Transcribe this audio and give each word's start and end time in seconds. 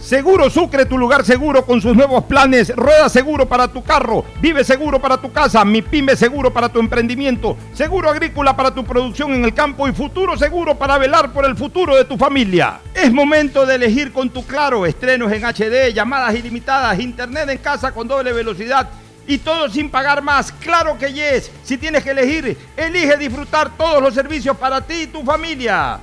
Seguro 0.00 0.48
Sucre, 0.48 0.86
tu 0.86 0.96
lugar 0.96 1.24
seguro 1.26 1.64
con 1.66 1.80
sus 1.80 1.94
nuevos 1.94 2.24
planes. 2.24 2.74
Rueda 2.74 3.08
seguro 3.10 3.46
para 3.46 3.68
tu 3.68 3.84
carro, 3.84 4.24
vive 4.40 4.64
seguro 4.64 4.98
para 4.98 5.18
tu 5.18 5.30
casa, 5.30 5.62
mi 5.64 5.82
pyme 5.82 6.16
seguro 6.16 6.50
para 6.50 6.70
tu 6.70 6.80
emprendimiento, 6.80 7.56
seguro 7.74 8.08
agrícola 8.08 8.56
para 8.56 8.74
tu 8.74 8.82
producción 8.82 9.34
en 9.34 9.44
el 9.44 9.52
campo 9.52 9.86
y 9.86 9.92
futuro 9.92 10.38
seguro 10.38 10.74
para 10.76 10.96
velar 10.96 11.32
por 11.32 11.44
el 11.44 11.54
futuro 11.54 11.94
de 11.94 12.06
tu 12.06 12.16
familia. 12.16 12.80
Es 12.94 13.12
momento 13.12 13.66
de 13.66 13.74
elegir 13.74 14.10
con 14.10 14.30
tu 14.30 14.44
claro 14.46 14.86
estrenos 14.86 15.30
en 15.32 15.44
HD, 15.44 15.92
llamadas 15.92 16.34
ilimitadas, 16.34 16.98
internet 16.98 17.50
en 17.50 17.58
casa 17.58 17.92
con 17.92 18.08
doble 18.08 18.32
velocidad 18.32 18.88
y 19.26 19.36
todo 19.38 19.68
sin 19.68 19.90
pagar 19.90 20.22
más. 20.22 20.50
Claro 20.50 20.96
que 20.98 21.12
yes. 21.12 21.50
Si 21.62 21.76
tienes 21.76 22.02
que 22.02 22.10
elegir, 22.10 22.56
elige 22.74 23.18
disfrutar 23.18 23.76
todos 23.76 24.02
los 24.02 24.14
servicios 24.14 24.56
para 24.56 24.80
ti 24.80 25.02
y 25.02 25.06
tu 25.08 25.22
familia. 25.22 26.00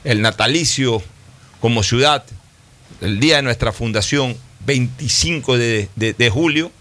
el 0.07 0.21
natalicio 0.21 1.03
como 1.59 1.83
ciudad, 1.83 2.23
el 3.01 3.19
día 3.19 3.35
de 3.35 3.41
nuestra 3.41 3.73
fundación, 3.73 4.37
25 4.65 5.57
de, 5.57 6.31
julio, 6.31 6.71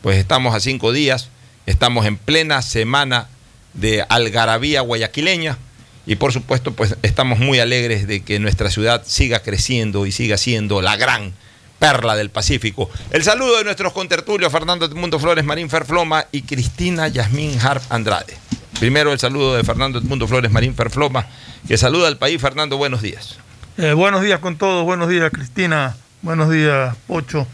pues 0.00 0.16
estamos 0.16 0.54
a 0.54 0.60
cinco 0.60 0.92
días, 0.92 1.28
estamos 1.66 2.06
en 2.06 2.16
plena 2.16 2.62
semana 2.62 3.28
de 3.74 4.04
algarabía 4.08 4.82
guayaquileña 4.82 5.58
y 6.06 6.16
por 6.16 6.32
supuesto 6.32 6.72
pues 6.72 6.96
estamos 7.02 7.40
muy 7.40 7.58
alegres 7.58 8.06
de 8.06 8.22
que 8.22 8.38
nuestra 8.38 8.70
ciudad 8.70 9.02
siga 9.04 9.40
creciendo 9.42 10.06
y 10.06 10.12
siga 10.12 10.36
siendo 10.36 10.80
la 10.80 10.96
gran 10.96 11.34
perla 11.80 12.14
del 12.14 12.30
Pacífico. 12.30 12.88
El 13.10 13.24
saludo 13.24 13.58
de 13.58 13.64
nuestros 13.64 13.92
contertulios 13.92 14.52
Fernando 14.52 14.86
Edmundo 14.86 15.18
Flores 15.18 15.44
Marín 15.44 15.68
Ferfloma 15.68 16.26
y 16.30 16.42
Cristina 16.42 17.08
Yasmín 17.08 17.58
Harp 17.60 17.82
Andrade. 17.90 18.36
Primero 18.78 19.12
el 19.12 19.18
saludo 19.18 19.56
de 19.56 19.64
Fernando 19.64 19.98
Edmundo 19.98 20.28
Flores 20.28 20.50
Marín 20.50 20.74
Ferfloma, 20.74 21.26
que 21.66 21.76
saluda 21.76 22.08
al 22.08 22.18
país. 22.18 22.40
Fernando, 22.40 22.76
buenos 22.76 23.02
días. 23.02 23.38
Eh, 23.76 23.92
buenos 23.92 24.22
días 24.22 24.40
con 24.40 24.56
todos, 24.56 24.84
buenos 24.84 25.08
días 25.08 25.30
Cristina, 25.32 25.96
buenos 26.22 26.50
días 26.50 26.96
Pocho. 27.06 27.46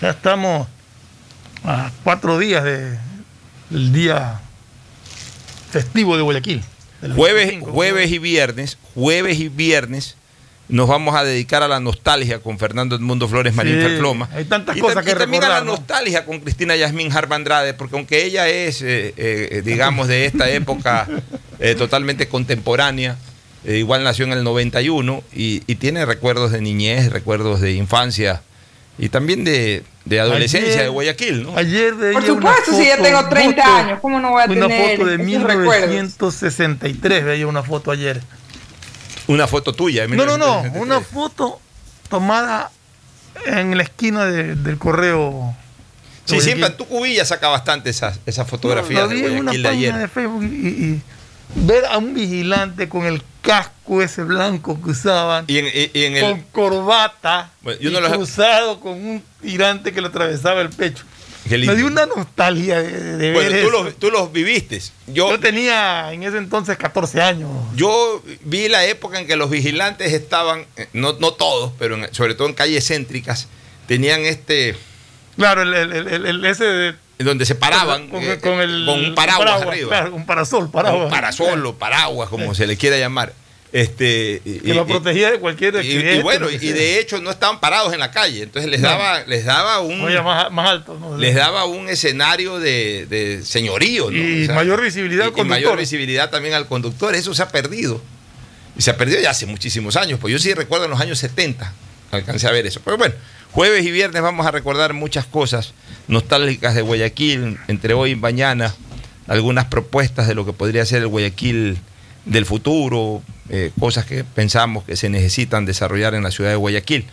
Ya 0.00 0.10
estamos 0.10 0.68
a 1.64 1.90
cuatro 2.04 2.38
días 2.38 2.64
de, 2.64 2.98
del 3.70 3.92
día 3.92 4.40
festivo 5.70 6.16
de 6.16 6.22
Guayaquil. 6.22 6.62
Jueves, 7.14 7.46
25. 7.46 7.72
jueves 7.72 8.10
y 8.10 8.18
viernes, 8.18 8.78
jueves 8.94 9.40
y 9.40 9.48
viernes 9.48 10.16
nos 10.70 10.88
vamos 10.88 11.14
a 11.16 11.24
dedicar 11.24 11.62
a 11.62 11.68
la 11.68 11.80
nostalgia 11.80 12.38
con 12.40 12.58
Fernando 12.58 12.96
Edmundo 12.96 13.28
Flores 13.28 13.54
Marín 13.54 13.74
Sí, 13.80 13.80
hay 14.34 14.44
tantas 14.44 14.76
y, 14.76 14.80
cosas 14.80 15.04
que 15.04 15.10
y 15.12 15.14
también 15.14 15.44
a 15.44 15.48
la 15.48 15.60
nostalgia 15.62 16.24
con 16.24 16.40
Cristina 16.40 16.76
Yasmín 16.76 17.12
Harp 17.12 17.32
Andrade, 17.32 17.74
porque 17.74 17.96
aunque 17.96 18.24
ella 18.24 18.48
es, 18.48 18.80
eh, 18.82 19.12
eh, 19.16 19.62
digamos, 19.64 20.08
de 20.08 20.26
esta 20.26 20.48
época 20.50 21.06
eh, 21.58 21.74
totalmente 21.74 22.28
contemporánea, 22.28 23.16
eh, 23.64 23.76
igual 23.78 24.04
nació 24.04 24.24
en 24.24 24.32
el 24.32 24.42
91 24.44 25.22
y, 25.34 25.62
y 25.66 25.74
tiene 25.74 26.06
recuerdos 26.06 26.52
de 26.52 26.60
niñez, 26.60 27.10
recuerdos 27.12 27.60
de 27.60 27.72
infancia 27.72 28.42
y 28.98 29.08
también 29.08 29.44
de, 29.44 29.82
de 30.04 30.20
adolescencia 30.20 30.72
Ayer- 30.72 30.82
de 30.84 30.88
Guayaquil, 30.88 31.42
¿no? 31.42 31.56
Ayer 31.56 31.94
veía 31.94 32.12
Por 32.20 32.22
una 32.30 32.34
supuesto, 32.34 32.72
si 32.76 32.84
ya 32.86 32.96
foto, 32.96 33.02
tengo 33.08 33.28
30 33.28 33.62
foto- 33.62 33.74
años, 33.76 33.98
¿cómo 34.00 34.20
no 34.20 34.30
voy 34.30 34.42
a 34.42 34.44
una 34.46 34.68
tener 34.68 34.96
foto 34.98 35.06
de 35.08 35.14
esos 35.16 35.42
recuerdos? 35.42 35.88
1963, 35.90 37.24
veía 37.24 37.46
una 37.46 37.62
foto 37.62 37.90
ayer. 37.90 38.20
Una 39.26 39.46
foto 39.46 39.72
tuya. 39.72 40.06
No, 40.06 40.14
no, 40.16 40.36
no, 40.38 40.62
1963. 40.62 40.82
una 40.82 41.00
foto 41.00 41.60
tomada 42.08 42.70
en 43.46 43.76
la 43.76 43.82
esquina 43.82 44.24
de- 44.26 44.54
del 44.56 44.78
correo. 44.78 45.54
Sí, 46.24 46.40
siempre 46.40 46.68
Guayaquil. 46.68 46.76
tu 46.76 46.86
cubilla 46.86 47.24
saca 47.24 47.48
bastante 47.48 47.90
esas, 47.90 48.20
esas 48.26 48.46
fotografías 48.48 49.08
de 49.08 49.18
en 49.18 49.24
una 49.40 49.52
Guayaquil 49.52 49.62
de 49.62 49.68
página 49.68 49.88
ayer. 49.94 49.98
de 50.00 50.08
Facebook 50.08 50.44
y, 50.44 51.00
ver 51.56 51.84
a 51.86 51.98
un 51.98 52.14
vigilante 52.14 52.88
con 52.88 53.04
el 53.06 53.22
casco 53.42 54.02
ese 54.02 54.22
blanco 54.22 54.80
que 54.80 54.90
usaban, 54.90 55.46
Y 55.48 55.58
en, 55.58 55.66
y- 55.66 55.98
y 55.98 56.04
en 56.04 56.16
el, 56.16 56.22
con 56.22 56.40
corbata, 56.52 57.50
Bueno, 57.62 57.80
yo 57.80 57.90
y 57.90 57.92
los- 57.92 58.12
cruzado 58.12 58.78
con 58.78 58.92
un 58.92 59.22
tirante 59.42 59.92
que 59.92 60.00
le 60.00 60.06
atravesaba 60.08 60.60
el 60.60 60.70
pecho. 60.70 61.04
Me 61.58 61.74
dio 61.76 61.86
una 61.86 62.06
nostalgia 62.06 62.80
de, 62.82 63.16
de 63.16 63.32
Bueno, 63.32 63.50
ver 63.50 63.62
tú 63.62 63.68
eso. 63.68 63.82
los, 63.84 63.94
tú 63.96 64.10
los 64.10 64.32
viviste. 64.32 64.80
Yo, 65.08 65.30
Yo 65.30 65.40
tenía 65.40 66.12
en 66.12 66.22
ese 66.22 66.38
entonces 66.38 66.76
14 66.78 67.20
años. 67.22 67.50
yo 67.74 68.22
vi 68.44 68.68
la 68.68 68.84
época 68.86 69.18
en 69.20 69.26
que 69.26 69.36
los 69.36 69.50
vigilantes 69.50 70.12
estaban, 70.12 70.66
eh, 70.76 70.88
no, 70.92 71.14
no 71.14 71.32
todos, 71.32 71.72
pero 71.78 71.96
en- 71.96 72.12
sobre 72.14 72.34
todo 72.34 72.48
en 72.48 72.54
calles 72.54 72.86
céntricas, 72.86 73.48
tenían 73.86 74.20
este, 74.20 74.76
Claro, 75.36 75.62
el, 75.62 75.72
el- 75.74 75.92
el- 76.08 76.26
el- 76.26 76.44
ese 76.44 76.64
de- 76.64 76.94
donde 77.18 77.44
se 77.46 77.54
paraban 77.54 78.08
con, 78.08 78.22
eh, 78.22 78.38
con 78.38 78.60
el, 78.60 78.84
con 78.86 78.98
un 79.04 79.14
paraguas, 79.14 79.62
arriba. 79.62 79.88
Claro, 79.88 80.14
un 80.14 80.24
parasol, 80.26 80.70
paraguas. 80.70 81.04
Un 81.04 81.10
parasol 81.10 81.66
o 81.66 81.74
paraguas, 81.76 82.28
como 82.30 82.54
se 82.54 82.66
le 82.66 82.76
quiera 82.76 82.96
llamar. 82.98 83.32
Este, 83.72 84.42
y- 84.44 84.58
Que 84.60 84.74
lo 84.74 84.82
y- 84.82 84.86
protegía 84.86 85.30
de 85.30 85.38
cualquier 85.38 85.74
y, 85.74 85.78
accidente. 85.78 86.16
y 86.16 86.22
bueno, 86.22 86.46
lo 86.46 86.50
y 86.50 86.58
de 86.58 86.98
hecho 86.98 87.20
no 87.20 87.30
estaban 87.30 87.60
parados 87.60 87.92
en 87.92 88.00
la 88.00 88.10
calle, 88.10 88.42
entonces 88.42 88.68
les 88.70 88.80
No. 88.80 88.88
daba, 88.88 89.22
les 89.26 89.44
daba 89.44 89.78
un, 89.80 90.00
Oye, 90.00 90.20
más, 90.22 90.50
más 90.50 90.68
alto. 90.70 90.98
¿no? 90.98 91.16
les 91.16 91.34
daba 91.36 91.66
un 91.66 91.88
escenario 91.88 92.58
de, 92.58 93.06
de 93.06 93.44
señorío, 93.44 94.10
¿no? 94.10 94.16
Y 94.18 94.48
mayor 94.48 94.82
visibilidad 94.82 95.26
al 95.26 95.32
y 95.32 95.34
mayor 95.36 95.48
conductor. 95.48 95.78
visibilidad 95.78 96.30
también 96.30 96.54
al 96.54 96.66
conductor. 96.66 97.14
Eso 97.14 97.32
se 97.34 97.42
ha 97.42 97.48
perdido. 97.48 98.02
Y 98.76 98.82
se 98.82 98.90
ha 98.90 98.96
perdido 98.96 99.20
ya 99.20 99.30
hace 99.30 99.46
muchísimos 99.46 99.94
años. 99.96 100.18
Pues 100.20 100.32
yo 100.32 100.38
sí 100.38 100.52
recuerdo 100.54 100.86
en 100.86 100.90
los 100.90 101.00
años 101.00 101.18
70, 101.20 101.72
alcancé 102.10 102.48
a 102.48 102.50
ver 102.52 102.66
eso. 102.66 102.80
Pero 102.84 102.96
bueno, 102.98 103.14
jueves 103.52 103.84
y 103.84 103.90
viernes 103.92 104.20
vamos 104.22 104.46
a 104.46 104.50
recordar 104.50 104.94
muchas 104.94 105.26
cosas 105.26 105.74
nostálgicas 106.08 106.74
de 106.74 106.82
Guayaquil, 106.82 107.58
entre 107.68 107.94
hoy 107.94 108.12
y 108.12 108.16
mañana, 108.16 108.74
algunas 109.28 109.66
propuestas 109.66 110.26
de 110.26 110.34
lo 110.34 110.44
que 110.44 110.52
podría 110.52 110.84
ser 110.86 111.02
el 111.02 111.08
Guayaquil 111.08 111.78
del 112.24 112.46
futuro, 112.46 113.22
eh, 113.48 113.70
cosas 113.78 114.04
que 114.04 114.24
pensamos 114.24 114.84
que 114.84 114.96
se 114.96 115.08
necesitan 115.08 115.64
desarrollar 115.64 116.14
en 116.14 116.22
la 116.22 116.30
ciudad 116.30 116.50
de 116.50 116.56
Guayaquil. 116.56 117.06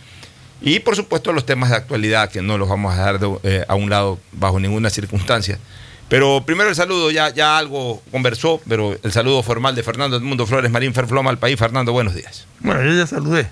Y 0.60 0.80
por 0.80 0.96
supuesto 0.96 1.32
los 1.32 1.46
temas 1.46 1.70
de 1.70 1.76
actualidad 1.76 2.30
que 2.30 2.42
no 2.42 2.58
los 2.58 2.68
vamos 2.68 2.92
a 2.92 2.96
dejar 2.96 3.18
de- 3.20 3.38
eh, 3.44 3.64
a 3.68 3.74
un 3.74 3.90
lado 3.90 4.18
bajo 4.32 4.58
ninguna 4.58 4.90
circunstancia. 4.90 5.58
Pero 6.08 6.42
primero 6.46 6.70
el 6.70 6.74
saludo, 6.74 7.10
ya, 7.10 7.32
ya 7.34 7.58
algo 7.58 8.02
conversó, 8.10 8.60
pero 8.68 8.96
el 9.02 9.12
saludo 9.12 9.42
formal 9.42 9.74
de 9.74 9.82
Fernando 9.82 10.16
Edmundo 10.16 10.46
Flores 10.46 10.70
Marín 10.70 10.94
Ferfloma 10.94 11.30
al 11.30 11.38
país. 11.38 11.58
Fernando, 11.58 11.92
buenos 11.92 12.14
días. 12.14 12.46
Bueno, 12.60 12.82
yo 12.82 12.96
ya 12.96 13.06
saludé. 13.06 13.50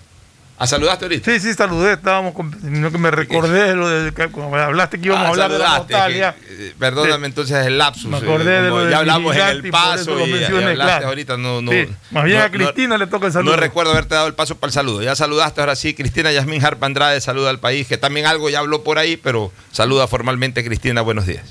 ¿Ah, 0.58 0.66
saludaste 0.66 1.04
ahorita? 1.04 1.30
Sí, 1.30 1.38
sí, 1.38 1.52
saludé. 1.52 1.92
Estábamos 1.92 2.32
con, 2.32 2.50
que 2.50 2.98
me 2.98 3.10
recordé 3.10 3.74
lo 3.74 3.88
de 3.90 4.12
que 4.14 4.28
cuando 4.28 4.56
hablaste 4.56 4.98
que 4.98 5.06
íbamos 5.08 5.24
Ah, 5.24 5.28
a 5.28 5.30
hablar 5.32 5.52
de 5.52 5.58
la 5.58 5.64
saludaste, 5.66 5.92
nostalgia. 5.92 6.34
que, 6.34 6.68
eh, 6.68 6.74
perdóname 6.78 7.26
entonces 7.26 7.66
el 7.66 7.76
lapsus. 7.76 8.06
Me 8.06 8.16
eh, 8.16 8.20
acordé 8.22 8.62
de 8.62 8.70
como 8.70 8.80
lo 8.82 8.90
ya 8.90 8.98
hablamos 8.98 9.36
en 9.36 9.42
el 9.48 9.70
paso 9.70 10.18
y, 10.26 10.44
hablaste 10.44 10.74
claro. 10.74 11.08
ahorita, 11.08 11.36
no, 11.36 11.60
no. 11.60 11.72
Sí, 11.72 11.86
más 12.10 12.24
bien 12.24 12.38
no- 12.38 12.44
a 12.44 12.50
Cristina 12.50 12.96
le 12.96 13.06
toca 13.06 13.26
el 13.26 13.32
saludo. 13.34 13.50
No 13.54 13.60
recuerdo 13.60 13.92
haberte 13.92 14.14
dado 14.14 14.28
el 14.28 14.34
paso 14.34 14.56
para 14.56 14.68
el 14.70 14.72
saludo. 14.72 15.02
Ya 15.02 15.14
saludaste 15.14 15.60
ahora 15.60 15.76
sí, 15.76 15.92
Cristina 15.92 16.32
Yasmín 16.32 16.64
Harp 16.64 16.82
Andrade, 16.82 17.20
saluda 17.20 17.50
al 17.50 17.58
país, 17.60 17.86
que 17.86 17.98
también 17.98 18.24
algo 18.24 18.48
ya 18.48 18.60
habló 18.60 18.82
por 18.82 18.98
ahí, 18.98 19.18
pero 19.18 19.52
saluda 19.72 20.06
formalmente 20.08 20.64
Cristina, 20.64 21.02
buenos 21.02 21.26
días. 21.26 21.44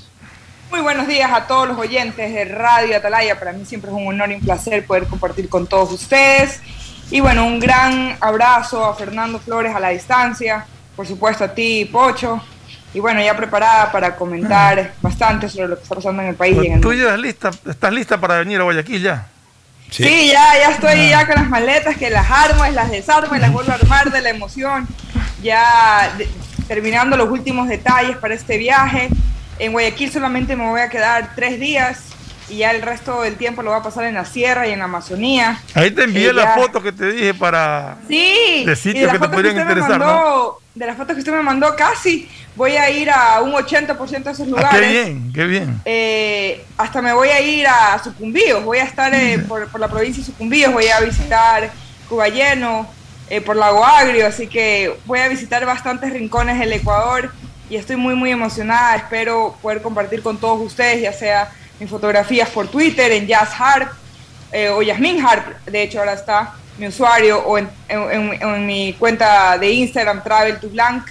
Muy 0.68 0.80
buenos 0.80 1.06
días 1.06 1.30
a 1.32 1.46
todos 1.46 1.68
los 1.68 1.78
oyentes 1.78 2.34
de 2.34 2.44
Radio 2.46 2.96
Atalaya. 2.96 3.38
Para 3.38 3.52
mí 3.52 3.64
siempre 3.64 3.88
es 3.88 3.96
un 3.96 4.08
honor 4.08 4.32
y 4.32 4.34
un 4.34 4.40
placer 4.40 4.84
poder 4.84 5.04
compartir 5.06 5.48
con 5.48 5.68
todos 5.68 5.92
ustedes. 5.92 6.60
Y 7.10 7.20
bueno, 7.20 7.46
un 7.46 7.60
gran 7.60 8.16
abrazo 8.20 8.84
a 8.84 8.94
Fernando 8.94 9.38
Flores 9.38 9.74
a 9.74 9.80
la 9.80 9.90
distancia, 9.90 10.66
por 10.96 11.06
supuesto 11.06 11.44
a 11.44 11.48
ti, 11.54 11.84
Pocho. 11.90 12.42
Y 12.94 13.00
bueno, 13.00 13.20
ya 13.22 13.36
preparada 13.36 13.92
para 13.92 14.16
comentar 14.16 14.92
bastante 15.02 15.48
sobre 15.48 15.68
lo 15.68 15.76
que 15.76 15.82
está 15.82 15.94
pasando 15.94 16.22
en 16.22 16.28
el 16.28 16.34
país. 16.34 16.56
y 16.62 16.66
en 16.66 16.72
el 16.74 16.80
Tú 16.80 16.92
ya 16.92 17.04
estás 17.04 17.18
lista, 17.20 17.50
estás 17.70 17.92
lista 17.92 18.20
para 18.20 18.38
venir 18.38 18.58
a 18.60 18.64
Guayaquil 18.64 19.02
ya. 19.02 19.26
Sí, 19.90 20.28
ya, 20.32 20.52
ya 20.58 20.70
estoy 20.70 21.10
ya 21.10 21.26
con 21.26 21.36
las 21.36 21.48
maletas 21.48 21.96
que 21.96 22.10
las 22.10 22.28
armo, 22.28 22.64
las 22.72 22.90
desarmo 22.90 23.36
y 23.36 23.38
las 23.38 23.52
vuelvo 23.52 23.70
a 23.70 23.74
armar 23.76 24.10
de 24.10 24.20
la 24.20 24.30
emoción. 24.30 24.88
Ya 25.42 26.12
de- 26.18 26.28
terminando 26.66 27.16
los 27.16 27.28
últimos 27.30 27.68
detalles 27.68 28.16
para 28.16 28.34
este 28.34 28.56
viaje. 28.58 29.08
En 29.58 29.72
Guayaquil 29.72 30.10
solamente 30.10 30.56
me 30.56 30.66
voy 30.68 30.80
a 30.80 30.88
quedar 30.88 31.34
tres 31.36 31.60
días 31.60 32.00
y 32.48 32.58
ya 32.58 32.70
el 32.70 32.82
resto 32.82 33.22
del 33.22 33.36
tiempo 33.36 33.62
lo 33.62 33.70
voy 33.70 33.80
a 33.80 33.82
pasar 33.82 34.04
en 34.04 34.14
la 34.14 34.24
sierra 34.24 34.66
y 34.68 34.72
en 34.72 34.78
la 34.78 34.84
Amazonía. 34.86 35.60
Ahí 35.74 35.90
te 35.90 36.04
envié 36.04 36.28
Eh, 36.28 36.32
la 36.32 36.44
ya. 36.44 36.54
foto 36.62 36.82
que 36.82 36.92
te 36.92 37.10
dije 37.12 37.34
para. 37.34 37.96
Sí, 38.08 38.62
De 38.66 38.76
sitios 38.76 39.04
las 39.04 39.12
que 39.14 39.18
te 39.18 39.24
fotos 39.26 39.34
podrían 39.42 39.58
interesar, 39.60 39.98
mandó- 39.98 40.60
De 40.74 40.86
las 40.86 40.96
fotos 40.96 41.14
que 41.14 41.20
usted 41.20 41.32
me 41.32 41.42
mandó 41.42 41.74
casi, 41.74 42.28
voy 42.54 42.76
a 42.76 42.90
ir 42.90 43.10
a 43.10 43.40
un 43.40 43.54
80% 43.54 44.28
de 44.30 44.34
esos 44.34 44.46
Ah, 44.46 44.50
lugares. 44.50 44.80
qué 44.80 44.86
bien, 45.04 45.32
qué 45.32 45.44
bien. 45.46 45.80
Eh, 45.86 46.64
hasta 46.76 47.00
me 47.00 47.12
voy 47.14 47.28
a 47.30 47.40
ir 47.40 47.66
a 47.66 47.98
Sucumbíos, 48.04 48.62
voy 48.62 48.78
a 48.78 48.84
estar 48.84 49.12
eh, 49.14 49.38
por, 49.38 49.66
por 49.68 49.80
la 49.80 49.88
provincia 49.88 50.20
de 50.22 50.26
Sucumbíos, 50.26 50.72
voy 50.72 50.86
a 50.88 51.00
visitar 51.00 51.70
Cuballeno, 52.10 52.86
eh, 53.28 53.40
por 53.40 53.56
Lago 53.56 53.84
Agrio, 53.84 54.26
así 54.26 54.46
que 54.46 54.94
voy 55.06 55.18
a 55.20 55.28
visitar 55.28 55.64
bastantes 55.66 56.12
rincones 56.12 56.58
del 56.58 56.72
Ecuador 56.74 57.32
y 57.68 57.76
estoy 57.76 57.96
muy 57.96 58.14
muy 58.14 58.30
emocionada, 58.30 58.94
espero 58.96 59.56
poder 59.60 59.82
compartir 59.82 60.22
con 60.22 60.38
todos 60.38 60.60
ustedes, 60.60 61.02
ya 61.02 61.12
sea 61.12 61.50
mis 61.80 61.88
fotografías 61.90 62.48
por 62.50 62.68
Twitter, 62.68 63.12
en 63.12 63.26
Jazz 63.26 63.50
Harp 63.58 63.92
eh, 64.52 64.68
o 64.70 64.80
Yasmin 64.82 65.24
Harp, 65.24 65.46
de 65.66 65.82
hecho 65.82 65.98
ahora 65.98 66.14
está 66.14 66.54
mi 66.78 66.86
usuario, 66.86 67.40
o 67.40 67.58
en, 67.58 67.68
mi 68.66 68.92
cuenta 68.98 69.56
de 69.58 69.70
Instagram 69.70 70.22
Travel 70.22 70.58
to 70.60 70.68
Blanc 70.68 71.06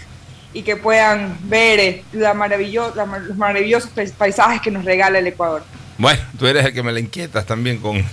y 0.53 0.61
que 0.61 0.75
puedan 0.77 1.37
ver 1.43 1.79
eh, 1.79 2.03
la 2.13 2.33
maravillo- 2.33 2.93
los 2.95 3.35
maravillosos 3.37 3.89
pais- 3.95 4.13
paisajes 4.13 4.61
que 4.61 4.71
nos 4.71 4.85
regala 4.85 5.19
el 5.19 5.27
Ecuador. 5.27 5.63
Bueno, 5.97 6.21
tú 6.37 6.45
eres 6.45 6.65
el 6.65 6.73
que 6.73 6.83
me 6.83 6.91
la 6.91 6.99
inquietas 6.99 7.45
también 7.45 7.79
con... 7.79 7.97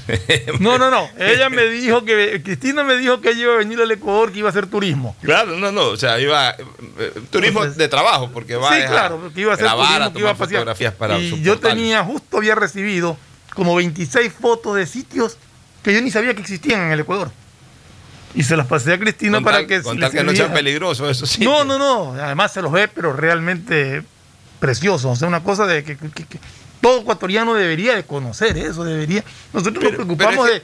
No, 0.60 0.78
no, 0.78 0.88
no. 0.90 1.08
Ella 1.18 1.50
me 1.50 1.64
dijo 1.66 2.04
que. 2.04 2.40
Cristina 2.44 2.84
me 2.84 2.96
dijo 2.96 3.20
que 3.20 3.30
ella 3.30 3.40
iba 3.42 3.54
a 3.54 3.56
venir 3.56 3.80
al 3.80 3.90
Ecuador, 3.90 4.30
que 4.30 4.38
iba 4.38 4.48
a 4.48 4.50
hacer 4.50 4.66
turismo. 4.68 5.16
Claro, 5.22 5.56
no, 5.58 5.72
no, 5.72 5.86
o 5.86 5.96
sea, 5.96 6.20
iba 6.20 6.50
eh, 6.50 6.56
turismo 7.30 7.60
Entonces- 7.60 7.76
de 7.78 7.88
trabajo, 7.88 8.30
porque 8.32 8.54
va 8.54 8.72
sí, 8.76 8.82
claro, 8.86 9.18
porque 9.20 9.40
iba 9.40 9.50
a 9.50 9.54
hacer 9.54 9.64
grabar, 9.66 9.86
turismo, 9.88 10.04
a 10.06 10.12
que 10.12 10.18
iba 10.20 10.30
a 10.30 10.34
pasear. 10.34 10.60
fotografías 10.60 10.94
para 10.94 11.18
y 11.18 11.42
yo 11.42 11.58
tenía, 11.58 12.04
justo 12.04 12.36
había 12.36 12.54
recibido 12.54 13.16
como 13.54 13.74
26 13.74 14.32
fotos 14.32 14.76
de 14.76 14.86
sitios 14.86 15.36
que 15.82 15.92
yo 15.92 16.00
ni 16.00 16.10
sabía 16.12 16.34
que 16.34 16.40
existían 16.40 16.82
en 16.82 16.92
el 16.92 17.00
Ecuador. 17.00 17.32
Y 18.34 18.44
se 18.44 18.56
las 18.56 18.66
pasé 18.68 18.92
a 18.94 18.98
Cristina 18.98 19.38
Con 19.38 19.44
para 19.44 19.56
tal- 19.58 19.66
que 19.66 19.82
con 19.82 19.98
tal 19.98 20.10
que 20.12 20.22
no 20.22 20.32
sean 20.32 20.52
peligrosos, 20.52 21.10
eso 21.10 21.26
sí. 21.26 21.44
No, 21.44 21.64
no, 21.64 21.78
no. 21.78 22.14
Además 22.22 22.52
se 22.52 22.62
los 22.62 22.70
ve, 22.72 22.86
pero 22.88 23.12
realmente 23.12 24.02
precioso. 24.60 25.10
O 25.10 25.16
sea, 25.16 25.26
una 25.28 25.42
cosa 25.42 25.66
de 25.66 25.82
que, 25.84 25.96
que- 25.98 26.08
que 26.26 26.38
todo 26.82 27.00
ecuatoriano 27.00 27.54
debería 27.54 27.94
de 27.96 28.04
conocer 28.04 28.58
eso, 28.58 28.84
debería. 28.84 29.24
Nosotros 29.54 29.76
Pero- 29.82 29.90
nos 29.98 30.06
preocupamos 30.06 30.46
de, 30.48 30.62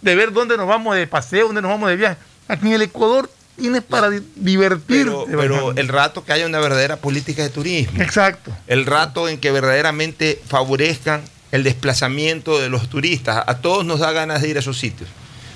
de 0.00 0.14
ver 0.14 0.32
dónde 0.32 0.56
nos 0.56 0.66
vamos 0.66 0.96
de 0.96 1.06
paseo, 1.06 1.46
dónde 1.46 1.60
nos 1.60 1.70
vamos 1.70 1.90
de 1.90 1.96
viaje. 1.96 2.16
Aquí 2.48 2.68
en 2.68 2.72
el 2.74 2.82
Ecuador 2.82 3.30
tienes 3.56 3.82
para 3.82 4.08
di- 4.08 4.22
divertirte. 4.36 5.36
Pero, 5.36 5.72
el 5.72 5.88
rato 5.88 6.24
que 6.24 6.32
haya 6.32 6.46
una 6.46 6.60
verdadera 6.60 6.96
política 6.96 7.42
de 7.42 7.50
turismo, 7.50 8.00
Exacto. 8.00 8.56
el 8.68 8.86
rato 8.86 9.28
en 9.28 9.38
que 9.38 9.50
verdaderamente 9.50 10.40
favorezcan 10.48 11.22
el 11.50 11.64
desplazamiento 11.64 12.58
de 12.60 12.68
los 12.68 12.88
turistas, 12.88 13.42
a 13.46 13.58
todos 13.58 13.84
nos 13.84 13.98
da 14.00 14.12
ganas 14.12 14.40
de 14.42 14.48
ir 14.50 14.56
a 14.56 14.60
esos 14.60 14.78
sitios. 14.78 15.08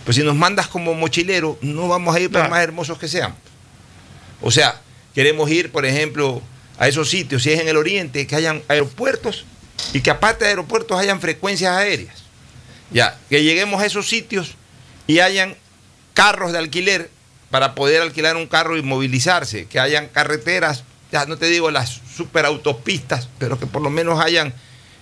Pues 0.05 0.17
si 0.17 0.25
nos 0.25 0.35
mandas 0.35 0.67
como 0.67 0.95
mochilero, 0.95 1.57
no 1.63 1.87
vamos 1.87 2.15
a 2.17 2.19
ir 2.19 2.27
por 2.29 2.41
Claro. 2.41 2.51
más 2.51 2.63
hermosos 2.65 2.99
que 2.99 3.07
sean. 3.07 3.35
O 4.41 4.51
sea, 4.51 4.81
queremos 5.15 5.49
ir, 5.51 5.71
por 5.71 5.87
ejemplo, 5.87 6.43
a 6.79 6.89
esos 6.89 7.09
sitios, 7.09 7.45
si 7.45 7.53
es 7.53 7.61
en 7.61 7.69
el 7.69 7.77
oriente, 7.77 8.27
que 8.27 8.35
hayan 8.35 8.63
aeropuertos 8.67 9.45
y 9.93 10.01
que 10.01 10.11
aparte 10.11 10.45
de 10.45 10.51
aeropuertos 10.51 10.99
hayan 10.99 11.21
frecuencias 11.21 11.77
aéreas. 11.77 12.17
Ya, 12.91 13.19
que 13.31 13.43
lleguemos 13.43 13.81
a 13.81 13.87
esos 13.87 14.09
sitios 14.09 14.55
y 15.07 15.21
hayan 15.21 15.57
carros 16.15 16.53
de 16.53 16.59
alquiler 16.59 17.11
para 17.51 17.75
poder 17.75 18.03
alquilar 18.03 18.37
un 18.37 18.47
carro 18.47 18.77
y 18.77 18.83
movilizarse, 18.83 19.67
que 19.67 19.79
hayan 19.81 20.09
carreteras, 20.09 20.85
ya 21.11 21.25
no 21.27 21.37
te 21.39 21.47
digo 21.47 21.71
las 21.71 22.01
superautopistas, 22.17 23.29
pero 23.39 23.59
que 23.59 23.67
por 23.67 23.83
lo 23.83 23.91
menos 23.91 24.21
hayan 24.21 24.49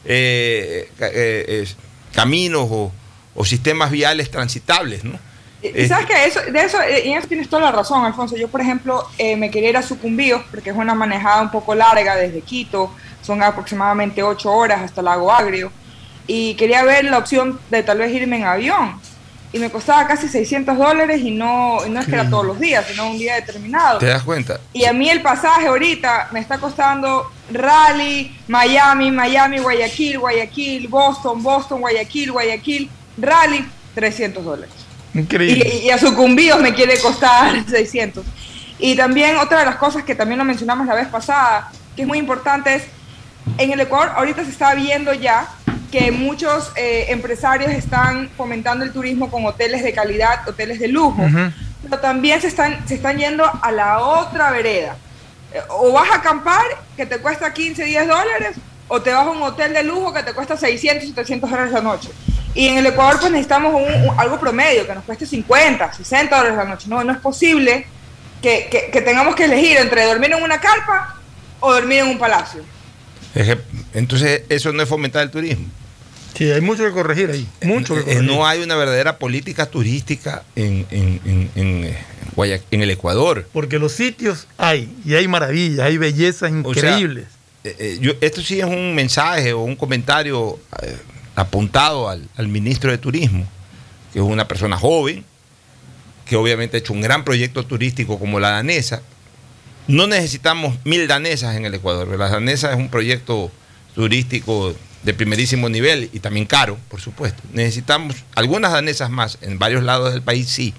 eh, 0.05 0.91
eh, 1.01 1.45
eh, 1.49 1.69
caminos 2.15 2.67
o, 2.71 2.93
o 3.35 3.45
sistemas 3.45 3.91
viales 3.91 4.31
transitables, 4.31 5.05
¿no? 5.05 5.19
Y- 5.63 5.69
Eh, 5.83 5.89
sabes 5.89 6.07
que 6.07 6.25
eso, 6.25 6.41
de 6.41 6.61
eso, 6.65 6.81
eh, 6.81 7.13
eso 7.17 7.29
tienes 7.29 7.49
toda 7.49 7.63
la 7.63 7.73
razón, 7.73 8.05
Alfonso. 8.05 8.35
Yo, 8.37 8.49
por 8.49 8.61
ejemplo, 8.63 9.07
eh, 9.19 9.37
me 9.37 9.51
quería 9.51 9.69
ir 9.71 9.77
a 9.77 9.83
Sucumbíos 9.83 10.43
porque 10.51 10.71
es 10.71 10.77
una 10.77 10.95
manejada 10.95 11.43
un 11.43 11.51
poco 11.51 11.75
larga 11.75 12.17
desde 12.17 12.41
Quito, 12.41 12.95
son 13.23 13.43
aproximadamente 13.43 14.23
ocho 14.23 14.53
horas 14.53 14.83
hasta 14.83 15.03
Lago 15.03 15.33
Agrio, 15.33 15.73
y 16.27 16.55
quería 16.55 16.85
ver 16.85 17.05
la 17.07 17.19
opción 17.19 17.59
de 17.71 17.83
tal 17.83 17.99
vez 17.99 18.13
irme 18.13 18.37
en 18.37 18.45
avión. 18.45 19.01
Y 19.53 19.59
me 19.59 19.69
costaba 19.69 20.07
casi 20.07 20.29
600 20.29 20.79
dólares 20.79 21.21
y 21.23 21.33
no, 21.33 21.79
y 21.85 21.91
no 21.91 21.99
es 21.99 22.07
que 22.07 22.13
era 22.13 22.31
todos 22.31 22.47
los 22.47 22.61
días, 22.61 22.87
sino 22.89 23.11
un 23.11 23.19
día 23.19 23.35
determinado. 23.35 23.99
¿Te 23.99 24.07
das 24.07 24.23
cuenta? 24.23 24.61
Y 24.73 24.85
a 24.85 24.93
mí 24.93 25.11
el 25.11 25.23
pasaje 25.23 25.67
ahorita 25.67 26.29
me 26.31 26.39
está 26.39 26.59
costando 26.59 27.33
Raleigh, 27.51 28.39
Miami, 28.47 29.11
Miami, 29.11 29.59
Guayaquil, 29.59 30.21
Guayaquil, 30.21 30.87
Boston, 30.87 31.43
Boston, 31.43 31.81
Guayaquil, 31.81 32.31
Guayaquil, 32.31 32.91
Raleigh, 33.19 33.67
300 33.97 34.45
dólares. 34.45 34.75
Increíble. 35.15 35.69
Y, 35.83 35.87
y 35.87 35.91
a 35.91 35.99
sucumbidos 35.99 36.61
me 36.61 36.73
quiere 36.73 36.97
costar 37.01 37.65
600. 37.69 38.25
Y 38.79 38.95
también 38.95 39.37
otra 39.37 39.59
de 39.59 39.65
las 39.65 39.77
cosas 39.77 40.05
que 40.05 40.15
también 40.15 40.39
lo 40.39 40.45
mencionamos 40.45 40.87
la 40.87 40.95
vez 40.95 41.09
pasada, 41.09 41.73
que 41.97 42.03
es 42.03 42.09
muy 42.09 42.19
importante, 42.19 42.73
es 42.73 42.85
en 43.59 43.73
el 43.73 43.81
Ecuador 43.81 44.13
ahorita 44.17 44.45
se 44.45 44.51
está 44.51 44.75
viendo 44.75 45.13
ya 45.13 45.49
que 45.91 46.13
muchos 46.13 46.71
eh, 46.77 47.07
empresarios 47.09 47.73
están 47.73 48.31
fomentando 48.37 48.85
el 48.85 48.93
turismo 48.93 49.31
con 49.31 49.45
hoteles 49.47 49.83
de 49.83 49.93
calidad, 49.93 50.49
hoteles 50.49 50.79
de 50.79 50.87
lujo, 50.89 51.21
Ujú. 51.23 51.51
pero 51.83 51.99
también 52.01 52.41
se 52.41 52.47
están, 52.47 52.87
se 52.87 52.95
están 52.95 53.19
yendo 53.19 53.45
a 53.63 53.73
la 53.73 53.99
otra 53.99 54.51
vereda. 54.53 54.97
Eh, 55.53 55.61
O 55.69 55.93
vas 55.93 56.09
a 56.13 56.17
acampar, 56.17 56.63
que 56.97 57.07
te 57.07 57.19
cuesta 57.19 57.53
15, 57.53 57.85
10 57.85 58.07
dólares, 58.07 58.57
o 58.87 59.03
te 59.03 59.13
vas 59.13 59.27
a 59.27 59.31
un 59.31 59.43
hotel 59.43 59.73
de 59.73 59.83
lujo 59.83 60.13
que 60.15 60.23
te 60.23 60.33
cuesta 60.33 60.57
600, 60.57 61.09
700 61.09 61.51
dólares 61.51 61.73
la 61.73 61.81
noche. 61.81 62.11
Y 62.55 62.69
en 62.69 62.79
el 62.79 62.87
Ecuador 62.87 63.19
pues 63.19 63.33
necesitamos 63.33 63.75
un- 63.75 64.09
un- 64.11 64.21
algo 64.21 64.39
promedio, 64.39 64.87
que 64.87 64.95
nos 64.95 65.03
cueste 65.05 65.27
50, 65.27 65.93
60 65.93 66.37
dólares 66.37 66.57
la 66.57 66.65
noche. 66.67 66.87
No, 66.89 67.03
no 67.03 67.13
es 67.13 67.19
posible 67.19 67.87
que, 68.43 68.69
que- 68.71 68.91
que 68.93 69.01
tengamos 69.01 69.35
que 69.35 69.45
elegir 69.47 69.77
entre 69.77 70.05
dormir 70.05 70.33
en 70.33 70.43
una 70.43 70.61
carpa 70.61 71.17
o 71.59 71.73
dormir 71.73 71.99
en 72.01 72.09
un 72.11 72.19
palacio. 72.19 72.63
Entonces, 73.95 74.43
eso 74.49 74.73
no 74.73 74.83
es 74.83 74.89
fomentar 74.89 75.23
el 75.23 75.31
turismo. 75.31 75.67
Sí, 76.37 76.51
hay 76.51 76.61
mucho 76.61 76.85
que 76.85 76.91
corregir 76.93 77.31
ahí. 77.31 77.47
Mucho 77.63 77.95
que 77.95 78.01
Eh, 78.01 78.05
corregir. 78.05 78.23
no 78.25 78.47
hay 78.47 78.61
una 78.63 78.77
verdadera 78.77 79.19
política 79.19 79.67
turística 79.67 80.43
en, 80.57 80.87
en- 80.91 81.21
en- 81.25 81.51
en, 81.57 81.85
eh, 81.85 82.61
en 82.71 82.83
el 82.83 82.91
Ecuador. 82.91 83.49
Porque 83.53 83.79
los 83.79 83.93
sitios 83.93 84.47
hay, 84.57 84.89
y 85.05 85.15
hay 85.15 85.27
maravillas, 85.29 85.81
hay 85.87 85.99
bellezas 85.99 86.53
O 86.65 86.73
sea, 86.75 86.91
increíbles. 86.93 87.27
Eh, 87.65 87.77
eh, 87.79 87.99
yo- 88.01 88.13
esto 88.21 88.41
sí 88.43 88.59
es 88.61 88.65
un 88.65 88.95
mensaje 88.95 89.53
o 89.53 89.61
un 89.63 89.77
comentario 89.77 90.59
eh, 90.83 90.97
apuntado 91.35 92.09
al, 92.09 92.27
al 92.37 92.49
ministro 92.49 92.91
de 92.91 92.99
Turismo, 92.99 93.47
que 94.13 94.21
es 94.21 94.25
una 94.25 94.47
persona 94.49 94.77
joven, 94.79 95.25
que 96.27 96.37
obviamente 96.37 96.77
ha 96.77 96.81
hecho 96.81 96.93
un 96.93 97.01
gran 97.01 97.25
proyecto 97.25 97.67
turístico 97.67 98.19
como 98.19 98.39
la 98.41 98.51
danesa. 98.51 99.03
No 99.91 100.07
necesitamos 100.07 100.79
mil 100.85 101.09
danesas 101.09 101.57
en 101.57 101.65
el 101.65 101.75
Ecuador. 101.75 102.07
La 102.17 102.29
danesa 102.29 102.71
es 102.71 102.77
un 102.77 102.91
proyecto 102.91 103.51
turístico 103.97 104.73
de 105.03 105.15
primerísimo 105.15 105.69
nivel 105.69 106.09
y 106.13 106.21
también 106.21 106.47
caro, 106.47 106.79
por 106.89 107.01
supuesto. 107.01 107.43
Necesitamos 107.53 108.15
algunas 108.37 108.71
danesas 108.71 109.11
más, 109.11 109.39
en 109.41 109.59
varios 109.59 109.83
lados 109.83 110.13
del 110.13 110.23
país 110.23 110.49
sí, 110.49 110.75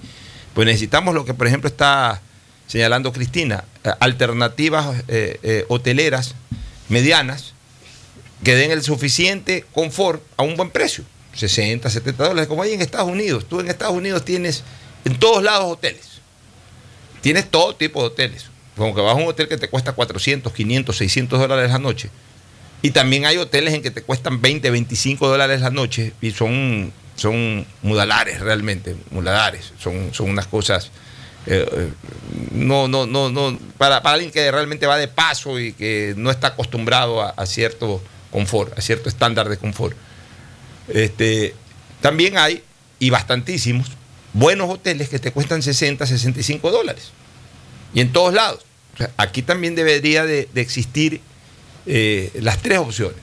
pues 0.54 0.64
necesitamos 0.64 1.14
lo 1.14 1.26
que 1.26 1.34
por 1.34 1.46
ejemplo 1.46 1.68
está 1.68 2.22
señalando 2.66 3.12
Cristina, 3.12 3.64
eh, 3.84 3.90
alternativas 4.00 5.04
eh, 5.08 5.38
eh, 5.42 5.66
hoteleras 5.68 6.34
medianas 6.88 7.52
que 8.42 8.54
den 8.54 8.70
el 8.70 8.82
suficiente 8.82 9.66
confort 9.74 10.22
a 10.38 10.42
un 10.42 10.56
buen 10.56 10.70
precio, 10.70 11.04
60, 11.34 11.90
70 11.90 12.28
dólares, 12.28 12.48
como 12.48 12.62
hay 12.62 12.72
en 12.72 12.80
Estados 12.80 13.10
Unidos. 13.10 13.46
Tú 13.46 13.60
en 13.60 13.68
Estados 13.68 13.94
Unidos 13.94 14.24
tienes 14.24 14.64
en 15.04 15.18
todos 15.18 15.42
lados 15.42 15.70
hoteles, 15.70 16.22
tienes 17.20 17.50
todo 17.50 17.76
tipo 17.76 18.00
de 18.00 18.06
hoteles, 18.06 18.51
como 18.76 18.94
que 18.94 19.00
vas 19.00 19.12
a 19.12 19.16
un 19.16 19.26
hotel 19.26 19.48
que 19.48 19.58
te 19.58 19.68
cuesta 19.68 19.92
400, 19.92 20.52
500, 20.52 20.96
600 20.96 21.38
dólares 21.40 21.70
la 21.70 21.78
noche 21.78 22.10
y 22.82 22.90
también 22.90 23.24
hay 23.24 23.38
hoteles 23.38 23.74
en 23.74 23.82
que 23.82 23.92
te 23.92 24.02
cuestan 24.02 24.42
20, 24.42 24.68
25 24.68 25.28
dólares 25.28 25.60
la 25.60 25.70
noche 25.70 26.12
y 26.20 26.32
son, 26.32 26.92
son 27.14 27.64
mudalares 27.80 28.40
realmente, 28.40 28.96
mudalares. 29.12 29.72
Son, 29.78 30.12
son 30.12 30.30
unas 30.30 30.48
cosas. 30.48 30.90
Eh, 31.46 31.64
eh, 31.72 31.88
no, 32.50 32.88
no, 32.88 33.06
no, 33.06 33.30
no. 33.30 33.56
Para, 33.78 33.98
alguien 33.98 34.32
que 34.32 34.50
realmente 34.50 34.86
va 34.86 34.96
de 34.96 35.06
paso 35.06 35.60
y 35.60 35.72
que 35.72 36.14
no 36.16 36.32
está 36.32 36.48
acostumbrado 36.48 37.22
a, 37.22 37.46
cierto 37.46 38.02
confort, 38.32 38.76
a 38.76 38.82
cierto 38.82 39.08
estándar 39.08 39.48
de 39.48 39.58
confort. 39.58 39.96
Este, 40.88 41.54
también 42.00 42.36
hay, 42.36 42.64
y 42.98 43.10
bastantísimos, 43.10 43.86
buenos 44.32 44.68
hoteles 44.68 45.08
que 45.08 45.20
te 45.20 45.30
cuestan 45.30 45.62
60, 45.62 46.04
65 46.04 46.72
dólares. 46.72 47.12
Y 47.94 48.00
en 48.00 48.12
todos 48.12 48.34
lados. 48.34 48.64
aquí 49.16 49.42
también 49.42 49.74
debería 49.74 50.24
de 50.24 50.48
existir 50.54 51.20
eh, 51.86 52.30
las 52.40 52.58
tres 52.58 52.78
opciones. 52.78 53.20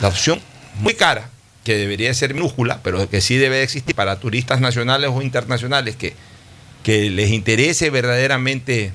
La 0.00 0.08
opción 0.08 0.40
muy 0.80 0.94
cara, 0.94 1.30
que 1.64 1.76
debería 1.76 2.12
ser 2.14 2.34
minúscula, 2.34 2.80
pero 2.82 3.08
que 3.08 3.20
sí 3.20 3.36
debe 3.36 3.62
existir 3.62 3.94
para 3.94 4.20
turistas 4.20 4.60
nacionales 4.60 5.10
o 5.12 5.22
internacionales 5.22 5.96
que, 5.96 6.14
que 6.82 7.10
les 7.10 7.30
interese 7.30 7.90
verdaderamente, 7.90 8.92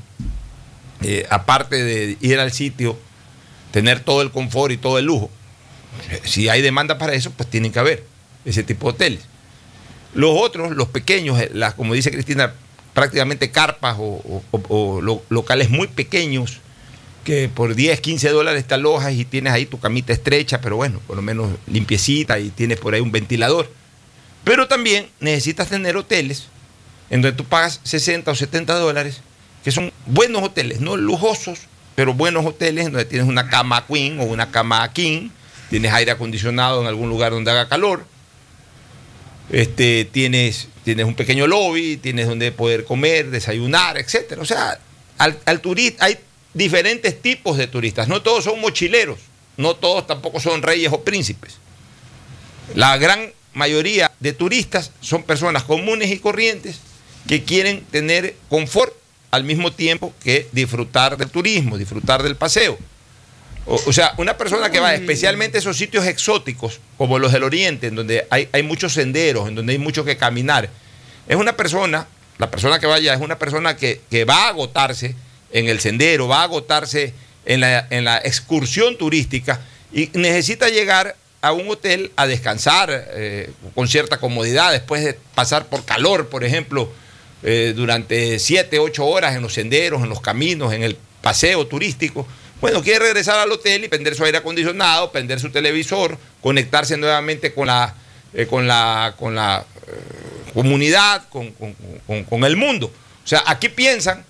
eh, 1.01 1.25
aparte 1.29 1.83
de 1.83 2.17
ir 2.21 2.39
al 2.39 2.51
sitio, 2.51 2.97
tener 3.71 4.01
todo 4.01 4.21
el 4.21 4.31
confort 4.31 4.71
y 4.71 4.77
todo 4.77 4.99
el 4.99 5.05
lujo. 5.05 5.31
Si 6.23 6.47
hay 6.49 6.61
demanda 6.61 6.97
para 6.97 7.13
eso, 7.13 7.31
pues 7.31 7.49
tienen 7.49 7.71
que 7.71 7.79
haber 7.79 8.05
ese 8.45 8.63
tipo 8.63 8.87
de 8.87 8.95
hoteles. 8.95 9.21
Los 10.13 10.37
otros, 10.37 10.71
los 10.71 10.89
pequeños, 10.89 11.39
eh, 11.39 11.49
las, 11.53 11.73
como 11.73 11.93
dice 11.93 12.11
Cristina, 12.11 12.53
prácticamente 12.93 13.51
carpas 13.51 13.97
o 13.99 15.01
locales 15.29 15.69
muy 15.69 15.87
pequeños, 15.87 16.59
que 17.23 17.49
por 17.49 17.75
10, 17.75 18.01
15 18.01 18.29
dólares 18.29 18.65
te 18.65 18.73
alojas 18.73 19.13
y 19.13 19.25
tienes 19.25 19.53
ahí 19.53 19.65
tu 19.65 19.79
camita 19.79 20.13
estrecha, 20.13 20.59
pero 20.61 20.75
bueno, 20.75 20.99
por 21.05 21.15
lo 21.15 21.21
menos 21.21 21.51
limpiecita 21.67 22.39
y 22.39 22.49
tienes 22.49 22.79
por 22.79 22.93
ahí 22.93 23.01
un 23.01 23.11
ventilador. 23.11 23.69
Pero 24.43 24.67
también 24.67 25.07
necesitas 25.19 25.69
tener 25.69 25.95
hoteles 25.97 26.47
en 27.09 27.21
donde 27.21 27.37
tú 27.37 27.45
pagas 27.45 27.79
60 27.83 28.31
o 28.31 28.35
70 28.35 28.73
dólares, 28.75 29.21
que 29.63 29.71
son 29.71 29.91
buenos 30.07 30.41
hoteles, 30.43 30.81
no 30.81 30.97
lujosos, 30.97 31.59
pero 31.95 32.13
buenos 32.13 32.45
hoteles 32.45 32.87
en 32.87 32.93
donde 32.93 33.05
tienes 33.05 33.27
una 33.27 33.49
cama 33.49 33.85
queen 33.85 34.19
o 34.19 34.23
una 34.23 34.49
cama 34.49 34.91
king, 34.91 35.29
tienes 35.69 35.93
aire 35.93 36.11
acondicionado 36.11 36.81
en 36.81 36.87
algún 36.87 37.09
lugar 37.09 37.33
donde 37.33 37.51
haga 37.51 37.67
calor, 37.67 38.05
este, 39.51 40.05
tienes, 40.05 40.69
tienes 40.83 41.05
un 41.05 41.15
pequeño 41.15 41.47
lobby, 41.47 41.97
tienes 41.97 42.27
donde 42.27 42.51
poder 42.51 42.85
comer, 42.85 43.29
desayunar, 43.29 43.97
etc. 43.97 44.37
O 44.39 44.45
sea, 44.45 44.79
al 45.17 45.61
turista 45.61 46.05
hay 46.05 46.17
diferentes 46.53 47.21
tipos 47.21 47.57
de 47.57 47.67
turistas. 47.67 48.07
No 48.07 48.21
todos 48.21 48.43
son 48.43 48.59
mochileros, 48.59 49.19
no 49.57 49.75
todos 49.75 50.07
tampoco 50.07 50.39
son 50.39 50.61
reyes 50.61 50.91
o 50.91 51.03
príncipes. 51.03 51.57
La 52.75 52.97
gran 52.97 53.31
mayoría 53.53 54.11
de 54.19 54.33
turistas 54.33 54.91
son 55.01 55.23
personas 55.23 55.63
comunes 55.63 56.09
y 56.11 56.19
corrientes 56.19 56.79
que 57.27 57.43
quieren 57.43 57.83
tener 57.85 58.35
confort 58.49 58.93
al 59.29 59.43
mismo 59.43 59.71
tiempo 59.71 60.13
que 60.23 60.47
disfrutar 60.51 61.17
del 61.17 61.29
turismo, 61.29 61.77
disfrutar 61.77 62.23
del 62.23 62.35
paseo. 62.35 62.77
O, 63.65 63.93
sea, 63.93 64.13
una 64.17 64.37
persona 64.37 64.71
que 64.71 64.79
va 64.79 64.93
especialmente 64.95 65.57
a 65.57 65.59
esos 65.59 65.77
sitios 65.77 66.05
exóticos, 66.07 66.79
como 66.97 67.19
los 67.19 67.31
del 67.31 67.43
Oriente, 67.43 67.87
en 67.87 67.95
donde 67.95 68.25
hay, 68.29 68.49
hay 68.51 68.63
muchos 68.63 68.93
senderos, 68.93 69.47
en 69.47 69.55
donde 69.55 69.73
hay 69.73 69.79
mucho 69.79 70.03
que 70.03 70.17
caminar, 70.17 70.69
es 71.27 71.35
una 71.35 71.55
persona, 71.55 72.07
la 72.39 72.49
persona 72.49 72.79
que 72.79 72.87
vaya 72.87 73.13
es 73.13 73.21
una 73.21 73.37
persona 73.37 73.77
que, 73.77 74.01
que 74.09 74.25
va 74.25 74.45
a 74.45 74.47
agotarse 74.49 75.15
en 75.51 75.69
el 75.69 75.79
sendero, 75.79 76.27
va 76.27 76.41
a 76.41 76.43
agotarse 76.43 77.13
en 77.45 77.59
la, 77.59 77.87
en 77.89 78.03
la 78.03 78.17
excursión 78.17 78.97
turística 78.97 79.61
y 79.93 80.09
necesita 80.13 80.69
llegar 80.69 81.15
a 81.41 81.53
un 81.53 81.69
hotel 81.69 82.11
a 82.15 82.27
descansar 82.27 82.89
eh, 82.91 83.51
con 83.73 83.87
cierta 83.87 84.19
comodidad 84.19 84.71
después 84.71 85.03
de 85.03 85.17
pasar 85.35 85.65
por 85.67 85.85
calor, 85.85 86.29
por 86.29 86.43
ejemplo, 86.43 86.91
eh, 87.43 87.73
durante 87.75 88.37
7, 88.37 88.77
8 88.79 89.05
horas 89.05 89.35
en 89.35 89.41
los 89.41 89.53
senderos, 89.53 90.03
en 90.03 90.09
los 90.09 90.21
caminos, 90.21 90.73
en 90.73 90.83
el 90.83 90.97
paseo 91.21 91.65
turístico. 91.65 92.27
Bueno, 92.61 92.83
quiere 92.83 92.99
regresar 92.99 93.39
al 93.39 93.51
hotel 93.51 93.83
y 93.83 93.87
prender 93.87 94.15
su 94.15 94.23
aire 94.23 94.37
acondicionado, 94.37 95.11
prender 95.11 95.39
su 95.39 95.49
televisor, 95.49 96.17
conectarse 96.41 96.95
nuevamente 96.95 97.53
con 97.53 97.67
la, 97.67 97.95
eh, 98.33 98.45
con 98.45 98.67
la, 98.67 99.15
con 99.17 99.33
la 99.33 99.65
comunidad, 100.53 101.27
con, 101.29 101.51
con 101.51 102.43
el 102.43 102.55
mundo. 102.55 102.91
O 103.23 103.27
sea, 103.27 103.43
aquí 103.47 103.69
piensan 103.69 104.23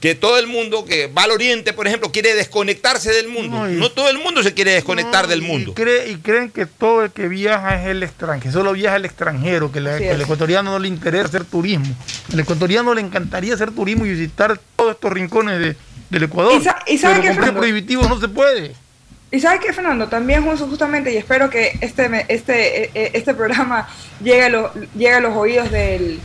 que 0.00 0.14
todo 0.14 0.38
el 0.38 0.46
mundo 0.46 0.84
que 0.86 1.08
va 1.08 1.24
al 1.24 1.30
oriente, 1.30 1.74
por 1.74 1.86
ejemplo, 1.86 2.10
quiere 2.10 2.34
desconectarse 2.34 3.12
del 3.12 3.28
mundo. 3.28 3.68
No, 3.68 3.90
todo 3.90 4.08
el 4.08 4.18
mundo 4.18 4.42
se 4.42 4.54
quiere 4.54 4.72
desconectar 4.72 5.26
del 5.26 5.42
mundo. 5.42 5.72
Y, 5.72 6.16
creen 6.16 6.50
que 6.50 6.64
todo 6.64 7.04
el 7.04 7.10
que 7.10 7.28
viaja 7.28 7.80
es 7.80 7.88
el 7.88 8.02
extranjero, 8.02 8.52
solo 8.52 8.72
viaja 8.72 8.96
el 8.96 9.04
extranjero, 9.04 9.70
que, 9.70 9.78
el 9.78 10.20
ecuatoriano 10.22 10.72
no 10.72 10.78
le 10.78 10.88
interesa 10.88 11.26
hacer 11.26 11.44
turismo. 11.44 11.94
El 12.32 12.40
ecuatoriano 12.40 12.94
le 12.94 13.02
encantaría 13.02 13.54
hacer 13.54 13.72
turismo 13.72 14.06
y 14.06 14.10
visitar 14.10 14.58
todos 14.74 14.92
estos 14.92 15.12
rincones 15.12 15.76
del 16.10 16.24
Ecuador. 16.24 16.60
Y, 16.86 16.98
sabe 16.98 17.20
pero 17.22 17.40
con 17.40 17.54
prohibitivos 17.54 18.08
no 18.08 18.20
se 18.20 18.28
puede. 18.28 18.74
Y 19.32 19.38
sabes 19.38 19.60
qué, 19.60 19.72
Fernando, 19.72 20.08
también 20.08 20.44
justamente, 20.44 21.12
y 21.12 21.16
espero 21.16 21.48
que 21.48 21.78
este, 21.80 22.26
este, 22.28 22.84
e, 22.84 22.90
e, 22.94 23.10
este 23.14 23.32
programa 23.32 23.88
llegue 24.22 24.52
llegue 24.96 25.14
a 25.14 25.20
los 25.20 25.36
oídos 25.36 25.70
del, 25.70 26.18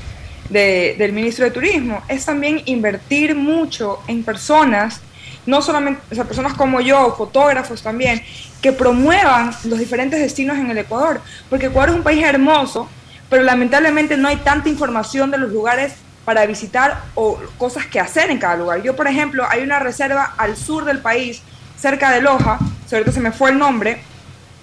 del 0.49 1.13
ministro 1.13 1.45
de 1.45 1.51
Turismo, 1.51 2.01
es 2.07 2.25
también 2.25 2.63
invertir 2.65 3.35
mucho 3.35 3.99
en 4.07 4.23
personas, 4.23 5.01
no 5.45 5.61
solamente, 5.61 6.01
o 6.11 6.15
sea, 6.15 6.23
personas 6.23 6.55
como 6.55 6.81
yo, 6.81 7.13
fotógrafos 7.15 7.83
también, 7.83 8.23
que 8.59 8.71
promuevan 8.71 9.51
los 9.65 9.77
diferentes 9.77 10.19
destinos 10.19 10.57
en 10.57 10.71
el 10.71 10.79
Ecuador, 10.79 11.21
porque 11.47 11.67
Ecuador 11.67 11.89
es 11.89 11.95
un 11.97 12.03
país 12.03 12.23
hermoso, 12.23 12.89
pero 13.29 13.43
lamentablemente 13.43 14.17
no 14.17 14.27
hay 14.27 14.37
tanta 14.37 14.67
información 14.67 15.29
de 15.29 15.37
los 15.37 15.51
lugares 15.51 15.93
para 16.25 16.45
visitar 16.45 17.03
o 17.13 17.39
cosas 17.57 17.85
que 17.85 17.99
hacer 17.99 18.31
en 18.31 18.39
cada 18.39 18.57
lugar. 18.57 18.81
Yo, 18.81 18.95
por 18.95 19.07
ejemplo, 19.07 19.45
hay 19.49 19.63
una 19.63 19.79
reserva 19.79 20.33
al 20.37 20.57
sur 20.57 20.83
del 20.83 20.99
país, 20.99 21.41
cerca 21.79 22.11
de 22.11 22.21
Loja, 22.21 22.59
ahorita 22.91 23.11
se 23.11 23.19
me 23.21 23.31
fue 23.31 23.51
el 23.51 23.57
nombre, 23.57 24.01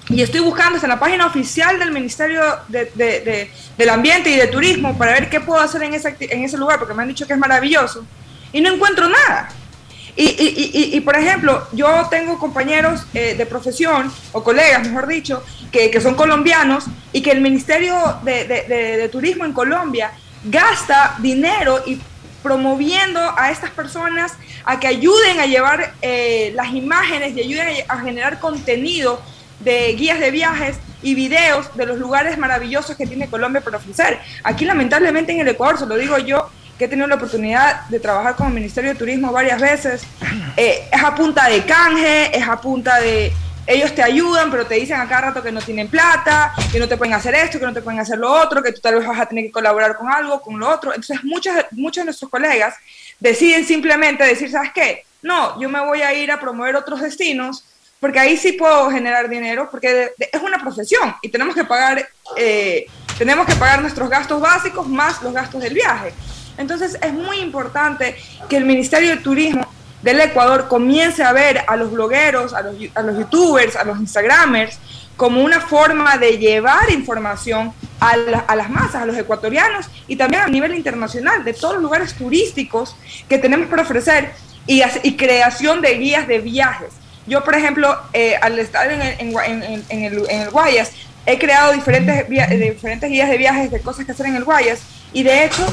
y 0.08 0.20
estoy 0.20 0.40
buscando 0.40 0.78
en 0.82 0.88
la 0.88 0.98
página 0.98 1.26
oficial 1.26 1.78
del 1.78 1.92
Ministerio 1.92 2.42
del 2.68 3.88
Ambiente 3.88 4.30
y 4.30 4.36
de 4.36 4.48
Turismo 4.48 4.98
para 4.98 5.12
ver 5.12 5.30
qué 5.30 5.40
puedo 5.40 5.60
hacer 5.60 5.84
en 5.84 5.94
ese, 5.94 6.16
en 6.18 6.42
ese 6.42 6.58
lugar, 6.58 6.78
porque 6.78 6.92
me 6.92 7.02
han 7.02 7.08
dicho 7.08 7.26
que 7.26 7.32
es 7.32 7.38
maravilloso, 7.38 8.04
y 8.52 8.60
no 8.60 8.74
encuentro 8.74 9.08
nada. 9.08 9.48
Y, 10.14 11.00
por 11.00 11.16
ejemplo, 11.16 11.66
yo 11.72 12.06
tengo 12.10 12.38
compañeros 12.38 13.06
eh, 13.14 13.34
de 13.34 13.46
profesión, 13.46 14.12
o 14.32 14.42
colegas, 14.44 14.86
mejor 14.86 15.06
dicho, 15.06 15.42
que, 15.70 15.90
que, 15.90 16.00
son 16.02 16.14
colombianos, 16.14 16.84
y 17.12 17.22
que 17.22 17.30
el 17.30 17.40
Ministerio 17.40 17.96
de, 18.22 19.08
Turismo 19.10 19.44
en 19.44 19.52
Colombia 19.54 20.12
gasta 20.44 21.16
dinero 21.18 21.82
y 21.86 22.00
promoviendo 22.42 23.20
a 23.36 23.50
estas 23.50 23.70
personas 23.70 24.34
a 24.64 24.80
que 24.80 24.88
ayuden 24.88 25.40
a 25.40 25.46
llevar 25.46 25.94
eh, 26.02 26.52
las 26.54 26.74
imágenes 26.74 27.36
y 27.36 27.40
ayuden 27.40 27.68
a 27.88 27.98
generar 28.00 28.40
contenido 28.40 29.20
de 29.60 29.94
guías 29.94 30.18
de 30.18 30.30
viajes 30.30 30.76
y 31.02 31.14
videos 31.14 31.74
de 31.76 31.86
los 31.86 31.98
lugares 31.98 32.38
maravillosos 32.38 32.96
que 32.96 33.06
tiene 33.06 33.28
Colombia 33.28 33.60
para 33.60 33.78
ofrecer. 33.78 34.18
Aquí 34.42 34.64
lamentablemente 34.64 35.32
en 35.32 35.40
el 35.40 35.48
Ecuador, 35.48 35.78
se 35.78 35.86
lo 35.86 35.96
digo 35.96 36.18
yo, 36.18 36.50
que 36.78 36.86
he 36.86 36.88
tenido 36.88 37.06
la 37.06 37.16
oportunidad 37.16 37.86
de 37.88 38.00
trabajar 38.00 38.34
con 38.34 38.48
el 38.48 38.54
Ministerio 38.54 38.92
de 38.92 38.98
Turismo 38.98 39.30
varias 39.32 39.60
veces, 39.60 40.02
eh, 40.56 40.88
es 40.90 41.02
a 41.02 41.14
punta 41.14 41.48
de 41.48 41.64
canje, 41.64 42.36
es 42.36 42.48
a 42.48 42.60
punta 42.60 42.98
de... 43.00 43.32
Ellos 43.66 43.94
te 43.94 44.02
ayudan, 44.02 44.50
pero 44.50 44.66
te 44.66 44.74
dicen 44.74 45.00
a 45.00 45.08
cada 45.08 45.28
rato 45.28 45.42
que 45.42 45.52
no 45.52 45.60
tienen 45.60 45.88
plata, 45.88 46.52
que 46.72 46.78
no 46.80 46.88
te 46.88 46.96
pueden 46.96 47.14
hacer 47.14 47.34
esto, 47.34 47.60
que 47.60 47.66
no 47.66 47.72
te 47.72 47.82
pueden 47.82 48.00
hacer 48.00 48.18
lo 48.18 48.32
otro, 48.32 48.62
que 48.62 48.72
tú 48.72 48.80
tal 48.80 48.96
vez 48.96 49.06
vas 49.06 49.20
a 49.20 49.26
tener 49.26 49.44
que 49.44 49.52
colaborar 49.52 49.96
con 49.96 50.10
algo, 50.10 50.42
con 50.42 50.58
lo 50.58 50.68
otro. 50.68 50.90
Entonces 50.90 51.22
muchos, 51.22 51.54
muchos 51.70 52.02
de 52.02 52.06
nuestros 52.06 52.30
colegas 52.30 52.74
deciden 53.20 53.64
simplemente 53.64 54.24
decir, 54.24 54.50
¿sabes 54.50 54.72
qué? 54.74 55.04
No, 55.22 55.60
yo 55.60 55.68
me 55.68 55.80
voy 55.80 56.02
a 56.02 56.12
ir 56.12 56.32
a 56.32 56.40
promover 56.40 56.74
otros 56.74 57.00
destinos 57.00 57.64
porque 58.00 58.18
ahí 58.18 58.36
sí 58.36 58.52
puedo 58.52 58.90
generar 58.90 59.28
dinero, 59.28 59.68
porque 59.70 60.10
es 60.18 60.42
una 60.42 60.58
profesión 60.58 61.14
y 61.22 61.28
tenemos 61.28 61.54
que 61.54 61.62
pagar, 61.62 62.08
eh, 62.36 62.86
tenemos 63.16 63.46
que 63.46 63.54
pagar 63.54 63.80
nuestros 63.80 64.10
gastos 64.10 64.40
básicos 64.40 64.88
más 64.88 65.22
los 65.22 65.32
gastos 65.32 65.62
del 65.62 65.72
viaje. 65.72 66.12
Entonces 66.58 66.98
es 67.00 67.12
muy 67.12 67.38
importante 67.38 68.16
que 68.48 68.56
el 68.56 68.64
Ministerio 68.64 69.10
de 69.10 69.18
Turismo 69.18 69.64
del 70.02 70.20
Ecuador 70.20 70.68
comience 70.68 71.22
a 71.22 71.32
ver 71.32 71.62
a 71.66 71.76
los 71.76 71.92
blogueros, 71.92 72.52
a 72.54 72.62
los, 72.62 72.74
a 72.94 73.02
los 73.02 73.18
youtubers, 73.18 73.76
a 73.76 73.84
los 73.84 73.98
instagramers, 73.98 74.78
como 75.16 75.42
una 75.42 75.60
forma 75.60 76.16
de 76.16 76.38
llevar 76.38 76.90
información 76.90 77.72
a, 78.00 78.16
las 78.16 78.70
masas, 78.70 79.02
a 79.02 79.06
los 79.06 79.16
ecuatorianos 79.16 79.86
y 80.08 80.16
también 80.16 80.42
a 80.42 80.48
nivel 80.48 80.74
internacional, 80.74 81.44
de 81.44 81.52
todos 81.52 81.74
los 81.74 81.82
lugares 81.82 82.14
turísticos 82.14 82.96
que 83.28 83.38
tenemos 83.38 83.68
para 83.68 83.82
ofrecer 83.82 84.32
y, 84.66 84.82
creación 85.16 85.80
de 85.80 85.94
guías 85.94 86.26
de 86.26 86.40
viajes. 86.40 86.88
Yo, 87.26 87.44
por 87.44 87.54
ejemplo, 87.54 87.96
eh, 88.12 88.34
al 88.42 88.58
estar 88.58 88.90
en 88.90 90.02
el, 90.02 90.50
Guayas, 90.50 90.90
he 91.24 91.38
creado 91.38 91.72
diferentes, 91.72 92.28
diferentes 92.28 93.08
guías 93.08 93.30
de 93.30 93.38
viajes 93.38 93.70
de 93.70 93.80
cosas 93.80 94.04
que 94.04 94.12
hacer 94.12 94.26
en 94.26 94.34
el 94.34 94.44
Guayas 94.44 94.80
y 95.12 95.22
de 95.22 95.44
hecho 95.44 95.64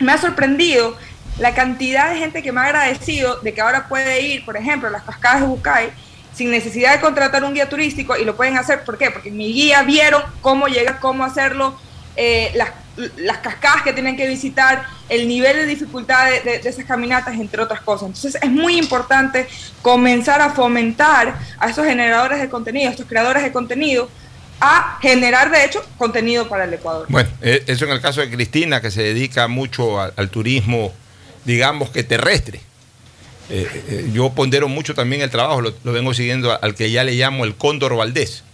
me 0.00 0.10
ha 0.10 0.18
sorprendido 0.18 0.96
la 1.38 1.54
cantidad 1.54 2.10
de 2.12 2.18
gente 2.18 2.42
que 2.42 2.52
me 2.52 2.60
ha 2.60 2.64
agradecido 2.64 3.36
de 3.40 3.54
que 3.54 3.60
ahora 3.60 3.88
puede 3.88 4.20
ir, 4.20 4.44
por 4.44 4.56
ejemplo, 4.56 4.88
a 4.88 4.92
las 4.92 5.02
cascadas 5.02 5.40
de 5.40 5.46
Bucay 5.46 5.92
sin 6.34 6.50
necesidad 6.50 6.94
de 6.94 7.00
contratar 7.00 7.44
un 7.44 7.54
guía 7.54 7.68
turístico 7.68 8.16
y 8.16 8.24
lo 8.24 8.36
pueden 8.36 8.56
hacer. 8.56 8.84
¿Por 8.84 8.98
qué? 8.98 9.10
Porque 9.10 9.28
en 9.28 9.36
mi 9.36 9.52
guía 9.52 9.82
vieron 9.82 10.22
cómo 10.40 10.66
llegar, 10.66 10.98
cómo 10.98 11.24
hacerlo, 11.24 11.78
eh, 12.16 12.52
las, 12.54 13.38
cascadas 13.38 13.82
que 13.82 13.92
tienen 13.92 14.16
que 14.16 14.26
visitar, 14.26 14.84
el 15.08 15.26
nivel 15.26 15.56
de 15.56 15.66
dificultad 15.66 16.26
de, 16.44 16.56
esas 16.56 16.84
caminatas, 16.84 17.34
entre 17.34 17.62
otras 17.62 17.80
cosas. 17.80 18.08
Entonces 18.08 18.38
es 18.42 18.50
muy 18.50 18.78
importante 18.78 19.46
comenzar 19.80 20.40
a 20.40 20.50
fomentar 20.50 21.38
a 21.58 21.70
esos 21.70 21.86
generadores 21.86 22.40
de 22.40 22.48
contenido, 22.48 22.88
a 22.88 22.92
estos 22.92 23.06
creadores 23.06 23.42
de 23.42 23.52
contenido, 23.52 24.08
a 24.60 24.98
generar, 25.00 25.50
de 25.50 25.64
hecho, 25.64 25.84
contenido 25.98 26.48
para 26.48 26.64
el 26.64 26.74
Ecuador. 26.74 27.06
Bueno, 27.08 27.28
eh, 27.40 27.64
eso 27.66 27.84
en 27.84 27.90
el 27.90 28.00
caso 28.00 28.20
de 28.20 28.30
Cristina, 28.30 28.80
que 28.80 28.90
se 28.90 29.02
dedica 29.02 29.48
mucho 29.48 30.00
al 30.00 30.28
turismo, 30.30 30.92
digamos 31.44 31.90
que 31.90 32.04
terrestre 32.04 32.60
eh, 33.50 33.68
eh, 33.88 34.10
yo 34.14 34.30
pondero 34.30 34.68
mucho 34.68 34.94
también 34.94 35.20
el 35.20 35.30
trabajo, 35.30 35.60
lo, 35.60 35.74
vengo 35.84 36.14
siguiendo 36.14 36.58
al 36.62 36.74
que 36.74 36.90
ya 36.90 37.04
le 37.04 37.12
llamo 37.12 37.44
el 37.44 37.54
Cóndor 37.54 37.96
Valdés. 37.96 38.44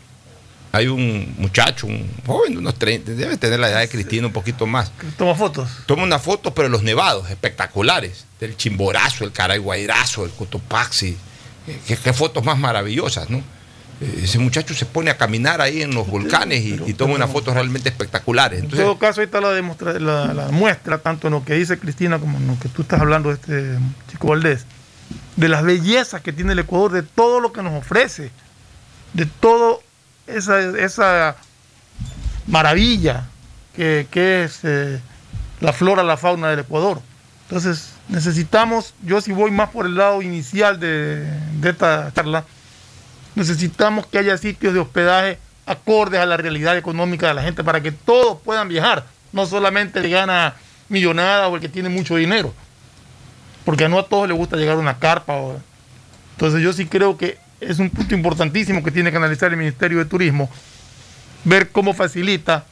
Hay 0.72 0.88
un 0.88 1.34
muchacho, 1.38 1.86
un 1.86 2.10
joven 2.26 2.52
de 2.52 2.58
unos 2.58 2.74
30, 2.74 3.12
debe 3.12 3.36
tener 3.36 3.60
la 3.60 3.70
edad 3.70 3.80
de 3.80 3.88
Cristina 3.88 4.26
un 4.26 4.32
poquito 4.32 4.66
más. 4.66 4.90
Toma 5.16 5.34
fotos. 5.34 5.68
Toma 5.86 6.02
unas 6.02 6.20
fotos, 6.20 6.52
pero 6.54 6.68
los 6.68 6.82
nevados, 6.82 7.30
espectaculares. 7.30 8.26
Del 8.40 8.56
Chimborazo, 8.56 9.24
el 9.24 9.32
Caraguairazo, 9.32 10.24
el 10.24 10.30
Cotopaxi. 10.32 11.16
Eh, 11.68 11.96
qué, 12.02 12.12
fotos 12.12 12.44
más 12.44 12.58
maravillosas, 12.58 13.30
¿no? 13.30 13.42
Ese 14.00 14.38
muchacho 14.38 14.74
se 14.74 14.86
pone 14.86 15.10
a 15.10 15.16
caminar 15.16 15.60
ahí 15.60 15.82
en 15.82 15.94
los 15.94 16.06
volcanes 16.06 16.64
y, 16.64 16.94
toma 16.94 17.14
unas 17.14 17.30
fotos 17.30 17.54
realmente 17.54 17.88
espectaculares. 17.88 18.62
en 18.62 18.68
todo 18.68 18.98
caso, 18.98 19.20
ahí 19.20 19.26
está 19.26 19.40
la, 19.40 19.50
demostra 19.50 19.98
la, 19.98 20.32
la, 20.32 20.48
muestra, 20.48 20.98
tanto 20.98 21.26
en 21.26 21.34
lo 21.34 21.44
que 21.44 21.54
dice 21.54 21.78
Cristina 21.78 22.18
como 22.18 22.38
en 22.38 22.46
lo 22.46 22.58
que 22.58 22.68
tú 22.68 22.82
estás 22.82 23.00
hablando 23.00 23.30
de 23.30 23.34
este 23.34 23.78
chico 24.10 24.28
Valdés 24.28 24.66
de 25.36 25.48
las 25.48 25.62
bellezas 25.62 26.20
que 26.20 26.32
tiene 26.32 26.52
el 26.52 26.58
Ecuador, 26.58 26.92
de 26.92 27.02
todo 27.02 27.40
lo 27.40 27.52
que 27.52 27.62
nos 27.62 27.72
ofrece, 27.74 28.30
de 29.12 29.26
todo 29.26 29.82
esa, 30.26 30.60
esa 30.78 31.36
maravilla 32.46 33.26
que, 33.74 34.06
es 34.12 34.60
eh, 34.64 35.00
la 35.60 35.72
flora, 35.72 36.02
la 36.02 36.16
fauna 36.16 36.50
del 36.50 36.60
Ecuador. 36.60 37.00
Entonces, 37.46 37.92
necesitamos, 38.08 38.94
yo 39.04 39.20
si 39.20 39.30
voy 39.30 39.52
más 39.52 39.70
por 39.70 39.86
el 39.86 39.94
lado 39.94 40.22
inicial 40.22 40.80
de, 40.80 41.24
de 41.60 41.70
esta 41.70 42.12
charla, 42.12 42.44
necesitamos 43.38 44.06
que 44.06 44.18
haya 44.18 44.36
sitios 44.36 44.74
de 44.74 44.80
hospedaje 44.80 45.38
acordes 45.64 46.20
a 46.20 46.26
la 46.26 46.36
realidad 46.36 46.76
económica 46.76 47.28
de 47.28 47.34
la 47.34 47.42
gente 47.42 47.64
para 47.64 47.80
que 47.82 47.92
todos 47.92 48.38
puedan 48.42 48.68
viajar, 48.68 49.04
no 49.32 49.46
solamente 49.46 49.98
el 49.98 50.06
que 50.06 50.10
gana 50.10 50.54
millonada 50.88 51.48
o 51.48 51.56
el 51.56 51.60
que 51.60 51.68
tiene 51.68 51.88
mucho 51.88 52.16
dinero 52.16 52.52
porque 53.68 53.86
no 53.86 53.98
a 53.98 54.06
todos 54.06 54.26
les 54.26 54.34
gusta 54.34 54.56
llegar 54.56 54.76
a 54.76 54.78
una 54.78 54.98
carpa. 54.98 55.36
Entonces 56.36 56.62
yo 56.62 56.72
sí 56.72 56.86
creo 56.86 57.18
que 57.18 57.36
es 57.60 57.78
un 57.78 57.90
punto 57.90 58.14
importantísimo 58.14 58.82
que 58.82 58.90
tiene 58.90 59.10
que 59.10 59.18
analizar 59.18 59.50
el 59.50 59.58
Ministerio 59.58 59.98
de 59.98 60.06
Turismo, 60.06 60.48
ver 61.44 61.68
cómo 61.68 61.92
facilita 61.92 62.64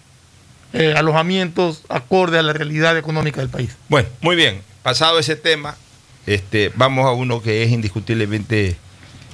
eh, 0.72 0.94
alojamientos 0.96 1.82
acorde 1.90 2.38
a 2.38 2.42
la 2.42 2.54
realidad 2.54 2.96
económica 2.96 3.42
del 3.42 3.50
país. 3.50 3.76
Bueno, 3.90 4.08
muy 4.22 4.36
bien, 4.36 4.62
pasado 4.82 5.18
ese 5.18 5.36
tema, 5.36 5.76
este, 6.24 6.72
vamos 6.76 7.04
a 7.04 7.12
uno 7.12 7.42
que 7.42 7.62
es 7.62 7.72
indiscutiblemente 7.72 8.78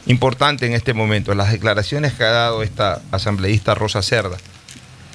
importante 0.07 0.67
en 0.67 0.73
este 0.73 0.95
momento, 0.95 1.35
las 1.35 1.53
declaraciones 1.53 2.13
que 2.15 2.25
ha 2.25 2.31
dado 2.31 2.63
esta 2.63 3.03
asambleísta 3.11 3.75
Rosa 3.75 4.03
Cerda, 4.03 4.37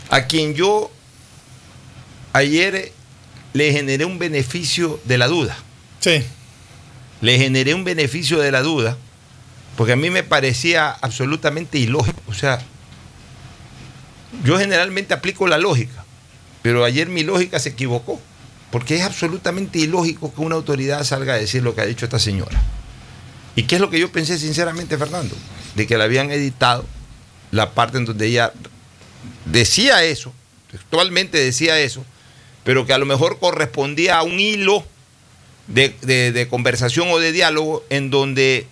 a 0.10 0.26
quien 0.26 0.54
yo 0.54 0.92
ayer 2.34 2.92
le 3.54 3.72
generé 3.72 4.06
un 4.06 4.20
beneficio 4.20 5.00
de 5.06 5.18
la 5.18 5.28
duda. 5.28 5.58
Sí 6.00 6.24
le 7.22 7.38
generé 7.38 7.74
un 7.74 7.84
beneficio 7.84 8.40
de 8.40 8.52
la 8.52 8.62
duda, 8.62 8.98
porque 9.76 9.94
a 9.94 9.96
mí 9.96 10.10
me 10.10 10.24
parecía 10.24 10.92
absolutamente 10.92 11.78
ilógico. 11.78 12.22
O 12.28 12.34
sea, 12.34 12.60
yo 14.44 14.58
generalmente 14.58 15.14
aplico 15.14 15.48
la 15.48 15.58
lógica, 15.58 16.06
pero 16.62 16.84
ayer 16.84 17.08
mi 17.08 17.24
lógica 17.24 17.60
se 17.60 17.70
equivocó, 17.70 18.20
porque 18.72 18.98
es 18.98 19.04
absolutamente 19.04 19.80
ilógico 19.80 20.34
que 20.34 20.42
una 20.42 20.56
autoridad 20.56 21.04
salga 21.04 21.34
a 21.34 21.38
decir 21.38 21.64
lo 21.64 21.76
que 21.76 21.82
ha 21.82 21.86
dicho 21.86 22.06
esta 22.06 22.20
señora. 22.20 22.62
¿Y 23.58 23.64
qué 23.64 23.76
es 23.76 23.82
lo 23.82 23.90
que 23.90 24.00
yo 24.00 24.12
pensé 24.12 24.38
sinceramente, 24.38 25.00
Fernando? 25.00 25.36
De 25.74 25.88
que 25.88 25.98
la 25.98 26.04
habían 26.04 26.30
editado 26.30 26.86
la 27.50 27.72
parte 27.72 27.98
en 27.98 28.06
donde 28.06 28.28
ella 28.28 28.54
decía 29.46 30.04
eso, 30.04 30.32
textualmente 30.70 31.40
decía 31.40 31.80
eso, 31.80 32.06
pero 32.64 32.86
que 32.86 32.94
a 32.94 33.00
lo 33.00 33.08
mejor 33.08 33.40
correspondía 33.40 34.20
a 34.20 34.22
un 34.22 34.40
hilo 34.40 34.86
de, 35.66 36.48
conversación 36.52 37.08
o 37.10 37.18
de 37.18 37.32
diálogo 37.32 37.84
en 37.90 38.12
donde 38.12 38.68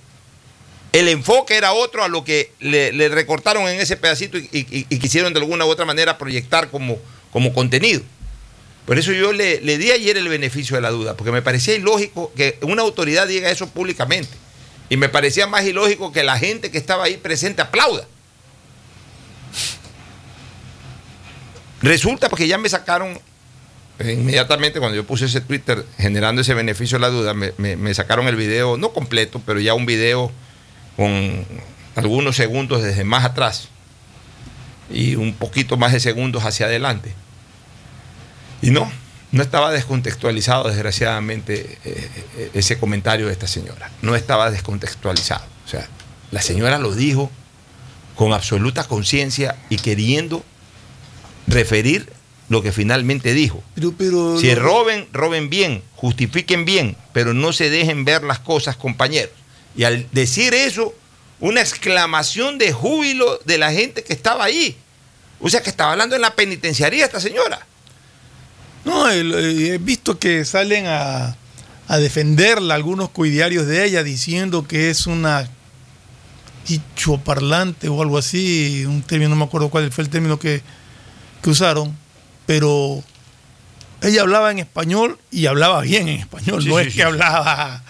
el 0.91 1.07
enfoque 1.07 1.57
era 1.57 1.73
otro 1.73 2.03
a 2.03 2.07
lo 2.07 2.23
que 2.23 2.51
le, 2.59 3.09
recortaron 3.09 3.67
en 3.67 3.79
ese 3.79 3.97
pedacito 3.97 4.37
y, 4.37 4.65
quisieron 4.99 5.33
de 5.33 5.39
alguna 5.39 5.65
u 5.65 5.69
otra 5.69 5.85
manera 5.85 6.19
proyectar 6.19 6.69
como, 6.69 6.99
como 7.31 7.53
contenido. 7.53 8.03
Por 8.85 8.99
eso 8.99 9.13
yo 9.13 9.33
le, 9.33 9.61
le, 9.61 9.79
di 9.79 9.89
ayer 9.89 10.15
el 10.15 10.27
beneficio 10.27 10.75
de 10.75 10.83
la 10.83 10.91
duda, 10.91 11.17
porque 11.17 11.31
me 11.31 11.41
parecía 11.41 11.73
ilógico 11.73 12.31
que 12.35 12.59
una 12.61 12.83
autoridad 12.83 13.27
diga 13.27 13.49
eso 13.49 13.67
públicamente. 13.67 14.44
Y 14.89 14.97
me 14.97 15.09
parecía 15.09 15.47
más 15.47 15.65
ilógico 15.65 16.11
que 16.11 16.23
la 16.23 16.37
gente 16.37 16.71
que 16.71 16.77
estaba 16.77 17.05
ahí 17.05 17.17
presente 17.17 17.61
aplauda. 17.61 18.05
Resulta 21.81 22.29
porque 22.29 22.47
ya 22.47 22.57
me 22.57 22.69
sacaron 22.69 23.19
eh, 23.99 24.13
inmediatamente 24.13 24.79
cuando 24.79 24.95
yo 24.95 25.05
puse 25.05 25.25
ese 25.25 25.39
Twitter 25.39 25.85
generando 25.97 26.41
ese 26.41 26.53
beneficio 26.53 26.97
de 26.97 27.01
la 27.01 27.09
duda, 27.09 27.33
me, 27.33 27.93
sacaron 27.93 28.27
el 28.27 28.35
video, 28.35 28.75
no 28.77 28.91
completo, 28.91 29.41
pero 29.45 29.59
ya 29.61 29.73
un 29.73 29.85
video 29.85 30.31
con 30.97 31.45
algunos 31.95 32.35
segundos 32.35 32.83
desde 32.83 33.05
más 33.05 33.23
atrás 33.23 33.69
y 34.89 35.15
un 35.15 35.33
poquito 35.33 35.77
más 35.77 35.93
de 35.93 36.01
segundos 36.01 36.43
hacia 36.43 36.65
adelante. 36.65 37.13
Y 38.61 38.71
no, 38.71 38.91
no 39.35 39.43
estaba 39.43 39.69
descontextualizado, 39.69 40.69
desgraciadamente, 40.69 41.77
eh, 41.83 42.09
eh, 42.37 42.51
ese 42.53 42.79
comentario 42.79 43.25
de 43.27 43.33
esta 43.33 43.47
señora. 43.47 43.91
No 44.01 44.15
estaba 44.15 44.49
descontextualizado. 44.49 45.43
O 45.65 45.67
sea, 45.67 45.89
la 46.31 46.41
señora 46.41 46.79
lo 46.79 46.95
dijo 46.95 47.29
con 48.15 48.31
absoluta 48.31 48.85
conciencia 48.85 49.57
y 49.69 49.75
queriendo 49.75 50.41
referir 51.47 52.09
lo 52.47 52.63
que 52.63 52.71
finalmente 52.71 53.33
dijo. 53.33 53.61
Pero, 53.97 54.39
si 54.39 54.55
roben, 54.55 55.09
roben 55.11 55.49
bien, 55.49 55.83
justifiquen 55.97 56.63
bien, 56.63 56.95
pero 57.11 57.33
no 57.33 57.51
se 57.51 57.69
dejen 57.69 58.05
ver 58.05 58.23
las 58.23 58.39
cosas, 58.39 58.77
compañeros. 58.77 59.33
Y 59.75 59.83
al 59.83 60.07
decir 60.13 60.53
eso, 60.53 60.95
una 61.41 61.59
exclamación 61.59 62.57
de 62.57 62.71
júbilo 62.71 63.37
de 63.43 63.57
la 63.57 63.73
gente 63.73 64.01
que 64.01 64.13
estaba 64.13 64.45
ahí. 64.45 64.77
O 65.41 65.49
sea, 65.49 65.61
que 65.61 65.69
estaba 65.69 65.91
hablando 65.91 66.15
en 66.15 66.21
la 66.21 66.35
penitenciaría 66.35 67.03
esta 67.03 67.19
señora. 67.19 67.67
No, 68.85 69.09
he 69.09 69.77
visto 69.79 70.19
que 70.19 70.45
salen 70.45 70.85
a, 70.87 71.35
a 71.87 71.97
defenderla 71.97 72.75
algunos 72.75 73.09
coidiarios 73.09 73.67
de 73.67 73.83
ella 73.83 74.03
diciendo 74.03 74.67
que 74.67 74.89
es 74.89 75.07
una 75.07 75.49
dicho 76.67 77.17
parlante 77.17 77.89
o 77.89 78.01
algo 78.01 78.17
así, 78.17 78.85
un 78.87 79.01
término, 79.03 79.29
no 79.29 79.35
me 79.35 79.43
acuerdo 79.43 79.69
cuál 79.69 79.91
fue 79.91 80.03
el 80.03 80.09
término 80.09 80.39
que, 80.39 80.61
que 81.41 81.49
usaron 81.49 81.95
pero 82.45 83.03
ella 84.01 84.21
hablaba 84.21 84.51
en 84.51 84.59
español 84.59 85.19
y 85.31 85.47
hablaba 85.47 85.81
bien 85.81 86.07
en 86.07 86.19
español, 86.19 86.67
no 86.67 86.79
es 86.79 86.93
que 86.93 87.03
hablaba, 87.03 87.83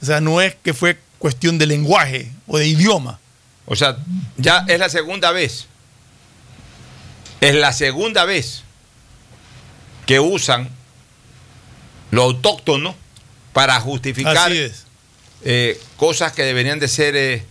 o 0.00 0.06
sea, 0.06 0.20
no 0.20 0.40
es 0.40 0.54
que 0.62 0.74
fue 0.74 0.98
cuestión 1.18 1.58
de 1.58 1.66
lenguaje 1.66 2.30
o 2.46 2.58
de 2.58 2.66
idioma. 2.66 3.18
O 3.64 3.76
sea, 3.76 3.96
ya 4.36 4.64
es 4.68 4.78
la 4.78 4.88
segunda 4.88 5.30
vez, 5.30 5.66
es 7.40 7.54
la 7.54 7.72
segunda 7.72 8.24
vez 8.24 8.64
que 10.06 10.20
usan 10.20 10.68
lo 12.10 12.22
autóctono 12.24 12.94
para 13.52 13.78
justificar 13.80 14.50
eh, 15.44 15.80
cosas 15.96 16.32
que 16.32 16.42
deberían 16.42 16.78
de 16.78 16.88
ser 16.88 17.16
eh, 17.16 17.42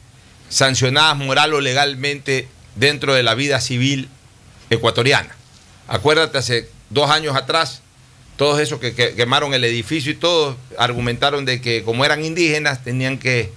sancionadas 0.49 1.17
moral 1.17 1.53
o 1.53 1.61
legalmente 1.61 2.47
dentro 2.75 3.13
de 3.13 3.23
la 3.23 3.35
vida 3.35 3.59
civil 3.61 4.09
ecuatoriana. 4.69 5.35
Acuérdate, 5.87 6.37
hace 6.37 6.69
dos 6.89 7.09
años 7.09 7.35
atrás, 7.35 7.81
todos 8.37 8.59
esos 8.59 8.79
que, 8.79 8.93
quemaron 8.93 9.53
el 9.53 9.63
edificio 9.63 10.11
y 10.11 10.15
todos 10.15 10.55
argumentaron 10.77 11.45
de 11.45 11.61
que 11.61 11.83
como 11.83 12.05
eran 12.05 12.23
indígenas 12.23 12.83
tenían 12.83 13.17
que 13.17 13.51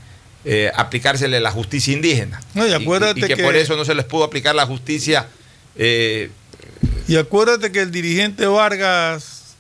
eh, 0.44 0.70
aplicársele 0.74 1.40
la 1.40 1.50
justicia 1.50 1.92
indígena. 1.92 2.40
No, 2.54 2.66
y 2.66 2.72
acuérdate 2.72 3.20
que, 3.20 3.34
que- 3.36 3.42
por 3.42 3.56
eso 3.56 3.76
no 3.76 3.84
se 3.84 3.94
les 3.94 4.04
pudo 4.04 4.24
aplicar 4.24 4.54
la 4.54 4.66
justicia. 4.66 5.28
eh, 5.76 6.30
Y 7.06 7.16
acuérdate 7.16 7.70
que 7.70 7.80
el 7.80 7.90
dirigente 7.90 8.46
Vargas 8.46 9.56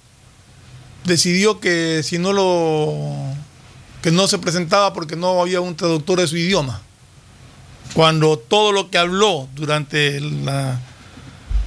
decidió 1.04 1.60
que 1.60 2.02
si 2.02 2.18
no 2.18 2.32
lo 2.32 3.34
que 4.02 4.10
no 4.10 4.28
se 4.28 4.38
presentaba 4.38 4.92
porque 4.92 5.16
no 5.16 5.40
había 5.40 5.60
un 5.60 5.76
traductor 5.76 6.20
de 6.20 6.26
su 6.26 6.36
idioma. 6.36 6.80
Cuando 7.94 8.38
todo 8.38 8.72
lo 8.72 8.90
que 8.90 8.98
habló 8.98 9.48
durante 9.54 10.20
la 10.20 10.80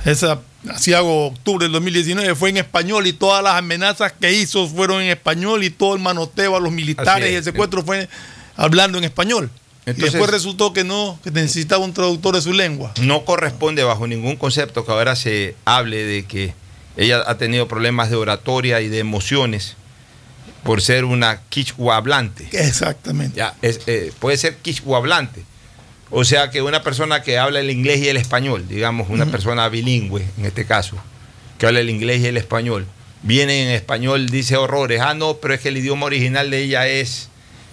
esa 0.06 0.40
así 0.70 0.94
hago 0.94 1.28
octubre 1.28 1.66
del 1.66 1.74
2019 1.74 2.36
fue 2.36 2.50
en 2.50 2.58
español 2.58 3.08
y 3.08 3.14
todas 3.14 3.44
las 3.44 3.56
amenazas 3.56 4.14
que 4.14 4.34
hizo 4.34 4.68
fueron 4.68 5.02
en 5.02 5.10
español 5.10 5.64
y 5.64 5.70
todo 5.70 5.96
el 5.96 6.02
manoteo 6.02 6.56
a 6.56 6.60
los 6.60 6.72
militares 6.72 7.28
es. 7.28 7.32
y 7.32 7.36
el 7.36 7.44
secuestro 7.44 7.84
fue 7.84 8.10
hablando 8.56 8.98
en 8.98 9.04
español. 9.04 9.50
Entonces- 9.88 10.10
y 10.10 10.18
después 10.18 10.30
resultó 10.30 10.74
que 10.74 10.84
no, 10.84 11.18
que 11.24 11.32
necesitaba 11.32 11.84
un 11.84 11.94
traductor 11.94 12.36
de 12.36 12.42
su 12.42 12.52
lengua. 12.52 12.94
no 13.02 13.24
corresponde 13.24 13.84
bajo 13.84 14.06
ningún 14.06 14.36
concepto 14.36 14.86
que 14.86 14.92
ahora 14.92 15.16
se 15.16 15.56
hable 15.66 16.04
de 16.04 16.26
que 16.26 16.54
ella 16.98 17.24
ha 17.26 17.38
tenido 17.38 17.68
problemas 17.70 18.10
de 18.10 18.18
oratoria 18.18 18.82
y 18.82 18.90
de 18.90 19.00
emociones 19.00 19.76
por 20.64 20.82
ser 20.82 21.06
una 21.06 21.42
quichua 21.48 21.96
hablante. 21.96 22.50
Exactamente. 22.52 23.38
Ya, 23.38 23.56
es, 23.62 23.80
eh, 23.88 24.12
puede 24.20 24.36
ser 24.38 24.58
quichua 24.58 24.98
hablante. 24.98 25.44
O 26.10 26.26
sea 26.26 26.50
que 26.50 26.62
una 26.62 26.84
persona 26.84 27.22
que 27.22 27.38
habla 27.38 27.62
el 27.62 27.70
inglés 27.70 28.00
y 28.02 28.10
el 28.10 28.18
español, 28.18 28.66
digamos, 28.68 29.10
una 29.10 29.26
persona 29.26 29.70
bilingüe 29.70 30.26
en 30.38 30.46
este 30.46 30.66
caso, 30.66 30.98
que 31.58 31.66
habla 31.66 31.80
el 31.80 31.90
inglés 31.90 32.22
y 32.22 32.28
el 32.28 32.36
español, 32.38 32.86
viene 33.24 33.64
en 33.64 33.70
español, 33.70 34.28
dice 34.28 34.58
horrores. 34.58 35.00
Ah, 35.02 35.14
no, 35.14 35.38
pero 35.38 35.54
es 35.54 35.62
que 35.62 35.70
el 35.70 35.78
idioma 35.78 36.06
original 36.08 36.50
de 36.50 36.62
ella 36.64 36.88
es 36.88 37.30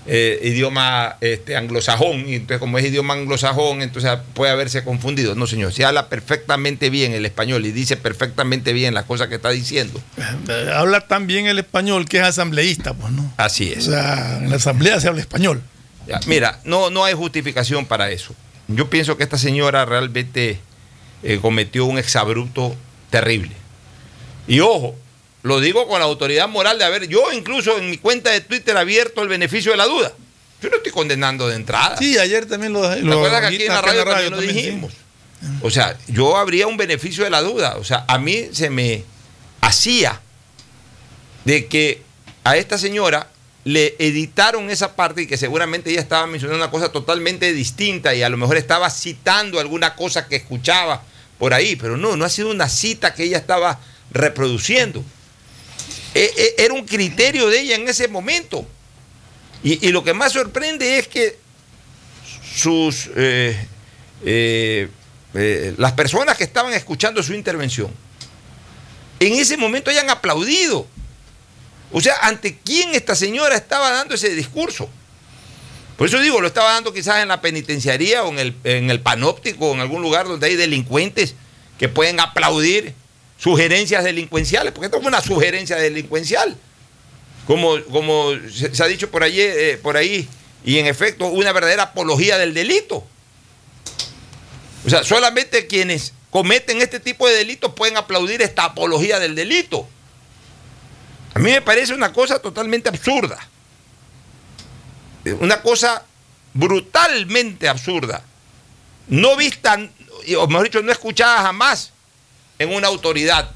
eh, 0.07 0.39
idioma 0.43 1.17
este, 1.23 1.57
anglosajón, 1.57 2.29
y 2.29 2.35
entonces 2.35 2.59
como 2.59 2.79
es 2.79 2.85
idioma 2.85 3.15
anglosajón, 3.15 3.81
entonces 3.83 4.11
puede 4.35 4.53
haberse 4.53 4.85
confundido. 4.85 5.35
No, 5.35 5.47
señor, 5.47 5.73
si 5.73 5.83
habla 5.83 6.09
perfectamente 6.09 6.91
bien 6.91 7.13
el 7.13 7.25
español 7.25 7.65
y 7.65 7.73
dice 7.73 7.97
perfectamente 7.97 8.73
bien 8.73 8.93
las 8.95 9.05
cosas 9.05 9.29
que 9.29 9.37
está 9.37 9.51
diciendo, 9.51 10.01
Eh, 10.49 10.71
Habla 10.75 11.01
tan 11.03 11.27
bien 11.27 11.47
el 11.47 11.59
español 11.59 12.07
que 12.07 12.19
es 12.19 12.25
asambleísta, 12.25 12.93
pues, 12.95 13.13
¿no? 13.13 13.33
así 13.39 13.73
O 13.73 13.79
es. 13.79 13.85
sea, 13.87 14.39
en 14.39 14.51
la 14.51 14.57
asamblea 14.57 15.01
se 15.01 15.09
habla 15.09 15.21
español. 15.23 15.63
Ya, 16.07 16.21
mira, 16.27 16.61
no, 16.65 16.91
no 16.91 17.05
hay 17.05 17.15
justificación 17.15 17.87
para 17.87 18.11
eso. 18.11 18.35
Yo 18.69 18.91
pienso 18.91 19.17
que 19.17 19.23
esta 19.25 19.39
señora 19.39 19.87
realmente 19.87 20.59
eh, 21.23 21.39
cometió 21.41 21.87
un 21.87 21.97
exabrupto 21.99 22.77
terrible. 23.09 23.53
Y 24.47 24.61
ojo, 24.61 24.95
lo 25.45 25.61
digo 25.61 25.87
con 25.87 25.99
la 25.99 26.07
autoridad 26.07 26.49
moral 26.49 26.79
de 26.79 26.85
haber, 26.85 27.07
yo 27.07 27.31
incluso 27.31 27.77
en 27.77 27.91
mi 27.91 27.99
cuenta 27.99 28.31
de 28.31 28.41
Twitter 28.41 28.75
abierto 28.79 29.21
el 29.21 29.29
beneficio 29.29 29.73
de 29.73 29.77
la 29.77 29.85
duda. 29.85 30.11
Yo 30.63 30.71
no 30.71 30.77
estoy 30.77 30.91
condenando 30.91 31.47
de 31.47 31.57
entrada. 31.57 31.99
Sí, 31.99 32.17
ayer 32.19 32.47
también 32.47 32.73
lo 32.73 32.81
¿Te 32.81 32.99
acuerdas 32.99 33.41
que 33.43 33.47
aquí 33.49 33.63
en 33.63 33.69
la 33.69 33.83
radio, 33.83 34.05
también 34.07 34.31
lo 34.31 34.41
sí. 34.41 34.47
dijimos? 34.47 34.95
O 35.61 35.69
sea, 35.69 35.99
yo 36.09 36.39
habría 36.39 36.67
un 36.67 36.79
beneficio 36.79 37.25
de 37.25 37.31
la 37.31 37.43
duda. 37.43 37.77
O 37.77 37.85
sea, 37.85 38.07
a 38.09 38.17
mí 38.17 38.49
se 38.53 38.71
me 38.71 39.05
hacía 39.61 40.19
de 41.45 41.67
que 41.67 42.01
a 42.43 42.57
esta 42.57 42.79
señora 42.79 43.29
le 43.65 43.97
editaron 43.99 44.71
esa 44.71 44.97
parte 44.97 45.23
y 45.23 45.27
que 45.27 45.37
seguramente 45.37 45.91
ella 45.91 46.01
estaba 46.01 46.27
mencionando 46.27 46.65
una 46.65 46.71
cosa 46.71 46.91
totalmente 46.91 47.53
distinta 47.53 48.15
y 48.15 48.23
a 48.23 48.31
lo 48.31 48.39
mejor 48.39 48.57
estaba 48.57 48.89
citando 48.89 49.61
alguna 49.61 49.95
cosa 49.95 50.27
que 50.27 50.37
escuchaba 50.37 51.03
por 51.39 51.53
ahí, 51.53 51.77
pero 51.77 51.99
no, 51.99 52.17
no 52.17 52.25
ha 52.25 52.31
sido 52.31 52.51
una 52.51 52.71
cita 52.71 53.13
que 53.13 53.25
ella 53.25 53.37
estaba 53.37 53.79
reproduciendo. 54.11 55.05
E- 56.15 56.33
e- 56.37 56.65
Era 56.65 56.75
un 56.75 56.87
criterio 56.87 57.49
de 57.49 57.61
ella 57.61 57.75
en 57.77 57.89
ese 57.89 58.09
momento. 58.09 58.67
Y, 59.63 59.89
lo 59.93 60.05
que 60.05 60.13
más 60.13 60.33
sorprende 60.33 60.99
es 60.99 61.09
que 61.09 61.39
sus 62.55 63.09
eh, 63.17 63.67
eh, 64.23 64.89
eh, 65.33 65.75
las 65.79 65.93
personas 65.93 66.37
que 66.37 66.45
estaban 66.45 66.75
escuchando 66.75 67.23
su 67.23 67.33
intervención 67.33 67.91
en 69.21 69.33
ese 69.35 69.57
momento 69.57 69.91
hayan 69.91 70.11
aplaudido. 70.11 70.87
O 71.93 72.01
sea, 72.01 72.15
¿ante 72.23 72.59
quién 72.59 72.95
esta 72.95 73.15
señora 73.15 73.57
estaba 73.57 73.91
dando 73.91 74.15
ese 74.15 74.35
discurso? 74.35 74.89
Por 75.97 76.09
eso 76.09 76.21
digo, 76.21 76.41
lo 76.41 76.49
estaba 76.49 76.73
dando 76.73 76.93
quizás 76.93 77.23
en 77.23 77.29
la 77.29 77.41
penitenciaría 77.41 78.25
o 78.25 78.33
en 78.33 78.39
el, 78.39 78.57
en 78.65 78.91
el 78.91 79.01
panóptico 79.01 79.71
o 79.71 79.75
en 79.75 79.81
algún 79.81 80.03
lugar 80.03 80.27
donde 80.27 80.47
hay 80.49 80.57
delincuentes 80.57 81.35
que 81.79 81.89
pueden 81.89 82.21
aplaudir 82.21 82.95
sugerencias 83.37 84.05
delincuenciales, 84.05 84.73
porque 84.73 84.87
esto 84.87 84.99
es 84.99 85.07
una 85.07 85.21
sugerencia 85.21 85.77
delincuencial. 85.77 86.57
Como, 87.47 87.83
como 87.85 88.31
se, 88.51 88.83
ha 88.83 88.87
dicho 88.87 89.11
por, 89.11 89.23
eh, 89.25 89.79
por 89.83 89.97
ahí, 89.97 90.29
y 90.65 90.79
en 90.79 90.87
efecto, 90.87 91.27
una 91.27 91.53
verdadera 91.53 91.85
apología 91.85 92.39
del 92.39 92.55
delito. 92.55 93.07
O 94.87 94.91
sea, 94.91 95.05
solamente 95.05 95.67
quienes 95.67 96.13
cometen 96.31 96.81
este 96.81 97.01
tipo 97.01 97.29
de 97.29 97.35
delitos 97.35 97.75
pueden 97.75 97.97
aplaudir 97.97 98.41
esta 98.43 98.65
apología 98.65 99.19
del 99.19 99.35
delito. 99.35 99.87
A 101.35 101.39
mí 101.39 101.51
me 101.51 101.63
parece 101.63 101.93
una 101.93 102.13
cosa 102.13 102.39
totalmente 102.39 102.89
absurda. 102.89 103.39
Una 105.41 105.61
cosa 105.61 106.05
brutalmente 106.55 107.69
absurda. 107.69 108.23
No 109.09 109.37
vista, 109.37 109.79
o 110.39 110.47
mejor 110.47 110.65
dicho, 110.65 110.83
no 110.83 110.93
escuchada 110.93 111.43
jamás 111.43 111.94
en 112.59 112.75
una 112.75 112.89
autoridad. 112.89 113.51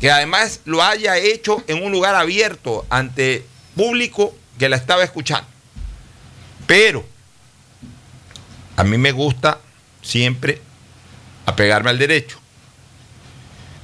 Que 0.00 0.10
además 0.10 0.60
lo 0.64 0.82
haya 0.82 1.16
hecho 1.16 1.62
en 1.66 1.82
un 1.82 1.90
lugar 1.90 2.14
abierto 2.14 2.86
ante 2.88 3.44
público 3.74 4.34
que 4.58 4.68
la 4.68 4.76
estaba 4.76 5.02
escuchando. 5.02 5.48
Pero 6.66 7.04
a 8.76 8.84
mí 8.84 8.96
me 8.96 9.10
gusta 9.10 9.58
siempre 10.02 10.60
apegarme 11.46 11.90
al 11.90 11.98
derecho. 11.98 12.38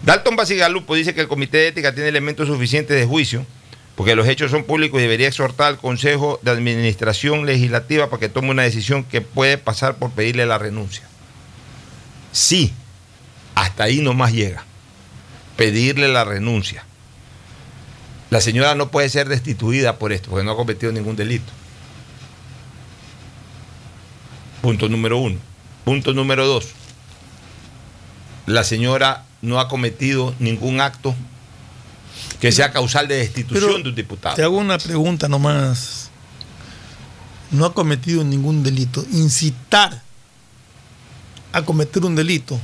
Dalton 0.02 0.36
Basigalupo 0.36 0.94
dice 0.94 1.14
que 1.14 1.22
el 1.22 1.28
Comité 1.28 1.58
de 1.58 1.68
Ética 1.68 1.94
tiene 1.94 2.10
elementos 2.10 2.46
suficientes 2.46 2.96
de 2.96 3.06
juicio 3.06 3.46
porque 3.94 4.16
los 4.16 4.28
hechos 4.28 4.50
son 4.50 4.64
públicos 4.64 4.98
y 4.98 5.02
debería 5.02 5.28
exhortar 5.28 5.68
al 5.68 5.78
Consejo 5.78 6.40
de 6.42 6.50
Administración 6.50 7.46
Legislativa 7.46 8.10
para 8.10 8.20
que 8.20 8.28
tome 8.28 8.50
una 8.50 8.62
decisión 8.62 9.04
que 9.04 9.20
puede 9.20 9.56
pasar 9.56 9.96
por 9.96 10.10
pedirle 10.10 10.46
la 10.46 10.58
renuncia. 10.58 11.04
Sí, 12.32 12.72
hasta 13.54 13.84
ahí 13.84 14.00
nomás 14.00 14.32
llega. 14.32 14.64
Pedirle 15.56 16.08
la 16.08 16.24
renuncia. 16.24 16.84
La 18.30 18.40
señora 18.40 18.74
no 18.74 18.90
puede 18.90 19.08
ser 19.08 19.28
destituida 19.28 19.98
por 19.98 20.12
esto, 20.12 20.30
porque 20.30 20.44
no 20.44 20.52
ha 20.52 20.56
cometido 20.56 20.90
ningún 20.90 21.14
delito. 21.14 21.52
Punto 24.60 24.88
número 24.88 25.18
uno. 25.18 25.38
Punto 25.84 26.12
número 26.14 26.46
dos. 26.46 26.68
La 28.46 28.64
señora 28.64 29.24
no 29.42 29.60
ha 29.60 29.68
cometido 29.68 30.34
ningún 30.38 30.80
acto 30.80 31.14
que 32.40 32.50
sea 32.50 32.72
causal 32.72 33.08
de 33.08 33.16
destitución 33.16 33.64
Pero 33.66 33.82
de 33.82 33.88
un 33.90 33.94
diputado. 33.94 34.36
Te 34.36 34.42
hago 34.42 34.56
una 34.56 34.78
pregunta 34.78 35.28
nomás. 35.28 36.10
No 37.50 37.66
ha 37.66 37.74
cometido 37.74 38.24
ningún 38.24 38.62
delito. 38.62 39.04
Incitar 39.12 40.02
a 41.52 41.62
cometer 41.62 42.04
un 42.04 42.16
delito 42.16 42.58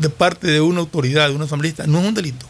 de 0.00 0.08
parte 0.10 0.46
de 0.48 0.60
una 0.60 0.80
autoridad, 0.80 1.28
de 1.28 1.34
una 1.34 1.44
asambleísta, 1.44 1.86
no 1.86 2.00
es 2.00 2.06
un 2.08 2.14
delito. 2.14 2.46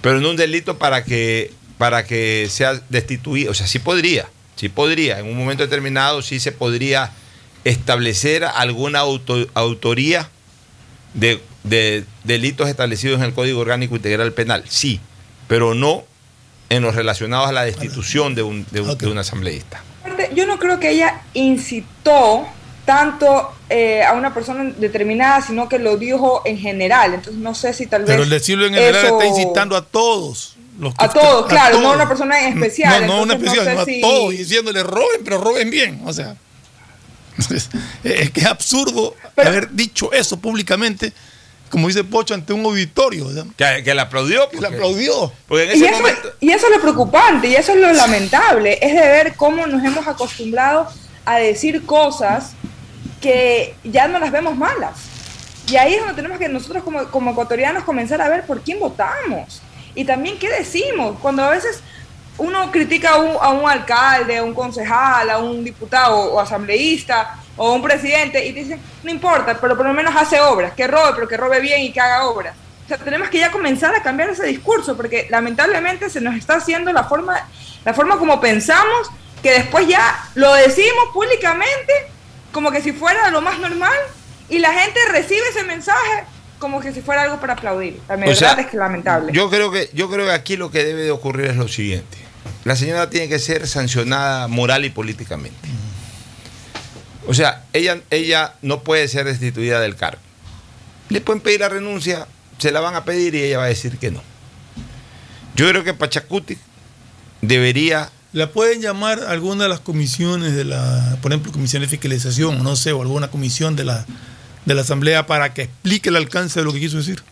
Pero 0.00 0.20
no 0.20 0.30
un 0.30 0.36
delito 0.36 0.78
para 0.78 1.04
que, 1.04 1.52
para 1.78 2.04
que 2.04 2.48
sea 2.50 2.80
destituido. 2.88 3.50
O 3.50 3.54
sea, 3.54 3.66
sí 3.66 3.78
podría, 3.78 4.26
sí 4.56 4.68
podría. 4.68 5.18
En 5.20 5.26
un 5.26 5.36
momento 5.36 5.62
determinado 5.62 6.22
sí 6.22 6.40
se 6.40 6.52
podría 6.52 7.12
establecer 7.64 8.44
alguna 8.44 9.00
auto- 9.00 9.48
autoría 9.54 10.28
de, 11.14 11.40
de 11.64 12.04
delitos 12.24 12.68
establecidos 12.68 13.18
en 13.18 13.24
el 13.26 13.32
Código 13.34 13.60
Orgánico 13.60 13.96
Integral 13.96 14.32
Penal. 14.32 14.64
Sí, 14.68 15.00
pero 15.48 15.74
no 15.74 16.04
en 16.68 16.82
los 16.82 16.94
relacionados 16.94 17.48
a 17.48 17.52
la 17.52 17.64
destitución 17.64 18.34
de 18.34 18.42
un, 18.42 18.66
de 18.70 18.80
un- 18.80 18.96
de 18.98 19.06
un 19.08 19.18
asambleísta. 19.18 19.82
Yo 20.34 20.46
no 20.46 20.58
creo 20.58 20.78
que 20.80 20.90
ella 20.90 21.20
incitó 21.34 22.46
tanto 22.86 23.52
eh, 23.68 24.02
a 24.04 24.12
una 24.14 24.32
persona 24.32 24.72
determinada, 24.78 25.42
sino 25.42 25.68
que 25.68 25.78
lo 25.78 25.96
dijo 25.98 26.40
en 26.46 26.56
general. 26.58 27.12
Entonces 27.14 27.42
no 27.42 27.54
sé 27.54 27.74
si 27.74 27.86
tal 27.86 28.02
vez... 28.02 28.10
Pero 28.10 28.22
el 28.22 28.30
decirlo 28.30 28.64
en 28.66 28.74
general 28.74 29.04
eso- 29.04 29.20
está 29.20 29.26
incitando 29.26 29.76
a 29.76 29.84
todos. 29.84 30.56
Los 30.78 30.94
que 30.94 31.04
A 31.04 31.08
todos, 31.08 31.42
están- 31.42 31.48
claro, 31.48 31.80
no 31.80 31.90
a 31.92 31.94
una 31.94 32.06
persona 32.08 32.40
en 32.46 32.54
especial, 32.54 33.00
No, 33.02 33.06
no 33.06 33.12
a 33.14 33.22
una 33.22 33.34
no 33.34 33.40
especial, 33.44 33.64
sé 33.66 33.74
no 33.74 33.80
a 33.80 33.84
si- 33.84 34.00
todos, 34.00 34.34
y 34.34 34.36
diciéndole 34.38 34.82
roben, 34.82 35.20
pero 35.24 35.38
roben 35.38 35.70
bien. 35.70 36.02
O 36.04 36.12
sea, 36.12 36.36
es, 37.38 37.68
es 38.04 38.30
que 38.30 38.40
es 38.40 38.46
absurdo 38.46 39.14
Pero- 39.34 39.48
haber 39.48 39.70
dicho 39.72 40.12
eso 40.12 40.36
públicamente, 40.38 41.12
como 41.70 41.88
dice 41.88 42.04
Pocho, 42.04 42.34
ante 42.34 42.52
un 42.52 42.64
auditorio. 42.64 43.26
o 43.26 43.32
sea, 43.32 43.44
Que, 43.56 43.82
que 43.82 43.94
le 43.94 44.00
aplaudió. 44.02 44.48
que 44.50 44.56
le 44.56 44.62
porque- 44.62 44.76
aplaudió. 44.76 45.32
Porque 45.48 45.72
en 45.72 45.78
Y 45.80 45.84
eso, 45.84 45.96
momento... 45.96 46.28
y 46.40 46.50
eso 46.50 46.66
es 46.66 46.72
lo 46.76 46.80
preocupante, 46.82 47.48
y 47.48 47.56
eso 47.56 47.72
es 47.72 47.80
lo 47.80 47.92
lamentable, 47.92 48.78
es 48.80 48.92
de 48.94 49.00
ver 49.00 49.34
cómo 49.34 49.66
nos 49.66 49.82
hemos 49.84 50.06
acostumbrado 50.06 50.88
a 51.24 51.38
decir 51.38 51.84
cosas 51.86 52.52
que 53.20 53.74
ya 53.84 54.08
no 54.08 54.18
las 54.18 54.30
vemos 54.30 54.56
malas. 54.56 54.92
Y 55.68 55.76
ahí 55.76 55.94
es 55.94 56.00
donde 56.00 56.14
tenemos 56.14 56.38
que 56.38 56.48
nosotros 56.48 56.82
como, 56.84 57.04
como 57.10 57.32
ecuatorianos 57.32 57.84
comenzar 57.84 58.20
a 58.20 58.28
ver 58.28 58.44
por 58.46 58.60
quién 58.60 58.78
votamos. 58.78 59.62
Y 59.94 60.04
también 60.04 60.38
qué 60.38 60.48
decimos, 60.48 61.16
cuando 61.20 61.42
a 61.42 61.50
veces 61.50 61.82
uno 62.38 62.70
critica 62.70 63.14
a 63.14 63.16
un, 63.16 63.36
a 63.40 63.50
un 63.50 63.68
alcalde, 63.68 64.36
a 64.36 64.42
un 64.42 64.54
concejal, 64.54 65.30
a 65.30 65.38
un 65.38 65.64
diputado 65.64 66.16
o 66.16 66.40
asambleísta 66.40 67.38
o 67.56 67.72
un 67.72 67.82
presidente 67.82 68.44
y 68.44 68.52
te 68.52 68.60
dicen, 68.60 68.80
no 69.02 69.10
importa, 69.10 69.56
pero 69.58 69.76
por 69.76 69.86
lo 69.86 69.94
menos 69.94 70.14
hace 70.14 70.38
obras, 70.40 70.74
que 70.74 70.86
robe, 70.86 71.12
pero 71.14 71.28
que 71.28 71.36
robe 71.36 71.60
bien 71.60 71.80
y 71.82 71.92
que 71.92 72.00
haga 72.00 72.26
obras. 72.26 72.54
O 72.84 72.88
sea, 72.88 72.98
tenemos 72.98 73.28
que 73.30 73.38
ya 73.38 73.50
comenzar 73.50 73.94
a 73.94 74.02
cambiar 74.02 74.30
ese 74.30 74.46
discurso 74.46 74.96
porque 74.96 75.26
lamentablemente 75.30 76.10
se 76.10 76.20
nos 76.20 76.36
está 76.36 76.56
haciendo 76.56 76.92
la 76.92 77.04
forma, 77.04 77.48
la 77.84 77.94
forma 77.94 78.18
como 78.18 78.40
pensamos, 78.40 79.10
que 79.42 79.52
después 79.52 79.88
ya 79.88 80.28
lo 80.34 80.52
decimos 80.54 81.06
públicamente 81.12 81.92
como 82.56 82.70
que 82.70 82.80
si 82.80 82.92
fuera 82.92 83.30
lo 83.30 83.42
más 83.42 83.58
normal 83.58 83.92
y 84.48 84.60
la 84.60 84.72
gente 84.72 84.98
recibe 85.12 85.42
ese 85.50 85.62
mensaje 85.64 86.24
como 86.58 86.80
que 86.80 86.90
si 86.90 87.02
fuera 87.02 87.24
algo 87.24 87.38
para 87.38 87.52
aplaudir. 87.52 88.00
La 88.08 88.16
verdad 88.16 88.60
es 88.60 88.66
que 88.68 88.78
lamentable. 88.78 89.30
Yo 89.34 89.50
creo 89.50 89.70
que, 89.70 89.90
yo 89.92 90.08
creo 90.08 90.24
que 90.24 90.32
aquí 90.32 90.56
lo 90.56 90.70
que 90.70 90.82
debe 90.82 91.02
de 91.02 91.10
ocurrir 91.10 91.50
es 91.50 91.56
lo 91.56 91.68
siguiente. 91.68 92.16
La 92.64 92.74
señora 92.74 93.10
tiene 93.10 93.28
que 93.28 93.38
ser 93.38 93.68
sancionada 93.68 94.48
moral 94.48 94.86
y 94.86 94.88
políticamente. 94.88 95.68
O 97.26 97.34
sea, 97.34 97.66
ella, 97.74 98.00
ella 98.08 98.54
no 98.62 98.82
puede 98.82 99.06
ser 99.08 99.26
destituida 99.26 99.78
del 99.80 99.94
cargo. 99.94 100.22
Le 101.10 101.20
pueden 101.20 101.42
pedir 101.42 101.60
la 101.60 101.68
renuncia, 101.68 102.26
se 102.56 102.72
la 102.72 102.80
van 102.80 102.94
a 102.94 103.04
pedir 103.04 103.34
y 103.34 103.42
ella 103.42 103.58
va 103.58 103.64
a 103.64 103.68
decir 103.68 103.98
que 103.98 104.10
no. 104.10 104.22
Yo 105.56 105.68
creo 105.68 105.84
que 105.84 105.92
Pachacuti 105.92 106.56
debería... 107.42 108.10
¿La 108.32 108.50
pueden 108.50 108.82
llamar 108.82 109.20
alguna 109.20 109.64
de 109.64 109.70
las 109.70 109.80
comisiones 109.80 110.54
de 110.54 110.64
la, 110.64 111.18
por 111.22 111.32
ejemplo, 111.32 111.52
comisión 111.52 111.82
de 111.82 111.88
fiscalización, 111.88 112.62
no 112.62 112.76
sé, 112.76 112.92
o 112.92 113.00
alguna 113.00 113.28
comisión 113.28 113.76
de 113.76 113.84
la, 113.84 114.04
de 114.64 114.74
la 114.74 114.82
Asamblea 114.82 115.26
para 115.26 115.54
que 115.54 115.62
explique 115.62 116.10
el 116.10 116.16
alcance 116.16 116.60
de 116.60 116.64
lo 116.64 116.72
que 116.72 116.80
quiso 116.80 116.98
decir? 116.98 117.22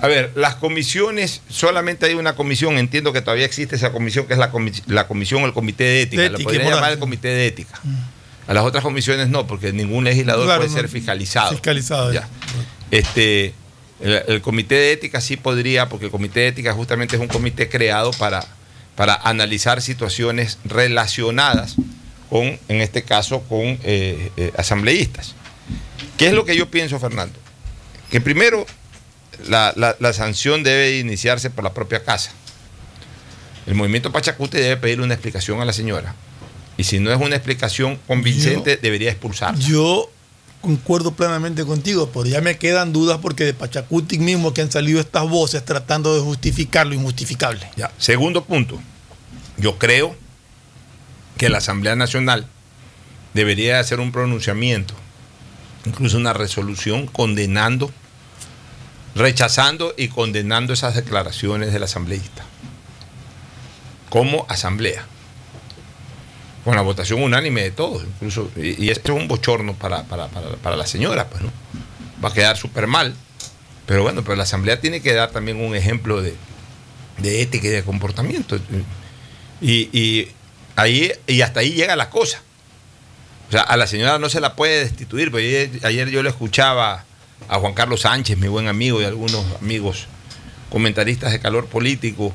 A 0.00 0.08
ver, 0.08 0.32
las 0.34 0.56
comisiones, 0.56 1.42
solamente 1.48 2.06
hay 2.06 2.14
una 2.14 2.34
comisión, 2.34 2.76
entiendo 2.76 3.12
que 3.12 3.20
todavía 3.20 3.44
existe 3.44 3.76
esa 3.76 3.92
comisión, 3.92 4.26
que 4.26 4.32
es 4.32 4.38
la, 4.38 4.50
la 4.86 5.06
comisión 5.06 5.42
o 5.44 5.46
el 5.46 5.52
comité 5.52 5.84
de 5.84 6.02
ética, 6.02 6.22
de 6.22 6.28
ética 6.28 6.42
la 6.42 6.44
podría 6.44 6.74
llamar 6.74 6.92
el 6.92 6.98
comité 6.98 7.28
de 7.28 7.46
ética. 7.46 7.78
Mm. 7.84 7.94
A 8.48 8.54
las 8.54 8.64
otras 8.64 8.82
comisiones 8.82 9.28
no, 9.28 9.46
porque 9.46 9.72
ningún 9.72 10.04
legislador 10.04 10.56
puede 10.56 10.68
ser 10.68 10.88
fiscalizado. 10.88 11.50
Fiscalizado. 11.50 12.12
Ya. 12.12 12.28
Este, 12.90 13.54
el, 14.00 14.40
comité 14.40 14.76
de 14.76 14.92
ética 14.92 15.20
sí 15.20 15.36
podría, 15.36 15.88
porque 15.88 16.06
el 16.06 16.10
comité 16.10 16.40
de 16.40 16.48
ética 16.48 16.72
justamente 16.72 17.16
es 17.16 17.22
un 17.22 17.28
comité 17.28 17.68
creado 17.68 18.12
para, 18.12 18.46
para 18.96 19.14
analizar 19.14 19.82
situaciones 19.82 20.58
relacionadas 20.64 21.76
con, 22.28 22.58
en 22.68 22.80
este 22.80 23.04
caso, 23.04 23.42
con 23.42 23.78
eh, 23.84 24.32
eh, 24.36 24.52
asambleístas. 24.56 25.34
¿Qué 26.16 26.28
es 26.28 26.32
lo 26.32 26.44
que 26.44 26.56
yo 26.56 26.70
pienso, 26.70 26.98
Fernando? 26.98 27.38
Que 28.10 28.20
primero 28.20 28.66
la, 29.48 29.74
la, 29.76 30.12
sanción 30.12 30.62
debe 30.62 30.98
iniciarse 30.98 31.50
por 31.50 31.62
la 31.62 31.74
propia 31.74 32.02
casa. 32.02 32.32
El 33.66 33.74
movimiento 33.74 34.12
Pachacuti 34.12 34.56
debe 34.56 34.76
pedirle 34.76 35.04
una 35.04 35.14
explicación 35.14 35.60
a 35.60 35.64
la 35.64 35.72
señora 35.72 36.14
y 36.78 36.84
si 36.84 36.98
no 37.00 37.12
es 37.12 37.20
una 37.20 37.36
explicación 37.36 37.98
convincente, 38.06 38.76
debería 38.76 39.10
expulsar. 39.10 39.58
Yo 39.58 40.10
concuerdo 40.66 41.12
plenamente 41.12 41.64
contigo, 41.64 42.10
pero 42.12 42.26
ya 42.26 42.40
me 42.40 42.58
quedan 42.58 42.92
dudas 42.92 43.18
porque 43.22 43.44
de 43.44 43.54
Pachacuti 43.54 44.18
mismo 44.18 44.52
que 44.52 44.62
han 44.62 44.72
salido 44.72 44.98
estas 44.98 45.28
voces 45.28 45.64
tratando 45.64 46.12
de 46.12 46.20
justificar 46.20 46.88
lo 46.88 46.94
injustificable. 46.94 47.68
Segundo 47.98 48.44
punto, 48.44 48.80
yo 49.56 49.78
creo 49.78 50.16
que 51.36 51.48
la 51.48 51.58
Asamblea 51.58 51.94
Nacional 51.94 52.48
debería 53.32 53.78
hacer 53.78 54.00
un 54.00 54.10
pronunciamiento, 54.10 54.94
incluso 55.84 56.16
una 56.16 56.32
resolución 56.32 57.06
condenando, 57.06 57.92
rechazando 59.14 59.94
y 59.96 60.08
condenando 60.08 60.72
esas 60.72 60.96
declaraciones 60.96 61.72
del 61.72 61.84
asambleísta 61.84 62.44
como 64.08 64.46
asamblea 64.48 65.06
con 66.66 66.74
la 66.74 66.82
votación 66.82 67.22
unánime 67.22 67.62
de 67.62 67.70
todos, 67.70 68.02
incluso, 68.02 68.50
y, 68.56 68.90
esto 68.90 69.14
es 69.14 69.20
un 69.20 69.28
bochorno 69.28 69.74
para, 69.74 70.02
la 70.02 70.86
señora, 70.88 71.28
pues, 71.28 71.44
¿no? 71.44 71.52
Va 72.22 72.30
a 72.30 72.34
quedar 72.34 72.56
súper 72.56 72.88
mal. 72.88 73.14
Pero 73.86 74.02
bueno, 74.02 74.24
pero 74.24 74.34
la 74.34 74.42
Asamblea 74.42 74.80
tiene 74.80 75.00
que 75.00 75.14
dar 75.14 75.30
también 75.30 75.60
un 75.60 75.76
ejemplo 75.76 76.20
de, 76.20 76.34
ética 77.22 77.68
y 77.68 77.70
de 77.70 77.84
comportamiento. 77.84 78.58
Y, 79.60 80.28
ahí, 80.74 81.12
y 81.28 81.40
hasta 81.42 81.60
ahí 81.60 81.70
llega 81.70 81.94
la 81.94 82.10
cosa. 82.10 82.42
O 83.48 83.52
sea, 83.52 83.60
a 83.60 83.76
la 83.76 83.86
señora 83.86 84.18
no 84.18 84.28
se 84.28 84.40
la 84.40 84.56
puede 84.56 84.80
destituir. 84.80 85.30
Ayer, 85.36 85.70
ayer 85.84 86.10
yo 86.10 86.20
le 86.24 86.30
escuchaba 86.30 87.04
a 87.48 87.58
Juan 87.60 87.74
Carlos 87.74 88.00
Sánchez, 88.00 88.38
mi 88.38 88.48
buen 88.48 88.66
amigo, 88.66 89.00
y 89.00 89.04
algunos 89.04 89.44
amigos 89.62 90.08
comentaristas 90.68 91.30
de 91.30 91.38
calor 91.38 91.66
político, 91.66 92.34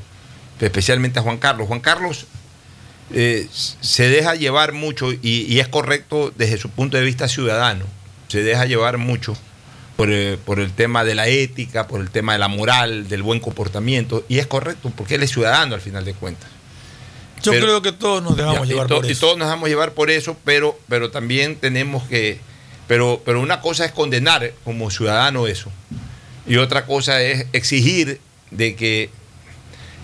especialmente 0.61 1.19
a 1.19 1.21
Juan 1.21 1.37
Carlos. 1.37 1.67
Juan 1.67 1.81
Carlos 1.81 2.27
eh, 3.13 3.47
se 3.51 4.09
deja 4.09 4.35
llevar 4.35 4.73
mucho, 4.73 5.11
y, 5.11 5.59
es 5.59 5.67
correcto 5.67 6.31
desde 6.35 6.57
su 6.57 6.69
punto 6.69 6.97
de 6.97 7.03
vista 7.03 7.27
ciudadano, 7.27 7.85
se 8.27 8.43
deja 8.43 8.65
llevar 8.65 8.97
mucho 8.97 9.35
por, 9.97 10.09
eh, 10.11 10.37
el 10.57 10.71
tema 10.71 11.03
de 11.03 11.15
la 11.15 11.27
ética, 11.27 11.87
por 11.87 12.01
el 12.01 12.09
tema 12.09 12.33
de 12.33 12.39
la 12.39 12.47
moral, 12.47 13.07
del 13.07 13.23
buen 13.23 13.39
comportamiento, 13.39 14.25
y 14.29 14.39
es 14.39 14.47
correcto 14.47 14.91
porque 14.95 15.15
él 15.15 15.23
es 15.23 15.31
ciudadano 15.31 15.75
al 15.75 15.81
final 15.81 16.05
de 16.05 16.13
cuentas. 16.13 16.49
Yo 17.43 17.51
creo 17.53 17.81
que 17.81 17.91
todos 17.91 18.21
nos 18.21 18.37
dejamos 18.37 18.67
llevar 18.67 18.87
por 18.87 19.03
eso. 19.03 19.11
Y 19.11 19.15
todos 19.15 19.37
nos 19.37 19.47
dejamos 19.47 19.67
llevar 19.67 19.93
por 19.93 20.11
eso, 20.11 20.37
pero, 20.45 20.79
pero 20.87 21.09
también 21.09 21.55
tenemos 21.55 22.03
que... 22.03 22.39
Pero, 22.87 23.21
pero 23.25 23.39
una 23.41 23.61
cosa 23.61 23.85
es 23.85 23.91
condenar 23.91 24.51
como 24.63 24.91
ciudadano 24.91 25.47
eso, 25.47 25.71
y 26.45 26.57
otra 26.57 26.85
cosa 26.85 27.21
es 27.21 27.45
exigir 27.53 28.19
de 28.51 28.75
que 28.75 29.09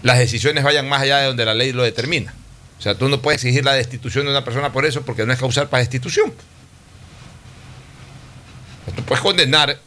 las 0.04 0.18
decisiones 0.18 0.64
vayan 0.64 0.88
más 0.88 1.02
allá 1.02 1.18
de 1.20 1.28
donde 1.28 1.46
la 1.46 1.54
ley 1.54 1.74
lo 1.74 1.84
determina. 1.84 2.34
O 2.78 2.82
sea, 2.82 2.96
tú 2.96 3.10
no 3.10 3.22
puedes 3.22 3.44
exigir 3.44 3.66
la 3.66 3.74
destitución 3.74 4.26
de 4.26 4.32
una 4.32 4.44
persona 4.44 4.72
por 4.72 4.86
eso 4.86 5.02
porque 5.02 5.26
no 5.26 5.34
es 5.34 5.40
causal 5.40 5.68
para 5.70 5.82
destitución. 5.82 6.32
tú 8.96 9.04
puedes 9.04 9.22
condenar, 9.22 9.80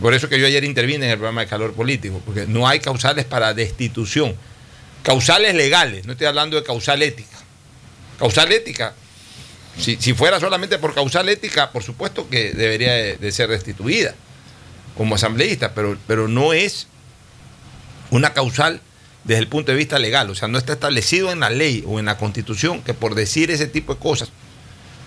por 0.00 0.14
eso 0.14 0.28
que 0.28 0.38
yo 0.38 0.46
ayer 0.46 0.64
intervine 0.64 1.06
en 1.06 1.12
el 1.12 1.18
programa 1.18 1.42
de 1.42 1.46
calor 1.46 1.74
político, 1.74 2.20
porque 2.24 2.46
no 2.46 2.66
hay 2.66 2.80
causales 2.80 3.24
para 3.24 3.54
destitución. 3.54 4.36
Causales 5.02 5.54
legales, 5.54 6.06
no 6.06 6.12
estoy 6.12 6.26
hablando 6.26 6.56
de 6.56 6.62
causal 6.64 7.02
ética. 7.02 7.36
Causal 8.18 8.52
ética, 8.52 8.94
si, 9.78 9.96
fuera 10.14 10.38
solamente 10.38 10.78
por 10.78 10.94
causal 10.94 11.28
ética, 11.28 11.70
por 11.70 11.82
supuesto 11.82 12.28
que 12.28 12.52
debería 12.52 12.92
de, 12.92 13.32
ser 13.32 13.48
destituida 13.48 14.14
como 14.96 15.14
asambleísta, 15.14 15.74
pero, 15.74 15.96
pero 16.06 16.28
no 16.28 16.52
es 16.52 16.86
una 18.10 18.34
causal 18.34 18.80
desde 19.24 19.40
el 19.40 19.48
punto 19.48 19.72
de 19.72 19.78
vista 19.78 19.98
legal. 19.98 20.30
O 20.30 20.34
sea, 20.34 20.48
no 20.48 20.58
está 20.58 20.72
establecido 20.72 21.30
en 21.32 21.40
la 21.40 21.50
ley 21.50 21.84
o 21.86 21.98
en 21.98 22.06
la 22.06 22.18
constitución 22.18 22.82
que 22.82 22.94
por 22.94 23.14
decir 23.14 23.50
ese 23.50 23.66
tipo 23.66 23.94
de 23.94 24.00
cosas 24.00 24.30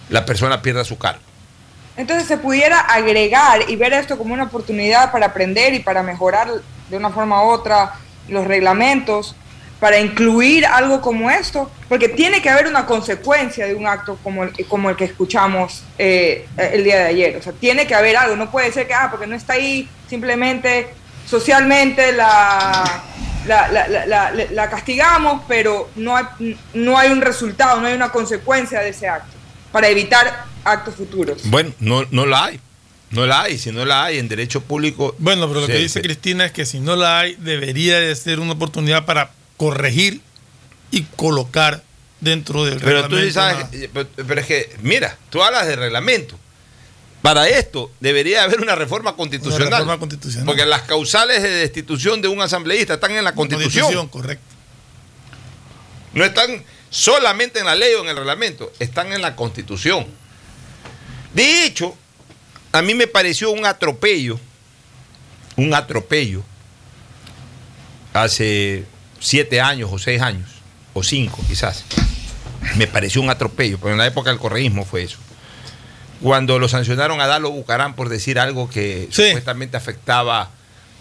la 0.09 0.25
persona 0.25 0.61
pierda 0.61 0.83
su 0.83 0.97
cargo. 0.97 1.21
Entonces 1.97 2.27
se 2.27 2.37
pudiera 2.37 2.79
agregar 2.79 3.69
y 3.69 3.75
ver 3.75 3.93
esto 3.93 4.17
como 4.17 4.33
una 4.33 4.43
oportunidad 4.43 5.11
para 5.11 5.27
aprender 5.27 5.73
y 5.73 5.79
para 5.79 6.03
mejorar 6.03 6.49
de 6.89 6.97
una 6.97 7.09
forma 7.09 7.43
u 7.43 7.49
otra 7.49 7.93
los 8.27 8.45
reglamentos, 8.45 9.35
para 9.79 9.99
incluir 9.99 10.65
algo 10.65 10.99
como 11.01 11.29
esto, 11.29 11.71
porque 11.87 12.09
tiene 12.09 12.41
que 12.41 12.49
haber 12.49 12.67
una 12.67 12.85
consecuencia 12.85 13.65
de 13.65 13.75
un 13.75 13.87
acto 13.87 14.17
como 14.23 14.43
el, 14.43 14.67
como 14.67 14.89
el 14.89 14.95
que 14.95 15.05
escuchamos 15.05 15.83
eh, 15.97 16.47
el 16.57 16.83
día 16.83 16.97
de 16.97 17.05
ayer. 17.05 17.37
O 17.37 17.41
sea, 17.41 17.53
tiene 17.53 17.87
que 17.87 17.95
haber 17.95 18.17
algo, 18.17 18.35
no 18.35 18.51
puede 18.51 18.71
ser 18.71 18.87
que, 18.87 18.93
ah, 18.93 19.07
porque 19.09 19.27
no 19.27 19.35
está 19.35 19.53
ahí, 19.53 19.87
simplemente 20.09 20.87
socialmente 21.27 22.11
la 22.11 23.03
la, 23.47 23.67
la, 24.07 24.31
la, 24.51 24.69
castigamos, 24.69 25.43
pero 25.47 25.89
no 25.95 26.15
hay, 26.15 26.57
no 26.73 26.97
hay 26.97 27.11
un 27.11 27.21
resultado, 27.21 27.79
no 27.79 27.87
hay 27.87 27.93
una 27.93 28.09
consecuencia 28.09 28.81
de 28.81 28.89
ese 28.89 29.07
acto, 29.07 29.35
para 29.71 29.87
evitar 29.87 30.45
actos 30.63 30.95
futuros. 30.95 31.41
Bueno, 31.45 31.73
no, 31.79 32.05
no 32.11 32.25
la 32.25 32.45
hay. 32.45 32.59
No 33.11 33.25
la 33.25 33.43
hay, 33.43 33.57
si 33.57 33.71
no 33.71 33.85
la 33.85 34.05
hay 34.05 34.17
en 34.17 34.27
derecho 34.27 34.61
público. 34.61 35.15
Bueno, 35.19 35.47
pero 35.47 35.61
lo 35.61 35.67
que 35.67 35.77
dice 35.77 36.01
Cristina 36.01 36.45
es 36.45 36.51
que 36.51 36.65
si 36.65 36.79
no 36.79 36.95
la 36.95 37.19
hay, 37.19 37.35
debería 37.35 37.99
de 37.99 38.13
ser 38.15 38.39
una 38.39 38.53
oportunidad 38.53 39.05
para 39.05 39.31
corregir 39.57 40.21
y 40.91 41.03
colocar 41.15 41.83
dentro 42.19 42.65
del 42.65 42.79
pero 42.79 43.03
reglamento. 43.03 43.27
Tú 43.27 43.31
sabes, 43.31 43.89
pero 44.15 44.41
es 44.41 44.47
que, 44.47 44.75
mira, 44.81 45.17
tú 45.29 45.43
hablas 45.43 45.67
de 45.67 45.75
reglamento. 45.75 46.37
Para 47.25 47.49
esto 47.49 47.89
debería 47.99 48.43
haber 48.43 48.61
una 48.61 48.75
reforma 48.75 49.15
constitucional. 49.15 49.97
Porque 50.45 50.63
las 50.63 50.83
causales 50.83 51.41
de 51.41 51.49
destitución 51.49 52.21
de 52.21 52.27
un 52.27 52.39
asambleísta 52.39 52.93
están 52.93 53.13
en 53.13 53.23
la 53.23 53.33
constitución. 53.33 54.07
correcto. 54.09 54.45
No 56.13 56.23
están 56.23 56.63
solamente 56.91 57.57
en 57.57 57.65
la 57.65 57.73
ley 57.73 57.95
o 57.95 58.03
en 58.03 58.09
el 58.09 58.15
reglamento, 58.15 58.71
están 58.77 59.11
en 59.11 59.23
la 59.23 59.35
constitución. 59.35 60.05
De 61.33 61.65
hecho, 61.65 61.97
a 62.71 62.83
mí 62.83 62.93
me 62.93 63.07
pareció 63.07 63.49
un 63.49 63.65
atropello, 63.65 64.39
un 65.55 65.73
atropello, 65.73 66.43
hace 68.13 68.85
siete 69.19 69.59
años 69.59 69.89
o 69.91 69.97
seis 69.97 70.21
años, 70.21 70.47
o 70.93 71.01
cinco 71.01 71.43
quizás. 71.47 71.85
Me 72.75 72.85
pareció 72.85 73.19
un 73.19 73.31
atropello, 73.31 73.79
pero 73.79 73.93
en 73.93 73.97
la 73.97 74.05
época 74.05 74.29
del 74.29 74.37
correísmo 74.37 74.85
fue 74.85 75.01
eso 75.01 75.24
cuando 76.21 76.59
lo 76.59 76.67
sancionaron 76.67 77.21
a 77.21 77.27
Dalo 77.27 77.51
Bucarán 77.51 77.95
por 77.95 78.09
decir 78.09 78.39
algo 78.39 78.69
que 78.69 79.07
supuestamente 79.11 79.77
afectaba 79.77 80.49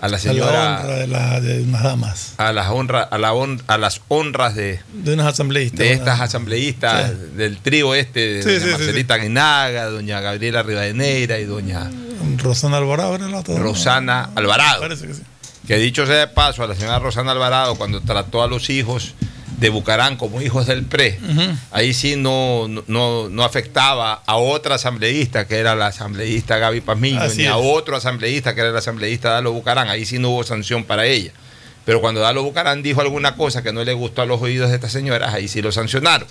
a 0.01 0.09
la 0.09 0.17
A 0.17 0.21
señora 0.21 0.53
la 0.53 0.81
honra 0.81 0.95
de, 0.97 1.07
la- 1.07 1.41
de 1.41 1.63
unas 1.63 1.83
damas, 1.83 2.33
a 2.37 2.53
las 2.53 2.69
honras 2.71 3.09
a, 3.11 3.17
la 3.19 3.33
hon- 3.33 3.63
a 3.69 3.79
las 3.79 4.01
honras 4.09 4.55
de, 4.55 4.81
de 4.93 5.15
unas 5.15 5.27
asambleístas. 5.27 5.79
de 5.79 5.93
estas 5.93 6.21
asambleístas 6.21 7.11
Sí. 7.13 7.37
del 7.37 7.59
trío 7.59 7.95
este 7.95 8.21
de 8.21 8.43
Sí, 8.43 8.59
doña 8.59 8.77
Marcelita 8.77 9.17
Guinaga, 9.17 9.85
doña 9.87 10.21
Gabriela 10.21 10.63
Rivadeneira 10.63 11.39
y 11.39 11.45
doña 11.45 11.91
Rosana 12.39 12.79
Alvarado 12.79 13.15
era 13.15 13.29
la 13.29 13.39
otra. 13.39 13.57
Rosana 13.59 14.31
Alvarado. 14.35 14.81
Parece 14.81 15.07
que 15.07 15.15
sí. 15.15 15.23
Que 15.67 15.77
dicho 15.79 16.05
sea 16.07 16.17
de 16.17 16.27
paso, 16.29 16.63
a 16.63 16.67
la 16.67 16.75
señora 16.75 16.99
Rosana 16.99 17.33
Alvarado, 17.33 17.75
cuando 17.77 18.01
trató 18.03 18.43
a 18.43 18.47
los 18.49 18.69
hijos 18.71 19.15
de 19.65 19.71
Bucarán 19.71 20.17
como 20.19 20.43
hijos 20.43 20.67
del 20.67 20.85
PRE, 20.85 21.19
ahí 21.71 21.95
sí 21.95 22.17
no, 22.17 22.69
no, 22.87 23.29
no 23.31 23.45
afectaba 23.45 24.23
a 24.27 24.37
otra 24.37 24.75
asambleísta, 24.75 25.47
que 25.47 25.57
era 25.57 25.75
la 25.75 25.87
asambleísta 25.87 26.59
Gaby 26.59 26.83
Pazmiño, 26.83 27.21
Así 27.21 27.39
ni 27.39 27.47
a 27.47 27.57
otro 27.57 27.97
asambleísta, 27.97 28.55
que 28.55 28.61
era 28.61 28.71
el 28.71 28.77
asambleísta 28.77 29.31
Dalo 29.31 29.53
Bucarán. 29.53 29.89
Ahí 29.89 30.05
sí 30.05 30.19
no 30.19 30.29
hubo 30.31 30.45
sanción 30.45 30.85
para 30.85 31.07
ella. 31.07 31.33
Pero 31.87 32.01
cuando 32.03 32.21
Dalo 32.21 32.43
Bucarán 32.43 32.83
dijo 32.83 33.01
alguna 33.01 33.37
cosa 33.37 33.63
que 33.63 33.73
no 33.73 33.83
le 33.85 33.95
gustó 33.95 34.21
a 34.23 34.27
los 34.27 34.43
oídos 34.43 34.69
de 34.69 34.75
estas 34.75 34.93
señoras, 34.93 35.33
ahí 35.33 35.49
sí 35.49 35.63
lo 35.63 35.73
sancionaron. 35.73 36.29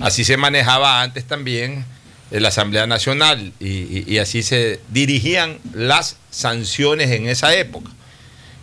Así 0.00 0.24
se 0.24 0.36
manejaba 0.36 1.00
antes 1.02 1.24
también 1.24 1.84
la 2.30 2.48
Asamblea 2.48 2.86
Nacional 2.88 3.52
y, 3.60 3.68
y- 3.68 4.04
y 4.08 4.18
así 4.18 4.42
se 4.42 4.80
dirigían 4.90 5.58
las 5.74 6.16
sanciones 6.30 7.10
en 7.12 7.28
esa 7.28 7.54
época. 7.54 7.90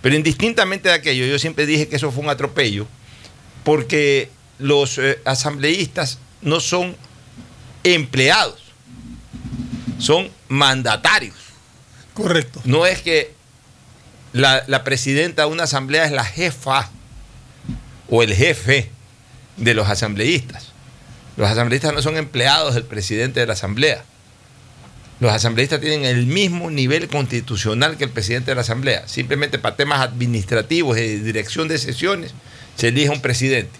Pero 0.02 0.16
indistintamente 0.16 0.90
de 0.90 0.96
aquello, 0.96 1.26
yo 1.26 1.40
siempre 1.40 1.66
dije 1.66 1.88
que 1.88 1.96
eso 1.96 2.12
fue 2.12 2.24
un 2.24 2.30
atropello, 2.30 2.88
porque 3.66 4.30
los 4.60 4.98
eh, 5.00 5.20
asambleístas 5.26 6.20
no 6.42 6.62
son 6.62 6.96
empleados, 7.84 8.62
son 9.98 10.30
mandatarios. 10.48 11.36
Correcto. 12.14 12.62
No 12.64 12.86
es 12.86 13.02
que 13.02 13.34
la, 14.32 14.64
la 14.68 14.86
presidenta 14.86 15.42
de 15.42 15.50
una 15.50 15.64
asamblea 15.64 16.06
es 16.06 16.12
la 16.12 16.24
jefa 16.24 16.90
o 18.10 18.24
el 18.24 18.34
jefe 18.34 18.90
de 19.58 19.74
los 19.74 19.90
asambleístas. 19.90 20.72
Los 21.36 21.50
asambleístas 21.50 21.94
no 21.94 22.02
son 22.02 22.16
empleados 22.16 22.76
del 22.76 22.84
presidente 22.84 23.42
de 23.42 23.48
la 23.48 23.54
asamblea. 23.54 24.06
Los 25.20 25.34
asambleístas 25.34 25.82
tienen 25.82 26.06
el 26.06 26.28
mismo 26.28 26.70
nivel 26.70 27.08
constitucional 27.08 27.98
que 27.98 28.04
el 28.04 28.10
presidente 28.12 28.52
de 28.52 28.56
la 28.56 28.62
asamblea. 28.62 29.08
Simplemente 29.08 29.58
para 29.58 29.76
temas 29.76 30.02
administrativos 30.02 30.98
y 30.98 31.02
de 31.02 31.20
dirección 31.20 31.68
de 31.68 31.80
sesiones 31.80 32.34
se 32.76 32.90
elige 32.90 33.10
un 33.10 33.22
presidente. 33.22 33.80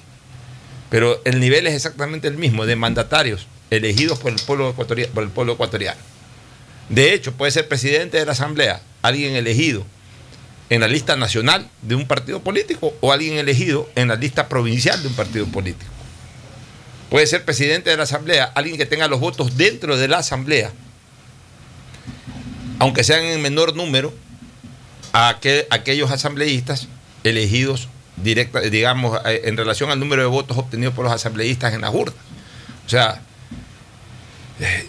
Pero 0.90 1.22
el 1.26 1.40
nivel 1.40 1.68
es 1.68 1.74
exactamente 1.74 2.28
el 2.28 2.38
mismo 2.38 2.66
de 2.66 2.76
mandatarios 2.76 3.48
elegidos 3.70 4.20
por 4.20 4.32
el 4.32 4.40
pueblo 4.40 4.70
ecuatoriano. 4.70 5.14
Por 5.14 5.24
el 5.24 5.30
pueblo 5.30 5.54
ecuatoriano. 5.54 6.00
De 6.90 7.14
hecho, 7.14 7.34
puede 7.34 7.52
ser 7.52 7.68
presidente 7.68 8.18
de 8.18 8.26
la 8.26 8.34
Asamblea 8.34 8.82
alguien 9.02 9.36
elegido 9.36 9.86
en 10.70 10.82
la 10.82 10.88
lista 10.88 11.16
nacional 11.16 11.70
de 11.82 11.96
un 11.96 12.08
partido 12.08 12.42
político 12.42 12.94
o 13.02 13.12
alguien 13.12 13.38
elegido 13.38 13.90
en 13.96 14.08
la 14.08 14.16
lista 14.16 14.48
provincial 14.48 15.02
de 15.02 15.08
un 15.08 15.16
partido 15.16 15.46
político. 15.48 15.92
Puede 17.10 17.28
ser 17.28 17.46
presidente 17.46 17.90
de 17.90 17.98
la 17.98 18.04
Asamblea 18.04 18.46
alguien 18.56 18.78
que 18.78 18.86
tenga 18.86 19.08
los 19.08 19.20
votos 19.20 19.58
dentro 19.58 19.98
de 19.98 20.08
la 20.08 20.20
Asamblea, 20.20 20.72
aunque 22.80 23.04
sean 23.04 23.24
en 23.24 23.42
menor 23.42 23.76
número, 23.76 24.14
a 25.14 25.30
aquel- 25.30 25.66
aquellos 25.70 26.12
asambleístas 26.12 26.88
elegidos 27.24 27.88
directa, 28.18 28.62
digamos, 28.62 29.20
eh, 29.26 29.42
en 29.46 29.58
relación 29.58 29.92
al 29.92 30.00
número 30.00 30.22
de 30.22 30.28
votos 30.28 30.58
obtenidos 30.58 30.94
por 30.94 31.06
los 31.06 31.14
asambleístas 31.14 31.74
en 31.74 31.82
las 31.82 31.94
urnas. 31.94 32.16
O 32.86 32.90
sea, 32.90 33.22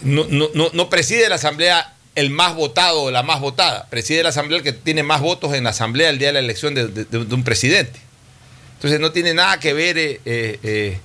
no, 0.02 0.26
no- 0.28 0.48
no- 0.54 0.70
no 0.72 0.88
preside 0.88 1.28
la 1.28 1.34
asamblea 1.36 1.92
el 2.14 2.30
más 2.30 2.54
votado 2.54 3.02
o 3.02 3.10
la 3.10 3.22
más 3.22 3.40
votada, 3.40 3.86
preside 3.90 4.22
la 4.22 4.30
asamblea 4.30 4.58
el 4.58 4.64
que 4.64 4.72
tiene 4.72 5.02
más 5.02 5.20
votos 5.20 5.54
en 5.54 5.64
la 5.64 5.70
asamblea 5.70 6.08
el 6.10 6.18
día 6.18 6.28
de 6.28 6.34
la 6.34 6.38
elección 6.38 6.74
de, 6.74 6.84
un 7.14 7.44
presidente. 7.44 8.00
Entonces 8.76 9.00
no 9.00 9.12
tiene 9.12 9.34
nada 9.34 9.58
que 9.60 9.72
ver, 9.74 9.98
eh, 9.98 10.20
eh, 10.24 10.58
eh, 10.62 10.98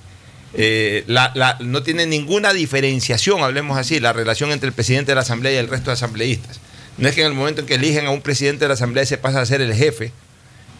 eh, 0.54 1.04
la- 1.06 1.32
la- 1.34 1.56
no 1.60 1.82
tiene 1.82 2.06
ninguna 2.06 2.52
diferenciación, 2.52 3.42
hablemos 3.42 3.76
así, 3.78 4.00
la 4.00 4.12
relación 4.12 4.52
entre 4.52 4.68
el 4.68 4.74
presidente 4.74 5.10
de 5.12 5.16
la 5.16 5.22
asamblea 5.22 5.52
y 5.52 5.56
el 5.56 5.68
resto 5.68 5.90
de 5.90 5.94
asambleístas. 5.94 6.60
No 6.98 7.08
es 7.08 7.14
que 7.14 7.22
en 7.22 7.26
el 7.28 7.34
momento 7.34 7.62
en 7.62 7.66
que 7.66 7.74
eligen 7.74 8.06
a 8.06 8.10
un 8.10 8.20
presidente 8.22 8.64
de 8.64 8.68
la 8.68 8.74
asamblea 8.74 9.04
se 9.06 9.18
pasa 9.18 9.40
a 9.40 9.46
ser 9.46 9.60
el 9.60 9.74
jefe 9.74 10.12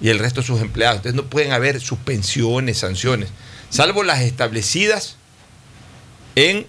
y 0.02 0.10
el 0.10 0.18
resto 0.18 0.40
de 0.42 0.46
sus 0.46 0.60
empleados. 0.60 0.96
Entonces 0.96 1.16
no 1.16 1.30
pueden 1.30 1.52
haber 1.52 1.80
suspensiones, 1.80 2.78
sanciones, 2.78 3.30
salvo 3.70 4.02
las 4.02 4.20
establecidas 4.20 5.16
en 6.34 6.66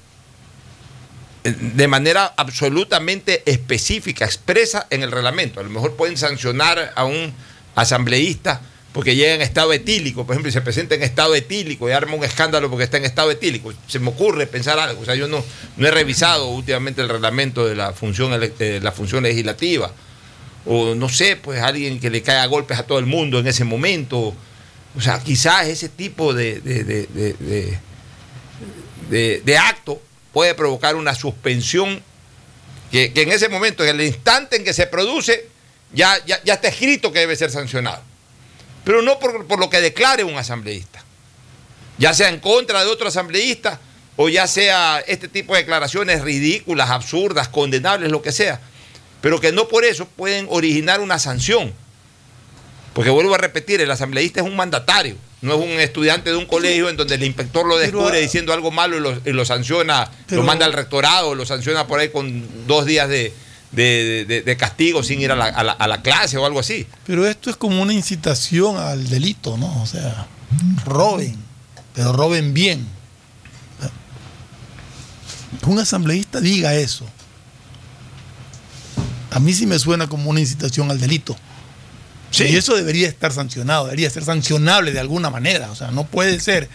de 1.43 1.87
manera 1.89 2.33
absolutamente 2.37 3.43
específica, 3.45 4.23
expresa 4.23 4.87
en 4.89 5.03
el 5.03 5.11
reglamento. 5.11 5.59
A 5.59 5.63
lo 5.63 5.69
mejor 5.69 5.95
pueden 5.97 6.15
sancionar 6.15 6.93
a 6.95 7.03
un 7.03 7.33
asambleísta 7.75 8.61
porque 8.93 9.15
llega 9.15 9.33
en 9.33 9.41
estado 9.41 9.73
etílico, 9.73 10.25
por 10.25 10.35
ejemplo, 10.35 10.49
y 10.49 10.53
se 10.53 10.61
presenta 10.61 10.95
en 10.95 11.03
estado 11.03 11.35
etílico 11.35 11.89
y 11.89 11.91
arma 11.91 12.13
un 12.13 12.23
escándalo 12.23 12.69
porque 12.69 12.85
está 12.85 12.95
en 12.97 13.03
estado 13.05 13.29
etílico. 13.31 13.73
Se 13.87 13.99
me 13.99 14.09
ocurre 14.09 14.47
pensar 14.47 14.79
algo. 14.79 15.01
O 15.01 15.05
sea, 15.05 15.15
yo 15.15 15.27
no, 15.27 15.43
no 15.75 15.87
he 15.87 15.91
revisado 15.91 16.47
últimamente 16.47 17.01
el 17.01 17.09
reglamento 17.09 17.65
de 17.65 17.75
la 17.75 17.91
función, 17.91 18.31
ele- 18.33 18.53
eh, 18.59 18.79
la 18.81 18.91
función 18.93 19.23
legislativa. 19.23 19.91
O 20.65 20.95
no 20.95 21.09
sé, 21.09 21.35
pues 21.35 21.61
alguien 21.61 21.99
que 21.99 22.09
le 22.09 22.21
cae 22.21 22.37
a 22.37 22.45
golpes 22.45 22.79
a 22.79 22.83
todo 22.85 22.99
el 22.99 23.05
mundo 23.05 23.39
en 23.39 23.47
ese 23.47 23.63
momento. 23.65 24.33
O 24.95 25.01
sea, 25.01 25.19
quizás 25.19 25.67
ese 25.67 25.89
tipo 25.89 26.33
de- 26.33 26.61
de- 26.61 26.83
de, 29.09 29.41
de 29.41 29.57
acto 29.57 30.01
puede 30.31 30.53
provocar 30.55 30.95
una 30.95 31.13
suspensión 31.15 32.01
que, 32.91 33.11
que 33.11 33.23
en 33.23 33.31
ese 33.31 33.49
momento, 33.49 33.83
en 33.83 33.89
el 33.99 34.01
instante 34.07 34.55
en 34.55 34.63
que 34.63 34.73
se 34.73 34.87
produce, 34.87 35.47
ya, 35.93 36.15
ya, 36.25 36.41
ya 36.43 36.53
está 36.55 36.67
escrito 36.69 37.11
que 37.11 37.19
debe 37.19 37.35
ser 37.35 37.51
sancionado. 37.51 38.01
Pero 38.83 39.01
no 39.01 39.19
por, 39.19 39.45
por 39.47 39.59
lo 39.59 39.69
que 39.69 39.81
declare 39.81 40.23
un 40.23 40.37
asambleísta. 40.37 41.03
Ya 41.97 42.13
sea 42.13 42.29
en 42.29 42.39
contra 42.39 42.83
de 42.83 42.89
otro 42.89 43.07
asambleísta 43.07 43.79
o 44.15 44.29
ya 44.29 44.47
sea 44.47 45.03
este 45.07 45.27
tipo 45.27 45.53
de 45.53 45.61
declaraciones 45.61 46.21
ridículas, 46.21 46.89
absurdas, 46.89 47.47
condenables, 47.49 48.11
lo 48.11 48.21
que 48.21 48.31
sea. 48.31 48.59
Pero 49.23 49.39
que 49.39 49.53
no 49.53 49.69
por 49.69 49.85
eso 49.85 50.05
pueden 50.05 50.47
originar 50.49 50.99
una 50.99 51.17
sanción. 51.17 51.71
Porque 52.93 53.09
vuelvo 53.09 53.33
a 53.35 53.37
repetir, 53.37 53.79
el 53.79 53.89
asambleísta 53.89 54.41
es 54.41 54.45
un 54.45 54.55
mandatario, 54.57 55.15
no 55.41 55.53
es 55.55 55.59
un 55.61 55.79
estudiante 55.79 56.29
de 56.29 56.35
un 56.35 56.45
colegio 56.45 56.89
en 56.89 56.97
donde 56.97 57.15
el 57.15 57.23
inspector 57.23 57.65
lo 57.65 57.77
descubre 57.77 58.19
diciendo 58.19 58.51
algo 58.51 58.69
malo 58.69 58.97
y 58.97 58.99
lo, 58.99 59.19
y 59.25 59.31
lo 59.31 59.45
sanciona, 59.45 60.11
Pero- 60.27 60.41
lo 60.41 60.45
manda 60.45 60.65
al 60.65 60.73
rectorado, 60.73 61.35
lo 61.35 61.45
sanciona 61.45 61.87
por 61.87 61.99
ahí 62.01 62.09
con 62.09 62.67
dos 62.67 62.85
días 62.85 63.07
de, 63.07 63.33
de- 63.71 64.25
de- 64.27 64.41
de 64.41 64.57
castigo 64.57 65.01
sin 65.03 65.21
ir 65.21 65.31
a 65.31 65.37
la, 65.37 65.45
a 65.45 65.63
la- 65.63 65.71
a 65.71 65.87
la 65.87 66.01
clase 66.01 66.37
o 66.37 66.45
algo 66.45 66.59
así. 66.59 66.85
Pero 67.07 67.25
esto 67.25 67.49
es 67.49 67.55
como 67.55 67.81
una 67.81 67.93
incitación 67.93 68.75
al 68.77 69.09
delito, 69.09 69.55
¿no? 69.57 69.81
O 69.81 69.85
sea, 69.87 70.27
roben, 70.85 71.37
pero 71.95 72.11
roben 72.11 72.53
bien. 72.53 72.85
Que 75.63 75.69
un 75.69 75.79
asambleísta 75.79 76.41
diga 76.41 76.75
eso. 76.75 77.05
A 79.33 79.39
mí 79.39 79.53
sí 79.53 79.65
me 79.65 79.79
suena 79.79 80.07
como 80.07 80.29
una 80.29 80.39
incitación 80.39 80.89
al 80.91 80.99
delito. 80.99 81.35
Sí. 82.31 82.45
Y 82.45 82.55
eso 82.57 82.75
debería 82.75 83.07
estar 83.07 83.31
sancionado, 83.31 83.85
debería 83.85 84.09
ser 84.09 84.23
sancionable 84.23 84.91
de 84.91 84.99
alguna 84.99 85.29
manera. 85.29 85.69
O 85.71 85.75
sea, 85.75 85.91
no 85.91 86.03
puede 86.05 86.39
ser 86.39 86.67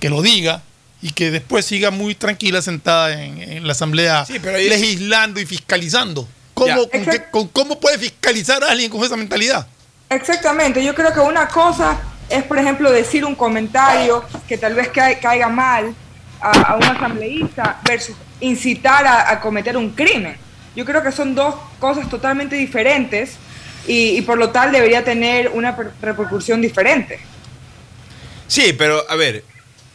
que 0.00 0.08
lo 0.10 0.22
diga 0.22 0.62
y 1.02 1.10
que 1.10 1.30
después 1.30 1.64
siga 1.66 1.90
muy 1.90 2.14
tranquila 2.14 2.62
sentada 2.62 3.22
en, 3.22 3.38
en 3.42 3.66
la 3.66 3.72
asamblea 3.72 4.24
Sí, 4.24 4.38
pero 4.42 4.56
ahí- 4.56 4.68
legislando 4.68 5.38
y 5.40 5.46
fiscalizando. 5.46 6.26
¿Cómo, 6.54 6.68
Ya. 6.68 6.76
con 6.76 6.88
qué- 6.90 6.98
Exacto. 6.98 7.28
con- 7.30 7.48
¿Cómo 7.48 7.78
puede 7.80 7.98
fiscalizar 7.98 8.64
a 8.64 8.70
alguien 8.70 8.90
con 8.90 9.04
esa 9.04 9.16
mentalidad? 9.16 9.66
Exactamente, 10.08 10.82
yo 10.84 10.94
creo 10.94 11.12
que 11.12 11.20
una 11.20 11.48
cosa 11.48 11.98
es, 12.30 12.42
por 12.44 12.58
ejemplo, 12.58 12.90
decir 12.90 13.24
un 13.24 13.34
comentario 13.34 14.24
que 14.48 14.56
tal 14.56 14.74
vez 14.74 14.88
ca- 14.88 15.18
caiga 15.20 15.48
mal 15.48 15.94
a, 16.40 16.50
a 16.50 16.76
un 16.76 16.84
asambleísta 16.84 17.80
versus 17.86 18.16
incitar 18.40 19.06
a, 19.06 19.30
a 19.30 19.40
cometer 19.40 19.76
un 19.76 19.90
crimen. 19.90 20.36
Yo 20.76 20.84
creo 20.84 21.02
que 21.02 21.10
son 21.10 21.34
dos 21.34 21.54
cosas 21.80 22.08
totalmente 22.08 22.54
diferentes 22.54 23.30
y, 23.88 24.10
y 24.18 24.22
por 24.22 24.38
lo 24.38 24.50
tal 24.50 24.70
debería 24.72 25.02
tener 25.04 25.48
una 25.48 25.74
per- 25.76 25.90
repercusión 26.02 26.60
diferente. 26.60 27.18
Sí, 28.46 28.72
pero 28.76 29.04
a 29.10 29.16
ver, 29.16 29.42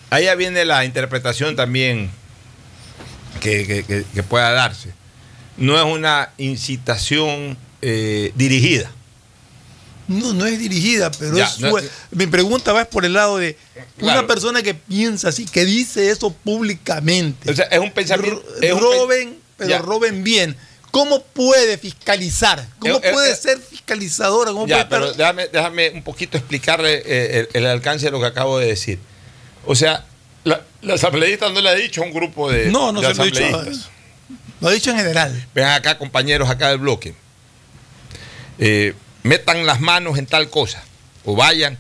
ahí 0.10 0.26
ya 0.26 0.36
viene 0.36 0.66
la 0.66 0.84
interpretación 0.84 1.56
también 1.56 2.10
que, 3.40 3.66
que- 3.66 3.84
que- 3.84 4.06
que 4.14 4.24
pueda 4.24 4.52
darse. 4.52 4.92
No 5.58 5.78
es 5.78 5.84
una 5.86 6.32
incitación 6.38 7.58
eh, 7.82 8.32
dirigida. 8.36 8.92
No, 10.08 10.34
no 10.34 10.46
es 10.46 10.60
dirigida, 10.60 11.10
pero 11.12 11.38
Ya, 11.38 11.46
es 11.46 11.60
no- 11.60 11.70
su- 11.78 11.90
mi 12.12 12.28
pregunta 12.28 12.74
va 12.74 12.86
por 12.86 13.06
el 13.06 13.14
lado 13.14 13.38
de 13.38 13.56
Claro. 13.98 14.20
una 14.20 14.28
persona 14.28 14.62
que 14.62 14.74
piensa 14.74 15.30
así, 15.30 15.46
que 15.46 15.64
dice 15.64 16.10
eso 16.10 16.34
públicamente. 16.34 17.50
O 17.50 17.56
sea, 17.56 17.66
es 17.66 17.80
un 17.80 17.92
pensamiento. 17.92 18.44
Es 18.62 18.74
un 18.74 18.80
roben, 18.82 19.38
pero 19.58 19.70
Ya. 19.70 19.78
roben 19.80 20.24
bien. 20.24 20.56
¿Cómo 20.92 21.24
puede 21.24 21.78
fiscalizar? 21.78 22.68
¿Cómo 22.80 22.96
Eh, 22.98 23.00
eh, 23.04 23.12
puede 23.14 23.32
eh, 23.32 23.36
ser 23.36 23.60
fiscalizadora? 23.60 24.52
¿Cómo 24.52 24.68
Ya, 24.68 24.88
puede 24.88 24.90
pero 24.90 25.06
estar- 25.12 25.18
déjame, 25.18 25.48
déjame 25.48 25.90
un 25.92 26.04
poquito 26.04 26.38
explicarle 26.38 27.02
eh, 27.06 27.48
el, 27.54 27.64
el 27.64 27.66
alcance 27.68 28.06
de 28.06 28.12
lo 28.12 28.20
que 28.20 28.26
acabo 28.28 28.60
de 28.60 28.68
decir. 28.68 29.00
O 29.66 29.74
sea, 29.76 30.06
la, 30.44 30.62
la 30.82 30.96
asambleísta 30.96 31.50
no 31.50 31.62
le 31.62 31.70
ha 31.70 31.76
dicho 31.76 32.02
a 32.02 32.06
un 32.06 32.12
grupo 32.14 32.52
de, 32.52 32.68
No, 32.68 32.92
no 32.92 33.00
de 33.02 33.08
se 33.08 33.14
lo 33.16 33.24
he 33.24 33.26
dicho. 33.32 33.46
asambleístas. 33.46 33.90
Lo 34.60 34.68
ha 34.68 34.72
dicho 34.72 34.92
en 34.92 34.98
general. 34.98 35.48
Vean 35.56 35.72
acá, 35.72 35.98
compañeros 35.98 36.50
acá 36.50 36.70
del 36.70 36.78
bloque. 36.80 37.16
Eh, 38.60 38.94
metan 39.24 39.66
las 39.66 39.80
manos 39.80 40.18
en 40.18 40.26
tal 40.26 40.50
cosa, 40.50 40.84
o 41.26 41.36
vayan, 41.36 41.78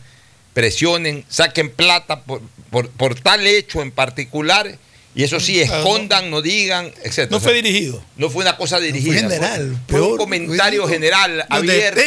presionen, 0.53 1.25
saquen 1.29 1.69
plata 1.71 2.21
por, 2.23 2.41
por- 2.69 2.89
por 2.89 3.15
tal 3.19 3.45
hecho 3.45 3.81
en 3.81 3.91
particular, 3.91 4.77
y 5.13 5.23
eso 5.23 5.39
sí, 5.39 5.59
Claro, 5.63 5.77
escondan, 5.79 6.29
no 6.31 6.41
digan, 6.41 6.91
etc. 7.03 7.29
No 7.29 7.39
fue 7.39 7.53
dirigido. 7.53 8.01
No 8.15 8.29
fue 8.29 8.43
una 8.43 8.55
cosa 8.55 8.79
dirigida. 8.79 9.15
general, 9.15 9.77
Fue, 9.87 9.99
fue 9.99 10.01
un 10.01 10.07
peor, 10.07 10.17
comentario 10.19 10.87
general, 10.87 11.45
abierto. 11.49 12.01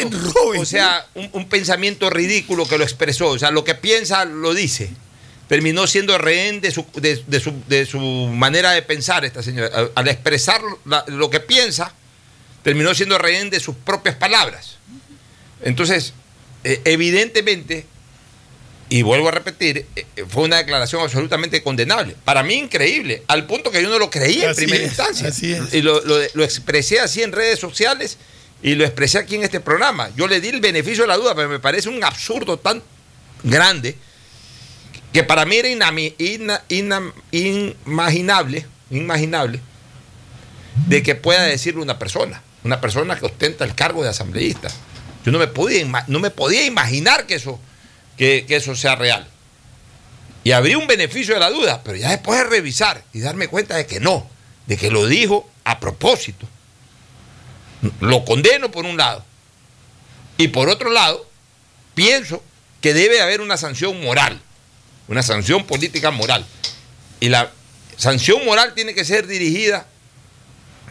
O 0.57 0.65
sea, 0.65 1.07
un, 1.15 1.29
un 1.33 1.49
pensamiento 1.49 2.09
ridículo 2.09 2.67
que 2.67 2.79
lo 2.79 2.85
expresó. 2.85 3.29
O 3.29 3.39
sea, 3.39 3.51
lo 3.51 3.63
que 3.65 3.75
piensa 3.75 4.25
lo 4.25 4.55
dice. 4.55 4.91
Terminó 5.49 5.87
siendo 5.87 6.17
rehén 6.17 6.63
de 6.63 6.71
su, 6.71 6.87
de, 6.95 7.23
de 7.27 7.41
su, 7.41 7.53
de 7.69 7.85
su 7.85 8.01
manera 8.01 8.73
de 8.73 8.81
pensar 8.81 9.27
esta 9.27 9.43
señora. 9.43 9.91
Al, 9.95 10.09
expresar 10.09 10.63
la- 10.87 11.05
lo 11.09 11.29
que 11.29 11.41
piensa, 11.41 11.93
terminó 12.63 12.95
siendo 12.95 13.19
rehén 13.19 13.51
de 13.51 13.61
sus 13.61 13.77
propias 13.77 14.17
palabras. 14.17 14.77
Entonces, 15.63 16.15
eh, 16.65 16.81
evidentemente, 16.87 17.85
y 18.89 19.03
vuelvo 19.03 19.29
a 19.29 19.31
repetir, 19.31 19.87
eh, 19.97 20.05
fue 20.29 20.45
una 20.45 20.57
declaración 20.59 21.03
absolutamente 21.03 21.63
condenable. 21.63 22.15
Para 22.25 22.43
mí 22.43 22.55
increíble, 22.55 23.23
al 23.29 23.47
punto 23.47 23.71
que 23.71 23.83
yo 23.83 23.89
no 23.89 23.99
lo 23.99 24.11
creía 24.11 24.51
en 24.51 24.55
primera 24.57 24.79
es, 24.83 24.89
instancia. 24.89 25.29
así 25.29 25.53
es. 25.53 25.73
Y 25.75 25.83
lo, 25.83 26.01
lo- 26.05 26.19
lo 26.35 26.45
expresé 26.45 27.01
así 27.01 27.23
en 27.23 27.33
redes 27.33 27.59
sociales 27.59 28.19
y 28.63 28.75
lo 28.75 28.85
expresé 28.85 29.19
aquí 29.19 29.35
en 29.37 29.43
este 29.45 29.61
programa. 29.61 30.11
Yo 30.17 30.27
le 30.29 30.41
di 30.41 30.49
el 30.49 30.61
beneficio 30.61 31.05
de 31.05 31.09
la 31.09 31.17
duda, 31.17 31.35
pero 31.35 31.49
me 31.49 31.59
parece 31.61 31.89
un 31.89 32.03
absurdo 32.05 32.59
tan 32.59 32.83
grande 33.43 33.97
que 35.13 35.23
para 35.23 35.45
mí 35.45 35.57
era 35.57 35.69
inami- 35.69 36.15
ina- 36.19 36.63
ina- 36.69 37.13
inimaginable, 37.33 38.67
inimaginable 38.91 39.61
de 40.89 41.03
que 41.03 41.15
pueda 41.15 41.43
decirle 41.43 41.81
una 41.83 41.99
persona, 41.99 42.43
una 42.65 42.81
persona 42.81 43.19
que 43.19 43.27
ostenta 43.27 43.65
el 43.65 43.75
cargo 43.75 44.03
de 44.03 44.09
asambleísta. 44.11 44.69
Yo 45.25 45.33
no 45.33 45.39
me 45.39 45.47
podía, 45.47 45.85
no 46.09 46.21
me 46.21 46.31
podía 46.31 46.65
imaginar 46.67 47.27
que 47.27 47.37
eso, 47.37 47.61
que, 48.17 48.45
eso 48.49 48.75
sea 48.75 48.97
real. 48.97 49.27
Y 50.43 50.53
habría 50.53 50.79
un 50.79 50.87
beneficio 50.87 51.35
de 51.35 51.41
la 51.41 51.51
duda, 51.51 51.83
pero 51.83 51.97
ya 51.97 52.11
después 52.11 52.39
de 52.39 52.45
revisar 52.45 53.03
y 53.13 53.21
darme 53.21 53.49
cuenta 53.49 53.77
de 53.77 53.87
que 53.87 54.01
no, 54.01 54.29
de 54.67 54.77
que 54.77 54.91
lo 54.91 55.07
dijo 55.07 55.49
a 55.65 55.81
propósito. 55.81 56.47
Lo 58.01 58.25
condeno 58.25 58.71
por 58.71 58.85
un 58.85 58.97
lado. 58.97 59.25
Y 60.37 60.49
por 60.49 60.69
otro 60.69 60.91
lado, 60.91 61.27
pienso 61.95 62.43
que 62.81 62.93
debe 62.93 63.21
haber 63.21 63.41
una 63.41 63.57
sanción 63.57 64.01
moral, 64.03 64.41
una 65.09 65.23
sanción 65.23 65.65
política 65.65 66.11
moral. 66.11 66.45
Y 67.21 67.29
la 67.29 67.51
sanción 67.97 68.45
moral 68.45 68.75
tiene 68.75 68.95
que 68.95 69.05
ser 69.05 69.27
dirigida 69.27 69.87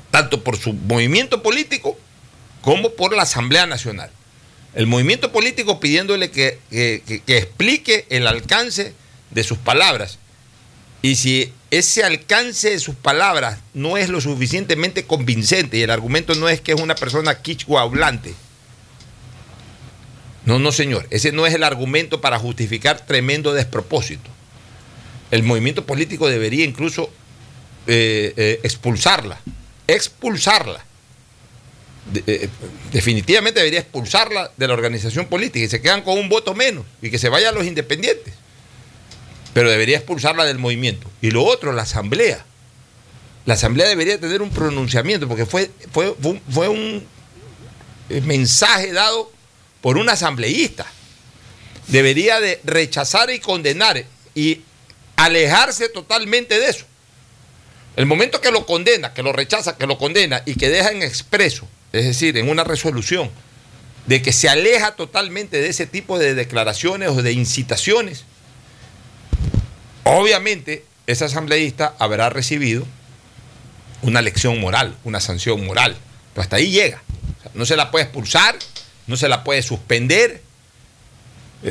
tanto 0.09 0.43
por 0.43 0.57
su 0.57 0.73
movimiento 0.73 1.43
político 1.43 1.97
como 2.61 2.91
por 2.91 3.15
la 3.15 3.23
Asamblea 3.23 3.65
Nacional. 3.65 4.09
El 4.75 4.87
movimiento 4.87 5.31
político 5.31 5.79
pidiéndole 5.79 6.31
que, 6.31 6.59
que- 6.69 7.03
que- 7.05 7.19
que 7.21 7.37
explique 7.37 8.05
el 8.09 8.25
alcance 8.27 8.93
de 9.31 9.43
sus 9.43 9.57
palabras. 9.57 10.17
Y 11.01 11.15
si 11.15 11.51
ese 11.69 12.03
alcance 12.03 12.69
de 12.71 12.79
sus 12.79 12.95
palabras 12.95 13.59
no 13.73 13.97
es 13.97 14.09
lo 14.09 14.21
suficientemente 14.21 15.05
convincente 15.05 15.77
y 15.77 15.81
el 15.81 15.89
argumento 15.89 16.33
no 16.35 16.47
es 16.49 16.61
que 16.61 16.71
es 16.71 16.79
una 16.81 16.95
persona 16.95 17.41
quichua 17.41 17.81
hablante, 17.81 18.33
no, 20.45 20.59
no 20.59 20.71
señor, 20.71 21.07
ese 21.09 21.31
no 21.31 21.45
es 21.45 21.53
el 21.53 21.63
argumento 21.63 22.19
para 22.21 22.37
justificar 22.39 23.05
tremendo 23.05 23.53
despropósito. 23.53 24.29
El 25.31 25.43
movimiento 25.43 25.85
político 25.85 26.27
debería 26.29 26.65
incluso 26.65 27.09
eh, 27.87 28.33
eh, 28.37 28.59
expulsarla, 28.63 29.39
expulsarla. 29.87 30.85
Eh, 32.27 32.49
definitivamente 32.91 33.59
debería 33.61 33.79
expulsarla 33.79 34.51
de 34.57 34.67
la 34.67 34.73
organización 34.73 35.27
política 35.27 35.65
y 35.65 35.69
se 35.69 35.81
quedan 35.81 36.01
con 36.01 36.17
un 36.19 36.27
voto 36.29 36.53
menos 36.53 36.85
y 37.01 37.09
que 37.09 37.17
se 37.17 37.29
vayan 37.29 37.55
los 37.55 37.65
independientes. 37.65 38.33
Pero 39.53 39.69
debería 39.69 39.97
expulsarla 39.97 40.45
del 40.45 40.59
movimiento. 40.59 41.09
Y 41.21 41.31
lo 41.31 41.43
otro, 41.45 41.71
la 41.71 41.83
asamblea. 41.83 42.45
La 43.45 43.53
asamblea 43.53 43.87
debería 43.87 44.19
tener 44.19 44.41
un 44.41 44.49
pronunciamiento 44.49 45.27
porque 45.27 45.45
fue, 45.45 45.69
fue, 45.91 46.13
fue 46.21 46.31
un- 46.31 46.41
fue 46.49 46.67
un 46.69 47.05
eh, 48.09 48.21
mensaje 48.21 48.91
dado 48.91 49.31
por 49.81 49.97
un 49.97 50.09
asambleísta. 50.09 50.85
Debería 51.87 52.39
de 52.39 52.59
rechazar 52.63 53.29
y 53.29 53.39
condenar 53.39 54.03
y 54.35 54.61
alejarse 55.15 55.89
totalmente 55.89 56.59
de 56.59 56.69
eso. 56.69 56.85
El 57.95 58.05
momento 58.07 58.41
que 58.41 58.49
lo 58.51 58.65
condena, 58.65 59.13
que 59.13 59.21
lo 59.21 59.33
rechaza, 59.33 59.77
que 59.77 59.85
lo 59.85 59.97
condena 59.97 60.41
y 60.45 60.55
que 60.55 60.69
deja 60.69 60.91
en 60.91 61.03
expreso, 61.03 61.67
es 61.93 62.05
decir, 62.05 62.37
en 62.37 62.49
una 62.49 62.63
resolución, 62.63 63.29
de 64.07 64.21
que 64.21 64.33
se 64.33 64.49
aleja 64.49 64.95
totalmente 64.95 65.61
de 65.61 65.69
ese 65.69 65.85
tipo 65.85 66.19
de 66.19 66.35
declaraciones 66.35 67.09
o 67.09 67.21
de 67.21 67.31
incitaciones, 67.31 68.25
obviamente 70.03 70.85
ese 71.07 71.25
asambleísta 71.25 71.95
habrá 71.99 72.29
recibido 72.29 72.85
una 74.01 74.21
lección 74.21 74.59
moral, 74.59 74.97
una 75.03 75.19
sanción 75.19 75.65
moral. 75.65 75.95
Pero 76.33 76.43
hasta 76.43 76.57
ahí 76.57 76.71
llega. 76.71 77.01
No 77.53 77.65
se 77.65 77.75
la 77.75 77.91
puede 77.91 78.05
expulsar, 78.05 78.57
no 79.07 79.15
se 79.15 79.29
la 79.29 79.43
puede 79.43 79.61
suspender. 79.61 80.41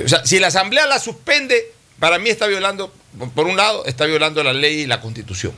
O 0.05 0.09
sea, 0.09 0.25
si 0.25 0.39
la 0.39 0.47
asamblea 0.47 0.87
la 0.87 0.99
suspende, 0.99 1.73
para 1.99 2.19
mí 2.19 2.31
está 2.31 2.47
violando, 2.47 2.95
por 3.35 3.47
un 3.47 3.57
lado, 3.57 3.85
está 3.87 4.07
violando 4.07 4.43
la 4.43 4.53
ley 4.53 4.83
y 4.83 4.87
la 4.87 5.01
constitución. 5.01 5.53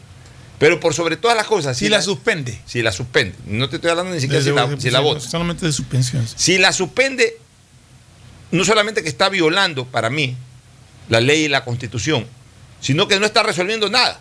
Pero 0.59 0.79
por 0.81 0.95
sobre 0.95 1.17
todas 1.17 1.37
las 1.37 1.47
cosas, 1.47 1.77
Si 1.77 1.89
la 1.89 2.01
suspende. 2.01 2.59
si 2.65 2.81
la 2.83 2.93
suspende, 2.93 3.37
no 3.47 3.69
te 3.69 3.77
estoy 3.77 3.91
hablando 3.91 4.15
ni 4.15 4.21
siquiera 4.21 4.43
si 4.43 4.51
la, 4.51 4.81
si 4.81 4.91
la 4.91 5.01
vota. 5.01 5.21
Solamente 5.21 5.67
de 5.67 5.73
suspensión. 5.73 6.27
Si 6.37 6.59
la 6.59 6.73
suspende, 6.73 7.39
no 8.53 8.65
solamente 8.65 9.03
que 9.03 9.09
está 9.09 9.29
violando 9.29 9.85
para 9.85 10.11
mí 10.11 10.37
la 11.09 11.21
ley 11.21 11.45
y 11.45 11.49
la 11.49 11.65
constitución, 11.65 12.27
sino 12.81 13.09
que 13.09 13.19
no 13.19 13.27
está 13.27 13.43
resolviendo 13.43 13.91
nada. 13.91 14.21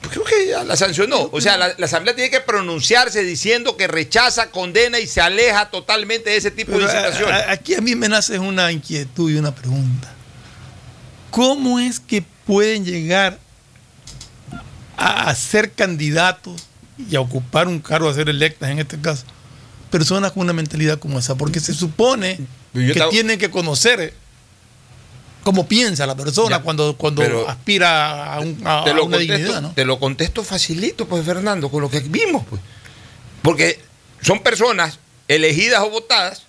Pues 0.00 0.12
Creo 0.14 0.24
que 0.24 0.48
ya 0.48 0.64
la 0.64 0.74
sancionó. 0.76 1.28
O 1.32 1.40
sea, 1.40 1.56
la, 1.58 1.74
la 1.78 1.86
Asamblea 1.86 2.14
tiene 2.16 2.30
que 2.30 2.40
pronunciarse 2.40 3.22
diciendo 3.22 3.76
que 3.76 3.86
rechaza, 3.86 4.50
condena 4.50 4.98
y 4.98 5.06
se 5.06 5.20
aleja 5.20 5.70
totalmente 5.70 6.30
de 6.30 6.36
ese 6.38 6.50
tipo 6.50 6.72
Pero 6.72 6.86
de 6.86 6.92
a- 6.92 6.98
incitaciones. 7.00 7.34
a- 7.46 7.50
aquí 7.52 7.74
a 7.74 7.80
mí 7.82 7.94
me 7.94 8.08
nace 8.08 8.38
una 8.38 8.72
inquietud 8.72 9.30
y 9.30 9.36
una 9.36 9.54
pregunta. 9.54 10.12
¿Cómo 11.30 11.78
es 11.78 12.00
que 12.00 12.22
pueden 12.46 12.84
llegar 12.84 13.38
a, 14.96 15.34
ser 15.34 15.72
candidatos 15.72 16.62
y 17.10 17.16
a 17.16 17.20
ocupar 17.20 17.68
un 17.68 17.80
cargo, 17.80 18.08
a 18.08 18.14
ser 18.14 18.28
electas 18.28 18.70
en 18.70 18.78
este 18.78 19.00
caso, 19.00 19.24
personas 19.90 20.32
con 20.32 20.42
una 20.42 20.52
mentalidad 20.52 20.98
como 20.98 21.18
esa? 21.18 21.34
Porque 21.36 21.60
se 21.60 21.74
supone 21.74 22.38
que 22.72 22.90
estaba- 22.92 23.10
tienen 23.10 23.38
que 23.38 23.50
conocer 23.50 24.14
cómo 25.42 25.66
piensa 25.66 26.06
la 26.06 26.14
persona 26.16 26.58
Ya, 26.58 26.62
cuando, 26.62 26.96
cuando 26.96 27.48
aspira 27.48 28.34
a, 28.34 28.40
un- 28.40 28.60
a- 28.64 28.84
te, 28.84 28.90
a 28.90 28.94
lo 28.94 29.04
una 29.06 29.16
contesto, 29.16 29.34
dignidad, 29.36 29.62
¿no? 29.62 29.72
te 29.72 29.84
lo 29.84 29.98
contesto 29.98 30.44
facilito, 30.44 31.06
pues, 31.08 31.24
Fernando, 31.24 31.68
con 31.70 31.80
lo 31.82 31.90
que 31.90 32.00
vimos. 32.00 32.44
Pues. 32.48 32.60
Porque 33.42 33.80
son 34.20 34.40
personas 34.42 34.98
elegidas 35.26 35.80
o 35.80 35.90
votadas 35.90 36.42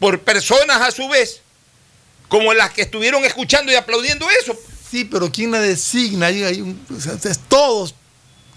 por 0.00 0.20
personas 0.22 0.80
a 0.82 0.90
su 0.90 1.08
vez, 1.08 1.42
como 2.28 2.52
las 2.54 2.70
que 2.70 2.82
estuvieron 2.82 3.24
escuchando 3.24 3.70
y 3.70 3.76
aplaudiendo 3.76 4.26
eso. 4.42 4.56
Sí, 4.90 5.04
pero 5.04 5.30
¿quién 5.30 5.50
la 5.52 5.60
designa? 5.60 6.26
Hay- 6.26 6.42
hay 6.42 6.60
un- 6.60 6.80
o 6.96 7.00
sea, 7.00 7.16
todos 7.48 7.94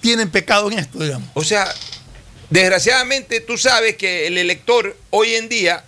tienen 0.01 0.29
pecado 0.29 0.71
en 0.71 0.79
esto, 0.79 0.99
digamos. 1.03 1.29
O 1.35 1.43
sea, 1.43 1.71
desgraciadamente 2.49 3.39
tú 3.39 3.57
sabes 3.57 3.95
que 3.97 4.27
el 4.27 4.37
elector 4.37 4.95
hoy 5.11 5.35
en 5.35 5.49
día 5.49 5.83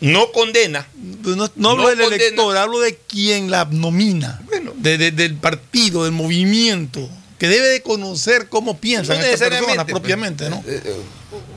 no 0.00 0.30
condena. 0.32 0.86
Pues 1.22 1.36
No, 1.36 1.50
no 1.56 1.70
hablo 1.70 1.88
del 1.88 1.98
condena. 2.00 2.22
elector, 2.24 2.56
hablo 2.56 2.80
de 2.80 2.96
quien 2.96 3.50
la 3.50 3.64
nomina, 3.64 4.40
Bueno. 4.46 4.72
de- 4.76 4.98
de- 4.98 5.10
del 5.10 5.34
partido, 5.36 6.04
del 6.04 6.12
movimiento, 6.12 7.08
que 7.38 7.48
debe 7.48 7.68
de 7.68 7.82
conocer 7.82 8.48
cómo 8.48 8.78
piensan 8.78 9.18
No 9.18 9.24
estas 9.24 9.48
personas 9.48 9.84
pues. 9.84 9.92
propiamente, 9.94 10.48
¿no? 10.50 10.56
Eh, 10.66 10.82
eh, 10.84 10.96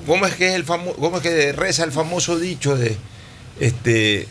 ¿Cómo 0.06 0.26
es 0.26 0.36
que 0.36 0.48
es 0.50 0.56
el 0.56 0.66
cómo 0.66 1.18
es 1.18 1.22
que 1.24 1.52
reza 1.54 1.84
el 1.84 1.92
famoso 1.92 2.40
dicho 2.40 2.76
de 2.76 2.98
este 3.60 4.28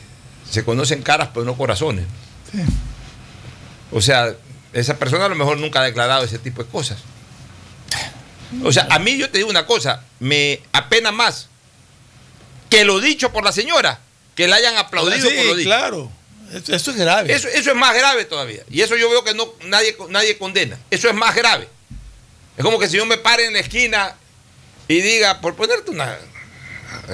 se 0.51 0.65
conocen 0.65 1.03
caras 1.03 1.29
pero 1.33 1.45
no 1.47 1.57
corazones? 1.57 2.05
Sí. 2.53 2.59
O 3.91 4.01
sea, 4.01 4.35
esa 4.73 4.99
persona 4.99 5.25
a 5.25 5.29
lo 5.29 5.35
mejor 5.35 5.59
nunca 5.59 5.81
ha 5.81 5.85
declarado 5.85 6.25
ese 6.25 6.39
tipo 6.39 6.63
de 6.63 6.71
cosas. 6.71 6.99
O 8.65 8.73
sea, 8.73 8.87
a 8.91 8.99
mí 8.99 9.17
yo 9.19 9.31
te 9.31 9.39
digo 9.39 9.51
una 9.51 9.67
cosa, 9.67 10.03
me 10.21 10.61
apena 10.73 11.13
más 11.13 11.49
que 12.71 12.85
lo 12.85 13.01
dicho 13.01 13.31
por 13.33 13.45
la 13.45 13.53
señora, 13.53 14.01
que 14.35 14.49
la 14.49 14.57
hayan 14.57 14.77
aplaudido 14.77 15.29
Sí, 15.29 15.37
por 15.37 15.45
lo 15.47 15.55
dicho. 15.57 15.69
claro. 15.69 16.11
Eso, 16.53 16.75
eso 16.75 16.91
es 16.93 16.97
grave. 16.97 17.33
Eso, 17.33 17.47
eso 17.49 17.71
es 17.71 17.77
más 17.77 17.95
grave 17.95 18.25
todavía. 18.25 18.63
Y 18.71 18.81
eso 18.81 18.97
yo 18.97 19.11
veo 19.11 19.23
que 19.23 19.35
no, 19.35 19.53
nadie, 19.67 19.95
nadie 20.09 20.39
condena. 20.39 20.79
Eso 20.91 21.09
es 21.09 21.15
más 21.15 21.35
grave. 21.35 21.69
Es 22.57 22.65
como 22.65 22.79
que 22.79 22.89
si 22.89 22.97
yo 22.97 23.05
me 23.05 23.19
pare 23.19 23.45
en 23.47 23.53
la 23.53 23.59
esquina 23.61 24.15
y 24.89 25.01
diga, 25.03 25.41
por 25.43 25.55
ponerte 25.55 25.91
una... 25.91 26.17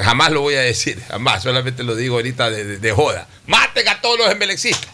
Jamás 0.04 0.30
lo 0.30 0.40
voy 0.40 0.54
a 0.54 0.60
decir, 0.60 1.02
jamás, 1.08 1.42
solamente 1.42 1.82
lo 1.82 1.96
digo 1.96 2.14
ahorita 2.16 2.48
de, 2.48 2.64
de- 2.64 2.78
de 2.78 2.92
joda. 2.92 3.26
Maten 3.46 3.88
a 3.88 4.00
todos 4.00 4.18
los 4.18 4.30
embelexistas. 4.30 4.88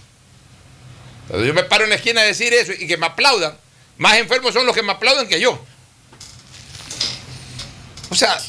Yo 1.32 1.54
me 1.54 1.62
paro 1.64 1.84
en 1.84 1.90
la 1.90 1.96
esquina 1.96 2.20
a 2.20 2.24
decir 2.24 2.52
eso 2.52 2.72
y 2.72 2.86
que 2.86 2.96
me 2.96 3.06
aplaudan. 3.06 3.56
Más 3.98 4.16
enfermos 4.18 4.52
son 4.54 4.66
los 4.66 4.74
que 4.74 4.82
me 4.82 4.92
aplaudan 4.92 5.28
que 5.28 5.40
yo. 5.40 5.62
O 8.10 8.14
sea, 8.14 8.36
es- 8.36 8.48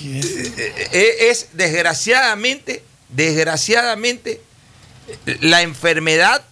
eh, 0.58 0.90
eh, 0.92 1.16
es 1.30 1.50
desgraciadamente 1.54 2.84
desgraciadamente, 3.10 4.42
la 5.42 5.62
enfermedad 5.62 6.44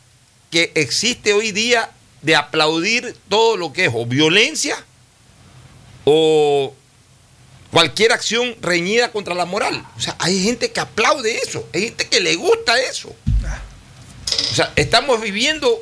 que 0.51 0.71
existe 0.75 1.31
hoy 1.33 1.51
día 1.53 1.89
de 2.21 2.35
aplaudir 2.35 3.15
todo 3.29 3.55
lo 3.55 3.71
que 3.71 3.85
es 3.85 3.91
o 3.95 4.05
violencia 4.05 4.75
o 6.03 6.75
cualquier 7.71 8.11
acción 8.11 8.57
reñida 8.61 9.11
contra 9.13 9.33
la 9.35 9.45
moral. 9.45 9.85
O 9.95 10.01
sea, 10.01 10.15
hay 10.19 10.43
gente 10.43 10.71
que 10.71 10.79
aplaude 10.81 11.37
eso, 11.37 11.65
hay 11.73 11.83
gente 11.83 12.07
que 12.09 12.19
le 12.19 12.35
gusta 12.35 12.77
eso. 12.81 13.15
O 14.51 14.55
sea, 14.55 14.73
estamos 14.75 15.21
viviendo 15.21 15.81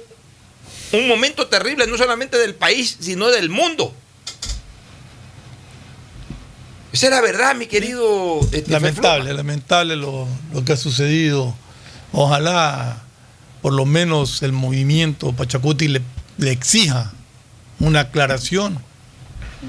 un 0.94 1.08
momento 1.08 1.48
terrible, 1.48 1.88
no 1.88 1.98
solamente 1.98 2.38
del 2.38 2.56
país, 2.56 2.98
sino 3.00 3.28
del 3.28 3.50
mundo. 3.50 3.94
Esa 6.92 7.08
es 7.08 7.12
la 7.12 7.22
verdad, 7.22 7.56
mi 7.56 7.68
querido. 7.68 8.40
Este, 8.52 8.72
lamentable, 8.72 9.34
lamentable 9.34 9.96
lo, 9.96 10.28
lo, 10.54 10.66
que 10.66 10.74
ha 10.74 10.78
sucedido. 10.78 11.54
Ojalá, 12.12 13.04
por 13.62 13.74
lo 13.74 13.86
menos, 13.86 14.42
el 14.42 14.54
movimiento 14.54 15.34
Pachacuti 15.34 15.90
le, 15.90 16.02
le 16.38 16.52
exija 16.52 17.12
una 17.80 18.02
aclaración 18.02 18.80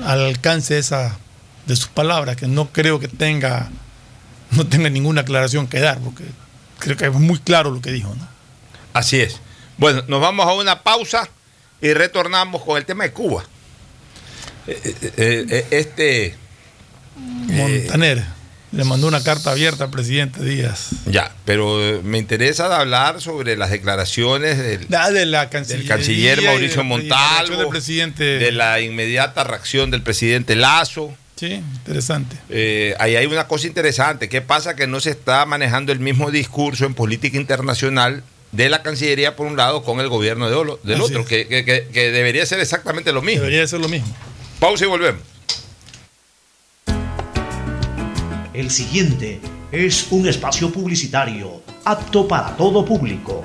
al 0.04 0.24
alcance 0.24 0.74
de, 0.74 0.80
esa, 0.80 1.18
de 1.66 1.76
sus 1.76 1.88
palabras, 1.88 2.36
que 2.36 2.46
no 2.46 2.72
creo 2.72 3.00
que 3.00 3.08
tenga, 3.08 3.70
no 4.52 4.66
tenga 4.66 4.88
ninguna 4.88 5.22
aclaración 5.22 5.66
que 5.66 5.80
dar, 5.80 5.98
porque 5.98 6.24
creo 6.78 6.96
que 6.96 7.06
es 7.06 7.12
muy 7.12 7.38
claro 7.38 7.70
lo 7.70 7.80
que 7.80 7.90
dijo. 7.90 8.14
¿no? 8.14 8.28
Así 8.92 9.20
es. 9.20 9.40
Bueno, 9.78 10.02
nos 10.08 10.20
vamos 10.20 10.46
a 10.46 10.52
una 10.54 10.82
pausa 10.82 11.28
y 11.80 11.92
retornamos 11.94 12.62
con 12.64 12.76
el 12.76 12.84
tema 12.84 13.04
de 13.04 13.12
Cuba. 13.12 13.44
Eh, 14.66 14.80
eh, 15.16 15.46
eh, 15.48 15.66
este 15.70 16.34
Montaner 17.16 18.22
le 18.72 18.84
mandó 18.84 19.06
una 19.06 19.22
carta 19.22 19.52
abierta 19.52 19.84
al 19.84 19.90
presidente 19.90 20.44
Díaz. 20.44 20.90
Ya, 21.06 21.32
pero 21.44 22.00
me 22.02 22.18
interesa 22.18 22.76
hablar 22.76 23.20
sobre 23.20 23.56
las 23.56 23.70
declaraciones 23.70 24.58
del, 24.58 24.86
ah, 24.94 25.10
de 25.10 25.26
la 25.26 25.48
canciller 25.48 26.42
Mauricio 26.42 26.84
Montalvo, 26.84 27.70
presidente. 27.70 28.24
de 28.24 28.52
la 28.52 28.80
inmediata 28.80 29.44
reacción 29.44 29.90
del 29.90 30.02
presidente 30.02 30.54
Lazo. 30.56 31.14
Sí, 31.36 31.52
interesante. 31.52 32.36
Eh, 32.50 32.96
ahí 32.98 33.14
hay 33.14 33.26
una 33.26 33.46
cosa 33.46 33.68
interesante. 33.68 34.28
¿Qué 34.28 34.42
pasa? 34.42 34.74
Que 34.74 34.88
no 34.88 34.98
se 34.98 35.10
está 35.10 35.46
manejando 35.46 35.92
el 35.92 36.00
mismo 36.00 36.32
discurso 36.32 36.84
en 36.84 36.94
política 36.94 37.36
internacional 37.36 38.24
de 38.52 38.68
la 38.68 38.82
Cancillería 38.82 39.36
por 39.36 39.46
un 39.46 39.56
lado 39.56 39.82
con 39.82 40.00
el 40.00 40.08
gobierno 40.08 40.48
del 40.48 41.00
otro, 41.00 41.24
que, 41.24 41.46
que 41.46 42.10
debería 42.10 42.46
ser 42.46 42.60
exactamente 42.60 43.12
lo 43.12 43.22
mismo. 43.22 43.42
Debería 43.42 43.66
ser 43.66 43.80
lo 43.80 43.88
mismo. 43.88 44.14
Pausa 44.58 44.84
y 44.84 44.88
volvemos. 44.88 45.22
El 48.54 48.70
siguiente 48.70 49.40
es 49.70 50.08
un 50.10 50.26
espacio 50.26 50.72
publicitario 50.72 51.62
apto 51.84 52.26
para 52.26 52.56
todo 52.56 52.84
público. 52.84 53.44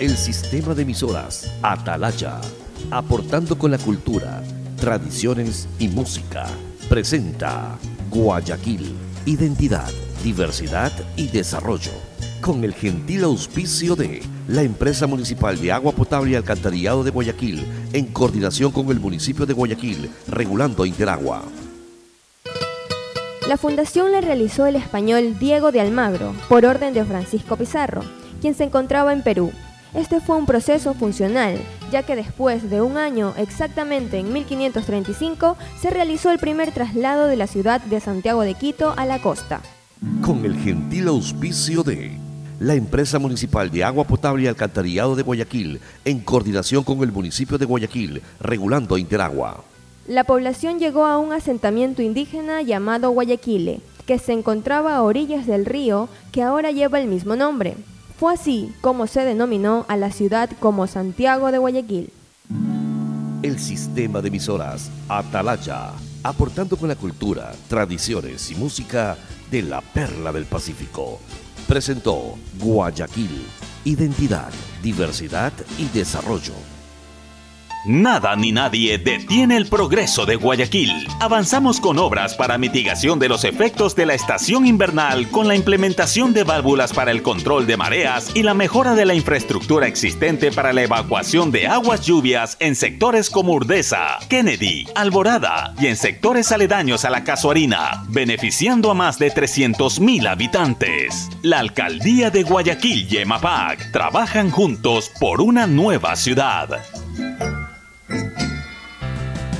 el 0.00 0.16
sistema 0.16 0.74
de 0.74 0.82
emisoras 0.82 1.50
Atalaya, 1.62 2.40
aportando 2.90 3.56
con 3.56 3.70
la 3.70 3.78
cultura, 3.78 4.42
tradiciones 4.78 5.68
y 5.78 5.88
música, 5.88 6.46
presenta 6.88 7.78
Guayaquil, 8.10 8.94
identidad, 9.24 9.90
diversidad 10.22 10.92
y 11.16 11.28
desarrollo, 11.28 11.92
con 12.42 12.62
el 12.62 12.74
gentil 12.74 13.24
auspicio 13.24 13.96
de 13.96 14.22
la 14.48 14.62
empresa 14.62 15.06
municipal 15.06 15.58
de 15.58 15.72
agua 15.72 15.92
potable 15.92 16.32
y 16.32 16.34
alcantarillado 16.34 17.02
de 17.02 17.10
Guayaquil, 17.10 17.66
en 17.94 18.06
coordinación 18.06 18.72
con 18.72 18.90
el 18.90 19.00
municipio 19.00 19.46
de 19.46 19.54
Guayaquil, 19.54 20.10
regulando 20.28 20.84
Interagua. 20.84 21.42
La 23.48 23.56
fundación 23.56 24.12
le 24.12 24.20
realizó 24.20 24.66
el 24.66 24.76
español 24.76 25.38
Diego 25.38 25.72
de 25.72 25.80
Almagro, 25.80 26.34
por 26.50 26.66
orden 26.66 26.92
de 26.92 27.04
Francisco 27.04 27.56
Pizarro, 27.56 28.02
quien 28.42 28.54
se 28.54 28.64
encontraba 28.64 29.14
en 29.14 29.22
Perú 29.22 29.52
este 29.96 30.20
fue 30.20 30.36
un 30.36 30.44
proceso 30.44 30.92
funcional, 30.92 31.58
ya 31.90 32.02
que 32.02 32.16
después 32.16 32.68
de 32.68 32.82
un 32.82 32.98
año, 32.98 33.32
exactamente 33.38 34.18
en 34.18 34.30
1535, 34.30 35.56
se 35.80 35.90
realizó 35.90 36.30
el 36.30 36.38
primer 36.38 36.70
traslado 36.70 37.26
de 37.26 37.36
la 37.36 37.46
ciudad 37.46 37.80
de 37.80 38.00
Santiago 38.00 38.42
de 38.42 38.54
Quito 38.54 38.92
a 38.96 39.06
la 39.06 39.22
costa. 39.22 39.62
Con 40.20 40.44
el 40.44 40.54
gentil 40.58 41.08
auspicio 41.08 41.82
de 41.82 42.18
la 42.60 42.74
empresa 42.74 43.18
municipal 43.18 43.70
de 43.70 43.84
agua 43.84 44.04
potable 44.04 44.44
y 44.44 44.46
alcantarillado 44.46 45.16
de 45.16 45.22
Guayaquil, 45.22 45.80
en 46.04 46.20
coordinación 46.20 46.84
con 46.84 47.02
el 47.02 47.10
municipio 47.10 47.56
de 47.56 47.64
Guayaquil, 47.64 48.22
regulando 48.38 48.98
Interagua. 48.98 49.64
La 50.06 50.24
población 50.24 50.78
llegó 50.78 51.06
a 51.06 51.18
un 51.18 51.32
asentamiento 51.32 52.02
indígena 52.02 52.60
llamado 52.60 53.10
Guayaquile, 53.10 53.80
que 54.06 54.18
se 54.18 54.34
encontraba 54.34 54.94
a 54.94 55.02
orillas 55.02 55.46
del 55.46 55.64
río 55.64 56.10
que 56.32 56.42
ahora 56.42 56.70
lleva 56.70 57.00
el 57.00 57.08
mismo 57.08 57.34
nombre. 57.34 57.76
Fue 58.18 58.32
así 58.32 58.72
como 58.80 59.06
se 59.06 59.24
denominó 59.24 59.84
a 59.88 59.96
la 59.96 60.10
ciudad 60.10 60.48
como 60.58 60.86
Santiago 60.86 61.52
de 61.52 61.58
Guayaquil. 61.58 62.10
El 63.42 63.58
sistema 63.58 64.22
de 64.22 64.28
emisoras 64.28 64.90
Atalaya, 65.08 65.92
aportando 66.22 66.78
con 66.78 66.88
la 66.88 66.96
cultura, 66.96 67.52
tradiciones 67.68 68.50
y 68.50 68.54
música 68.54 69.18
de 69.50 69.62
la 69.62 69.82
perla 69.82 70.32
del 70.32 70.46
Pacífico, 70.46 71.20
presentó 71.68 72.36
Guayaquil, 72.58 73.44
identidad, 73.84 74.50
diversidad 74.82 75.52
y 75.78 75.84
desarrollo. 75.86 76.54
Nada 77.86 78.34
ni 78.34 78.50
nadie 78.50 78.98
detiene 78.98 79.56
el 79.56 79.68
progreso 79.68 80.26
de 80.26 80.34
Guayaquil. 80.34 80.90
Avanzamos 81.20 81.78
con 81.78 82.00
obras 82.00 82.34
para 82.34 82.58
mitigación 82.58 83.20
de 83.20 83.28
los 83.28 83.44
efectos 83.44 83.94
de 83.94 84.06
la 84.06 84.14
estación 84.14 84.66
invernal 84.66 85.30
con 85.30 85.46
la 85.46 85.54
implementación 85.54 86.32
de 86.32 86.42
válvulas 86.42 86.92
para 86.92 87.12
el 87.12 87.22
control 87.22 87.64
de 87.68 87.76
mareas 87.76 88.32
y 88.34 88.42
la 88.42 88.54
mejora 88.54 88.96
de 88.96 89.04
la 89.04 89.14
infraestructura 89.14 89.86
existente 89.86 90.50
para 90.50 90.72
la 90.72 90.82
evacuación 90.82 91.52
de 91.52 91.68
aguas 91.68 92.04
lluvias 92.04 92.56
en 92.58 92.74
sectores 92.74 93.30
como 93.30 93.52
Urdesa, 93.52 94.18
Kennedy, 94.28 94.88
Alborada 94.96 95.72
y 95.78 95.86
en 95.86 95.94
sectores 95.94 96.50
aledaños 96.50 97.04
a 97.04 97.10
la 97.10 97.22
Casuarina, 97.22 98.02
beneficiando 98.08 98.90
a 98.90 98.94
más 98.94 99.16
de 99.20 99.32
300.000 99.32 100.28
habitantes. 100.28 101.28
La 101.42 101.60
alcaldía 101.60 102.30
de 102.30 102.42
Guayaquil 102.42 103.06
y 103.08 103.18
EMAPAC 103.18 103.92
trabajan 103.92 104.50
juntos 104.50 105.12
por 105.20 105.40
una 105.40 105.68
nueva 105.68 106.16
ciudad. 106.16 106.80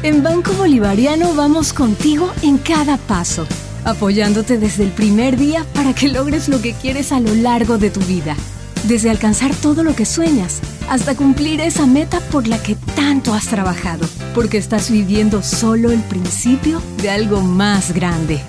En 0.06 0.22
Banco 0.22 0.52
Bolivariano 0.52 1.34
vamos 1.34 1.72
contigo 1.72 2.32
en 2.40 2.58
cada 2.58 2.96
paso, 2.96 3.44
apoyándote 3.84 4.56
desde 4.56 4.84
el 4.84 4.90
primer 4.90 5.36
día 5.36 5.66
para 5.74 5.94
que 5.94 6.06
logres 6.06 6.48
lo 6.48 6.62
que 6.62 6.74
quieres 6.74 7.10
a 7.10 7.18
lo 7.18 7.34
largo 7.34 7.76
de 7.76 7.90
tu 7.90 7.98
vida. 8.02 8.36
Desde 8.84 9.10
alcanzar 9.10 9.52
todo 9.56 9.82
lo 9.82 9.96
que 9.96 10.04
sueñas 10.04 10.60
hasta 10.88 11.16
cumplir 11.16 11.60
esa 11.60 11.86
meta 11.86 12.20
por 12.30 12.46
la 12.46 12.62
que 12.62 12.76
tanto 12.94 13.34
has 13.34 13.48
trabajado, 13.48 14.06
porque 14.32 14.58
estás 14.58 14.92
viviendo 14.92 15.42
solo 15.42 15.90
el 15.90 16.02
principio 16.02 16.80
de 17.02 17.10
algo 17.10 17.40
más 17.40 17.92
grande. 17.92 18.40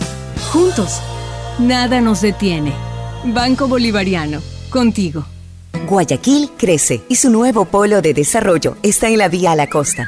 Juntos, 0.52 1.02
nada 1.58 2.02
nos 2.02 2.22
detiene. 2.22 2.72
Banco 3.26 3.68
Bolivariano, 3.68 4.44
contigo. 4.70 5.26
Guayaquil 5.90 6.52
crece 6.56 7.02
y 7.10 7.16
su 7.16 7.32
nuevo 7.32 7.66
polo 7.66 8.04
de 8.04 8.14
desarrollo 8.14 8.78
está 8.84 9.08
en 9.08 9.18
la 9.18 9.28
vía 9.28 9.54
a 9.54 9.56
la 9.56 9.66
costa 9.66 10.08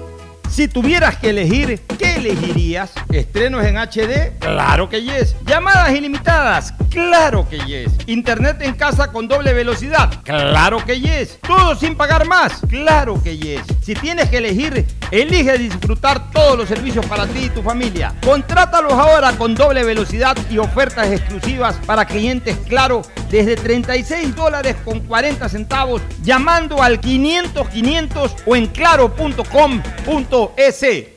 Si 0.51 0.67
tuvieras 0.67 1.15
que 1.15 1.29
elegir, 1.29 1.79
¿qué 1.97 2.15
elegirías? 2.15 2.91
¿Estrenos 3.09 3.63
en 3.63 3.77
HD? 3.77 4.37
Claro 4.37 4.89
que 4.89 5.01
yes. 5.01 5.33
¿Llamadas 5.45 5.91
ilimitadas? 5.93 6.73
Claro 6.89 7.47
que 7.49 7.57
yes. 7.59 7.89
¿Internet 8.07 8.57
en 8.59 8.75
casa 8.75 9.13
con 9.13 9.29
doble 9.29 9.53
velocidad? 9.53 10.11
Claro 10.25 10.83
que 10.85 10.99
yes. 10.99 11.39
¿Todo 11.47 11.73
sin 11.75 11.95
pagar 11.95 12.27
más? 12.27 12.59
Claro 12.67 13.23
que 13.23 13.37
yes. 13.37 13.61
Si 13.81 13.93
tienes 13.93 14.29
que 14.29 14.39
elegir, 14.39 14.85
elige 15.09 15.57
disfrutar 15.57 16.29
todos 16.31 16.57
los 16.57 16.67
servicios 16.67 17.05
para 17.05 17.27
ti 17.27 17.45
y 17.45 17.49
tu 17.49 17.63
familia. 17.63 18.13
Contrátalos 18.21 18.91
ahora 18.91 19.31
con 19.37 19.55
doble 19.55 19.85
velocidad 19.85 20.37
y 20.49 20.57
ofertas 20.57 21.09
exclusivas 21.11 21.77
para 21.85 22.03
clientes 22.03 22.57
Claro 22.67 23.03
desde 23.29 23.55
36 23.55 24.35
dólares 24.35 24.75
con 24.83 24.99
40 24.99 25.47
centavos 25.47 26.01
llamando 26.21 26.83
al 26.83 26.99
500 26.99 27.69
500 27.69 28.35
o 28.45 28.55
en 28.57 28.67
claro.com.es. 30.47 31.10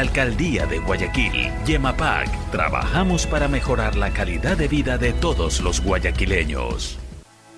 Alcaldía 0.00 0.66
de 0.66 0.78
Guayaquil, 0.78 1.52
Yemapac, 1.66 2.30
trabajamos 2.50 3.26
para 3.26 3.48
mejorar 3.48 3.96
la 3.96 4.08
calidad 4.10 4.56
de 4.56 4.66
vida 4.66 4.96
de 4.96 5.12
todos 5.12 5.60
los 5.60 5.82
guayaquileños. 5.82 6.96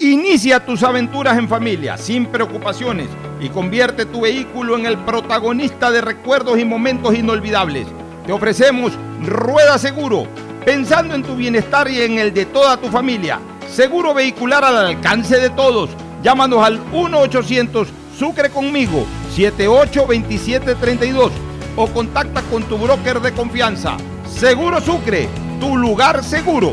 Inicia 0.00 0.66
tus 0.66 0.82
aventuras 0.82 1.38
en 1.38 1.48
familia, 1.48 1.96
sin 1.96 2.26
preocupaciones, 2.26 3.06
y 3.40 3.48
convierte 3.48 4.06
tu 4.06 4.22
vehículo 4.22 4.76
en 4.76 4.86
el 4.86 4.98
protagonista 4.98 5.92
de 5.92 6.00
recuerdos 6.00 6.58
y 6.58 6.64
momentos 6.64 7.14
inolvidables. 7.14 7.86
Te 8.26 8.32
ofrecemos 8.32 8.92
Rueda 9.22 9.78
Seguro, 9.78 10.26
pensando 10.64 11.14
en 11.14 11.22
tu 11.22 11.36
bienestar 11.36 11.88
y 11.88 12.02
en 12.02 12.18
el 12.18 12.34
de 12.34 12.46
toda 12.46 12.76
tu 12.76 12.88
familia. 12.88 13.38
Seguro 13.68 14.14
vehicular 14.14 14.64
al 14.64 14.78
alcance 14.78 15.38
de 15.38 15.50
todos. 15.50 15.90
Llámanos 16.24 16.64
al 16.64 16.84
1-800 16.90 17.86
Sucre 18.18 18.50
conmigo, 18.50 19.06
782732 19.34 21.51
o 21.76 21.86
contacta 21.86 22.42
con 22.42 22.62
tu 22.64 22.76
broker 22.78 23.20
de 23.20 23.32
confianza. 23.32 23.96
Seguro 24.28 24.80
Sucre, 24.80 25.28
tu 25.60 25.76
lugar 25.76 26.24
seguro. 26.24 26.72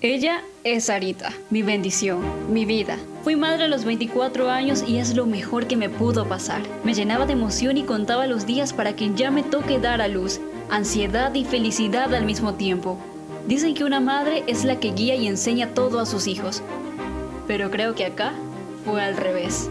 Ella 0.00 0.42
es 0.62 0.84
Sarita, 0.84 1.32
mi 1.50 1.62
bendición, 1.62 2.20
mi 2.52 2.64
vida. 2.64 2.98
Fui 3.24 3.34
madre 3.34 3.64
a 3.64 3.68
los 3.68 3.84
24 3.84 4.48
años 4.48 4.84
y 4.86 4.98
es 4.98 5.14
lo 5.14 5.26
mejor 5.26 5.66
que 5.66 5.76
me 5.76 5.88
pudo 5.88 6.28
pasar. 6.28 6.62
Me 6.84 6.94
llenaba 6.94 7.26
de 7.26 7.32
emoción 7.32 7.76
y 7.76 7.82
contaba 7.82 8.26
los 8.26 8.46
días 8.46 8.72
para 8.72 8.94
que 8.94 9.12
ya 9.14 9.30
me 9.30 9.42
toque 9.42 9.78
dar 9.78 10.00
a 10.00 10.08
luz, 10.08 10.40
ansiedad 10.70 11.34
y 11.34 11.44
felicidad 11.44 12.14
al 12.14 12.24
mismo 12.24 12.54
tiempo. 12.54 12.98
Dicen 13.46 13.74
que 13.74 13.84
una 13.84 13.98
madre 13.98 14.44
es 14.46 14.64
la 14.64 14.78
que 14.78 14.92
guía 14.92 15.14
y 15.16 15.26
enseña 15.26 15.74
todo 15.74 16.00
a 16.00 16.06
sus 16.06 16.26
hijos, 16.26 16.62
pero 17.46 17.70
creo 17.70 17.94
que 17.94 18.04
acá 18.04 18.34
fue 18.84 19.02
al 19.02 19.16
revés. 19.16 19.70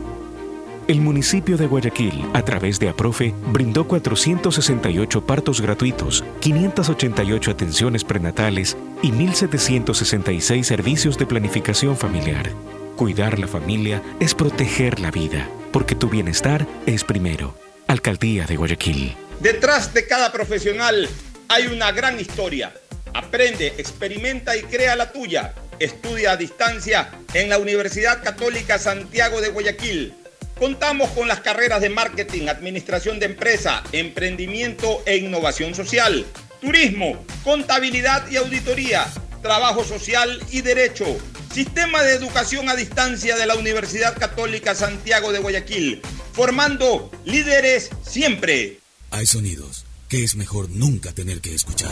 El 0.88 1.02
municipio 1.02 1.58
de 1.58 1.68
Guayaquil, 1.68 2.30
a 2.34 2.46
través 2.46 2.80
de 2.80 2.88
APROFE, 2.88 3.34
brindó 3.48 3.90
468 3.90 5.26
partos 5.26 5.60
gratuitos, 5.60 6.24
588 6.40 7.52
atenciones 7.52 8.06
prenatales 8.06 8.78
y 9.02 9.12
1.766 9.12 10.64
servicios 10.64 11.18
de 11.18 11.26
planificación 11.26 11.98
familiar. 11.98 12.50
Cuidar 12.96 13.38
la 13.38 13.48
familia 13.48 14.02
es 14.22 14.34
proteger 14.34 15.02
la 15.02 15.12
vida, 15.12 15.50
porque 15.74 15.94
tu 15.94 16.08
bienestar 16.08 16.66
es 16.86 17.04
primero. 17.04 17.54
Alcaldía 17.88 18.46
de 18.46 18.56
Guayaquil. 18.56 19.14
Detrás 19.42 19.94
de 19.94 20.08
cada 20.08 20.32
profesional 20.32 21.10
hay 21.50 21.68
una 21.68 21.92
gran 21.92 22.18
historia. 22.18 22.74
Aprende, 23.14 23.74
experimenta 23.78 24.56
y 24.56 24.62
crea 24.62 24.96
la 24.96 25.12
tuya. 25.12 25.54
Estudia 25.80 26.32
a 26.32 26.38
distancia 26.38 27.10
en 27.34 27.50
la 27.50 27.58
Universidad 27.58 28.24
Católica 28.24 28.80
Santiago 28.80 29.42
de 29.42 29.50
Guayaquil 29.50 30.14
Contamos 30.60 31.12
con 31.12 31.28
las 31.28 31.41
carreras 31.41 31.82
de 31.82 31.89
marketing, 31.89 32.47
administración 32.47 33.20
de 33.20 33.28
empresa, 33.28 33.84
emprendimiento 33.91 35.03
e 35.05 35.18
innovación 35.18 35.76
social, 35.76 36.26
turismo, 36.60 37.24
contabilidad 37.43 38.28
y 38.32 38.38
auditoría, 38.38 39.05
trabajo 39.43 39.84
social 39.84 40.41
y 40.49 40.62
derecho. 40.62 41.05
Sistema 41.53 42.01
de 42.01 42.14
educación 42.14 42.70
a 42.70 42.76
distancia 42.76 43.36
de 43.36 43.45
la 43.45 43.55
Universidad 43.55 44.18
Católica 44.18 44.74
Santiago 44.74 45.32
de 45.32 45.39
Guayaquil, 45.39 46.01
formando 46.34 47.12
líderes 47.24 47.91
siempre. 48.01 48.80
Hay 49.12 49.28
sonidos 49.28 49.86
que 50.10 50.24
es 50.24 50.36
mejor 50.36 50.70
nunca 50.72 51.12
tener 51.14 51.39
que 51.39 51.53
escuchar. 51.53 51.91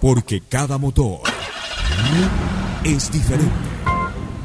Porque 0.00 0.40
cada 0.48 0.78
motor 0.78 1.20
es 2.84 3.12
diferente 3.12 3.69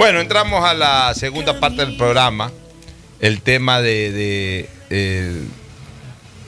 Bueno, 0.00 0.20
entramos 0.20 0.64
a 0.64 0.72
la 0.72 1.12
segunda 1.12 1.60
parte 1.60 1.84
del 1.84 1.94
programa, 1.98 2.50
el 3.20 3.42
tema 3.42 3.82
de, 3.82 4.66
eh, 4.88 5.42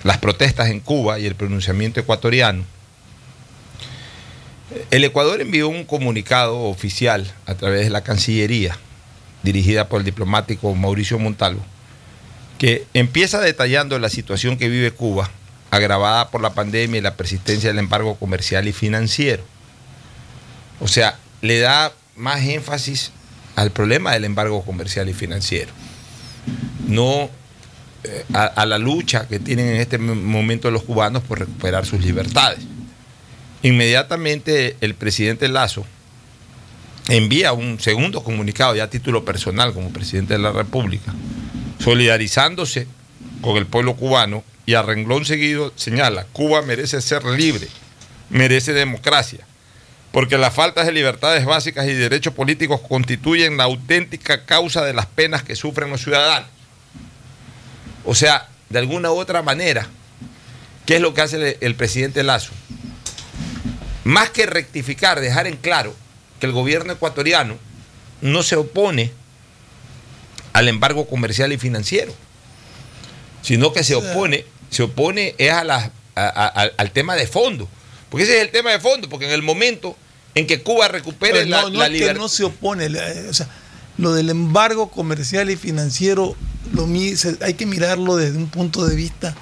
las 0.05 0.17
protestas 0.17 0.71
en 0.71 0.81
Cuba 0.81 1.19
y 1.19 1.27
el 1.27 1.35
pronunciamiento 1.35 2.01
ecuatoriano. 2.01 2.65
El 4.91 5.05
Ecuador 5.05 5.43
envió 5.43 5.69
un 5.69 5.85
comunicado 5.85 6.61
oficial 6.61 7.31
a 7.45 7.55
través 7.55 7.85
de 7.85 7.91
la 7.91 8.03
Cancillería, 8.03 8.79
dirigida 9.43 9.87
por 9.87 10.01
el 10.01 10.07
diplomático 10.07 10.75
Mauricio 10.75 11.19
Montalvo, 11.19 11.63
que 12.57 12.87
empieza 12.95 13.39
detallando 13.39 13.99
la 13.99 14.09
situación 14.09 14.57
que 14.57 14.71
vive 14.71 14.93
Cuba, 14.93 15.29
agravada 15.71 16.31
por 16.31 16.41
la 16.41 16.55
pandemia 16.55 17.01
y 17.01 17.03
la 17.03 17.17
persistencia 17.17 17.69
del 17.69 17.81
embargo 17.81 18.15
comercial 18.15 18.67
y 18.67 18.73
financiero. 18.73 19.45
O 20.81 20.89
sea, 20.89 21.19
le 21.43 21.59
da 21.59 21.93
más 22.17 22.41
énfasis 22.47 23.13
al 23.57 23.71
problema 23.71 24.13
del 24.13 24.25
embargo 24.25 24.65
comercial 24.65 25.09
y 25.09 25.15
financiero, 25.15 25.73
no 26.87 27.31
eh, 28.05 28.25
a, 28.35 28.67
la 28.67 28.79
lucha 28.79 29.29
que 29.29 29.39
tienen 29.39 29.69
en 29.69 29.77
este 29.77 29.99
momento 29.99 30.71
los 30.71 30.83
cubanos 30.83 31.23
por 31.23 31.39
recuperar 31.39 31.87
sus 31.87 32.01
libertades. 32.01 32.61
Inmediatamente 33.63 34.77
el 34.81 34.95
presidente 34.95 35.49
Lazo 35.49 35.87
envía 37.09 37.53
un 37.53 37.79
segundo 37.79 38.25
comunicado 38.25 38.75
ya 38.75 38.85
a 38.85 38.91
título 38.91 39.25
personal 39.25 39.73
como 39.73 39.93
presidente 39.93 40.35
de 40.35 40.41
la 40.41 40.51
República, 40.51 41.15
solidarizándose 41.79 42.89
con 43.41 43.57
el 43.57 43.67
pueblo 43.67 43.95
cubano 43.95 44.43
y 44.67 44.75
a 44.75 44.83
renglón 44.83 45.25
seguido 45.25 45.73
señala, 45.77 46.27
Cuba 46.33 46.63
merece 46.63 47.01
ser 47.01 47.25
libre, 47.25 47.69
merece 48.31 48.73
democracia, 48.73 49.47
porque 50.13 50.37
las 50.39 50.55
faltas 50.55 50.87
de 50.87 50.93
libertades 50.93 51.45
básicas 51.45 51.87
y 51.87 51.95
derechos 51.95 52.35
políticos 52.35 52.81
constituyen 52.87 53.57
la 53.57 53.65
auténtica 53.65 54.45
causa 54.45 54.85
de 54.85 54.93
las 54.93 55.07
penas 55.07 55.43
que 55.43 55.57
sufren 55.57 55.91
los 55.91 56.03
ciudadanos. 56.03 56.49
O 58.05 58.15
sea, 58.15 58.49
de 58.69 58.79
alguna 58.79 59.11
u 59.11 59.19
otra 59.19 59.43
manera, 59.43 59.87
¿qué 60.87 60.97
es 60.97 61.01
lo 61.01 61.15
que 61.15 61.23
hace 61.23 61.37
el, 61.37 61.57
el 61.61 61.75
presidente 61.75 62.23
Lazo? 62.23 62.53
Más 64.05 64.31
que 64.31 64.47
rectificar, 64.47 65.21
dejar 65.21 65.47
en 65.47 65.57
claro 65.57 65.95
que 66.41 66.47
el 66.47 66.53
gobierno 66.53 66.93
ecuatoriano 66.93 67.57
no 68.21 68.43
se 68.43 68.57
opone 68.57 69.13
al 70.53 70.69
embargo 70.69 71.07
comercial 71.07 71.53
y 71.53 71.59
financiero, 71.59 72.13
sino 73.43 73.73
que 73.73 73.85
se 73.85 73.95
opone, 73.95 74.45
se 74.71 74.83
opone 74.83 75.35
es 75.39 75.53
a 75.53 75.65
las- 75.65 75.91
a- 76.17 76.27
a- 76.63 76.71
al 76.77 76.91
tema 76.91 77.15
de 77.15 77.27
fondo. 77.27 77.69
Porque 78.13 78.25
ese 78.25 78.37
es 78.37 78.43
el 78.43 78.51
tema 78.51 78.71
de 78.71 78.79
fondo, 78.79 79.09
porque 79.09 79.25
en 79.25 79.33
el 79.33 79.43
momento 79.43 79.97
en 80.35 80.47
que 80.47 80.63
Cuba 80.63 80.87
recupere 80.89 81.33
Pero 81.41 81.49
la, 81.51 81.63
no, 81.63 81.71
no 81.71 81.79
la 81.81 81.87
es 81.87 81.91
que 81.93 81.99
libertad. 81.99 82.21
no 82.21 82.29
se 82.29 82.45
opone. 82.45 82.85
eh, 82.87 83.27
o 83.29 83.35
sea, 83.35 83.49
lo 83.99 84.13
del 84.15 84.31
embargo 84.31 84.91
comercial 84.91 85.51
y 85.51 85.57
financiero, 85.57 86.37
lo, 86.75 86.87
hay 87.41 87.55
que 87.55 87.67
mirarlo 87.67 88.17
desde 88.17 88.37
un 88.39 88.49
punto 88.49 88.87
de 88.87 88.95
vista. 88.95 89.35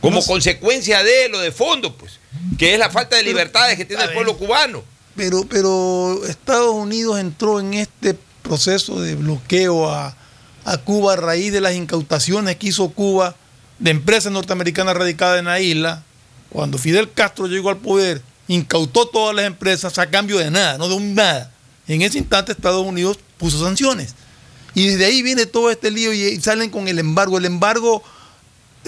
como 0.00 0.20
no 0.20 0.26
consecuencia 0.26 1.02
de 1.02 1.28
lo 1.28 1.40
de 1.40 1.52
fondo, 1.52 1.94
pues, 1.96 2.20
que 2.56 2.72
es 2.72 2.78
la 2.78 2.88
falta 2.88 3.16
de 3.16 3.24
libertades 3.24 3.76
que 3.76 3.84
tiene 3.84 4.04
el 4.04 4.12
pueblo 4.12 4.38
cubano. 4.38 4.82
Pero, 5.16 5.44
pero 5.48 6.24
Estados 6.26 6.72
Unidos 6.74 7.18
entró 7.18 7.58
en 7.58 7.74
este 7.74 8.16
proceso 8.42 9.00
de 9.00 9.16
bloqueo 9.16 9.90
a, 9.90 10.16
a 10.64 10.78
Cuba 10.78 11.14
a 11.14 11.16
raíz 11.16 11.52
de 11.52 11.60
las 11.60 11.74
incautaciones 11.74 12.54
que 12.56 12.68
hizo 12.68 12.88
Cuba 12.90 13.34
de 13.80 13.90
empresas 13.90 14.30
norteamericanas 14.32 14.96
radicadas 14.96 15.40
en 15.40 15.46
la 15.46 15.58
isla. 15.60 16.04
Cuando 16.50 16.78
Fidel 16.78 17.12
Castro 17.12 17.46
llegó 17.46 17.70
al 17.70 17.76
poder, 17.78 18.22
incautó 18.48 19.06
todas 19.06 19.34
las 19.36 19.44
empresas 19.46 19.98
a 19.98 20.08
cambio 20.10 20.38
de 20.38 20.50
nada, 20.50 20.78
no 20.78 20.88
de 20.88 20.94
un 20.94 21.14
nada. 21.14 21.52
En 21.86 22.02
ese 22.02 22.18
instante 22.18 22.52
Estados 22.52 22.84
Unidos 22.86 23.18
puso 23.38 23.62
sanciones. 23.62 24.14
Y 24.74 24.88
desde 24.88 25.06
ahí 25.06 25.22
viene 25.22 25.46
todo 25.46 25.70
este 25.70 25.90
lío 25.90 26.12
y, 26.12 26.40
salen 26.40 26.70
con 26.70 26.88
el 26.88 26.98
embargo. 26.98 27.38
El 27.38 27.44
embargo 27.46 28.02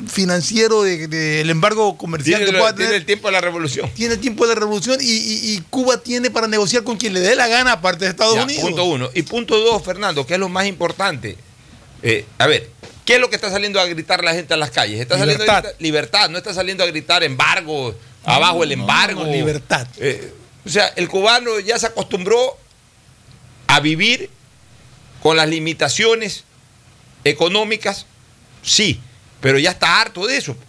financiero, 0.06 0.82
de, 0.82 1.08
de- 1.08 1.40
el 1.40 1.50
embargo 1.50 1.96
comercial 1.98 2.38
Tiene, 2.40 2.52
que 2.52 2.58
pueda 2.58 2.74
tiene 2.74 2.86
tener 2.90 3.00
el 3.00 3.06
tiempo 3.06 3.28
de 3.28 3.32
la 3.32 3.40
revolución. 3.40 3.90
tiene 3.94 4.14
el 4.14 4.20
tiempo 4.20 4.46
de 4.46 4.54
la 4.54 4.60
revolución 4.60 4.98
y, 5.00 5.04
y- 5.10 5.52
y 5.56 5.60
Cuba 5.68 5.98
tiene 5.98 6.30
para 6.30 6.46
negociar 6.46 6.84
con 6.84 6.96
quien 6.96 7.12
le 7.12 7.20
dé 7.20 7.34
la 7.34 7.48
gana, 7.48 7.72
aparte 7.72 8.04
de 8.04 8.10
Estados 8.10 8.34
Ya, 8.36 8.44
Unidos. 8.44 8.62
Punto 8.64 8.84
uno. 8.84 9.10
Y 9.14 9.22
punto 9.22 9.58
dos, 9.58 9.82
Fernando, 9.82 10.26
que 10.26 10.34
es 10.34 10.40
lo 10.40 10.48
más 10.48 10.66
importante. 10.66 11.36
Eh, 12.02 12.24
a 12.38 12.46
ver, 12.46 12.70
¿qué 13.10 13.16
es 13.16 13.20
lo 13.20 13.28
que 13.28 13.34
está 13.36 13.50
saliendo 13.50 13.80
a 13.80 13.86
gritar 13.86 14.22
la 14.22 14.32
gente 14.34 14.54
a 14.54 14.56
las 14.56 14.70
calles? 14.70 15.00
Está 15.00 15.18
saliendo 15.18 15.42
a 15.42 15.46
Libertad. 15.46 15.64
gritar- 15.70 15.82
libertad, 15.82 16.30
no 16.30 16.38
está 16.38 16.54
saliendo 16.54 16.84
a 16.84 16.86
gritar 16.86 17.24
embargo, 17.24 17.94
abajo 18.24 18.62
el 18.62 18.68
no, 18.68 18.74
embargo. 18.74 19.24
no, 19.24 19.32
libertad. 19.32 19.86
Eh, 19.98 20.32
o 20.64 20.68
sea, 20.68 20.86
el 20.96 21.08
cubano 21.08 21.58
ya 21.58 21.76
se 21.78 21.86
acostumbró 21.86 22.56
a 23.66 23.80
vivir 23.80 24.30
con 25.22 25.36
las 25.36 25.48
limitaciones 25.48 26.44
económicas, 27.24 28.06
sí, 28.62 29.00
pero 29.40 29.58
ya 29.58 29.70
está 29.72 30.00
harto 30.00 30.26
de 30.26 30.36
eso. 30.36 30.54
pues. 30.54 30.68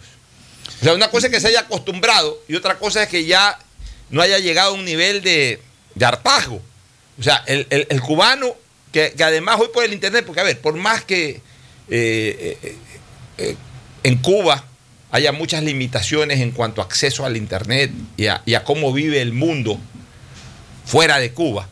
O 0.80 0.84
sea, 0.84 0.94
una 0.94 1.10
cosa 1.10 1.28
es 1.28 1.32
que 1.32 1.40
se 1.40 1.48
haya 1.48 1.60
acostumbrado 1.60 2.38
y 2.48 2.56
otra 2.56 2.78
cosa 2.78 3.04
es 3.04 3.08
que 3.08 3.24
ya 3.24 3.58
no 4.10 4.20
haya 4.20 4.38
llegado 4.38 4.70
a 4.70 4.74
un 4.74 4.84
nivel 4.84 5.22
de, 5.22 5.60
de 5.94 6.04
hartazgo. 6.04 6.60
O 7.18 7.22
sea, 7.22 7.44
el, 7.46 7.66
el- 7.70 7.86
el 7.88 8.00
cubano, 8.00 8.56
que, 8.92 9.12
que 9.16 9.24
además 9.24 9.58
hoy 9.60 9.68
por 9.72 9.84
el 9.84 9.92
Internet, 9.92 10.24
porque 10.26 10.40
a 10.40 10.44
ver, 10.44 10.60
por 10.60 10.74
más 10.74 11.04
que 11.04 11.40
eh, 11.88 12.58
eh, 12.62 12.76
eh, 13.38 13.56
en 14.02 14.18
Cuba 14.18 14.64
haya 15.10 15.32
muchas 15.32 15.62
limitaciones 15.62 16.40
en 16.40 16.52
cuanto 16.52 16.80
a 16.80 16.84
acceso 16.84 17.24
al 17.26 17.36
Internet 17.36 17.90
y 18.16 18.26
a, 18.26 18.64
cómo 18.64 18.92
vive 18.92 19.20
el 19.20 19.32
mundo 19.32 19.78
fuera 20.86 21.18
de 21.18 21.32
Cuba, 21.32 21.68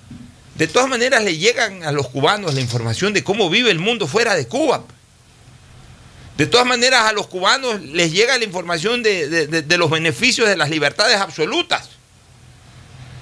de 0.56 0.66
todas 0.68 0.88
maneras 0.88 1.24
le 1.24 1.36
llegan 1.38 1.82
a 1.84 1.92
los 1.92 2.08
cubanos 2.08 2.54
la 2.54 2.60
información 2.60 3.12
de 3.14 3.24
cómo 3.24 3.48
vive 3.48 3.70
el 3.70 3.78
mundo 3.78 4.06
fuera 4.06 4.34
de 4.34 4.46
Cuba. 4.46 4.84
De 6.36 6.46
todas 6.46 6.66
maneras 6.66 7.02
a 7.04 7.12
los 7.12 7.26
cubanos 7.26 7.80
les 7.82 8.12
llega 8.12 8.36
la 8.38 8.44
información 8.44 9.02
de, 9.02 9.64
los 9.78 9.90
beneficios 9.90 10.48
de 10.48 10.56
las 10.56 10.70
libertades 10.70 11.16
absolutas. 11.16 11.88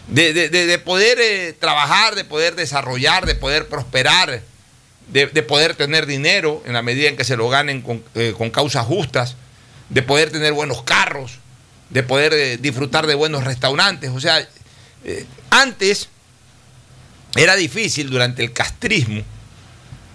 De, 0.09 0.33
de- 0.33 0.49
de- 0.49 0.67
de 0.67 0.79
poder 0.79 1.55
trabajar, 1.61 2.15
de 2.15 2.25
poder 2.25 2.55
desarrollar, 2.55 3.27
de 3.27 3.35
poder 3.35 3.69
prosperar, 3.69 4.43
de, 5.13 5.27
de 5.27 5.43
poder 5.43 5.75
tener 5.75 6.07
dinero 6.07 6.63
en 6.67 6.75
la 6.75 6.83
medida 6.83 7.09
en 7.09 7.17
que 7.17 7.25
se 7.25 7.37
lo 7.37 7.49
ganen 7.49 7.83
con, 7.83 8.03
eh, 8.15 8.35
con 8.37 8.51
causas 8.51 8.87
justas, 8.87 9.37
de 9.89 10.03
poder 10.03 10.31
tener 10.31 10.53
buenos 10.53 10.83
carros, 10.83 11.39
de 11.91 12.03
poder 12.03 12.33
eh, 12.35 12.57
disfrutar 12.59 13.07
de 13.07 13.15
buenos 13.15 13.45
restaurantes. 13.45 14.11
O 14.11 14.21
sea, 14.21 14.47
eh, 15.05 15.27
antes 15.51 16.09
era 17.37 17.57
difícil 17.57 18.11
durante 18.11 18.43
el 18.43 18.53
castrismo, 18.53 19.23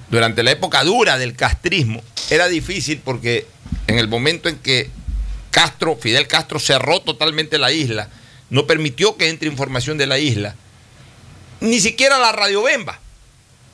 durante 0.10 0.44
la 0.44 0.52
época 0.52 0.84
dura 0.84 1.18
del 1.18 1.36
castrismo, 1.36 2.04
era 2.30 2.48
difícil 2.48 3.02
porque 3.04 3.48
en 3.88 3.98
el 3.98 4.08
momento 4.08 4.50
en 4.50 4.58
que 4.58 4.90
Castro, 5.52 5.96
Fidel 5.96 6.28
Castro 6.28 6.60
cerró 6.60 7.02
totalmente 7.02 7.58
la 7.58 7.72
isla, 7.72 8.10
no 8.50 8.68
permitió 8.68 9.18
que 9.18 9.30
entre 9.30 9.48
información 9.48 9.98
de 9.98 10.08
la 10.08 10.20
isla, 10.20 10.56
ni 11.62 11.80
siquiera 11.80 12.20
la 12.20 12.32
radio 12.32 12.64
Bemba, 12.64 13.00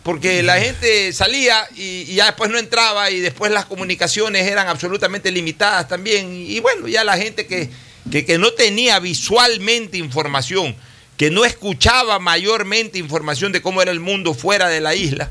porque 0.10 0.42
la 0.42 0.60
gente 0.60 1.14
salía 1.14 1.70
y, 1.76 2.16
ya 2.16 2.26
después 2.26 2.50
no 2.50 2.58
entraba 2.58 3.12
y 3.12 3.20
después 3.20 3.52
las 3.52 3.66
comunicaciones 3.66 4.48
eran 4.48 4.68
absolutamente 4.68 5.30
limitadas 5.30 5.88
también. 5.88 6.34
Y 6.48 6.60
bueno, 6.62 6.88
ya 6.88 7.04
la 7.04 7.16
gente 7.16 7.46
que, 7.46 7.70
que, 8.10 8.40
no 8.40 8.52
tenía 8.54 9.00
visualmente 9.00 10.00
información, 10.00 10.76
que 11.16 11.30
no 11.30 11.46
escuchaba 11.46 12.18
mayormente 12.18 12.98
información 12.98 13.52
de 13.52 13.62
cómo 13.62 13.84
era 13.84 13.92
el 13.92 14.00
mundo 14.00 14.34
fuera 14.34 14.68
de 14.68 14.82
la 14.82 14.96
isla, 14.96 15.30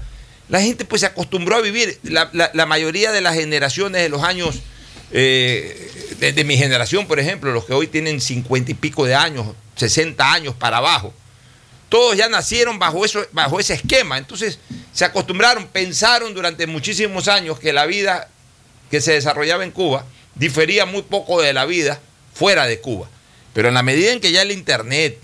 la 0.49 0.61
gente 0.61 0.85
pues 0.85 1.01
se 1.01 1.07
acostumbró 1.07 1.57
a 1.57 1.61
vivir. 1.61 1.99
La, 2.05 2.67
mayoría 2.67 3.11
de 3.11 3.21
las 3.21 3.35
generaciones 3.35 4.01
de 4.01 4.09
los 4.09 4.23
años, 4.23 4.61
eh, 5.11 5.91
de 6.21 6.45
mi 6.45 6.57
generación, 6.57 7.09
por 7.09 7.19
ejemplo, 7.19 7.51
los 7.51 7.65
que 7.65 7.73
hoy 7.73 7.89
tienen 7.89 8.21
cincuenta 8.21 8.71
y 8.71 8.75
pico 8.75 9.07
de 9.07 9.17
años, 9.17 9.45
60 9.75 10.33
años 10.33 10.55
para 10.55 10.77
abajo, 10.77 11.13
todos 11.89 12.17
ya 12.17 12.29
nacieron 12.29 12.79
bajo, 12.79 13.05
eso, 13.05 13.27
bajo 13.33 13.61
ese 13.61 13.75
esquema. 13.75 14.19
Entonces 14.19 14.59
se 14.93 15.05
acostumbraron, 15.05 15.67
pensaron 15.69 16.35
durante 16.35 16.67
muchísimos 16.67 17.29
años 17.29 17.59
que 17.59 17.73
la 17.73 17.87
vida 17.87 18.29
que 18.91 19.01
se 19.01 19.13
desarrollaba 19.13 19.65
en 19.65 19.71
Cuba 19.71 20.05
difería 20.35 20.87
muy 20.87 21.03
poco 21.03 21.41
de 21.41 21.53
la 21.53 21.65
vida 21.65 22.01
fuera 22.35 22.67
de 22.67 22.81
Cuba. 22.81 23.09
Pero 23.53 23.69
en 23.69 23.75
la 23.75 23.83
medida 23.83 24.13
en 24.13 24.21
que 24.21 24.33
ya 24.33 24.43
el 24.43 24.53
Internet, 24.53 25.19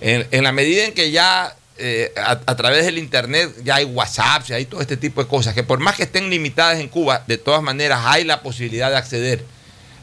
en, 0.00 0.44
la 0.44 0.52
medida 0.52 0.84
en 0.84 0.94
que 0.94 1.10
ya 1.10 1.56
eh, 1.78 2.12
a, 2.16 2.32
a 2.46 2.56
través 2.56 2.84
del 2.84 2.98
Internet 2.98 3.50
ya 3.64 3.76
hay 3.76 3.84
WhatsApp, 3.84 4.44
ya 4.46 4.56
hay 4.56 4.66
todo 4.66 4.80
este 4.80 4.96
tipo 4.96 5.22
de 5.22 5.28
cosas, 5.28 5.54
que 5.54 5.62
por 5.62 5.80
más 5.80 5.96
que 5.96 6.04
estén 6.04 6.30
limitadas 6.30 6.78
en 6.78 6.88
Cuba, 6.88 7.24
de 7.26 7.38
todas 7.38 7.62
maneras 7.62 8.00
hay 8.04 8.24
la 8.24 8.42
posibilidad 8.42 8.90
de 8.90 8.96
acceder, 8.96 9.44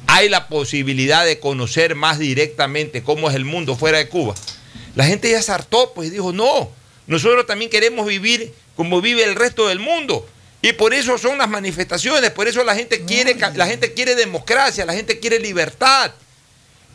hay 0.08 0.30
la 0.30 0.48
posibilidad 0.48 1.26
de 1.26 1.40
conocer 1.40 1.96
más 1.96 2.20
directamente 2.20 3.04
cómo 3.04 3.30
es 3.30 3.36
el 3.36 3.46
mundo 3.46 3.76
fuera 3.76 3.98
de 3.98 4.10
Cuba. 4.10 4.36
La 4.98 5.06
gente 5.06 5.30
ya 5.30 5.44
se 5.44 5.52
hartó, 5.52 5.94
pues 5.94 6.08
y 6.08 6.10
dijo, 6.10 6.34
no, 6.34 6.72
nosotros 7.06 7.46
también 7.46 7.70
queremos 7.70 8.08
vivir 8.08 8.52
como 8.76 9.00
vive 9.00 9.24
el 9.24 9.36
resto 9.36 9.68
del 9.68 9.78
mundo. 9.78 10.28
Y 10.64 10.74
por 10.74 10.92
eso 10.92 11.20
son 11.20 11.38
las 11.38 11.48
manifestaciones, 11.48 12.32
por 12.32 12.48
eso 12.48 12.64
la 12.64 12.74
gente 12.74 13.06
quiere, 13.06 13.36
la 13.54 13.68
gente 13.68 13.94
quiere 13.94 14.16
democracia, 14.16 14.88
la 14.88 14.96
gente 14.96 15.20
quiere 15.20 15.40
libertad. 15.40 16.14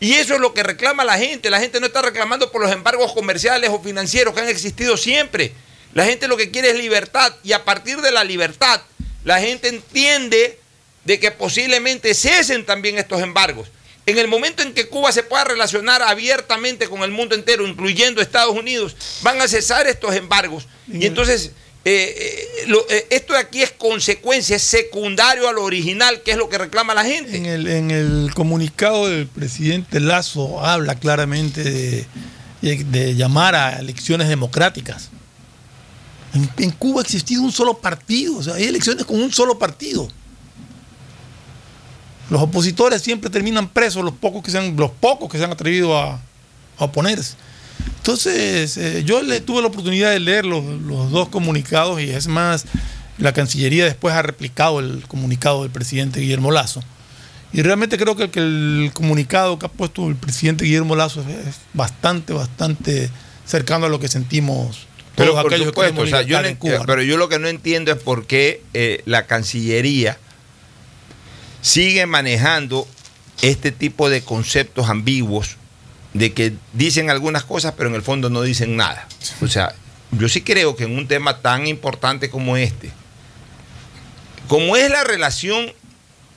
Y 0.00 0.14
eso 0.14 0.34
es 0.34 0.40
lo 0.40 0.52
que 0.52 0.64
reclama 0.64 1.04
la 1.04 1.16
gente. 1.16 1.48
La 1.48 1.60
gente 1.60 1.78
no 1.78 1.86
está 1.86 2.02
reclamando 2.02 2.50
por 2.50 2.60
los 2.60 2.72
embargos 2.72 3.12
comerciales 3.12 3.70
o 3.70 3.80
financieros 3.80 4.34
que 4.34 4.40
han 4.40 4.48
existido 4.48 4.96
siempre. 4.96 5.52
La 5.94 6.04
gente 6.04 6.26
lo 6.26 6.36
que 6.36 6.50
quiere 6.50 6.70
es 6.70 6.76
libertad. 6.76 7.32
Y 7.44 7.52
a 7.52 7.64
partir 7.64 8.00
de 8.00 8.10
la 8.10 8.24
libertad, 8.24 8.82
la 9.22 9.38
gente 9.38 9.68
entiende 9.68 10.58
de 11.04 11.20
que 11.20 11.30
posiblemente 11.30 12.14
cesen 12.14 12.66
también 12.66 12.98
estos 12.98 13.22
embargos. 13.22 13.68
En 14.04 14.18
el 14.18 14.26
momento 14.26 14.62
en 14.62 14.72
que 14.74 14.88
Cuba 14.88 15.12
se 15.12 15.22
pueda 15.22 15.44
relacionar 15.44 16.02
abiertamente 16.02 16.88
con 16.88 17.02
el 17.02 17.10
mundo 17.12 17.34
entero, 17.36 17.66
incluyendo 17.66 18.20
Estados 18.20 18.56
Unidos, 18.56 18.96
van 19.22 19.40
a 19.40 19.46
cesar 19.46 19.86
estos 19.86 20.14
embargos. 20.16 20.66
Y 20.92 21.06
entonces, 21.06 21.52
eh, 21.84 22.14
eh, 22.18 22.64
lo- 22.66 22.84
eh, 22.90 23.06
esto 23.10 23.32
de 23.34 23.38
aquí 23.38 23.62
es 23.62 23.70
consecuencia, 23.70 24.56
es 24.56 24.62
secundario 24.64 25.48
a 25.48 25.52
lo 25.52 25.62
original, 25.62 26.22
que 26.22 26.32
es 26.32 26.36
lo 26.36 26.48
que 26.48 26.58
reclama 26.58 26.94
la 26.94 27.04
gente. 27.04 27.36
En 27.36 27.46
el, 27.46 27.68
en 27.68 27.90
el 27.92 28.32
comunicado 28.34 29.08
del 29.08 29.28
presidente 29.28 30.00
Lazo 30.00 30.64
habla 30.64 30.96
claramente 30.96 31.62
de, 31.62 32.06
de- 32.60 32.84
de 32.84 33.14
llamar 33.14 33.54
a 33.54 33.78
elecciones 33.78 34.28
democráticas. 34.28 35.10
En, 36.34 36.50
en 36.58 36.70
Cuba 36.72 37.02
ha 37.02 37.04
existido 37.04 37.42
un 37.42 37.52
solo 37.52 37.78
partido, 37.78 38.38
o 38.38 38.42
sea, 38.42 38.54
hay 38.54 38.64
elecciones 38.64 39.04
con 39.04 39.20
un 39.22 39.32
solo 39.32 39.58
partido. 39.58 40.08
Los 42.32 42.40
opositores 42.40 43.02
siempre 43.02 43.28
terminan 43.28 43.68
presos, 43.68 44.02
los 44.02 44.14
pocos 44.14 44.42
que 44.42 44.50
se 44.50 44.56
han, 44.56 44.74
los 44.74 44.90
pocos 44.90 45.30
que 45.30 45.36
se 45.36 45.44
han 45.44 45.52
atrevido 45.52 45.98
a, 45.98 46.14
a 46.14 46.84
oponerse. 46.84 47.34
Entonces, 47.98 48.78
eh, 48.78 49.02
yo 49.04 49.22
le 49.22 49.42
tuve 49.42 49.60
la 49.60 49.66
oportunidad 49.66 50.10
de 50.10 50.18
leer 50.18 50.46
los, 50.46 50.64
los 50.64 51.10
dos 51.10 51.28
comunicados 51.28 52.00
y 52.00 52.08
es 52.08 52.28
más, 52.28 52.64
la 53.18 53.34
Cancillería 53.34 53.84
después 53.84 54.14
ha 54.14 54.22
replicado 54.22 54.80
el 54.80 55.04
comunicado 55.08 55.60
del 55.60 55.70
presidente 55.70 56.20
Guillermo 56.20 56.50
Lazo. 56.52 56.82
Y 57.52 57.60
realmente 57.60 57.98
creo 57.98 58.16
que, 58.16 58.30
el 58.32 58.92
comunicado 58.94 59.58
que 59.58 59.66
ha 59.66 59.68
puesto 59.68 60.08
el 60.08 60.16
presidente 60.16 60.64
Guillermo 60.64 60.96
Lazo 60.96 61.20
es 61.20 61.56
bastante, 61.74 62.32
bastante 62.32 63.10
cercano 63.44 63.84
a 63.84 63.88
lo 63.90 64.00
que 64.00 64.08
sentimos 64.08 64.86
pero 65.16 65.34
por 65.34 65.54
supuesto, 65.58 66.06
yo 66.06 66.38
pero 66.86 67.02
yo 67.02 67.18
lo 67.18 67.28
que 67.28 67.38
no 67.38 67.48
entiendo 67.48 67.92
es 67.92 67.98
por 67.98 68.26
qué 68.26 68.62
eh, 68.72 69.02
la 69.04 69.26
Cancillería 69.26 70.16
sigue 71.62 72.04
manejando 72.04 72.86
este 73.40 73.72
tipo 73.72 74.10
de 74.10 74.22
conceptos 74.22 74.90
ambiguos 74.90 75.56
de 76.12 76.34
que 76.34 76.52
dicen 76.74 77.08
algunas 77.08 77.44
cosas 77.44 77.72
pero 77.76 77.88
en 77.88 77.94
el 77.94 78.02
fondo 78.02 78.28
no 78.28 78.42
dicen 78.42 78.76
nada. 78.76 79.08
O 79.40 79.48
sea, 79.48 79.74
yo 80.10 80.28
sí 80.28 80.42
creo 80.42 80.76
que 80.76 80.84
en 80.84 80.96
un 80.98 81.08
tema 81.08 81.40
tan 81.40 81.66
importante 81.66 82.28
como 82.28 82.58
este, 82.58 82.90
como 84.48 84.76
es 84.76 84.90
la 84.90 85.04
relación 85.04 85.72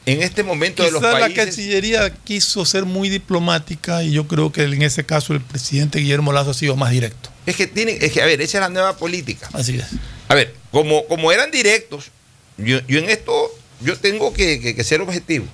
en 0.05 0.21
este 0.21 0.43
momento 0.43 0.83
de 0.83 0.91
los 0.91 1.01
países. 1.01 1.29
la 1.29 1.43
Cancillería 1.43 2.13
quiso 2.23 2.63
ser 2.65 2.85
muy 2.85 3.09
diplomática 3.09 4.03
y 4.03 4.11
yo 4.11 4.27
creo 4.27 4.51
que 4.51 4.63
en 4.63 4.81
ese 4.81 5.05
caso 5.05 5.33
el 5.33 5.41
presidente 5.41 5.99
Guillermo 5.99 6.31
Lazo 6.31 6.51
ha 6.51 6.53
sido 6.53 6.75
más 6.75 6.91
directo. 6.91 7.29
Es 7.45 7.55
que 7.55 7.67
tiene, 7.67 7.97
es 7.99 8.11
que 8.11 8.21
a 8.21 8.25
ver, 8.25 8.41
esa 8.41 8.59
es 8.59 8.61
la 8.61 8.69
nueva 8.69 8.97
política. 8.97 9.49
Así 9.53 9.77
es. 9.77 9.85
A 10.27 10.35
ver, 10.35 10.55
como, 10.71 11.05
como 11.07 11.31
eran 11.31 11.51
directos, 11.51 12.11
yo, 12.57 12.79
en 12.87 13.09
esto 13.09 13.51
yo 13.81 13.97
tengo 13.97 14.33
que, 14.33 14.75
ser 14.83 15.01
objetivo. 15.01 15.45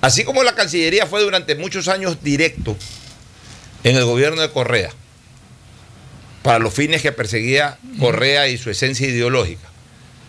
Así 0.00 0.24
como 0.24 0.42
la 0.42 0.54
Cancillería 0.54 1.06
fue 1.06 1.22
durante 1.22 1.54
muchos 1.54 1.88
años 1.88 2.22
directo 2.22 2.76
en 3.84 3.96
el 3.96 4.04
gobierno 4.04 4.42
de 4.42 4.50
Correa, 4.50 4.90
para 6.42 6.58
los 6.58 6.74
fines 6.74 7.02
que 7.02 7.12
perseguía 7.12 7.78
Correa 7.98 8.48
y 8.48 8.58
su 8.58 8.70
esencia 8.70 9.06
ideológica. 9.06 9.68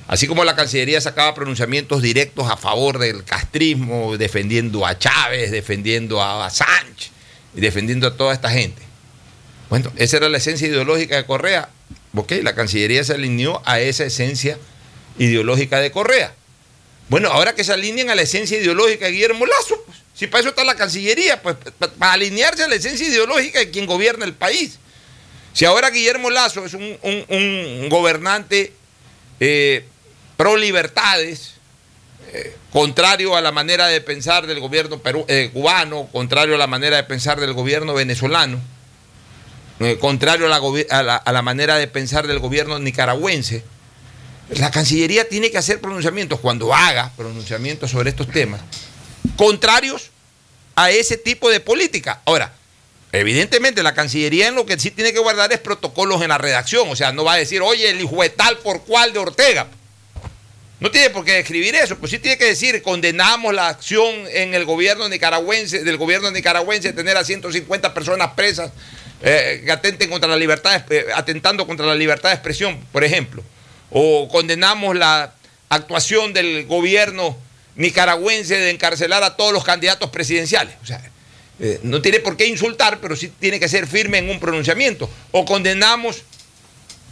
Así 0.07 0.25
como 0.25 0.45
la 0.45 0.55
Cancillería 0.55 1.01
sacaba 1.01 1.35
pronunciamientos 1.35 2.01
directos 2.01 2.49
a 2.49 2.55
favor 2.55 2.97
del 2.97 3.25
castrismo, 3.25 4.17
defendiendo 4.17 4.85
a 4.85 4.97
Chávez, 4.97 5.51
defendiendo 5.51 6.23
a 6.23 6.49
Sánchez 6.49 7.11
y 7.53 7.59
defendiendo 7.59 8.07
a 8.07 8.15
toda 8.15 8.33
esta 8.33 8.49
gente. 8.49 8.81
Bueno, 9.69 9.91
esa 9.97 10.17
era 10.17 10.29
la 10.29 10.37
esencia 10.37 10.67
ideológica 10.67 11.17
de 11.17 11.25
Correa. 11.25 11.69
Ok, 12.13 12.31
la 12.41 12.55
Cancillería 12.55 13.03
se 13.03 13.13
alineó 13.13 13.61
a 13.65 13.79
esa 13.81 14.05
esencia 14.05 14.57
ideológica 15.19 15.79
de 15.79 15.91
Correa. 15.91 16.33
Bueno, 17.09 17.29
ahora 17.29 17.55
que 17.55 17.63
se 17.63 17.71
alineen 17.71 18.09
a 18.09 18.15
la 18.15 18.23
esencia 18.23 18.57
ideológica 18.57 19.05
de 19.05 19.13
Guillermo 19.13 19.45
Lazo, 19.45 19.81
pues, 19.85 19.97
si 20.13 20.27
para 20.27 20.41
eso 20.41 20.49
está 20.49 20.63
la 20.63 20.75
Cancillería, 20.75 21.41
pues 21.41 21.55
para 21.97 22.13
alinearse 22.13 22.63
a 22.63 22.67
la 22.67 22.75
esencia 22.75 23.07
ideológica 23.07 23.59
de 23.59 23.69
quien 23.69 23.85
gobierna 23.85 24.25
el 24.25 24.33
país. 24.33 24.79
Si 25.53 25.65
ahora 25.65 25.89
Guillermo 25.89 26.29
Lazo 26.29 26.65
es 26.65 26.73
un, 26.73 27.89
gobernante 27.89 28.73
eh, 29.39 29.85
pro 30.35 30.57
libertades, 30.57 31.53
eh, 32.33 32.55
contrario 32.73 33.35
a 33.35 33.41
la 33.41 33.51
manera 33.51 33.87
de 33.87 34.01
pensar 34.01 34.47
del 34.47 34.59
gobierno 34.59 35.01
eh, 35.27 35.49
cubano, 35.53 36.07
contrario 36.11 36.55
a 36.55 36.57
la 36.57 36.67
manera 36.67 36.97
de 36.97 37.03
pensar 37.03 37.39
del 37.39 37.53
gobierno 37.53 37.93
venezolano, 37.93 38.59
eh, 39.79 39.97
contrario 39.99 40.45
a 40.45 40.49
la, 41.03 41.15
a 41.15 41.31
la, 41.31 41.41
manera 41.41 41.77
de 41.77 41.87
pensar 41.87 42.27
del 42.27 42.39
gobierno 42.39 42.79
nicaragüense, 42.79 43.63
la 44.49 44.71
Cancillería 44.71 45.27
tiene 45.27 45.51
que 45.51 45.57
hacer 45.57 45.81
pronunciamientos 45.81 46.39
cuando 46.39 46.73
haga 46.73 47.11
pronunciamientos 47.17 47.91
sobre 47.91 48.09
estos 48.09 48.29
temas, 48.29 48.61
contrarios 49.35 50.11
a 50.75 50.91
ese 50.91 51.17
tipo 51.17 51.49
de 51.49 51.59
política. 51.59 52.21
Ahora, 52.25 52.53
Evidentemente, 53.13 53.83
la 53.83 53.93
Cancillería 53.93 54.49
en 54.49 54.55
lo 54.55 54.65
que 54.65 54.77
sí 54.77 54.91
tiene 54.91 55.13
que 55.13 55.19
guardar 55.19 55.51
es 55.53 55.59
protocolos 55.59 56.21
en 56.21 56.29
la 56.29 56.37
redacción. 56.37 56.89
O 56.89 56.95
sea, 56.95 57.13
no 57.13 57.23
va 57.23 57.33
a 57.33 57.37
decir, 57.37 57.61
oye, 57.61 57.89
el 57.89 58.01
hijo 58.01 58.21
de 58.21 58.29
tal 58.29 58.57
por 58.57 58.83
cual 58.83 59.13
de 59.13 59.19
Ortega. 59.19 59.67
No 60.79 60.91
tiene 60.91 61.09
por 61.09 61.25
qué 61.25 61.39
escribir 61.39 61.73
eso, 61.73 61.97
pues 61.97 62.11
sí 62.11 62.19
tiene 62.19 62.37
que 62.37 62.45
decir, 62.45 62.83
condenamos 62.83 63.51
la 63.51 63.67
acción 63.67 64.13
en 64.31 64.53
el 64.53 64.63
gobierno 64.63 65.09
nicaragüense, 65.09 65.83
del 65.83 65.97
gobierno 65.97 66.29
nicaragüense, 66.29 66.89
de 66.89 66.93
tener 66.93 67.17
a 67.17 67.25
150 67.25 67.95
personas 67.95 68.33
presas 68.35 68.71
eh, 69.23 69.63
que 69.65 69.71
atenten 69.71 70.07
contra 70.07 70.29
la 70.29 70.35
libertad, 70.35 70.85
eh, 70.91 71.07
atentando 71.15 71.65
contra 71.65 71.87
la 71.87 71.95
libertad 71.95 72.29
de 72.29 72.35
expresión, 72.35 72.77
por 72.91 73.03
ejemplo. 73.03 73.43
O 73.91 74.27
condenamos 74.27 74.95
la 74.95 75.33
actuación 75.69 76.33
del 76.33 76.65
gobierno 76.65 77.37
nicaragüense 77.75 78.57
de 78.57 78.71
encarcelar 78.71 79.23
a 79.23 79.35
todos 79.35 79.53
los 79.53 79.63
candidatos 79.63 80.09
presidenciales. 80.09 80.75
O 80.81 80.85
sea, 80.85 81.01
eh, 81.59 81.79
no 81.83 82.01
tiene 82.01 82.19
por 82.19 82.37
qué 82.37 82.47
insultar, 82.47 82.99
pero 82.99 83.15
sí 83.15 83.31
tiene 83.39 83.59
que 83.59 83.69
ser 83.69 83.87
firme 83.87 84.17
en 84.17 84.29
un 84.29 84.39
pronunciamiento. 84.39 85.09
O 85.31 85.45
condenamos 85.45 86.23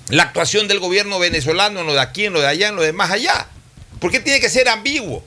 la 0.09 0.23
actuación 0.23 0.67
del 0.67 0.79
gobierno 0.79 1.19
venezolano 1.19 1.81
en 1.81 1.87
lo 1.87 1.93
de 1.93 2.01
aquí, 2.01 2.25
en 2.25 2.33
lo 2.33 2.41
de 2.41 2.47
allá, 2.47 2.69
en 2.69 2.75
lo 2.75 2.81
de 2.81 2.93
más 2.93 3.11
allá. 3.11 3.47
¿Por 3.99 4.11
qué 4.11 4.19
tiene 4.19 4.39
que 4.39 4.49
ser 4.49 4.67
ambiguo? 4.67 5.23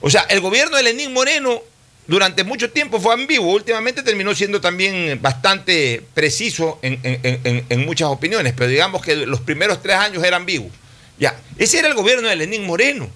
O 0.00 0.10
sea, 0.10 0.22
el 0.28 0.40
gobierno 0.40 0.76
de 0.76 0.82
Lenín 0.82 1.12
Moreno 1.12 1.62
durante 2.06 2.44
mucho 2.44 2.70
tiempo 2.70 3.00
fue 3.00 3.14
ambiguo, 3.14 3.52
últimamente 3.52 4.02
terminó 4.02 4.34
siendo 4.34 4.60
también 4.60 5.20
bastante 5.20 6.02
preciso 6.14 6.78
en, 6.82 7.84
muchas 7.84 8.08
opiniones, 8.08 8.54
pero 8.56 8.70
digamos 8.70 9.02
que 9.02 9.16
los 9.26 9.40
primeros 9.40 9.82
tres 9.82 9.96
años 9.96 10.22
eran 10.22 10.42
ambiguos. 10.42 10.72
Ya, 11.18 11.36
ese 11.58 11.78
era 11.78 11.88
el 11.88 11.94
gobierno 11.94 12.28
de 12.28 12.36
Lenín 12.36 12.64
Moreno, 12.64 13.08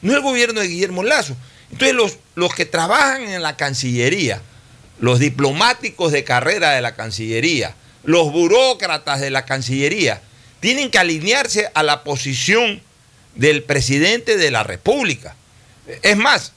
no 0.00 0.14
el 0.14 0.22
gobierno 0.22 0.60
de 0.60 0.68
Guillermo 0.68 1.02
Lazo. 1.02 1.36
Entonces 1.70 1.94
los, 1.94 2.16
los 2.36 2.54
que 2.54 2.64
trabajan 2.64 3.22
en 3.22 3.42
la 3.42 3.56
Cancillería, 3.56 4.40
los 4.98 5.18
diplomáticos 5.18 6.12
de 6.12 6.24
carrera 6.24 6.70
de 6.70 6.80
la 6.80 6.94
Cancillería, 6.94 7.74
los 8.04 8.32
burócratas 8.32 9.20
de 9.20 9.30
la 9.30 9.44
Cancillería, 9.44 10.22
tienen 10.60 10.90
que 10.90 10.98
alinearse 10.98 11.70
a 11.74 11.82
la 11.82 12.02
posición 12.02 12.80
del 13.34 13.62
presidente 13.62 14.38
de 14.38 14.50
la 14.50 14.62
República. 14.62 15.36
Es 16.02 16.16
más, 16.16 16.52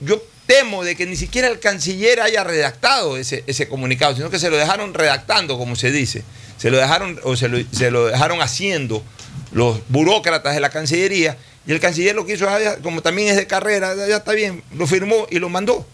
yo 0.00 0.22
temo 0.50 0.82
de 0.82 0.96
que 0.96 1.06
ni 1.06 1.14
siquiera 1.14 1.46
el 1.46 1.60
canciller 1.60 2.20
haya 2.20 2.42
redactado 2.42 3.16
ese, 3.16 3.68
comunicado, 3.68 4.16
sino 4.16 4.30
que 4.30 4.40
se 4.40 4.50
lo 4.50 4.56
dejaron 4.56 4.94
redactando, 4.94 5.56
como 5.56 5.76
se 5.76 5.92
dice. 5.92 6.24
Se 6.58 6.72
lo 6.72 6.78
dejaron, 6.78 7.20
o 7.22 7.36
se 7.36 7.48
lo, 7.48 8.06
dejaron 8.06 8.42
haciendo 8.42 9.00
los 9.52 9.80
burócratas 9.88 10.54
de 10.54 10.60
la 10.60 10.70
Cancillería, 10.70 11.36
y 11.68 11.70
el 11.70 11.78
canciller 11.78 12.16
lo 12.16 12.26
que 12.26 12.32
hizo, 12.32 12.48
ah, 12.48 12.58
como 12.82 13.00
también 13.00 13.28
es 13.28 13.36
de 13.36 13.46
carrera, 13.46 13.94
ya 14.08 14.16
está 14.16 14.32
bien, 14.32 14.64
lo 14.74 14.88
firmó 14.88 15.28
y 15.30 15.38
lo 15.38 15.48
mandó. 15.48 15.86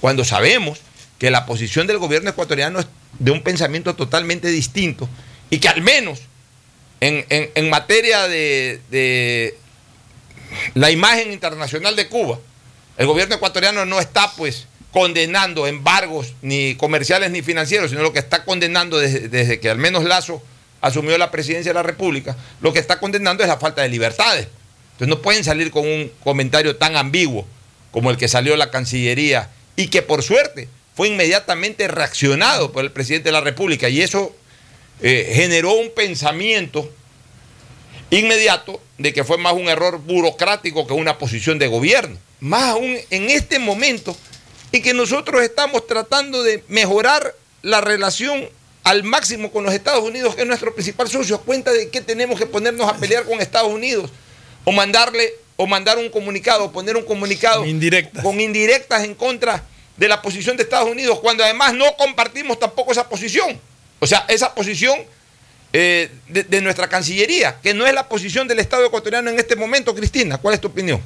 Cuando 0.00 0.24
sabemos 0.24 0.78
que 1.18 1.32
la 1.32 1.44
posición 1.44 1.88
del 1.88 1.98
gobierno 1.98 2.30
ecuatoriano 2.30 2.78
es 2.78 2.86
de 3.18 3.32
un 3.32 3.42
pensamiento 3.42 3.96
totalmente 3.96 4.48
distinto 4.48 5.08
y 5.50 5.58
que 5.58 5.68
al 5.68 5.82
menos 5.82 6.20
en, 7.00 7.70
materia 7.70 8.28
de, 8.28 9.56
la 10.74 10.92
imagen 10.92 11.32
internacional 11.32 11.96
de 11.96 12.08
Cuba, 12.08 12.38
el 13.00 13.06
gobierno 13.06 13.34
ecuatoriano 13.34 13.86
no 13.86 13.98
está 13.98 14.30
pues 14.36 14.66
condenando 14.92 15.66
embargos 15.66 16.34
ni 16.42 16.74
comerciales 16.74 17.30
ni 17.30 17.40
financieros, 17.40 17.88
sino 17.88 18.02
lo 18.02 18.12
que 18.12 18.18
está 18.18 18.44
condenando 18.44 18.98
desde, 18.98 19.58
que 19.58 19.70
al 19.70 19.78
menos 19.78 20.04
Lazo 20.04 20.42
asumió 20.82 21.16
la 21.16 21.30
presidencia 21.30 21.70
de 21.70 21.74
la 21.76 21.82
República, 21.82 22.36
lo 22.60 22.74
que 22.74 22.78
está 22.78 23.00
condenando 23.00 23.42
es 23.42 23.48
la 23.48 23.56
falta 23.56 23.80
de 23.80 23.88
libertades. 23.88 24.48
Entonces 24.92 25.08
no 25.08 25.22
pueden 25.22 25.44
salir 25.44 25.70
con 25.70 25.86
un 25.86 26.12
comentario 26.22 26.76
tan 26.76 26.94
ambiguo 26.98 27.46
como 27.90 28.10
el 28.10 28.18
que 28.18 28.28
salió 28.28 28.54
la 28.54 28.70
Cancillería 28.70 29.48
y 29.76 29.86
que 29.86 30.02
por 30.02 30.22
suerte 30.22 30.68
fue 30.94 31.08
inmediatamente 31.08 31.88
reaccionado 31.88 32.70
por 32.70 32.84
el 32.84 32.92
presidente 32.92 33.30
de 33.30 33.32
la 33.32 33.40
República 33.40 33.88
y 33.88 34.02
eso 34.02 34.36
eh, 35.00 35.32
generó 35.36 35.72
un 35.72 35.90
pensamiento 35.94 36.92
inmediato 38.10 38.78
de 38.98 39.14
que 39.14 39.24
fue 39.24 39.38
más 39.38 39.54
un 39.54 39.70
error 39.70 40.00
burocrático 40.00 40.86
que 40.86 40.92
una 40.92 41.16
posición 41.16 41.58
de 41.58 41.66
gobierno. 41.66 42.18
Más 42.40 42.64
aún 42.64 42.96
en 43.10 43.30
este 43.30 43.58
momento 43.58 44.16
en 44.72 44.82
que 44.82 44.94
nosotros 44.94 45.42
estamos 45.42 45.86
tratando 45.86 46.42
de 46.42 46.64
mejorar 46.68 47.34
la 47.62 47.80
relación 47.80 48.48
al 48.82 49.02
máximo 49.02 49.52
con 49.52 49.64
los 49.64 49.74
Estados 49.74 50.02
Unidos, 50.02 50.34
que 50.34 50.42
es 50.42 50.46
nuestro 50.46 50.74
principal 50.74 51.08
socio, 51.08 51.36
a 51.36 51.42
cuenta 51.42 51.70
de 51.72 51.90
que 51.90 52.00
tenemos 52.00 52.38
que 52.38 52.46
ponernos 52.46 52.88
a 52.88 52.96
pelear 52.96 53.24
con 53.24 53.40
Estados 53.40 53.70
Unidos 53.70 54.10
o 54.64 54.72
mandarle 54.72 55.34
o 55.56 55.66
mandar 55.66 55.98
un 55.98 56.08
comunicado, 56.08 56.72
poner 56.72 56.96
un 56.96 57.04
comunicado 57.04 57.64
con 58.22 58.40
indirectas 58.40 59.04
en 59.04 59.14
contra 59.14 59.62
de 59.98 60.08
la 60.08 60.22
posición 60.22 60.56
de 60.56 60.62
Estados 60.62 60.88
Unidos, 60.88 61.20
cuando 61.20 61.44
además 61.44 61.74
no 61.74 61.84
compartimos 61.98 62.58
tampoco 62.58 62.92
esa 62.92 63.06
posición. 63.06 63.60
O 63.98 64.06
sea, 64.06 64.24
esa 64.28 64.54
posición 64.54 64.98
eh, 65.74 66.10
de, 66.26 66.60
nuestra 66.62 66.88
Cancillería, 66.88 67.58
que 67.62 67.74
no 67.74 67.86
es 67.86 67.92
la 67.92 68.08
posición 68.08 68.48
del 68.48 68.58
Estado 68.60 68.86
ecuatoriano 68.86 69.28
en 69.28 69.38
este 69.38 69.56
momento, 69.56 69.94
Cristina. 69.94 70.38
¿Cuál 70.38 70.54
es 70.54 70.60
tu 70.62 70.68
opinión? 70.68 71.02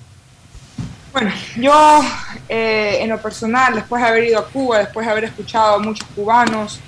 Bueno, 1.15 1.31
yo 1.55 2.03
eh, 2.49 2.99
en 3.01 3.09
lo 3.09 3.23
personal, 3.23 3.73
después 3.77 4.03
de 4.03 4.09
haber 4.09 4.25
ido 4.25 4.41
a 4.41 4.49
Cuba, 4.49 4.81
después 4.81 5.07
de 5.07 5.13
haber 5.13 5.23
escuchado 5.23 5.77
a 5.77 5.79
muchos 5.79 6.09
cubanos, 6.09 6.81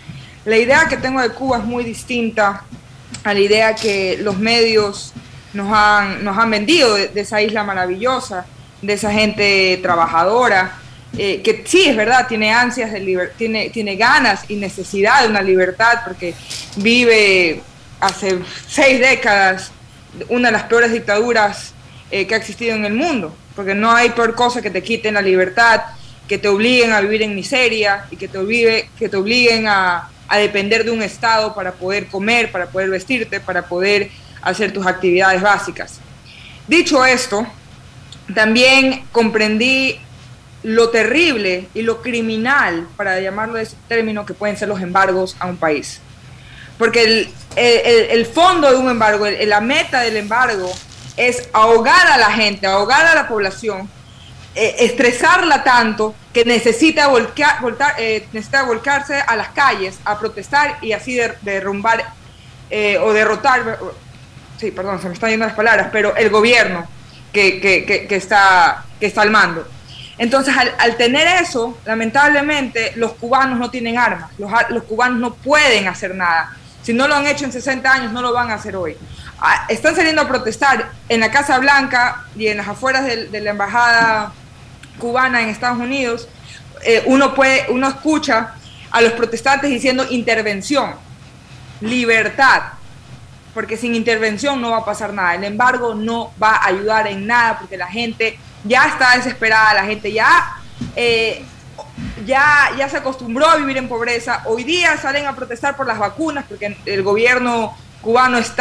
la 0.44 0.58
idea 0.58 0.86
que 0.88 0.96
tengo 0.96 1.20
de 1.20 1.28
Cuba 1.28 1.58
es 1.58 1.64
muy 1.64 1.84
distinta 1.84 2.64
a 3.22 3.32
la 3.32 3.38
idea 3.38 3.76
que 3.76 4.18
los 4.20 4.36
medios 4.36 5.12
nos 5.52 5.72
han, 5.72 6.24
nos 6.24 6.36
han 6.36 6.50
vendido 6.50 6.94
de 6.94 7.20
esa 7.20 7.40
isla 7.40 7.62
maravillosa, 7.62 8.44
de 8.82 8.94
esa 8.94 9.12
gente 9.12 9.78
trabajadora, 9.80 10.72
eh, 11.16 11.40
que 11.40 11.62
sí, 11.64 11.84
es 11.84 11.96
verdad, 11.96 12.26
tiene 12.26 12.52
ansias 12.52 12.90
de 12.90 13.30
tiene, 13.38 13.70
tiene 13.70 13.94
ganas 13.94 14.44
y 14.48 14.56
necesidad 14.56 15.22
de 15.22 15.28
una 15.28 15.40
libertad 15.40 16.00
porque 16.04 16.34
vive 16.74 17.62
hace 18.00 18.40
seis 18.66 18.98
décadas 18.98 19.70
una 20.28 20.48
de 20.48 20.52
las 20.52 20.64
peores 20.64 20.90
dictaduras 20.90 21.75
eh, 22.10 22.26
que 22.26 22.34
ha 22.34 22.38
existido 22.38 22.74
en 22.74 22.84
el 22.84 22.94
mundo. 22.94 23.36
porque 23.54 23.74
no 23.74 23.90
hay 23.90 24.10
peor 24.10 24.34
cosa 24.34 24.60
que 24.60 24.70
te 24.70 24.82
quiten 24.82 25.14
la 25.14 25.22
libertad, 25.22 25.80
que 26.28 26.36
te 26.36 26.46
obliguen 26.46 26.92
a 26.92 27.00
vivir 27.00 27.22
en 27.22 27.34
miseria 27.34 28.04
y 28.10 28.16
que 28.16 28.28
te, 28.28 28.36
obligue, 28.36 28.90
que 28.98 29.08
te 29.08 29.16
obliguen 29.16 29.66
a, 29.66 30.10
a 30.28 30.36
depender 30.36 30.84
de 30.84 30.90
un 30.90 31.02
Estado 31.02 31.54
para 31.54 31.72
poder 31.72 32.06
comer, 32.06 32.52
para 32.52 32.66
poder 32.66 32.90
vestirte, 32.90 33.40
para 33.40 33.62
poder 33.62 34.10
hacer 34.42 34.72
tus 34.72 34.86
actividades 34.86 35.40
básicas. 35.40 36.00
Dicho 36.68 37.04
esto, 37.04 37.46
también 38.34 39.04
comprendí 39.12 39.98
lo 40.62 40.90
terrible 40.90 41.68
y 41.74 41.82
lo 41.82 42.02
criminal, 42.02 42.88
para 42.96 43.20
llamarlo 43.20 43.54
de 43.54 43.62
ese 43.62 43.76
término, 43.88 44.26
que 44.26 44.34
pueden 44.34 44.56
ser 44.56 44.68
los 44.68 44.80
embargos 44.80 45.36
a 45.38 45.46
un 45.46 45.56
país. 45.56 46.00
Porque 46.76 47.04
el, 47.04 47.28
el, 47.54 48.10
el 48.10 48.26
fondo 48.26 48.70
de 48.70 48.76
un 48.76 48.90
embargo, 48.90 49.26
el, 49.26 49.48
la 49.48 49.60
meta 49.60 50.00
del 50.00 50.16
embargo 50.16 50.70
es 51.16 51.48
ahogar 51.52 52.06
a 52.08 52.18
la 52.18 52.30
gente, 52.30 52.66
ahogar 52.66 53.06
a 53.06 53.14
la 53.14 53.28
población, 53.28 53.88
eh, 54.54 54.76
estresarla 54.86 55.62
tanto 55.64 56.14
que 56.32 56.44
necesita, 56.44 57.08
volcar, 57.08 57.58
eh, 57.98 58.26
necesita 58.32 58.62
volcarse 58.62 59.20
a 59.20 59.36
las 59.36 59.48
calles 59.48 59.98
a 60.04 60.18
protestar 60.18 60.78
y 60.80 60.92
así 60.92 61.14
de, 61.14 61.34
derrumbar 61.42 62.04
eh, 62.70 62.98
o 62.98 63.12
derrotar, 63.12 63.78
sí, 64.58 64.70
perdón, 64.70 65.00
se 65.00 65.08
me 65.08 65.14
están 65.14 65.30
yendo 65.30 65.46
las 65.46 65.54
palabras, 65.54 65.88
pero 65.92 66.16
el 66.16 66.30
gobierno 66.30 66.86
que, 67.32 68.06
está, 68.10 68.84
que 68.98 69.06
está 69.06 69.22
al 69.22 69.30
mando. 69.30 69.68
Entonces, 70.18 70.56
al, 70.56 70.74
al, 70.78 70.96
tener 70.96 71.42
eso, 71.42 71.76
lamentablemente, 71.84 72.92
los 72.96 73.12
cubanos 73.12 73.58
no 73.58 73.70
tienen 73.70 73.98
armas, 73.98 74.30
los, 74.38 74.50
los, 74.70 74.84
cubanos 74.84 75.18
no 75.18 75.34
pueden 75.34 75.86
hacer 75.86 76.14
nada. 76.14 76.56
Si 76.82 76.94
no 76.94 77.06
lo 77.06 77.14
han 77.14 77.26
hecho 77.26 77.44
en 77.44 77.52
60 77.52 77.92
años, 77.92 78.12
no 78.12 78.22
lo 78.22 78.32
van 78.32 78.50
a 78.50 78.54
hacer 78.54 78.74
hoy. 78.74 78.96
Ah, 79.38 79.66
están 79.68 79.94
saliendo 79.94 80.22
a 80.22 80.28
protestar 80.28 80.92
en 81.08 81.20
la 81.20 81.30
Casa 81.30 81.58
Blanca 81.58 82.24
y 82.36 82.46
en 82.46 82.56
las 82.56 82.68
afueras 82.68 83.04
de, 83.04 83.26
de 83.26 83.40
la 83.40 83.50
embajada 83.50 84.32
cubana 84.98 85.42
en 85.42 85.50
Estados 85.50 85.78
Unidos. 85.78 86.28
Eh, 86.84 87.02
uno, 87.06 87.34
puede, 87.34 87.66
uno 87.70 87.88
escucha 87.88 88.54
a 88.90 89.00
los 89.00 89.12
protestantes 89.12 89.70
diciendo 89.70 90.06
intervención, 90.08 90.94
libertad, 91.80 92.62
porque 93.52 93.76
sin 93.76 93.94
intervención 93.94 94.60
no 94.60 94.70
va 94.70 94.78
a 94.78 94.84
pasar 94.84 95.12
nada. 95.12 95.34
El 95.34 95.44
embargo 95.44 95.94
no 95.94 96.32
va 96.42 96.56
a 96.56 96.66
ayudar 96.66 97.06
en 97.06 97.26
nada 97.26 97.58
porque 97.58 97.76
la 97.76 97.86
gente 97.86 98.38
ya 98.64 98.86
está 98.86 99.16
desesperada, 99.16 99.74
la 99.74 99.84
gente 99.84 100.12
ya, 100.12 100.56
eh, 100.94 101.44
ya, 102.24 102.70
ya 102.76 102.88
se 102.88 102.98
acostumbró 102.98 103.46
a 103.46 103.56
vivir 103.56 103.76
en 103.76 103.88
pobreza. 103.88 104.42
Hoy 104.46 104.64
día 104.64 104.96
salen 104.96 105.26
a 105.26 105.34
protestar 105.34 105.76
por 105.76 105.86
las 105.86 105.98
vacunas 105.98 106.44
porque 106.48 106.76
el 106.84 107.02
gobierno 107.02 107.76
cubano 108.02 108.38
es 108.38 108.54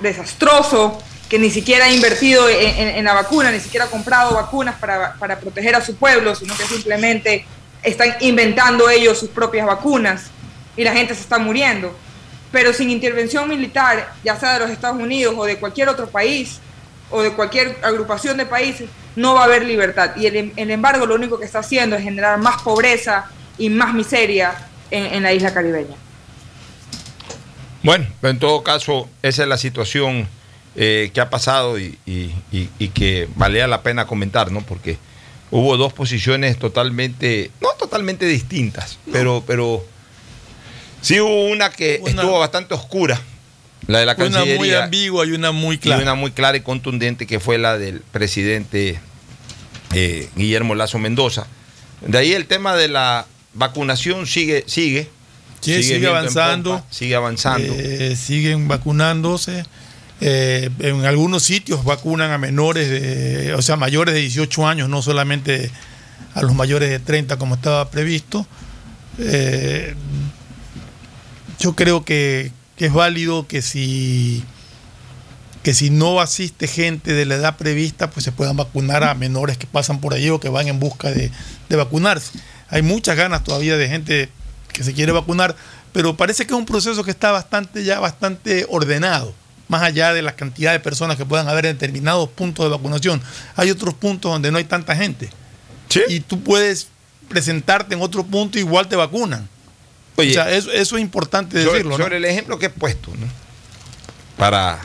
desastroso 0.00 1.02
que 1.28 1.38
ni 1.38 1.50
siquiera 1.50 1.86
ha 1.86 1.90
invertido 1.90 2.48
en, 2.48 2.88
en, 2.88 3.04
la 3.04 3.14
vacuna, 3.14 3.50
ni 3.50 3.60
siquiera 3.60 3.86
ha 3.86 3.90
comprado 3.90 4.34
vacunas 4.34 4.76
para, 4.76 5.14
para, 5.14 5.38
proteger 5.40 5.74
a 5.74 5.80
su 5.80 5.96
pueblo, 5.96 6.34
sino 6.34 6.56
que 6.56 6.64
simplemente 6.64 7.46
están 7.82 8.14
inventando 8.20 8.88
ellos 8.90 9.18
sus 9.18 9.30
propias 9.30 9.66
vacunas 9.66 10.26
y 10.76 10.84
la 10.84 10.92
gente 10.92 11.14
se 11.14 11.22
está 11.22 11.38
muriendo. 11.38 11.96
Pero 12.52 12.72
sin 12.72 12.90
intervención 12.90 13.48
militar, 13.48 14.12
ya 14.22 14.38
sea 14.38 14.54
de 14.54 14.60
los 14.60 14.70
Estados 14.70 15.00
Unidos 15.00 15.34
o 15.36 15.44
de 15.44 15.58
cualquier 15.58 15.88
otro 15.88 16.08
país, 16.08 16.60
o 17.10 17.22
de 17.22 17.32
cualquier 17.32 17.78
agrupación 17.82 18.36
de 18.36 18.46
países, 18.46 18.88
no 19.16 19.34
va 19.34 19.42
a 19.42 19.44
haber 19.44 19.64
libertad. 19.64 20.16
Y 20.16 20.26
el, 20.26 20.52
embargo 20.56 21.06
lo 21.06 21.14
único 21.14 21.38
que 21.38 21.44
está 21.46 21.60
haciendo 21.60 21.96
es 21.96 22.02
generar 22.02 22.38
más 22.38 22.62
pobreza 22.62 23.26
y 23.58 23.70
más 23.70 23.94
miseria 23.94 24.54
en 24.90 25.22
la 25.22 25.32
isla 25.32 25.52
caribeña. 25.52 25.96
Bueno, 27.84 28.06
en 28.22 28.38
todo 28.38 28.64
caso, 28.64 29.08
esa 29.22 29.42
es 29.42 29.48
la 29.48 29.58
situación 29.58 30.26
eh, 30.74 31.10
que 31.14 31.20
ha 31.20 31.30
pasado 31.30 31.78
y, 31.78 31.96
y, 32.06 32.32
y, 32.50 32.68
y, 32.80 32.88
que 32.88 33.28
valía 33.36 33.68
la 33.68 33.82
pena 33.82 34.06
comentar, 34.06 34.50
¿no? 34.50 34.62
Porque 34.62 34.98
hubo 35.50 35.76
dos 35.76 35.92
posiciones 35.92 36.58
totalmente, 36.58 37.52
no 37.60 37.68
totalmente 37.78 38.26
distintas, 38.26 38.98
no. 39.06 39.12
pero, 39.12 39.44
pero 39.46 39.84
sí 41.02 41.20
hubo 41.20 41.46
una 41.46 41.70
que 41.70 42.00
una, 42.02 42.22
estuvo 42.22 42.38
bastante 42.38 42.74
oscura 42.74 43.20
la 43.86 44.00
de 44.00 44.06
la 44.06 44.16
Cancillería. 44.16 44.54
Una 44.54 44.58
muy 44.58 44.74
ambigua 44.74 45.26
y 45.26 45.32
una 45.32 45.52
muy 45.52 45.78
clara. 45.78 46.00
Y 46.00 46.02
una 46.02 46.14
muy 46.14 46.30
clara 46.30 46.56
y 46.56 46.60
contundente 46.62 47.26
que 47.26 47.40
fue 47.40 47.58
la 47.58 47.78
del 47.78 48.00
presidente 48.00 48.98
eh, 49.92 50.28
Guillermo 50.36 50.74
Lazo 50.74 50.98
Mendoza. 50.98 51.46
De 52.00 52.18
ahí 52.18 52.32
el 52.32 52.46
tema 52.46 52.74
de 52.74 52.88
la 52.88 53.26
vacunación 53.52 54.26
sigue, 54.26 54.64
sigue. 54.66 55.08
Sí, 55.64 55.82
sigue, 55.82 55.94
sigue 55.94 56.06
avanzando. 56.08 56.70
Pompa, 56.72 56.86
sigue 56.90 57.14
avanzando. 57.14 57.74
Eh, 57.76 58.16
siguen 58.16 58.68
vacunándose. 58.68 59.64
Eh, 60.20 60.70
en 60.78 61.04
algunos 61.04 61.42
sitios 61.42 61.84
vacunan 61.84 62.30
a 62.30 62.38
menores, 62.38 62.88
de, 62.88 63.54
o 63.54 63.62
sea, 63.62 63.76
mayores 63.76 64.14
de 64.14 64.20
18 64.20 64.66
años, 64.66 64.88
no 64.88 65.02
solamente 65.02 65.70
a 66.34 66.42
los 66.42 66.54
mayores 66.54 66.90
de 66.90 66.98
30 66.98 67.36
como 67.38 67.54
estaba 67.54 67.90
previsto. 67.90 68.46
Eh, 69.18 69.94
yo 71.58 71.74
creo 71.74 72.04
que, 72.04 72.52
que 72.76 72.86
es 72.86 72.92
válido 72.92 73.46
que 73.46 73.62
si 73.62 74.44
que 75.62 75.72
si 75.72 75.88
no 75.88 76.20
asiste 76.20 76.66
gente 76.68 77.14
de 77.14 77.24
la 77.24 77.36
edad 77.36 77.56
prevista, 77.56 78.10
pues 78.10 78.22
se 78.22 78.32
puedan 78.32 78.54
vacunar 78.54 79.02
a 79.02 79.14
menores 79.14 79.56
que 79.56 79.66
pasan 79.66 79.98
por 79.98 80.12
allí 80.12 80.28
o 80.28 80.38
que 80.38 80.50
van 80.50 80.68
en 80.68 80.78
busca 80.78 81.10
de, 81.10 81.30
de, 81.70 81.76
vacunarse. 81.76 82.38
Hay 82.68 82.82
muchas 82.82 83.16
ganas 83.16 83.44
todavía 83.44 83.78
de 83.78 83.88
gente 83.88 84.28
que 84.74 84.84
se 84.84 84.92
quiere 84.92 85.12
vacunar, 85.12 85.56
pero 85.92 86.16
parece 86.16 86.44
que 86.44 86.52
es 86.52 86.58
un 86.58 86.66
proceso 86.66 87.02
que 87.04 87.10
está 87.10 87.30
bastante 87.30 87.84
ya 87.84 88.00
bastante 88.00 88.66
ordenado, 88.68 89.32
más 89.68 89.82
allá 89.82 90.12
de 90.12 90.20
la 90.20 90.36
cantidad 90.36 90.72
de 90.72 90.80
personas 90.80 91.16
que 91.16 91.24
puedan 91.24 91.48
haber 91.48 91.64
en 91.64 91.78
determinados 91.78 92.28
puntos 92.28 92.66
de 92.66 92.70
vacunación. 92.70 93.22
Hay 93.56 93.70
otros 93.70 93.94
puntos 93.94 94.30
donde 94.30 94.50
no 94.50 94.58
hay 94.58 94.64
tanta 94.64 94.94
gente. 94.94 95.30
¿Sí? 95.88 96.02
Y 96.08 96.20
tú 96.20 96.42
puedes 96.42 96.88
presentarte 97.28 97.94
en 97.94 98.02
otro 98.02 98.24
punto 98.24 98.58
y 98.58 98.62
igual 98.62 98.88
te 98.88 98.96
vacunan. 98.96 99.48
Oye, 100.16 100.30
o 100.30 100.34
sea, 100.34 100.50
eso, 100.50 100.70
eso, 100.72 100.96
es 100.96 101.02
importante 101.02 101.56
decirlo. 101.56 101.92
Sobre, 101.92 102.04
sobre 102.04 102.20
¿no? 102.20 102.26
el 102.26 102.30
ejemplo 102.30 102.58
que 102.58 102.66
he 102.66 102.70
puesto, 102.70 103.10
¿no? 103.16 103.26
para 104.36 104.80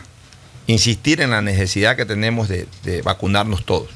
insistir 0.67 1.21
en 1.21 1.31
la 1.31 1.41
necesidad 1.41 1.95
que 1.95 2.05
tenemos 2.05 2.47
de, 2.47 2.67
de, 2.83 3.01
vacunarnos 3.01 3.65
todos, 3.65 3.89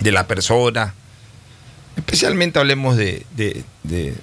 de 0.00 0.12
la 0.12 0.26
persona, 0.26 0.94
especialmente 1.96 2.58
hablemos 2.58 2.96
de, 2.96 3.26
de, 3.36 3.64
de, 3.82 4.14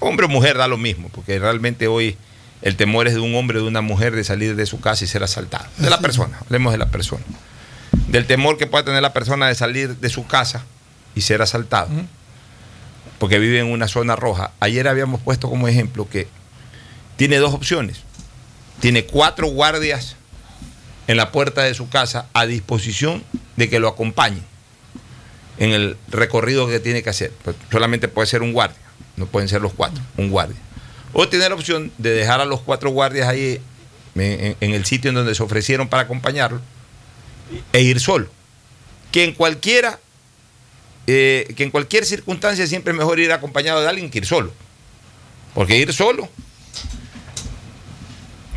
hombre 0.00 0.26
o 0.26 0.28
mujer, 0.28 0.56
da 0.56 0.68
lo 0.68 0.76
mismo, 0.76 1.08
porque 1.10 1.38
realmente 1.38 1.86
hoy 1.86 2.16
el 2.62 2.76
temor 2.76 3.06
es 3.06 3.14
de 3.14 3.20
un 3.20 3.34
hombre 3.34 3.58
o 3.58 3.62
de 3.62 3.68
una 3.68 3.80
mujer 3.80 4.14
de 4.14 4.24
salir 4.24 4.56
de 4.56 4.66
su 4.66 4.80
casa 4.80 5.04
y 5.04 5.08
ser 5.08 5.22
asaltado, 5.22 5.66
de 5.78 5.90
la 5.90 6.00
persona, 6.00 6.38
hablemos 6.40 6.72
de 6.72 6.78
la 6.78 6.90
persona, 6.90 7.24
del 8.08 8.26
temor 8.26 8.58
que 8.58 8.66
pueda 8.66 8.84
tener 8.84 9.02
la 9.02 9.12
persona 9.12 9.48
de 9.48 9.54
salir 9.54 9.96
de 9.96 10.08
su 10.08 10.26
casa 10.26 10.64
y 11.14 11.22
ser 11.22 11.42
asaltado. 11.42 11.88
Porque 13.18 13.38
vive 13.38 13.60
en 13.60 13.72
una 13.72 13.88
zona 13.88 14.14
roja. 14.14 14.52
Ayer 14.60 14.86
habíamos 14.86 15.22
puesto 15.22 15.48
como 15.48 15.68
ejemplo 15.68 16.06
que 16.06 16.28
tiene 17.16 17.38
dos 17.38 17.54
opciones. 17.54 18.02
Tiene 18.78 19.06
cuatro 19.06 19.46
guardias 19.46 20.16
en 21.06 21.16
la 21.16 21.32
puerta 21.32 21.62
de 21.62 21.72
su 21.72 21.88
casa 21.88 22.26
a 22.34 22.44
disposición 22.44 23.24
de 23.56 23.70
que 23.70 23.80
lo 23.80 23.88
acompañen 23.88 24.44
en 25.58 25.72
el 25.72 25.96
recorrido 26.08 26.66
que 26.68 26.80
tiene 26.80 27.02
que 27.02 27.10
hacer. 27.10 27.32
Pues 27.42 27.56
solamente 27.70 28.08
puede 28.08 28.26
ser 28.26 28.42
un 28.42 28.52
guardia, 28.52 28.78
no 29.16 29.26
pueden 29.26 29.48
ser 29.48 29.60
los 29.60 29.72
cuatro, 29.72 30.02
un 30.16 30.30
guardia. 30.30 30.56
O 31.12 31.28
tiene 31.28 31.48
la 31.48 31.54
opción 31.54 31.92
de 31.98 32.10
dejar 32.10 32.40
a 32.40 32.44
los 32.44 32.60
cuatro 32.60 32.90
guardias 32.90 33.28
ahí 33.28 33.60
en, 34.14 34.56
en 34.60 34.70
el 34.72 34.84
sitio 34.84 35.10
en 35.10 35.14
donde 35.14 35.34
se 35.34 35.42
ofrecieron 35.42 35.88
para 35.88 36.02
acompañarlo 36.02 36.60
e 37.72 37.82
ir 37.82 38.00
solo. 38.00 38.28
Que 39.12 39.24
en 39.24 39.32
cualquiera 39.32 39.98
eh, 41.06 41.54
que 41.56 41.62
en 41.62 41.70
cualquier 41.70 42.04
circunstancia 42.04 42.66
siempre 42.66 42.90
es 42.92 42.98
mejor 42.98 43.20
ir 43.20 43.30
acompañado 43.30 43.80
de 43.80 43.88
alguien 43.88 44.10
que 44.10 44.18
ir 44.18 44.26
solo. 44.26 44.52
Porque 45.54 45.78
ir 45.78 45.92
solo 45.92 46.28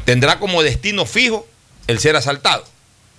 tendrá 0.05 0.39
como 0.39 0.63
destino 0.63 1.05
fijo 1.05 1.47
el 1.87 1.99
ser 1.99 2.15
asaltado. 2.15 2.65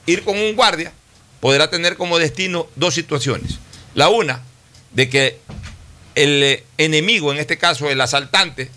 Ir 0.07 0.25
con 0.25 0.37
un 0.37 0.57
guardia 0.57 0.93
podrá 1.39 1.71
tener 1.71 1.97
como 1.97 2.19
destino 2.19 2.67
dos 2.75 2.95
situaciones. 2.95 3.59
La 3.95 4.09
una, 4.09 4.43
de 4.93 5.09
que 5.09 5.39
el 6.15 6.63
enemigo, 6.79 7.33
en 7.33 7.39
este 7.39 7.59
caso 7.59 7.91
el 7.91 8.01
asaltante, 8.01 8.71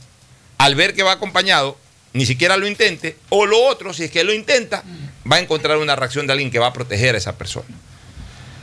al 0.57 0.76
ver 0.76 0.93
que 0.93 1.03
va 1.03 1.14
acompañado, 1.14 1.78
ni 2.14 2.26
siquiera 2.26 2.57
lo 2.57 2.68
intente, 2.68 3.18
o 3.30 3.45
lo 3.45 3.61
otro, 3.64 3.93
si 3.93 4.03
es 4.03 4.11
que 4.11 4.24
lo 4.24 4.34
intenta, 4.34 4.84
va 5.30 5.38
a 5.38 5.39
encontrar 5.39 5.78
una 5.78 5.95
reacción 5.95 6.28
de 6.28 6.34
alguien 6.34 6.51
que 6.51 6.59
va 6.59 6.68
a 6.68 6.74
proteger 6.74 7.16
a 7.16 7.18
esa 7.18 7.38
persona. 7.38 7.68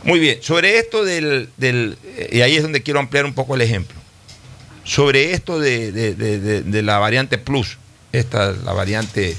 Muy 0.05 0.19
bien, 0.19 0.43
sobre 0.43 0.79
esto 0.79 1.05
del, 1.05 1.51
del, 1.57 1.99
y 2.31 2.41
ahí 2.41 2.57
es 2.57 2.63
donde 2.63 2.83
quiero 2.83 3.01
ampliar 3.01 3.27
un 3.27 3.35
poco 3.35 3.55
el 3.55 3.61
ejemplo, 3.61 3.99
sobre 4.85 5.33
esto 5.33 5.59
de, 5.59 5.93
de, 5.93 6.15
de, 6.15 6.63
de 6.63 6.83
la 6.83 6.99
variante 6.99 7.39
Plus, 7.39 7.77
esta, 8.13 8.53
la 8.53 8.73
variante, 8.73 9.37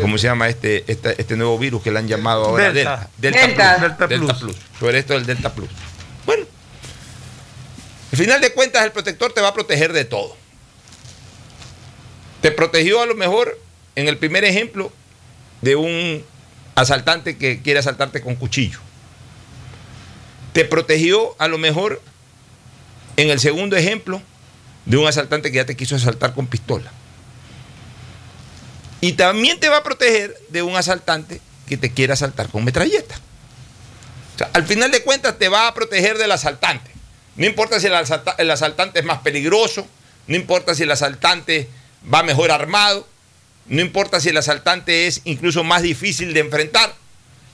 ¿cómo 0.00 0.18
se 0.18 0.28
llama 0.28 0.48
este, 0.48 0.84
este, 0.90 1.20
este 1.20 1.36
nuevo 1.36 1.58
virus 1.58 1.82
que 1.82 1.90
le 1.90 1.98
han 1.98 2.08
llamado 2.08 2.44
ahora? 2.46 2.72
Delta. 2.72 3.10
Delta, 3.18 3.78
Delta. 3.78 4.08
Plus, 4.08 4.08
Delta, 4.08 4.08
Delta 4.08 4.08
Plus. 4.08 4.38
Plus. 4.38 4.56
Sobre 4.78 4.98
esto 4.98 5.14
del 5.14 5.26
Delta 5.26 5.52
Plus. 5.52 5.68
Al 8.12 8.18
final 8.18 8.40
de 8.40 8.52
cuentas 8.52 8.84
el 8.84 8.92
protector 8.92 9.32
te 9.32 9.40
va 9.40 9.48
a 9.48 9.54
proteger 9.54 9.92
de 9.92 10.04
todo. 10.04 10.36
Te 12.40 12.50
protegió 12.50 13.00
a 13.00 13.06
lo 13.06 13.14
mejor 13.14 13.58
en 13.96 14.08
el 14.08 14.18
primer 14.18 14.44
ejemplo 14.44 14.92
de 15.60 15.76
un 15.76 16.24
asaltante 16.74 17.36
que 17.36 17.62
quiere 17.62 17.80
asaltarte 17.80 18.20
con 18.20 18.34
cuchillo 18.34 18.80
te 20.52 20.64
protegió 20.64 21.34
a 21.38 21.48
lo 21.48 21.58
mejor 21.58 22.00
en 23.16 23.30
el 23.30 23.40
segundo 23.40 23.76
ejemplo 23.76 24.22
de 24.84 24.96
un 24.96 25.06
asaltante 25.06 25.50
que 25.50 25.56
ya 25.56 25.66
te 25.66 25.76
quiso 25.76 25.96
asaltar 25.96 26.34
con 26.34 26.46
pistola. 26.46 26.90
Y 29.00 29.14
también 29.14 29.58
te 29.58 29.68
va 29.68 29.78
a 29.78 29.82
proteger 29.82 30.36
de 30.48 30.62
un 30.62 30.76
asaltante 30.76 31.40
que 31.66 31.76
te 31.76 31.92
quiera 31.92 32.14
asaltar 32.14 32.48
con 32.48 32.64
metralleta. 32.64 33.16
O 34.34 34.38
sea, 34.38 34.50
al 34.52 34.64
final 34.64 34.90
de 34.90 35.02
cuentas 35.02 35.38
te 35.38 35.48
va 35.48 35.66
a 35.66 35.74
proteger 35.74 36.18
del 36.18 36.32
asaltante. 36.32 36.90
No 37.36 37.46
importa 37.46 37.80
si 37.80 37.86
el, 37.86 37.94
asalta- 37.94 38.34
el 38.38 38.50
asaltante 38.50 39.00
es 39.00 39.04
más 39.04 39.18
peligroso, 39.20 39.86
no 40.26 40.36
importa 40.36 40.74
si 40.74 40.82
el 40.82 40.90
asaltante 40.90 41.68
va 42.12 42.22
mejor 42.22 42.50
armado, 42.50 43.06
no 43.66 43.80
importa 43.80 44.20
si 44.20 44.28
el 44.30 44.36
asaltante 44.36 45.06
es 45.06 45.22
incluso 45.24 45.64
más 45.64 45.82
difícil 45.82 46.34
de 46.34 46.40
enfrentar, 46.40 46.94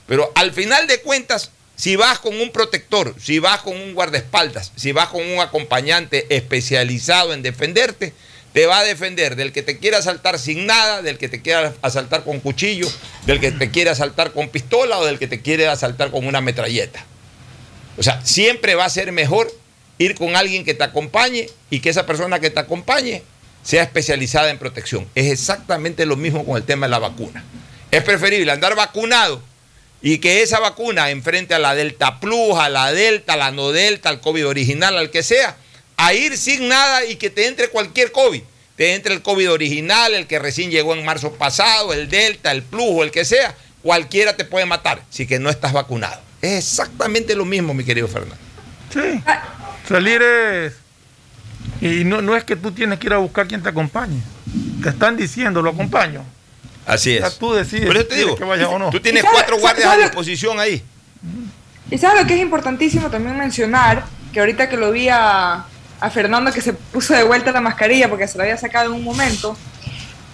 pero 0.07 0.31
al 0.35 0.51
final 0.51 0.87
de 0.87 1.01
cuentas, 1.01 1.51
si 1.75 1.95
vas 1.95 2.19
con 2.19 2.39
un 2.41 2.51
protector, 2.51 3.15
si 3.21 3.39
vas 3.39 3.61
con 3.61 3.75
un 3.79 3.93
guardaespaldas, 3.93 4.71
si 4.75 4.91
vas 4.91 5.09
con 5.09 5.25
un 5.25 5.39
acompañante 5.39 6.25
especializado 6.35 7.33
en 7.33 7.41
defenderte, 7.41 8.13
te 8.51 8.65
va 8.65 8.79
a 8.79 8.83
defender 8.83 9.35
del 9.35 9.53
que 9.53 9.61
te 9.61 9.77
quiera 9.77 9.99
asaltar 9.99 10.39
sin 10.39 10.65
nada, 10.65 11.01
del 11.03 11.19
que 11.19 11.29
te 11.29 11.41
quiera 11.41 11.73
asaltar 11.83 12.23
con 12.23 12.39
cuchillo, 12.39 12.87
del 13.27 13.39
que 13.39 13.51
te 13.51 13.69
quiere 13.69 13.91
asaltar 13.91 14.33
con 14.33 14.49
pistola 14.49 14.97
o 14.97 15.05
del 15.05 15.19
que 15.19 15.27
te 15.27 15.41
quiere 15.41 15.67
asaltar 15.67 16.09
con 16.11 16.25
una 16.25 16.41
metralleta. 16.41 17.05
O 17.97 18.03
sea, 18.03 18.25
siempre 18.25 18.73
va 18.75 18.85
a 18.85 18.89
ser 18.89 19.11
mejor 19.11 19.53
ir 19.99 20.15
con 20.15 20.35
alguien 20.35 20.65
que 20.65 20.73
te 20.73 20.83
acompañe 20.83 21.49
y 21.69 21.81
que 21.81 21.89
esa 21.89 22.07
persona 22.07 22.39
que 22.39 22.49
te 22.49 22.59
acompañe 22.59 23.21
sea 23.61 23.83
especializada 23.83 24.49
en 24.49 24.57
protección. 24.57 25.07
Es 25.13 25.31
exactamente 25.31 26.05
lo 26.07 26.15
mismo 26.15 26.43
con 26.45 26.57
el 26.57 26.63
tema 26.63 26.87
de 26.87 26.91
la 26.91 26.99
vacuna. 26.99 27.43
Es 27.91 28.03
preferible 28.03 28.51
andar 28.51 28.75
vacunado 28.75 29.43
y 30.01 30.19
que 30.19 30.41
esa 30.41 30.59
vacuna 30.59 31.11
enfrente 31.11 31.53
a 31.53 31.59
la 31.59 31.75
Delta 31.75 32.19
Plus, 32.19 32.57
a 32.57 32.69
la 32.69 32.91
Delta, 32.93 33.33
a 33.33 33.37
la 33.37 33.51
no 33.51 33.71
Delta, 33.71 34.09
al 34.09 34.21
COVID 34.21 34.47
original, 34.47 34.97
al 34.97 35.11
que 35.11 35.21
sea, 35.21 35.57
a 35.97 36.13
ir 36.13 36.37
sin 36.37 36.69
nada 36.69 37.05
y 37.05 37.17
que 37.17 37.29
te 37.29 37.47
entre 37.47 37.67
cualquier 37.67 38.11
COVID. 38.11 38.41
Te 38.77 38.93
entre 38.95 39.13
el 39.13 39.21
COVID 39.21 39.51
original, 39.51 40.13
el 40.13 40.25
que 40.25 40.39
recién 40.39 40.71
llegó 40.71 40.93
en 40.93 41.03
marzo 41.03 41.33
pasado, 41.33 41.91
el 41.91 42.07
Delta, 42.09 42.53
el 42.53 42.63
Plus 42.63 42.87
o 42.89 43.03
el 43.03 43.11
que 43.11 43.25
sea, 43.25 43.53
cualquiera 43.83 44.37
te 44.37 44.45
puede 44.45 44.65
matar 44.65 45.03
si 45.09 45.27
que 45.27 45.37
no 45.37 45.49
estás 45.49 45.73
vacunado. 45.73 46.21
Es 46.41 46.69
exactamente 46.69 47.35
lo 47.35 47.43
mismo, 47.43 47.73
mi 47.73 47.83
querido 47.83 48.07
Fernando. 48.07 48.37
Sí. 48.93 49.21
Salir 49.89 50.21
es. 50.21 50.73
Y 51.81 52.03
no, 52.03 52.21
no 52.21 52.35
es 52.35 52.43
que 52.43 52.55
tú 52.55 52.71
tienes 52.71 52.99
que 52.99 53.07
ir 53.07 53.13
a 53.13 53.17
buscar 53.17 53.47
quien 53.47 53.61
te 53.63 53.69
acompañe. 53.69 54.21
Te 54.83 54.89
están 54.89 55.17
diciendo, 55.17 55.61
lo 55.61 55.71
acompaño. 55.71 56.23
Así 56.85 57.17
es. 57.17 57.37
Tú 57.37 57.53
decides 57.53 58.07
te 58.07 58.15
digo, 58.15 58.35
que 58.35 58.43
vaya 58.43 58.69
o 58.69 58.79
no. 58.79 58.89
tú 58.89 58.99
tienes 58.99 59.23
¿Y 59.23 59.25
sabe- 59.25 59.35
cuatro 59.35 59.55
sabe- 59.55 59.61
guardias 59.61 59.93
a 59.93 59.97
disposición 59.97 60.59
ahí. 60.59 60.83
Y 61.91 61.97
sabes 61.97 62.21
lo 62.21 62.27
que 62.27 62.35
es 62.35 62.41
importantísimo 62.41 63.09
también 63.09 63.37
mencionar, 63.37 64.05
que 64.31 64.39
ahorita 64.39 64.69
que 64.69 64.77
lo 64.77 64.91
vi 64.91 65.09
a, 65.09 65.65
a 65.99 66.09
Fernando 66.11 66.51
que 66.51 66.61
se 66.61 66.73
puso 66.73 67.13
de 67.15 67.23
vuelta 67.23 67.51
la 67.51 67.61
mascarilla 67.61 68.09
porque 68.09 68.27
se 68.27 68.37
la 68.37 68.43
había 68.45 68.57
sacado 68.57 68.87
en 68.87 68.93
un 68.93 69.03
momento, 69.03 69.57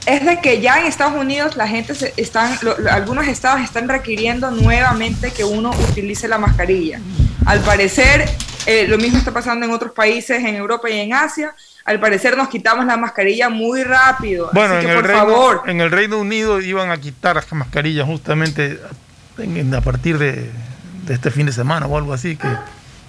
es 0.05 0.25
de 0.25 0.39
que 0.41 0.61
ya 0.61 0.79
en 0.79 0.85
Estados 0.85 1.15
Unidos 1.19 1.55
la 1.57 1.67
gente 1.67 1.95
se 1.95 2.13
están, 2.17 2.57
lo- 2.61 2.77
lo- 2.77 2.91
algunos 2.91 3.27
estados 3.27 3.61
están 3.61 3.87
requiriendo 3.89 4.51
nuevamente 4.51 5.31
que 5.31 5.43
uno 5.43 5.71
utilice 5.89 6.27
la 6.27 6.37
mascarilla. 6.37 6.99
Al 7.45 7.59
parecer, 7.61 8.29
eh, 8.65 8.87
lo 8.87 8.97
mismo 8.97 9.17
está 9.17 9.31
pasando 9.31 9.65
en 9.65 9.71
otros 9.71 9.91
países, 9.93 10.43
en 10.43 10.55
Europa 10.55 10.89
y 10.89 10.99
en 10.99 11.13
Asia. 11.13 11.53
Al 11.85 11.99
parecer 11.99 12.35
nos 12.35 12.49
quitamos 12.49 12.85
la 12.85 12.97
mascarilla 12.97 13.49
muy 13.49 13.83
rápido. 13.83 14.49
Bueno, 14.53 14.75
Así 14.75 14.85
en 14.85 14.91
que 14.91 14.95
el, 14.97 15.01
por 15.01 15.07
Reino, 15.07 15.19
favor, 15.25 15.61
en 15.67 15.81
el 15.81 15.91
Reino 15.91 16.17
Unido 16.17 16.59
iban 16.61 16.89
a 16.91 16.97
quitar 16.97 17.35
las 17.35 17.51
mascarillas 17.53 18.05
justamente 18.07 18.79
en- 19.37 19.73
a 19.75 19.81
partir 19.81 20.17
de, 20.17 20.49
de 21.05 21.13
este 21.13 21.29
fin 21.31 21.45
de 21.45 21.51
semana 21.51 21.85
o 21.85 21.97
algo 21.97 22.13
así, 22.13 22.37
que 22.37 22.47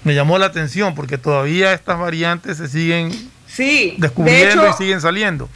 me 0.04 0.14
llamó 0.14 0.38
la 0.38 0.46
atención 0.46 0.94
porque 0.94 1.16
todavía 1.18 1.72
estas 1.72 1.98
variantes 1.98 2.58
se 2.58 2.68
siguen 2.68 3.10
sí. 3.46 3.94
De 3.98 4.08
descubriendo 4.08 4.62
hecho, 4.66 4.70
y 4.74 4.78
siguen 4.84 5.00
saliendo. 5.00 5.48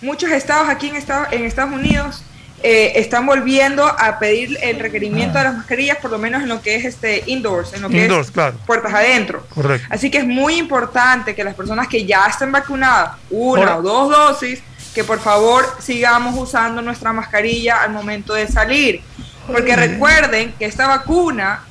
muchos 0.00 0.30
estados 0.30 0.68
aquí 0.68 0.88
en 0.90 0.96
Estados, 0.96 1.28
en 1.32 1.44
Estados 1.44 1.72
Unidos 1.72 2.22
eh, 2.62 2.92
están 2.96 3.24
volviendo 3.24 3.86
a 3.86 4.18
pedir 4.18 4.58
el 4.62 4.78
requerimiento 4.78 5.38
de 5.38 5.44
las 5.44 5.56
mascarillas, 5.56 5.96
por 5.98 6.10
lo 6.10 6.18
menos 6.18 6.42
en 6.42 6.48
lo 6.48 6.60
que 6.60 6.74
es 6.76 6.84
este 6.84 7.24
indoors, 7.26 7.72
en 7.72 7.82
lo 7.82 7.88
que 7.88 8.02
Indoors, 8.04 8.26
es 8.28 8.32
claro. 8.32 8.56
puertas 8.66 8.92
adentro. 8.92 9.46
Correcto. 9.54 9.86
Así 9.90 10.10
que 10.10 10.18
es 10.18 10.26
muy 10.26 10.56
importante 10.56 11.34
que 11.34 11.42
las 11.42 11.54
personas 11.54 11.88
que 11.88 12.04
ya 12.04 12.26
estén 12.26 12.52
vacunadas, 12.52 13.12
una 13.30 13.62
Ahora- 13.72 13.78
o 13.78 13.82
dos 13.82 14.10
dosis, 14.10 14.62
que 14.94 15.04
por 15.04 15.20
favor 15.20 15.64
sigamos 15.80 16.36
usando 16.36 16.82
nuestra 16.82 17.12
mascarilla 17.12 17.82
al 17.82 17.92
momento 17.92 18.34
de 18.34 18.46
salir. 18.48 19.02
Porque 19.46 19.74
recuerden 19.74 20.52
que 20.58 20.64
esta 20.66 20.86
vacuna 20.86 21.64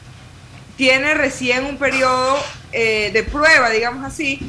tiene 0.75 1.13
recién 1.13 1.65
un 1.65 1.77
periodo 1.77 2.37
eh, 2.71 3.09
de 3.13 3.23
prueba, 3.23 3.69
digamos 3.69 4.05
así, 4.05 4.39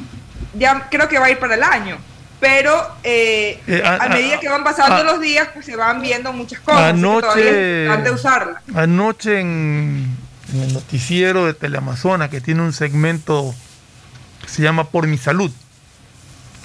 ya 0.53 0.87
creo 0.89 1.07
que 1.07 1.19
va 1.19 1.25
a 1.27 1.31
ir 1.31 1.39
para 1.39 1.55
el 1.55 1.63
año. 1.63 1.97
Pero 2.41 2.75
eh, 3.03 3.61
Eh, 3.67 3.83
a- 3.85 4.03
a, 4.03 4.09
medida 4.09 4.39
que 4.39 4.49
van 4.49 4.63
pasando 4.63 4.95
a- 4.95 5.03
los 5.03 5.21
días, 5.21 5.47
pues 5.53 5.65
se 5.65 5.75
van 5.77 6.01
viendo 6.01 6.33
muchas 6.33 6.59
cosas. 6.59 6.81
que 6.81 6.89
Anoche- 6.89 7.81
importante 7.83 8.11
usarla. 8.11 8.61
Anoche 8.75 9.39
en, 9.39 10.07
en 10.53 10.61
el 10.63 10.73
noticiero 10.73 11.45
de 11.45 11.53
Teleamazona, 11.53 12.29
que 12.29 12.41
tiene 12.41 12.63
un 12.63 12.73
segmento 12.73 13.53
que 14.41 14.49
se 14.49 14.63
llama 14.63 14.85
Por 14.89 15.05
mi 15.07 15.17
salud, 15.19 15.51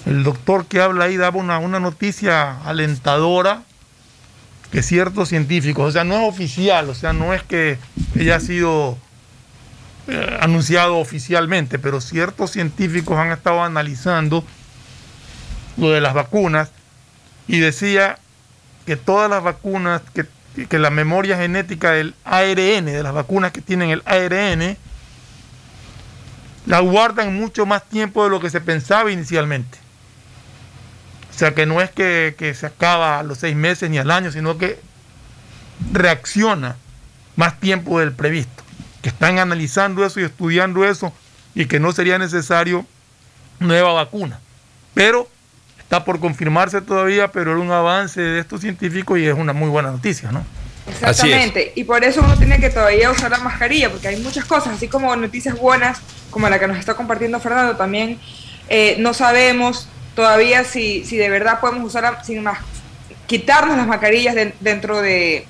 el 0.07 0.25
doctor 0.25 0.65
que 0.67 0.81
habla 0.81 1.05
ahí 1.05 1.17
daba 1.19 1.37
una, 1.39 1.59
una 1.59 1.79
noticia 1.79 2.59
alentadora 2.65 3.63
que 4.73 4.83
ciertos 4.83 5.29
científicos, 5.29 5.91
o 5.91 5.93
sea, 5.93 6.05
no 6.05 6.15
es 6.23 6.29
oficial, 6.29 6.89
o 6.89 6.95
sea, 6.95 7.13
no 7.13 7.35
es 7.35 7.43
que 7.43 7.79
haya 8.19 8.41
sido 8.41 8.97
eh, 10.09 10.39
anunciado 10.41 10.97
oficialmente, 10.99 11.79
pero 11.79 12.01
ciertos 12.01 12.53
científicos 12.53 13.19
han 13.19 13.31
estado 13.31 13.63
analizando 13.63 14.43
lo 15.77 15.91
de 15.91 16.01
las 16.01 16.15
vacunas 16.15 16.71
y 17.49 17.59
decía 17.59 18.19
que 18.87 18.97
todas 18.97 19.29
las 19.29 19.43
vacunas, 19.43 20.03
que, 20.15 20.27
que 20.67 20.79
la 20.79 20.91
memoria 20.91 21.37
genética 21.37 21.93
del 21.93 22.15
ARN, 22.25 22.87
de 22.87 23.03
las 23.03 23.13
vacunas 23.13 23.53
que 23.53 23.61
tienen 23.61 23.91
el 23.91 24.03
ARN, 24.07 24.77
la 26.67 26.81
guardan 26.81 27.35
mucho 27.35 27.67
más 27.67 27.85
tiempo 27.85 28.25
de 28.25 28.31
lo 28.31 28.41
que 28.41 28.51
se 28.51 28.61
pensaba 28.61 29.11
inicialmente. 29.11 29.79
O 31.35 31.39
sea 31.39 31.55
que 31.55 31.67
no 31.67 31.81
es 31.81 31.91
que, 31.91 32.35
que 32.39 32.55
se 32.55 32.67
acaba 32.67 33.19
a 33.19 33.23
los 33.23 33.39
seis 33.39 33.55
meses 33.55 33.91
ni 33.91 33.99
al 33.99 34.11
año, 34.11 34.33
sino 34.33 34.57
que 34.59 34.81
reacciona 35.93 36.77
más 37.37 37.61
tiempo 37.61 38.01
del 38.01 38.13
previsto. 38.13 38.65
Que 39.03 39.11
están 39.11 39.39
analizando 39.39 40.05
eso 40.05 40.19
y 40.19 40.25
estudiando 40.25 40.85
eso 40.85 41.13
y 41.55 41.67
que 41.67 41.79
no 41.79 41.93
sería 41.93 42.19
necesario 42.19 42.87
nueva 43.61 43.93
vacuna. 43.93 44.41
Pero 44.95 45.29
está 45.87 46.05
por 46.05 46.19
confirmarse 46.19 46.81
todavía, 46.81 47.29
pero 47.31 47.53
era 47.53 47.61
un 47.61 47.71
avance 47.71 48.21
de 48.21 48.41
estos 48.41 48.61
científicos 48.61 49.19
y 49.21 49.27
es 49.27 49.35
una 49.35 49.53
muy 49.53 49.69
buena 49.69 49.93
noticia, 49.93 50.33
¿no? 50.33 50.45
Exactamente. 50.89 51.73
Y 51.77 51.85
por 51.85 52.03
eso 52.03 52.23
uno 52.23 52.37
tiene 52.37 52.59
que 52.59 52.71
todavía 52.71 53.09
usar 53.11 53.31
la 53.31 53.39
mascarilla, 53.39 53.91
porque 53.91 54.09
hay 54.09 54.17
muchas 54.21 54.45
cosas, 54.45 54.75
así 54.75 54.89
como 54.89 55.15
noticias 55.15 55.57
buenas, 55.59 55.99
como 56.31 56.49
la 56.49 56.59
que 56.59 56.67
nos 56.67 56.77
está 56.79 56.95
compartiendo 56.95 57.39
Fernando, 57.39 57.77
también 57.77 58.19
eh, 58.69 58.97
no 58.99 59.15
sabemos 59.15 59.89
todavía 60.17 60.65
si, 60.65 61.05
si 61.05 61.17
de 61.17 61.29
verdad 61.31 61.61
podemos 61.61 61.85
usar 61.87 62.19
sin 62.25 62.43
más, 62.43 62.59
quitarnos 63.27 63.77
las 63.77 63.87
mascarillas 63.87 64.35
de- 64.35 64.55
dentro 64.61 65.01
de 65.01 65.47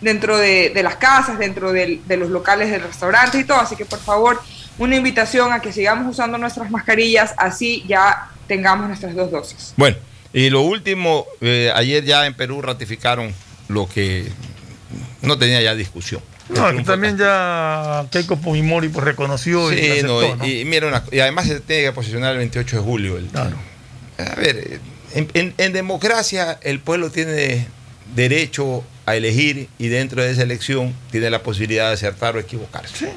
dentro 0.00 0.38
de, 0.38 0.70
de 0.70 0.82
las 0.82 0.96
casas, 0.96 1.38
dentro 1.38 1.72
del- 1.72 2.00
de 2.08 2.16
los 2.16 2.30
locales 2.30 2.70
de 2.70 2.78
restaurantes 2.78 3.38
y 3.38 3.44
todo. 3.44 3.60
Así 3.60 3.76
que 3.76 3.84
por 3.84 3.98
favor, 3.98 4.40
una 4.78 4.96
invitación 4.96 5.52
a 5.52 5.60
que 5.60 5.72
sigamos 5.74 6.10
usando 6.10 6.38
nuestras 6.38 6.70
mascarillas, 6.70 7.34
así 7.36 7.84
ya 7.86 8.29
tengamos 8.50 8.88
nuestras 8.88 9.14
dos 9.14 9.30
dosis. 9.30 9.74
Bueno, 9.76 9.96
y 10.32 10.50
lo 10.50 10.62
último, 10.62 11.24
eh, 11.40 11.70
ayer 11.74 12.04
ya 12.04 12.26
en 12.26 12.34
Perú 12.34 12.60
ratificaron 12.60 13.32
lo 13.68 13.88
que 13.88 14.28
no 15.22 15.38
tenía 15.38 15.62
ya 15.62 15.76
discusión. 15.76 16.20
No, 16.48 16.66
aquí 16.66 16.82
también 16.82 17.16
ya 17.16 18.06
Keiko 18.10 18.36
Fujimori 18.36 18.88
pues 18.88 19.04
reconoció 19.04 19.72
y 19.72 19.78
Sí, 19.78 19.90
aceptó, 19.90 20.20
no, 20.22 20.36
¿no? 20.36 20.44
y, 20.46 20.62
y 20.62 20.64
mira 20.64 20.88
una 20.88 21.04
y 21.12 21.20
además 21.20 21.46
se 21.46 21.60
tiene 21.60 21.84
que 21.84 21.92
posicionar 21.92 22.32
el 22.32 22.38
28 22.38 22.76
de 22.78 22.82
julio. 22.82 23.16
el- 23.18 23.28
A 23.36 24.34
ver, 24.34 24.80
en, 25.14 25.28
en- 25.34 25.54
en 25.56 25.72
democracia 25.72 26.58
el 26.62 26.80
pueblo 26.80 27.10
tiene 27.10 27.68
derecho 28.16 28.82
a 29.06 29.14
elegir 29.14 29.68
y 29.78 29.86
dentro 29.88 30.24
de 30.24 30.32
esa 30.32 30.42
elección 30.42 30.92
tiene 31.12 31.30
la 31.30 31.44
posibilidad 31.44 31.86
de 31.86 31.94
acertar 31.94 32.34
o 32.34 32.40
equivocarse. 32.40 33.12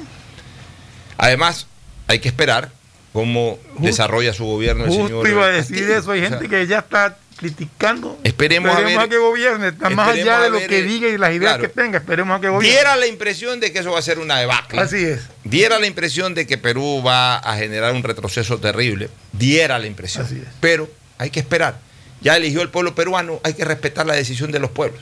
Además, 1.18 1.66
hay 2.06 2.20
que 2.20 2.28
esperar 2.28 2.70
cómo 3.14 3.58
desarrolla 3.78 4.34
su 4.34 4.44
gobierno 4.44 4.84
el 4.84 4.90
Justo 4.90 5.06
señor. 5.06 5.28
iba 5.28 5.46
a 5.46 5.48
decir 5.48 5.88
eso, 5.90 6.10
hay 6.10 6.18
O 6.20 6.28
sea, 6.28 6.30
gente 6.38 6.48
que 6.50 6.66
ya 6.66 6.80
está 6.80 7.16
criticando. 7.36 8.18
Esperemos 8.24 8.74
a 8.76 8.80
ver- 8.80 9.08
que 9.08 9.16
gobierne, 9.18 9.68
está 9.68 9.88
más 9.90 10.08
esperemos 10.08 10.32
allá 10.34 10.40
de 10.40 10.46
a 10.46 10.50
lo 10.50 10.58
ver, 10.58 10.68
que 10.68 10.78
eh, 10.80 10.82
diga 10.82 11.08
y 11.08 11.16
las 11.16 11.30
ideas 11.30 11.54
claro. 11.56 11.62
que 11.62 11.68
tenga, 11.68 11.98
esperemos 11.98 12.36
a 12.36 12.40
que 12.40 12.48
gobierne. 12.48 12.68
diera 12.76 12.96
la 12.96 13.06
impresión 13.06 13.60
de 13.60 13.72
que 13.72 13.78
eso 13.78 13.92
va 13.92 14.00
a 14.00 14.02
ser 14.02 14.18
una 14.18 14.38
debacle. 14.40 14.80
Así 14.80 14.96
es. 15.04 15.20
Diera 15.44 15.78
la 15.78 15.86
impresión 15.86 16.34
de 16.34 16.46
que 16.46 16.58
Perú 16.58 17.02
va 17.06 17.36
a 17.36 17.56
generar 17.56 17.94
un 17.94 18.02
retroceso 18.02 18.58
terrible. 18.58 19.08
Diera 19.32 19.78
la 19.78 19.86
impresión. 19.86 20.26
Pero 20.60 20.90
hay 21.16 21.30
que 21.30 21.38
esperar. 21.40 21.78
Ya 22.20 22.36
eligió 22.36 22.62
el 22.62 22.70
pueblo 22.70 22.94
peruano, 22.96 23.40
hay 23.44 23.54
que 23.54 23.64
respetar 23.64 24.06
la 24.06 24.14
decisión 24.14 24.50
de 24.50 24.58
los 24.58 24.70
pueblos. 24.70 25.00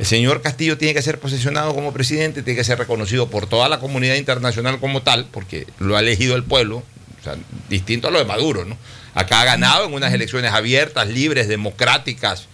El 0.00 0.06
señor 0.06 0.40
Castillo 0.42 0.78
tiene 0.78 0.94
que 0.94 1.02
ser 1.02 1.20
posesionado 1.20 1.74
como 1.74 1.92
presidente, 1.92 2.42
tiene 2.42 2.56
que 2.56 2.64
ser 2.64 2.78
reconocido 2.78 3.28
por 3.28 3.46
toda 3.46 3.68
la 3.68 3.78
comunidad 3.78 4.14
internacional 4.16 4.80
como 4.80 5.02
tal, 5.02 5.26
porque 5.30 5.66
lo 5.78 5.96
ha 5.96 6.00
elegido 6.00 6.34
el 6.36 6.42
pueblo, 6.44 6.82
o 7.20 7.24
sea, 7.24 7.36
distinto 7.68 8.08
a 8.08 8.10
lo 8.10 8.18
de 8.18 8.24
Maduro, 8.24 8.64
¿no? 8.64 8.76
Acá 9.14 9.40
ha 9.40 9.44
ganado 9.44 9.86
en 9.86 9.92
unas 9.94 10.12
elecciones 10.14 10.52
abiertas, 10.52 11.08
libres, 11.08 11.48
democráticas, 11.48 12.46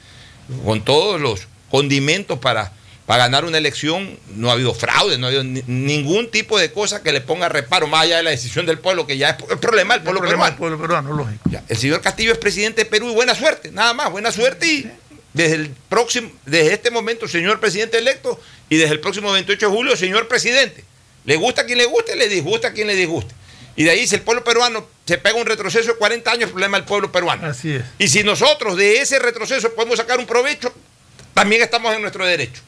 con 0.64 0.84
todos 0.84 1.20
los 1.20 1.40
condimentos 1.70 2.38
para, 2.38 2.72
para 3.04 3.24
ganar 3.24 3.44
una 3.44 3.58
elección. 3.58 4.18
No 4.34 4.48
ha 4.48 4.52
habido 4.52 4.72
fraude, 4.74 5.18
no 5.18 5.26
ha 5.26 5.28
habido 5.28 5.44
ni- 5.44 5.62
ningún 5.66 6.30
tipo 6.30 6.58
de 6.58 6.72
cosa 6.72 7.02
que 7.02 7.12
le 7.12 7.20
ponga 7.20 7.48
reparo, 7.48 7.86
más 7.86 8.02
allá 8.04 8.16
de 8.18 8.22
la 8.22 8.30
decisión 8.30 8.64
del 8.66 8.78
pueblo, 8.78 9.06
que 9.06 9.18
ya 9.18 9.30
es 9.30 9.36
el 9.50 9.58
problema 9.58 9.94
del 9.94 10.02
pueblo 10.04 10.20
problema 10.20 10.44
peruano. 10.44 10.58
pueblo 10.58 10.80
peruano, 10.80 11.12
lógico. 11.12 11.50
Ya, 11.50 11.62
El 11.68 11.76
señor 11.76 12.00
Castillo 12.00 12.32
es 12.32 12.38
presidente 12.38 12.84
de 12.84 12.90
Perú 12.90 13.10
y 13.10 13.14
buena 13.14 13.34
suerte, 13.34 13.70
nada 13.70 13.92
más, 13.92 14.10
buena 14.10 14.32
suerte 14.32 14.66
y 14.66 14.90
desde 15.34 15.56
el 15.56 15.68
próximo, 15.90 16.30
desde 16.46 16.72
este 16.72 16.90
momento, 16.90 17.28
señor 17.28 17.60
presidente 17.60 17.98
electo, 17.98 18.40
y 18.70 18.76
desde 18.78 18.94
el 18.94 19.00
próximo 19.00 19.30
28 19.32 19.68
de 19.68 19.72
julio, 19.76 19.94
señor 19.96 20.26
presidente. 20.28 20.82
Le 21.26 21.36
gusta 21.36 21.62
a 21.62 21.66
quien 21.66 21.76
le 21.78 21.84
guste, 21.84 22.16
le 22.16 22.28
disgusta 22.28 22.68
a 22.68 22.72
quien 22.72 22.86
le 22.86 22.94
disguste. 22.94 23.34
Y 23.76 23.84
de 23.84 23.90
ahí, 23.90 24.06
si 24.06 24.14
el 24.14 24.22
pueblo 24.22 24.42
peruano 24.42 24.86
se 25.04 25.18
pega 25.18 25.36
un 25.36 25.46
retroceso 25.46 25.92
de 25.92 25.98
40 25.98 26.30
años, 26.30 26.44
el 26.44 26.50
problema 26.50 26.78
del 26.78 26.86
pueblo 26.86 27.12
peruano. 27.12 27.46
Así 27.46 27.72
es. 27.74 27.82
Y 27.98 28.08
si 28.08 28.22
nosotros 28.24 28.76
de 28.76 29.00
ese 29.00 29.18
retroceso 29.18 29.74
podemos 29.74 29.98
sacar 29.98 30.18
un 30.18 30.26
provecho, 30.26 30.72
también 31.34 31.60
estamos 31.62 31.94
en 31.94 32.00
nuestro 32.00 32.24
derecho. 32.24 32.62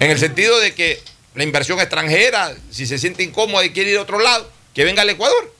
En 0.00 0.10
el 0.10 0.18
sentido 0.18 0.58
de 0.60 0.74
que 0.74 1.02
la 1.34 1.42
inversión 1.44 1.78
extranjera, 1.80 2.54
si 2.70 2.86
se 2.86 2.98
siente 2.98 3.22
incómoda 3.22 3.64
y 3.64 3.70
quiere 3.70 3.90
ir 3.90 3.98
a 3.98 4.02
otro 4.02 4.18
lado, 4.18 4.50
que 4.74 4.84
venga 4.84 5.02
al 5.02 5.10
Ecuador. 5.10 5.52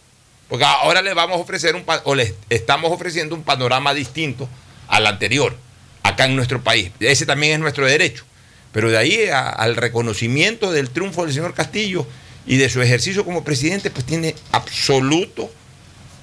Porque 0.49 0.65
ahora 0.65 1.03
le 1.03 1.13
vamos 1.15 1.37
a 1.39 1.41
ofrecer 1.41 1.75
un 1.75 1.85
o 2.05 2.15
le 2.15 2.35
estamos 2.51 2.93
ofreciendo 2.93 3.35
un 3.35 3.43
panorama 3.43 3.93
distinto 3.95 4.49
al 4.89 5.07
anterior, 5.07 5.57
acá 6.03 6.25
en 6.27 6.37
nuestro 6.37 6.63
país. 6.63 6.91
Ese 7.01 7.27
también 7.27 7.55
es 7.55 7.59
nuestro 7.59 7.85
derecho. 7.87 8.25
Pero 8.73 8.91
de 8.91 8.97
ahí 8.97 9.27
a- 9.29 9.49
al 9.49 9.75
reconocimiento 9.75 10.71
del 10.71 10.91
triunfo 10.91 11.25
del 11.25 11.35
señor 11.35 11.53
Castillo 11.55 12.07
y 12.47 12.57
de 12.57 12.69
su 12.69 12.81
ejercicio 12.81 13.25
como 13.25 13.45
presidente, 13.45 13.91
pues 13.91 14.05
tiene 14.05 14.35
absoluto 14.53 15.51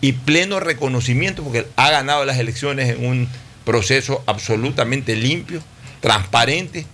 y 0.02 0.14
pleno 0.14 0.60
reconocimiento 0.60 1.44
porque 1.44 1.68
ha 1.76 1.90
ganado 1.90 2.26
las 2.26 2.38
elecciones 2.38 2.90
en 2.90 3.06
un 3.06 3.30
proceso 3.66 4.24
absolutamente 4.26 5.16
limpio, 5.16 5.62
transparente 6.02 6.86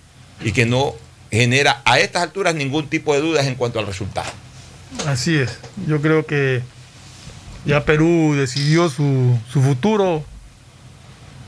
y 0.42 0.52
que 0.52 0.66
no 0.66 0.94
genera 1.30 1.82
a 1.84 1.98
estas 1.98 2.22
alturas 2.22 2.54
ningún 2.54 2.88
tipo 2.88 3.14
de 3.14 3.20
dudas 3.20 3.46
en 3.46 3.54
cuanto 3.54 3.78
al 3.78 3.86
resultado. 3.86 4.30
Así 5.06 5.36
es. 5.36 5.58
Yo 5.86 6.00
creo 6.00 6.26
que 6.26 6.62
ya 7.64 7.84
Perú 7.84 8.34
decidió 8.36 8.88
su, 8.88 9.38
su 9.52 9.62
futuro. 9.62 10.24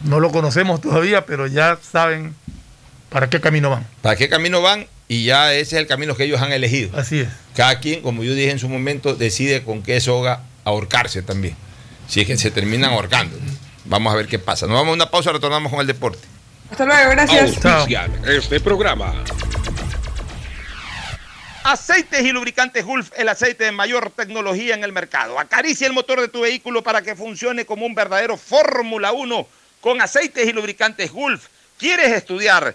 No 0.04 0.20
lo 0.20 0.30
conocemos 0.30 0.80
todavía, 0.80 1.26
pero 1.26 1.46
ya 1.46 1.78
saben 1.80 2.34
para 3.08 3.28
qué 3.30 3.40
camino 3.40 3.70
van. 3.70 3.86
¿Para 4.00 4.16
qué 4.16 4.28
camino 4.28 4.62
van? 4.62 4.86
Y 5.08 5.24
ya 5.24 5.52
ese 5.52 5.76
es 5.76 5.80
el 5.82 5.86
camino 5.86 6.16
que 6.16 6.24
ellos 6.24 6.40
han 6.40 6.52
elegido. 6.52 6.96
Así 6.96 7.20
es. 7.20 7.28
Cada 7.54 7.80
quien, 7.80 8.02
como 8.02 8.24
yo 8.24 8.34
dije 8.34 8.50
en 8.50 8.58
su 8.58 8.68
momento, 8.68 9.14
decide 9.14 9.62
con 9.62 9.82
qué 9.82 10.00
soga 10.00 10.42
ahorcarse 10.64 11.22
también. 11.22 11.56
Si 12.08 12.20
es 12.20 12.26
que 12.26 12.36
se 12.36 12.50
terminan 12.50 12.92
ahorcando. 12.92 13.36
Vamos 13.84 14.12
a 14.12 14.16
ver 14.16 14.26
qué 14.26 14.38
pasa. 14.38 14.66
Nos 14.66 14.74
vamos 14.74 14.92
a 14.92 14.94
una 14.94 15.10
pausa, 15.10 15.32
retornamos 15.32 15.70
con 15.70 15.80
el 15.80 15.86
deporte. 15.86 16.26
Hasta 16.70 16.84
luego, 16.86 17.10
gracias. 17.10 17.58
Este 18.26 18.60
programa. 18.60 19.14
Aceites 21.64 22.24
y 22.24 22.32
lubricantes 22.32 22.84
Gulf, 22.84 23.10
el 23.16 23.28
aceite 23.28 23.64
de 23.64 23.72
mayor 23.72 24.10
tecnología 24.10 24.74
en 24.74 24.82
el 24.82 24.92
mercado. 24.92 25.38
Acaricia 25.38 25.86
el 25.86 25.92
motor 25.92 26.20
de 26.20 26.28
tu 26.28 26.40
vehículo 26.40 26.82
para 26.82 27.02
que 27.02 27.14
funcione 27.14 27.64
como 27.64 27.86
un 27.86 27.94
verdadero 27.94 28.36
Fórmula 28.36 29.12
1 29.12 29.46
con 29.80 30.00
aceites 30.00 30.48
y 30.48 30.52
lubricantes 30.52 31.12
Gulf. 31.12 31.46
¿Quieres 31.78 32.12
estudiar, 32.12 32.74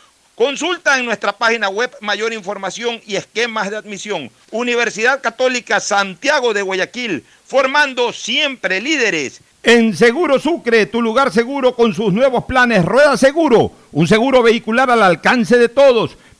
Consulta 0.41 0.97
en 0.97 1.05
nuestra 1.05 1.33
página 1.33 1.69
web 1.69 1.91
mayor 2.01 2.33
información 2.33 2.99
y 3.05 3.15
esquemas 3.15 3.69
de 3.69 3.77
admisión. 3.77 4.31
Universidad 4.49 5.21
Católica 5.21 5.79
Santiago 5.79 6.51
de 6.51 6.63
Guayaquil, 6.63 7.23
formando 7.45 8.11
siempre 8.11 8.81
líderes. 8.81 9.41
En 9.61 9.95
Seguro 9.95 10.39
Sucre, 10.39 10.87
tu 10.87 10.99
lugar 10.99 11.31
seguro 11.31 11.75
con 11.75 11.93
sus 11.93 12.11
nuevos 12.11 12.45
planes 12.45 12.83
Rueda 12.83 13.17
Seguro, 13.17 13.71
un 13.91 14.07
seguro 14.07 14.41
vehicular 14.41 14.89
al 14.89 15.03
alcance 15.03 15.59
de 15.59 15.69
todos. 15.69 16.17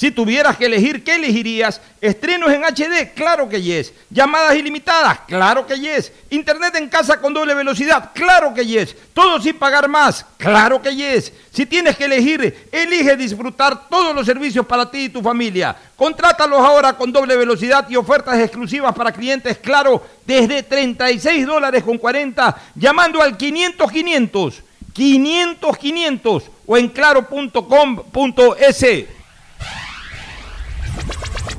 Si 0.00 0.10
tuvieras 0.10 0.56
que 0.56 0.64
elegir, 0.64 1.04
¿qué 1.04 1.16
elegirías? 1.16 1.78
¿Estrenos 2.00 2.50
en 2.50 2.64
HD? 2.64 3.12
Claro 3.14 3.46
que 3.50 3.60
yes. 3.60 3.92
¿Llamadas 4.08 4.56
ilimitadas? 4.56 5.18
Claro 5.28 5.66
que 5.66 5.78
yes. 5.78 6.10
¿Internet 6.30 6.74
en 6.76 6.88
casa 6.88 7.20
con 7.20 7.34
doble 7.34 7.52
velocidad? 7.52 8.10
Claro 8.14 8.54
que 8.54 8.64
yes. 8.64 8.96
¿Todo 9.12 9.38
sin 9.42 9.58
pagar 9.58 9.90
más? 9.90 10.24
Claro 10.38 10.80
que 10.80 10.96
yes. 10.96 11.30
Si 11.52 11.66
tienes 11.66 11.98
que 11.98 12.06
elegir, 12.06 12.70
elige 12.72 13.14
disfrutar 13.14 13.90
todos 13.90 14.14
los 14.14 14.24
servicios 14.24 14.64
para 14.64 14.90
ti 14.90 15.00
y 15.00 15.08
tu 15.10 15.20
familia. 15.20 15.76
Contrátalos 15.96 16.60
ahora 16.60 16.94
con 16.94 17.12
doble 17.12 17.36
velocidad 17.36 17.86
y 17.90 17.96
ofertas 17.96 18.38
exclusivas 18.38 18.94
para 18.94 19.12
clientes 19.12 19.58
Claro 19.58 20.02
desde 20.24 20.62
36 20.62 21.44
dólares 21.44 21.84
con 21.84 21.98
40 21.98 22.56
llamando 22.74 23.20
al 23.20 23.36
500 23.36 23.92
500 23.92 24.62
500 24.94 25.76
500 25.76 26.44
o 26.66 26.78
en 26.78 26.88
claro.com.es. 26.88 27.60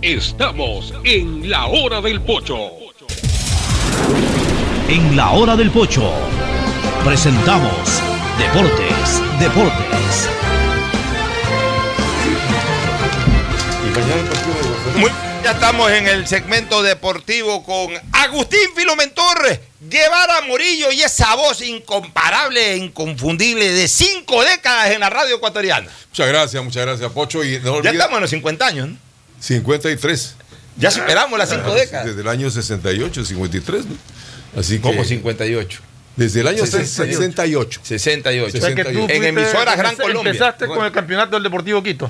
Estamos 0.01 0.93
en 1.03 1.49
la 1.49 1.65
hora 1.67 2.01
del 2.01 2.21
pocho. 2.21 2.57
En 4.87 5.15
la 5.15 5.31
hora 5.31 5.55
del 5.55 5.69
pocho 5.71 6.11
presentamos 7.03 7.71
Deportes, 8.37 9.21
Deportes. 9.39 10.29
Muy- 14.97 15.11
ya 15.43 15.51
estamos 15.51 15.91
en 15.91 16.07
el 16.07 16.27
segmento 16.27 16.81
deportivo 16.83 17.63
con 17.63 17.89
Agustín 18.11 18.59
Filomentor, 18.75 19.59
Guevara 19.81 20.41
Morillo 20.47 20.91
y 20.91 21.01
esa 21.01 21.35
voz 21.35 21.61
incomparable 21.61 22.73
e 22.73 22.77
inconfundible 22.77 23.71
de 23.71 23.87
cinco 23.87 24.43
décadas 24.43 24.91
en 24.91 24.99
la 24.99 25.09
radio 25.09 25.35
ecuatoriana. 25.37 25.87
Muchas 26.09 26.27
gracias, 26.27 26.63
muchas 26.63 26.85
gracias, 26.85 27.11
Pocho. 27.11 27.43
Y 27.43 27.59
no 27.59 27.81
Ya 27.81 27.91
estamos 27.91 28.15
en 28.17 28.21
los 28.21 28.29
50 28.29 28.65
años, 28.67 28.89
¿no? 28.89 29.10
53. 29.41 30.35
Ya 30.77 30.89
superamos 30.91 31.37
las 31.37 31.49
cinco 31.49 31.73
décadas. 31.73 32.05
Desde 32.05 32.21
el 32.21 32.27
año 32.29 32.49
68, 32.49 33.25
53, 33.25 33.85
¿no? 33.85 33.95
Así 34.57 34.75
que, 34.77 34.81
Como 34.81 35.03
58. 35.03 35.81
Desde 36.15 36.41
el 36.41 36.47
año 36.47 36.65
68. 36.65 37.01
68. 37.03 37.81
68. 37.83 38.57
O 38.57 38.61
sea 38.61 38.75
que 38.75 38.85
tú 38.85 39.05
En 39.09 39.23
emisoras 39.23 39.77
Gran 39.77 39.95
empe- 39.95 40.01
Colombia. 40.01 40.31
Empezaste 40.31 40.67
con 40.67 40.85
el 40.85 40.91
campeonato 40.91 41.35
del 41.35 41.43
Deportivo 41.43 41.83
Quito. 41.83 42.09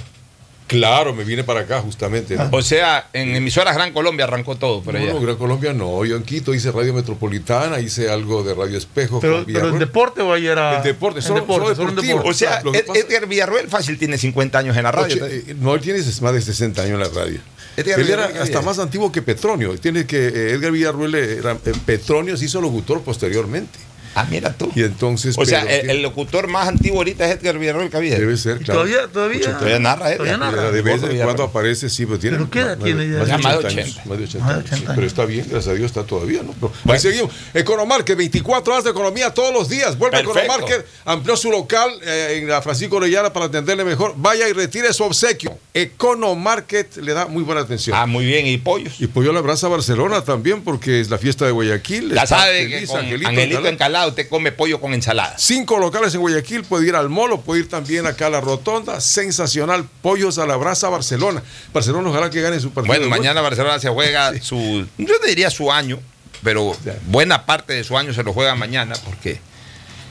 Claro, 0.71 1.13
me 1.13 1.25
vine 1.25 1.43
para 1.43 1.59
acá 1.61 1.81
justamente. 1.81 2.35
¿no? 2.37 2.47
O 2.53 2.61
sea, 2.61 3.09
en 3.11 3.35
emisoras 3.35 3.75
Gran 3.75 3.91
Colombia 3.91 4.23
arrancó 4.25 4.55
todo 4.55 4.81
por 4.81 4.93
No, 4.93 4.99
allá. 5.01 5.13
no, 5.13 5.19
Gran 5.19 5.35
Colombia 5.35 5.73
no. 5.73 6.05
Yo 6.05 6.15
en 6.15 6.23
Quito 6.23 6.53
hice 6.53 6.71
Radio 6.71 6.93
Metropolitana, 6.93 7.79
hice 7.81 8.09
algo 8.09 8.41
de 8.43 8.53
Radio 8.53 8.77
Espejo. 8.77 9.19
Pero, 9.19 9.33
pero 9.33 9.39
en 9.41 9.45
Villarroel. 9.47 9.79
deporte 9.79 10.21
o 10.21 10.31
ahí 10.33 10.47
era. 10.47 10.77
En 10.77 10.83
deporte, 10.83 11.21
solo- 11.21 11.41
deporte, 11.41 11.75
solo 11.75 11.89
deportivo. 11.89 12.17
deporte. 12.19 12.29
O 12.29 12.33
sea, 12.33 12.61
Lo 12.63 12.71
que 12.71 12.77
Ed- 12.79 12.85
pasa- 12.85 12.99
Edgar 13.01 13.27
Villarruel 13.27 13.67
fácil 13.67 13.97
tiene 13.99 14.17
50 14.17 14.57
años 14.59 14.77
en 14.77 14.83
la 14.83 14.91
radio. 14.93 15.23
Oye, 15.25 15.43
eh, 15.47 15.55
no, 15.59 15.75
él 15.75 15.81
tiene 15.81 15.99
más 16.21 16.33
de 16.33 16.41
60 16.41 16.83
años 16.83 16.93
en 16.93 16.99
la 16.99 17.09
radio. 17.21 17.39
Edgar 17.77 17.99
él 17.99 18.09
era 18.09 18.25
hasta 18.25 18.59
¿qué 18.59 18.65
más 18.65 18.79
antiguo 18.79 19.11
que 19.11 19.21
Petronio. 19.21 19.77
Tiene 19.77 20.05
que, 20.05 20.27
eh, 20.27 20.51
Edgar 20.51 20.71
Villarruel 20.71 21.15
era, 21.15 21.51
eh, 21.65 21.71
Petronio 21.85 22.35
se 22.37 22.45
hizo 22.45 22.59
locutor 22.61 23.01
posteriormente. 23.01 23.77
Ah, 24.15 24.25
mira 24.29 24.53
tú. 24.53 24.71
Y 24.75 24.83
entonces. 24.83 25.37
O 25.37 25.45
sea, 25.45 25.61
el, 25.61 25.89
el 25.89 26.01
locutor 26.01 26.47
más 26.47 26.67
antiguo 26.67 26.97
ahorita 26.97 27.25
es 27.25 27.39
Edgar 27.39 27.57
Villarroel 27.57 27.89
Cavide. 27.89 28.19
Debe 28.19 28.37
ser, 28.37 28.57
claro. 28.59 28.81
todavía, 28.81 29.07
todavía, 29.07 29.57
todavía 29.57 29.79
narra, 29.79 30.11
¿eh? 30.11 30.15
todavía 30.17 30.37
narra. 30.37 30.71
De 30.71 30.81
vez 30.81 31.03
en 31.03 31.17
cuando 31.19 31.43
aparece, 31.43 31.89
sí, 31.89 32.05
pero 32.05 32.19
tiene. 32.19 32.37
¿Pero 32.37 32.49
qué 32.49 32.59
edad 32.59 32.77
tiene 32.77 33.09
ya? 33.09 33.17
Más 33.19 33.25
de 33.25 33.31
Ya 33.31 33.37
más 33.37 33.51
de 33.53 33.57
80 33.57 33.81
años. 33.81 33.97
80. 33.97 34.09
Más 34.09 34.17
de 34.17 34.23
80 34.23 34.45
Más 34.45 34.53
de 34.53 34.59
años, 34.59 34.69
sí, 34.69 34.75
80 34.75 34.95
pero 34.95 35.07
está 35.07 35.25
bien, 35.25 35.45
gracias 35.49 35.73
a 35.73 35.77
Dios 35.77 35.85
está 35.85 36.03
todavía, 36.03 36.43
¿no? 36.43 36.53
Pero 36.59 36.73
ahí 36.93 36.99
seguimos. 36.99 37.31
Economarket, 37.53 38.17
24 38.17 38.73
horas 38.73 38.83
de 38.83 38.91
economía 38.91 39.33
todos 39.33 39.53
los 39.53 39.69
días. 39.69 39.97
Vuelve 39.97 40.17
Perfecto. 40.17 40.39
Economarket, 40.39 40.85
amplió 41.05 41.37
su 41.37 41.51
local 41.51 41.91
eh, 42.03 42.39
en 42.41 42.47
la 42.47 42.61
Francisco 42.61 42.97
Orellana 42.97 43.31
para 43.31 43.45
atenderle 43.45 43.85
mejor. 43.85 44.13
Vaya 44.17 44.47
y 44.49 44.53
retire 44.53 44.91
su 44.93 45.03
obsequio. 45.03 45.57
Economarket 45.73 46.97
le 46.97 47.13
da 47.13 47.27
muy 47.27 47.43
buena 47.43 47.61
atención. 47.61 47.95
Ah, 47.97 48.05
muy 48.05 48.25
bien. 48.25 48.45
¿Y 48.47 48.57
pollos? 48.57 48.99
Y 48.99 49.07
Pollo 49.07 49.31
la 49.31 49.39
abraza 49.39 49.67
a 49.67 49.69
Barcelona 49.69 50.23
también 50.23 50.63
porque 50.63 50.99
es 50.99 51.09
la 51.09 51.17
fiesta 51.17 51.45
de 51.45 51.51
Guayaquil. 51.51 52.13
Ya 52.13 52.25
sabe 52.25 52.67
que 52.67 52.73
feliz, 52.75 52.89
con 52.89 52.99
Angelito 52.99 53.29
Angelito, 53.29 53.67
Encalada. 53.67 54.00
Encalado 54.01 54.09
usted 54.09 54.29
come 54.29 54.51
pollo 54.51 54.79
con 54.81 54.93
ensalada. 54.95 55.35
Cinco 55.37 55.77
locales 55.77 56.15
en 56.15 56.21
Guayaquil, 56.21 56.63
puede 56.63 56.87
ir 56.87 56.95
al 56.95 57.07
molo, 57.09 57.41
puede 57.41 57.61
ir 57.61 57.69
también 57.69 58.07
acá 58.07 58.27
a 58.27 58.29
la 58.31 58.41
rotonda. 58.41 58.99
Sensacional, 58.99 59.87
pollos 60.01 60.39
a 60.39 60.47
la 60.47 60.55
brasa 60.55 60.89
Barcelona. 60.89 61.43
Barcelona 61.71 62.09
ojalá 62.09 62.29
que 62.31 62.41
gane 62.41 62.59
su 62.59 62.71
partido. 62.71 62.95
Bueno, 62.97 63.07
mañana 63.09 63.41
Barcelona 63.41 63.77
se 63.79 63.89
juega 63.89 64.33
su, 64.41 64.87
yo 64.97 65.19
te 65.19 65.27
diría 65.27 65.51
su 65.51 65.71
año, 65.71 65.99
pero 66.41 66.75
buena 67.05 67.45
parte 67.45 67.73
de 67.73 67.83
su 67.83 67.95
año 67.95 68.11
se 68.13 68.23
lo 68.23 68.33
juega 68.33 68.55
mañana 68.55 68.95
porque 69.05 69.39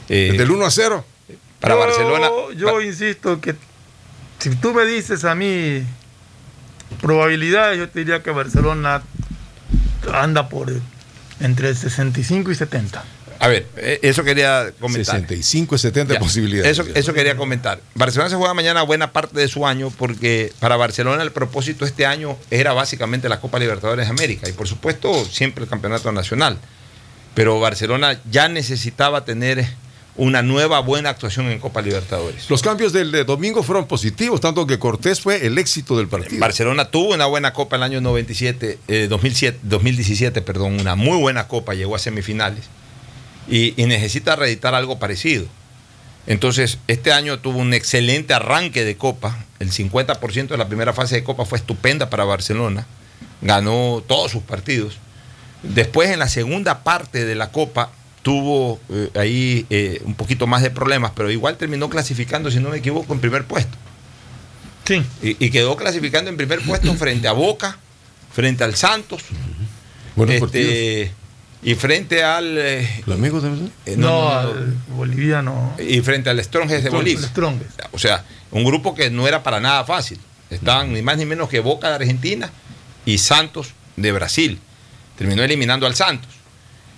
eh, 0.07 0.35
Del 0.37 0.49
1 0.51 0.65
a 0.65 0.71
0. 0.71 1.05
para 1.59 1.73
Yo- 1.73 1.79
Barcelona 1.81 2.29
Yo 2.57 2.81
insisto 2.81 3.41
que 3.41 3.55
si 4.39 4.55
tú 4.55 4.73
me 4.73 4.85
dices 4.85 5.25
a 5.25 5.35
mí 5.35 5.83
probabilidades, 7.01 7.77
yo 7.77 7.89
te 7.89 7.99
diría 7.99 8.23
que 8.23 8.31
Barcelona 8.31 9.03
anda 10.13 10.47
por 10.47 10.71
entre 11.41 11.75
65 11.75 12.51
y 12.51 12.55
70. 12.55 13.03
A 13.41 13.47
ver, 13.47 13.65
eh, 13.75 13.97
eso 14.03 14.23
quería 14.23 14.71
comentar. 14.79 15.15
65 15.15 15.73
y 15.73 15.79
70 15.79 16.13
Ya, 16.13 16.19
posibilidades. 16.19 16.77
Eso, 16.77 16.87
eso 16.93 17.11
quería 17.11 17.35
comentar. 17.35 17.81
Barcelona 17.95 18.29
se 18.29 18.35
juega 18.35 18.53
mañana 18.53 18.83
buena 18.83 19.11
parte 19.13 19.39
de 19.39 19.47
su 19.47 19.65
año 19.65 19.91
porque 19.97 20.53
para 20.59 20.77
Barcelona 20.77 21.23
el 21.23 21.31
propósito 21.31 21.83
este 21.83 22.05
año 22.05 22.37
era 22.51 22.73
básicamente 22.73 23.29
la 23.29 23.41
Copa 23.41 23.57
Libertadores 23.57 24.05
de 24.05 24.11
América 24.11 24.47
y 24.47 24.51
por 24.51 24.67
supuesto 24.67 25.25
siempre 25.25 25.63
el 25.63 25.69
Campeonato 25.71 26.11
Nacional. 26.11 26.59
Pero 27.33 27.59
Barcelona 27.59 28.21
ya 28.29 28.47
necesitaba 28.47 29.25
tener 29.25 29.65
una 30.17 30.43
nueva 30.43 30.79
buena 30.81 31.09
actuación 31.09 31.47
en 31.47 31.57
Copa 31.57 31.81
Libertadores. 31.81 32.47
Los 32.47 32.61
cambios 32.61 32.93
del 32.93 33.11
de 33.11 33.23
domingo 33.23 33.63
fueron 33.63 33.87
positivos, 33.87 34.39
tanto 34.39 34.67
que 34.67 34.77
Cortés 34.77 35.19
fue 35.19 35.47
el 35.47 35.57
éxito 35.57 35.97
del 35.97 36.07
partido. 36.07 36.39
Barcelona 36.39 36.91
tuvo 36.91 37.15
una 37.15 37.25
buena 37.25 37.53
copa 37.53 37.77
el 37.77 37.81
año 37.81 38.01
97, 38.01 38.77
eh, 38.87 39.07
2007, 39.09 39.61
2017, 39.63 40.43
perdón, 40.43 40.79
una 40.79 40.93
muy 40.95 41.17
buena 41.17 41.47
copa, 41.47 41.73
llegó 41.73 41.95
a 41.95 41.99
semifinales 41.99 42.65
y, 43.51 43.79
y 43.79 43.85
necesita 43.85 44.35
reeditar 44.35 44.73
algo 44.73 44.97
parecido. 44.97 45.45
Entonces, 46.25 46.77
este 46.87 47.11
año 47.11 47.39
tuvo 47.39 47.59
un 47.59 47.73
excelente 47.73 48.33
arranque 48.33 48.83
de 48.85 48.95
copa, 48.95 49.37
el 49.59 49.71
50% 49.71 50.47
de 50.47 50.57
la 50.57 50.67
primera 50.67 50.93
fase 50.93 51.15
de 51.15 51.23
copa 51.23 51.45
fue 51.45 51.57
estupenda 51.57 52.09
para 52.09 52.23
Barcelona, 52.23 52.87
ganó 53.41 54.03
todos 54.07 54.31
sus 54.31 54.41
partidos. 54.43 54.97
Después, 55.63 56.09
en 56.09 56.19
la 56.19 56.29
segunda 56.29 56.83
parte 56.83 57.25
de 57.25 57.35
la 57.35 57.51
copa, 57.51 57.91
tuvo 58.21 58.79
eh, 58.89 59.09
ahí 59.15 59.65
eh, 59.69 60.01
un 60.05 60.13
poquito 60.13 60.47
más 60.47 60.61
de 60.61 60.69
problemas, 60.69 61.11
pero 61.15 61.31
igual 61.31 61.57
terminó 61.57 61.89
clasificando, 61.89 62.51
si 62.51 62.59
no 62.59 62.69
me 62.69 62.77
equivoco, 62.77 63.13
en 63.13 63.19
primer 63.19 63.45
puesto. 63.45 63.77
Sí. 64.85 65.03
Y, 65.21 65.43
y 65.43 65.49
quedó 65.49 65.75
clasificando 65.75 66.29
en 66.29 66.37
primer 66.37 66.61
puesto 66.61 66.93
frente 66.95 67.27
a 67.27 67.31
Boca, 67.31 67.77
frente 68.31 68.63
al 68.63 68.75
Santos. 68.75 69.23
Buenos 70.15 70.35
este, 70.35 71.11
y 71.63 71.75
frente 71.75 72.23
al. 72.23 72.57
eh, 72.57 73.01
Flamengo 73.05 73.39
también. 73.41 73.71
eh, 73.85 73.95
No, 73.97 74.07
no, 74.09 74.19
no, 74.19 74.31
no. 74.31 74.39
al 74.59 74.73
boliviano. 74.95 75.75
Y 75.79 76.01
frente 76.01 76.29
al 76.29 76.43
Strongest 76.43 76.83
de 76.83 76.89
Strong- 76.89 76.93
Bolivia. 76.97 77.19
el 77.19 77.25
Strongest. 77.29 77.81
O 77.91 77.99
sea, 77.99 78.23
un 78.51 78.63
grupo 78.63 78.95
que 78.95 79.09
no 79.09 79.27
era 79.27 79.43
para 79.43 79.59
nada 79.59 79.83
fácil. 79.85 80.19
Estaban 80.49 80.91
ni 80.93 81.01
más 81.01 81.17
ni 81.17 81.25
menos 81.25 81.47
que 81.49 81.59
Boca 81.61 81.89
de 81.89 81.95
Argentina 81.95 82.49
y 83.05 83.17
Santos 83.19 83.69
de 83.95 84.11
Brasil. 84.11 84.59
Terminó 85.17 85.43
eliminando 85.43 85.85
al 85.85 85.95
Santos. 85.95 86.29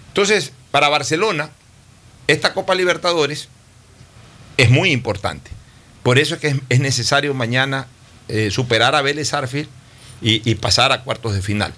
Entonces, 0.07 0.53
para 0.72 0.90
Barcelona, 0.90 1.49
esta 2.27 2.53
Copa 2.53 2.73
Libertadores 2.73 3.49
es 4.57 4.69
muy 4.69 4.91
importante. 4.91 5.52
Por 6.03 6.19
eso 6.19 6.35
es 6.35 6.41
que 6.41 6.48
es, 6.49 6.56
es 6.69 6.80
necesario 6.80 7.34
mañana 7.34 7.88
eh, 8.27 8.49
superar 8.52 8.95
a 8.95 9.02
Vélez 9.02 9.34
Arfield 9.34 9.68
y, 10.22 10.49
y 10.49 10.56
pasar 10.56 10.91
a 10.91 11.02
cuartos 11.03 11.34
de 11.34 11.41
final. 11.41 11.73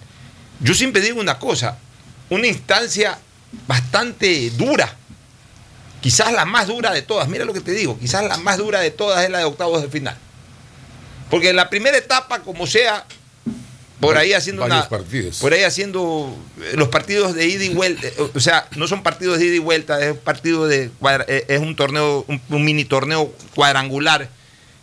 Yo 0.62 0.74
siempre 0.74 1.02
digo 1.02 1.20
una 1.20 1.40
cosa, 1.40 1.78
una 2.30 2.48
instancia 2.48 3.18
bastante 3.68 4.50
dura, 4.52 4.94
quizás 6.02 6.32
la 6.34 6.46
más 6.46 6.68
dura 6.68 6.92
de 6.92 7.02
todas, 7.02 7.28
mira 7.28 7.46
lo 7.46 7.54
que 7.54 7.62
te 7.62 7.72
digo, 7.72 7.98
quizás 8.00 8.24
la 8.26 8.38
más 8.38 8.58
dura 8.58 8.80
de 8.80 8.92
todas 8.92 9.24
es 9.24 9.30
la 9.30 9.40
de 9.40 9.46
octavos 9.46 9.82
de 9.82 9.90
final. 9.90 10.18
Porque 11.30 11.50
en 11.50 11.56
la 11.56 11.70
primera 11.70 11.98
etapa, 11.98 12.40
como 12.40 12.68
sea, 12.68 13.06
por 14.00 14.18
ahí 14.18 14.34
haciendo 14.34 14.66
una, 14.66 14.88
partidos. 14.88 15.40
por 15.40 15.54
ahí 15.54 15.64
haciendo 15.64 16.36
eh, 16.62 16.74
los 16.76 16.90
partidos 16.90 17.34
de 17.34 17.48
ida 17.48 17.64
y 17.64 17.70
vuelta, 17.70 18.08
eh, 18.08 18.14
o 18.34 18.40
sea, 18.40 18.68
no 18.76 18.88
son 18.88 19.02
partidos 19.02 19.40
de 19.40 19.46
ida 19.46 19.56
y 19.56 19.60
vuelta, 19.60 20.04
es 20.04 20.12
un 20.12 20.18
partido 20.18 20.68
de 20.68 20.92
eh, 21.28 21.46
es 21.48 21.60
un 21.60 21.76
torneo, 21.76 22.26
un, 22.28 22.42
un 22.50 22.64
mini 22.64 22.86
torneo 22.86 23.34
cuadrangular. 23.56 24.30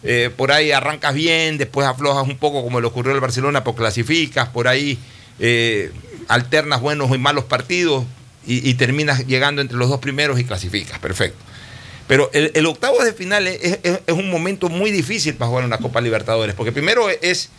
Eh, 0.04 0.30
por 0.36 0.50
ahí 0.50 0.72
arrancas 0.72 1.14
bien, 1.14 1.58
después 1.58 1.86
aflojas 1.86 2.26
un 2.26 2.36
poco 2.36 2.64
como 2.64 2.80
le 2.80 2.88
ocurrió 2.88 3.12
al 3.12 3.20
Barcelona, 3.20 3.62
pues 3.62 3.76
clasificas, 3.76 4.48
por 4.48 4.66
ahí 4.66 4.98
eh, 5.38 5.92
alternas 6.28 6.80
buenos 6.80 7.14
y 7.14 7.18
malos 7.18 7.44
partidos 7.44 8.04
y, 8.44 8.74
terminas 8.74 9.26
llegando 9.26 9.62
entre 9.62 9.78
los 9.78 9.88
dos 9.88 10.00
primeros 10.00 10.40
y 10.40 10.44
clasificas, 10.44 10.98
perfecto. 10.98 11.38
Pero 12.08 12.28
el, 12.32 12.66
octavo 12.66 13.02
de 13.04 13.12
final 13.12 13.46
es, 13.46 13.78
un 14.08 14.30
momento 14.30 14.68
muy 14.68 14.90
difícil 14.90 15.34
para 15.34 15.48
jugar 15.48 15.64
una 15.64 15.78
Copa 15.78 16.00
Libertadores, 16.00 16.54
porque 16.54 16.72
primero 16.72 17.08
es 17.08 17.50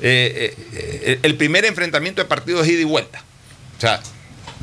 eh, 0.00 0.56
eh, 0.72 1.18
el 1.22 1.36
primer 1.36 1.66
enfrentamiento 1.66 2.22
de 2.22 2.28
partidos 2.28 2.66
ida 2.66 2.80
y 2.80 2.84
vuelta. 2.84 3.22
O 3.76 3.80
sea, 3.80 4.00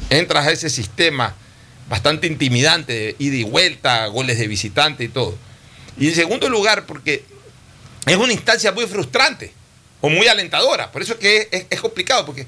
entras 0.09 0.47
a 0.47 0.51
ese 0.51 0.69
sistema 0.69 1.35
bastante 1.87 2.27
intimidante 2.27 2.93
de 2.93 3.15
ida 3.19 3.35
y 3.35 3.43
vuelta, 3.43 4.07
goles 4.07 4.39
de 4.39 4.47
visitante 4.47 5.03
y 5.03 5.09
todo. 5.09 5.37
Y 5.99 6.09
en 6.09 6.15
segundo 6.15 6.49
lugar, 6.49 6.85
porque 6.85 7.23
es 8.05 8.15
una 8.15 8.33
instancia 8.33 8.71
muy 8.71 8.87
frustrante 8.87 9.51
o 10.01 10.09
muy 10.09 10.27
alentadora. 10.27 10.91
Por 10.91 11.01
eso 11.01 11.13
es 11.13 11.19
que 11.19 11.47
es- 11.51 11.65
es 11.69 11.81
complicado, 11.81 12.25
porque, 12.25 12.47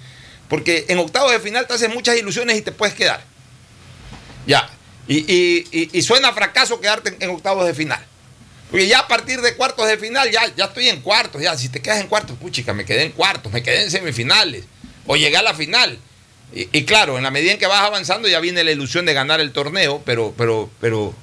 porque 0.50 0.86
en 0.90 0.98
octavos 0.98 1.32
de 1.32 1.40
final 1.40 1.68
te 1.68 1.74
haces 1.74 1.94
muchas 1.94 2.18
ilusiones 2.18 2.58
y 2.58 2.62
te 2.62 2.72
puedes 2.72 2.96
quedar. 2.96 3.24
Ya. 4.48 4.68
Y, 5.08 6.02
suena 6.02 6.34
fracaso 6.34 6.82
quedarte 6.82 7.16
en, 7.20 7.30
octavos 7.30 7.66
de 7.66 7.74
final. 7.74 8.04
Porque 8.70 8.88
ya 8.88 9.00
a 9.00 9.08
partir 9.08 9.42
de 9.42 9.56
cuartos 9.56 9.88
de 9.88 9.98
final, 9.98 10.30
ya, 10.32 10.42
ya 10.56 10.66
estoy 10.66 10.90
en 10.90 11.02
cuartos. 11.02 11.42
Ya, 11.42 11.56
si 11.56 11.70
te 11.70 11.82
quedas 11.82 12.02
en 12.02 12.08
cuartos, 12.08 12.38
puchica, 12.38 12.74
me 12.74 12.84
quedé 12.84 13.04
en 13.04 13.12
cuartos, 13.12 13.52
me 13.52 13.62
quedé 13.62 13.84
en 13.84 13.92
semifinales. 13.92 14.66
O 15.06 15.16
llegué 15.16 15.38
a 15.38 15.44
la 15.44 15.54
final. 15.54 16.00
Y, 16.52 16.84
claro, 16.86 17.18
en 17.18 17.24
la 17.24 17.30
medida 17.30 17.52
en 17.52 17.60
que 17.60 17.68
vas 17.68 17.82
avanzando, 17.82 18.28
ya 18.28 18.40
viene 18.40 18.64
la 18.64 18.72
ilusión 18.72 19.06
de 19.06 19.14
ganar 19.14 19.40
el 19.40 19.52
torneo, 19.52 20.02
pero, 20.04 20.34
pero, 20.36 20.68
pero, 20.82 21.14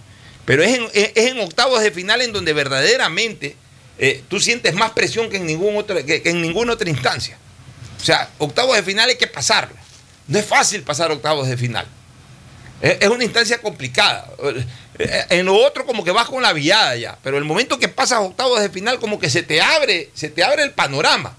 pero 0.45 0.63
es, 0.63 0.79
en, 0.95 1.41
octavos 1.41 1.83
de 1.83 1.91
final 1.91 2.21
en 2.23 2.33
donde 2.33 2.53
verdaderamente 2.53 3.57
eh, 3.99 4.23
tú 4.29 4.39
sientes 4.39 4.75
más 4.75 4.93
presión 4.93 5.29
que 5.29 5.39
en, 5.39 5.47
ningún 5.47 5.77
otro, 5.77 5.97
que 6.07 6.23
en 6.25 6.43
ninguna 6.43 6.75
otra 6.75 6.89
instancia. 6.89 7.39
O 8.01 8.05
sea, 8.05 8.31
octavos 8.39 8.77
de 8.77 8.83
final 8.83 9.09
hay 9.09 9.17
que 9.17 9.27
pasarlo. 9.27 9.77
No 10.29 10.39
es 10.39 10.45
fácil 10.45 10.83
pasar 10.83 11.11
octavos 11.11 11.49
de 11.49 11.57
final. 11.57 11.87
Es 12.81 12.99
es 13.01 13.09
una 13.09 13.25
instancia 13.25 13.59
complicada. 13.59 14.29
Eh, 14.99 15.25
En 15.31 15.47
lo 15.47 15.55
otro 15.55 15.87
como 15.87 16.05
que 16.05 16.11
vas 16.11 16.29
con 16.29 16.43
la 16.43 16.53
viada 16.53 16.97
ya, 16.97 17.19
pero 17.23 17.39
el 17.39 17.45
momento 17.45 17.79
que 17.79 17.89
pasas 17.89 18.21
octavos 18.21 18.61
de 18.61 18.71
final 18.71 18.99
como 18.99 19.19
que 19.19 19.31
se 19.31 19.43
te 19.43 19.61
abre, 19.61 20.11
se 20.15 20.29
te 20.29 20.43
abre 20.43 20.63
el 20.63 20.73
panorama. 20.73 21.37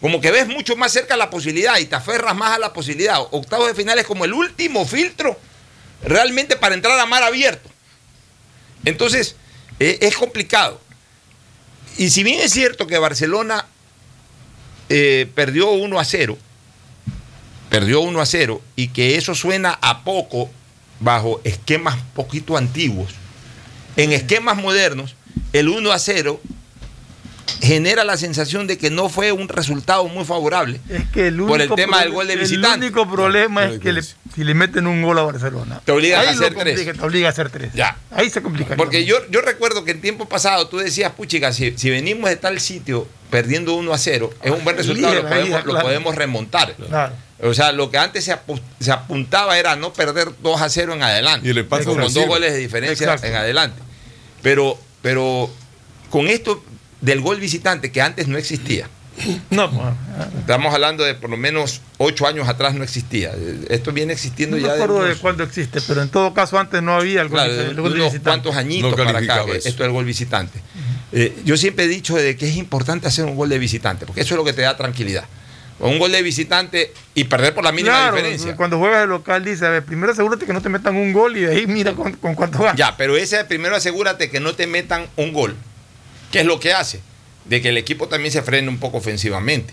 Como 0.00 0.20
que 0.20 0.30
ves 0.30 0.46
mucho 0.46 0.76
más 0.76 0.92
cerca 0.92 1.16
la 1.16 1.30
posibilidad 1.30 1.78
y 1.78 1.86
te 1.86 1.94
aferras 1.96 2.34
más 2.36 2.56
a 2.56 2.58
la 2.58 2.72
posibilidad. 2.72 3.20
Octavos 3.30 3.68
de 3.68 3.74
final 3.74 3.98
es 3.98 4.06
como 4.06 4.24
el 4.24 4.34
último 4.34 4.84
filtro 4.86 5.38
realmente 6.02 6.56
para 6.56 6.74
entrar 6.74 6.98
a 6.98 7.06
mar 7.06 7.22
abierto. 7.22 7.70
Entonces, 8.84 9.36
eh, 9.80 9.98
es 10.02 10.16
complicado. 10.16 10.80
Y 11.96 12.10
si 12.10 12.22
bien 12.22 12.40
es 12.40 12.52
cierto 12.52 12.86
que 12.86 12.98
Barcelona 12.98 13.66
eh, 14.88 15.30
perdió 15.34 15.70
1 15.70 15.98
a 15.98 16.04
0, 16.04 16.38
perdió 17.70 18.00
1 18.00 18.20
a 18.20 18.26
0 18.26 18.62
y 18.76 18.88
que 18.88 19.16
eso 19.16 19.34
suena 19.34 19.78
a 19.80 20.04
poco 20.04 20.50
bajo 21.00 21.40
esquemas 21.44 21.96
poquito 22.14 22.56
antiguos. 22.56 23.12
En 23.96 24.12
esquemas 24.12 24.56
modernos, 24.56 25.14
el 25.52 25.68
1 25.68 25.92
a 25.92 25.98
0 25.98 26.40
genera 27.60 28.04
la 28.04 28.16
sensación 28.16 28.66
de 28.66 28.78
que 28.78 28.90
no 28.90 29.08
fue 29.08 29.32
un 29.32 29.48
resultado 29.48 30.06
muy 30.08 30.24
favorable 30.24 30.80
Es 30.88 31.04
que 31.10 31.28
el 31.28 31.40
único 31.40 31.48
por 31.48 31.60
el 31.62 31.70
tema 31.74 32.00
del 32.00 32.10
gol 32.12 32.26
de 32.26 32.34
El 32.34 32.40
visitante. 32.40 32.86
único 32.86 33.10
problema 33.10 33.64
es 33.66 33.78
que 33.80 33.92
le- 33.92 34.02
si 34.02 34.42
le 34.44 34.54
meten 34.54 34.86
un 34.86 35.02
gol 35.02 35.18
a 35.18 35.22
Barcelona. 35.22 35.80
Te 35.84 35.92
obligan 35.92 36.20
Ahí 36.20 36.26
a 36.26 36.30
hacer 36.30 36.54
complica, 36.54 36.82
tres. 36.84 36.96
Te 36.98 37.04
obliga 37.04 37.28
a 37.28 37.30
hacer 37.30 37.50
tres. 37.50 37.72
Ya. 37.74 37.96
Ahí 38.10 38.28
se 38.30 38.42
complica. 38.42 38.76
Porque 38.76 39.04
yo, 39.04 39.16
yo 39.30 39.40
recuerdo 39.40 39.84
que 39.84 39.92
en 39.92 40.00
tiempo 40.00 40.26
pasado 40.28 40.66
tú 40.68 40.78
decías, 40.78 41.12
puchica, 41.12 41.52
si, 41.52 41.72
si 41.78 41.90
venimos 41.90 42.28
de 42.28 42.36
tal 42.36 42.58
sitio 42.60 43.06
perdiendo 43.30 43.74
1 43.74 43.92
a 43.92 43.98
0, 43.98 44.30
es 44.42 44.50
un 44.50 44.64
buen 44.64 44.76
resultado, 44.76 45.14
lo 45.14 45.20
Líder, 45.22 45.30
podemos, 45.32 45.64
lo 45.64 45.70
claro. 45.72 45.86
podemos 45.86 46.14
remontar. 46.16 46.74
Claro. 46.74 47.12
O 47.42 47.52
sea, 47.54 47.72
lo 47.72 47.90
que 47.90 47.98
antes 47.98 48.24
se, 48.24 48.32
apu- 48.34 48.60
se 48.80 48.90
apuntaba 48.92 49.58
era 49.58 49.76
no 49.76 49.92
perder 49.92 50.30
2 50.42 50.60
a 50.60 50.68
0 50.68 50.94
en 50.94 51.02
adelante. 51.02 51.46
Y 51.46 51.50
el 51.50 51.58
empate 51.58 51.84
con 51.84 51.98
dos 52.00 52.14
goles 52.26 52.52
de 52.52 52.58
diferencia 52.58 53.04
Exacto. 53.04 53.26
en 53.26 53.34
adelante. 53.36 53.80
Pero, 54.42 54.78
pero 55.02 55.50
con 56.10 56.26
esto 56.28 56.62
del 57.04 57.20
gol 57.20 57.38
visitante, 57.40 57.92
que 57.92 58.00
antes 58.02 58.28
no 58.28 58.38
existía. 58.38 58.88
No, 59.50 59.70
Estamos 60.40 60.74
hablando 60.74 61.04
de 61.04 61.14
por 61.14 61.30
lo 61.30 61.36
menos 61.36 61.80
8 61.98 62.26
años 62.26 62.48
atrás 62.48 62.74
no 62.74 62.82
existía. 62.82 63.32
Esto 63.68 63.92
viene 63.92 64.12
existiendo 64.12 64.56
no 64.56 64.62
me 64.62 64.68
ya 64.68 64.74
acuerdo 64.74 65.00
de 65.00 65.06
unos- 65.10 65.18
cuándo 65.18 65.44
existe, 65.44 65.80
pero 65.86 66.02
en 66.02 66.08
todo 66.08 66.34
caso 66.34 66.58
antes 66.58 66.82
no 66.82 66.94
había 66.94 67.20
el 67.22 67.28
gol, 67.28 67.38
Claro, 67.38 67.52
el 67.52 67.58
de 67.76 67.80
gol 67.82 67.92
de 67.92 68.00
unos 68.00 68.12
visitante. 68.12 68.22
cuantos 68.42 68.56
añitos 68.56 68.90
No 68.90 68.96
para 69.04 69.18
acá, 69.18 69.44
eso. 69.54 69.68
esto 69.68 69.82
del 69.84 69.92
gol 69.92 70.04
visitante. 70.04 70.60
Eh, 71.12 71.32
yo 71.44 71.56
siempre 71.56 71.84
he 71.84 71.88
dicho 71.88 72.16
de 72.16 72.36
que 72.36 72.48
es 72.48 72.56
importante 72.56 73.06
hacer 73.06 73.24
un 73.24 73.36
gol 73.36 73.48
de 73.48 73.58
visitante, 73.58 74.04
porque 74.04 74.22
eso 74.22 74.34
es 74.34 74.38
lo 74.38 74.44
que 74.44 74.52
te 74.52 74.62
da 74.62 74.76
tranquilidad. 74.76 75.24
Un 75.78 75.98
gol 75.98 76.10
de 76.12 76.22
visitante 76.22 76.92
y 77.14 77.24
perder 77.24 77.52
por 77.54 77.62
la 77.64 77.70
mínima 77.72 77.94
Claro, 77.96 78.16
diferencia. 78.16 78.56
cuando 78.56 78.78
juegas 78.78 79.00
de 79.02 79.06
local 79.08 79.44
dice, 79.44 79.66
a 79.66 79.70
ver, 79.70 79.84
primero 79.84 80.12
asegúrate 80.12 80.46
que 80.46 80.52
no 80.52 80.60
te 80.62 80.68
metan 80.68 80.96
un 80.96 81.12
gol 81.12 81.36
y 81.36 81.40
de 81.42 81.52
ahí 81.56 81.66
mira 81.66 81.92
con, 81.92 82.12
con 82.14 82.34
cuánto 82.34 82.58
ganas. 82.58 82.76
Ya, 82.76 82.96
pero 82.96 83.16
ese 83.16 83.44
primero 83.44 83.76
asegúrate 83.76 84.30
que 84.30 84.40
no 84.40 84.54
te 84.54 84.66
metan 84.66 85.06
un 85.16 85.32
gol. 85.32 85.54
¿Qué 86.34 86.40
es 86.40 86.46
lo 86.46 86.58
que 86.58 86.72
hace? 86.72 86.98
De 87.44 87.62
que 87.62 87.68
el 87.68 87.76
equipo 87.76 88.08
también 88.08 88.32
se 88.32 88.42
frene 88.42 88.68
un 88.68 88.80
poco 88.80 88.96
ofensivamente. 88.96 89.72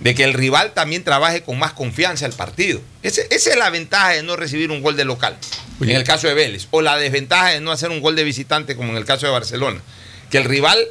De 0.00 0.14
que 0.14 0.24
el 0.24 0.32
rival 0.32 0.72
también 0.72 1.04
trabaje 1.04 1.42
con 1.42 1.58
más 1.58 1.74
confianza 1.74 2.24
el 2.24 2.32
partido. 2.32 2.80
Esa 3.02 3.20
es 3.28 3.54
la 3.54 3.68
ventaja 3.68 4.12
de 4.12 4.22
no 4.22 4.34
recibir 4.34 4.70
un 4.70 4.80
gol 4.80 4.96
de 4.96 5.04
local, 5.04 5.36
en 5.82 5.90
el 5.90 6.04
caso 6.04 6.26
de 6.26 6.32
Vélez. 6.32 6.68
O 6.70 6.80
la 6.80 6.96
desventaja 6.96 7.48
de 7.50 7.60
no 7.60 7.70
hacer 7.70 7.90
un 7.90 8.00
gol 8.00 8.16
de 8.16 8.24
visitante, 8.24 8.76
como 8.76 8.92
en 8.92 8.96
el 8.96 9.04
caso 9.04 9.26
de 9.26 9.32
Barcelona. 9.32 9.82
Que 10.30 10.38
el 10.38 10.44
rival 10.44 10.88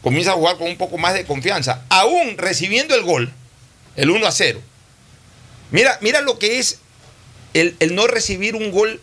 comienza 0.00 0.30
a 0.30 0.34
jugar 0.34 0.56
con 0.56 0.68
un 0.68 0.78
poco 0.78 0.96
más 0.96 1.12
de 1.12 1.26
confianza, 1.26 1.84
aún 1.90 2.38
recibiendo 2.38 2.94
el 2.94 3.02
gol, 3.02 3.30
el 3.96 4.08
1 4.08 4.26
a 4.26 4.32
0. 4.32 4.62
Mira, 5.72 5.98
mira 6.00 6.22
lo 6.22 6.38
que 6.38 6.58
es 6.58 6.78
el 7.52 7.76
no 7.94 8.06
recibir 8.06 8.54
un 8.56 8.70
gol 8.70 8.98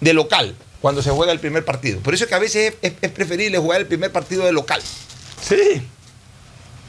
de 0.00 0.14
local 0.14 0.56
cuando 0.80 1.02
se 1.02 1.10
juega 1.10 1.32
el 1.32 1.40
primer 1.40 1.64
partido. 1.64 2.00
Por 2.00 2.14
eso 2.14 2.24
es 2.24 2.28
que 2.28 2.34
a 2.34 2.38
veces 2.38 2.74
es, 2.82 2.92
preferible 3.10 3.58
jugar 3.58 3.80
el 3.80 3.86
primer 3.86 4.10
partido 4.12 4.44
de 4.44 4.52
local. 4.52 4.80
Sí. 5.46 5.82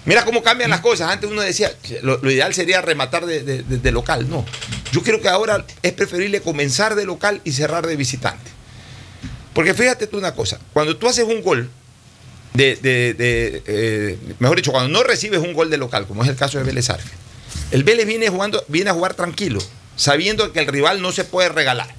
Mira 0.06 0.26
cómo 0.26 0.42
cambian 0.42 0.70
las 0.70 0.80
cosas. 0.82 1.12
Antes 1.12 1.30
uno 1.30 1.42
decía, 1.42 1.72
lo, 2.02 2.18
lo 2.18 2.32
ideal 2.32 2.54
sería 2.54 2.82
rematar 2.82 3.26
de, 3.26 3.44
de- 3.44 3.64
de- 3.64 3.78
de 3.78 3.92
local. 3.92 4.30
No. 4.30 4.46
Yo 4.92 5.04
creo 5.04 5.22
que 5.22 5.30
ahora 5.30 5.66
es 5.84 5.94
preferible 5.94 6.42
comenzar 6.42 6.96
de 6.96 7.06
local 7.06 7.42
y 7.44 7.52
cerrar 7.52 7.86
de 7.86 7.96
visitante. 7.96 8.50
Porque 9.54 9.74
fíjate 9.74 10.08
tú 10.08 10.18
una 10.18 10.34
cosa, 10.34 10.60
cuando 10.74 10.96
tú 10.98 11.08
haces 11.08 11.26
un 11.26 11.42
gol, 11.42 11.70
de, 12.54 12.76
de- 12.78 13.14
de, 13.14 13.64
eh, 13.68 14.18
mejor 14.40 14.58
dicho, 14.58 14.72
cuando 14.72 14.90
no 14.90 15.04
recibes 15.04 15.40
un 15.40 15.54
gol 15.54 15.70
de 15.70 15.78
local, 15.78 16.08
como 16.08 16.24
es 16.24 16.30
el 16.30 16.36
caso 16.36 16.58
de 16.58 16.64
Vélez 16.64 16.90
Arfield, 16.90 17.18
el 17.72 17.84
Vélez 17.84 18.06
viene, 18.08 18.30
jugando, 18.30 18.64
viene 18.70 18.90
a 18.90 18.94
jugar 18.94 19.14
tranquilo, 19.14 19.60
sabiendo 19.98 20.52
que 20.54 20.60
el 20.60 20.68
rival 20.68 21.02
no 21.02 21.12
se 21.12 21.26
puede 21.26 21.50
regalar. 21.50 21.94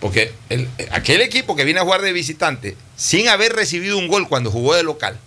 Porque 0.00 0.32
el- 0.48 0.68
aquel 0.92 1.20
equipo 1.20 1.54
que 1.56 1.64
viene 1.64 1.80
a 1.80 1.82
jugar 1.84 2.00
de 2.02 2.12
visitante, 2.12 2.76
sin 2.96 3.28
haber 3.28 3.52
recibido 3.54 3.98
un 3.98 4.08
gol 4.08 4.28
cuando 4.28 4.50
jugó 4.50 4.74
de 4.74 4.82
local, 4.82 5.18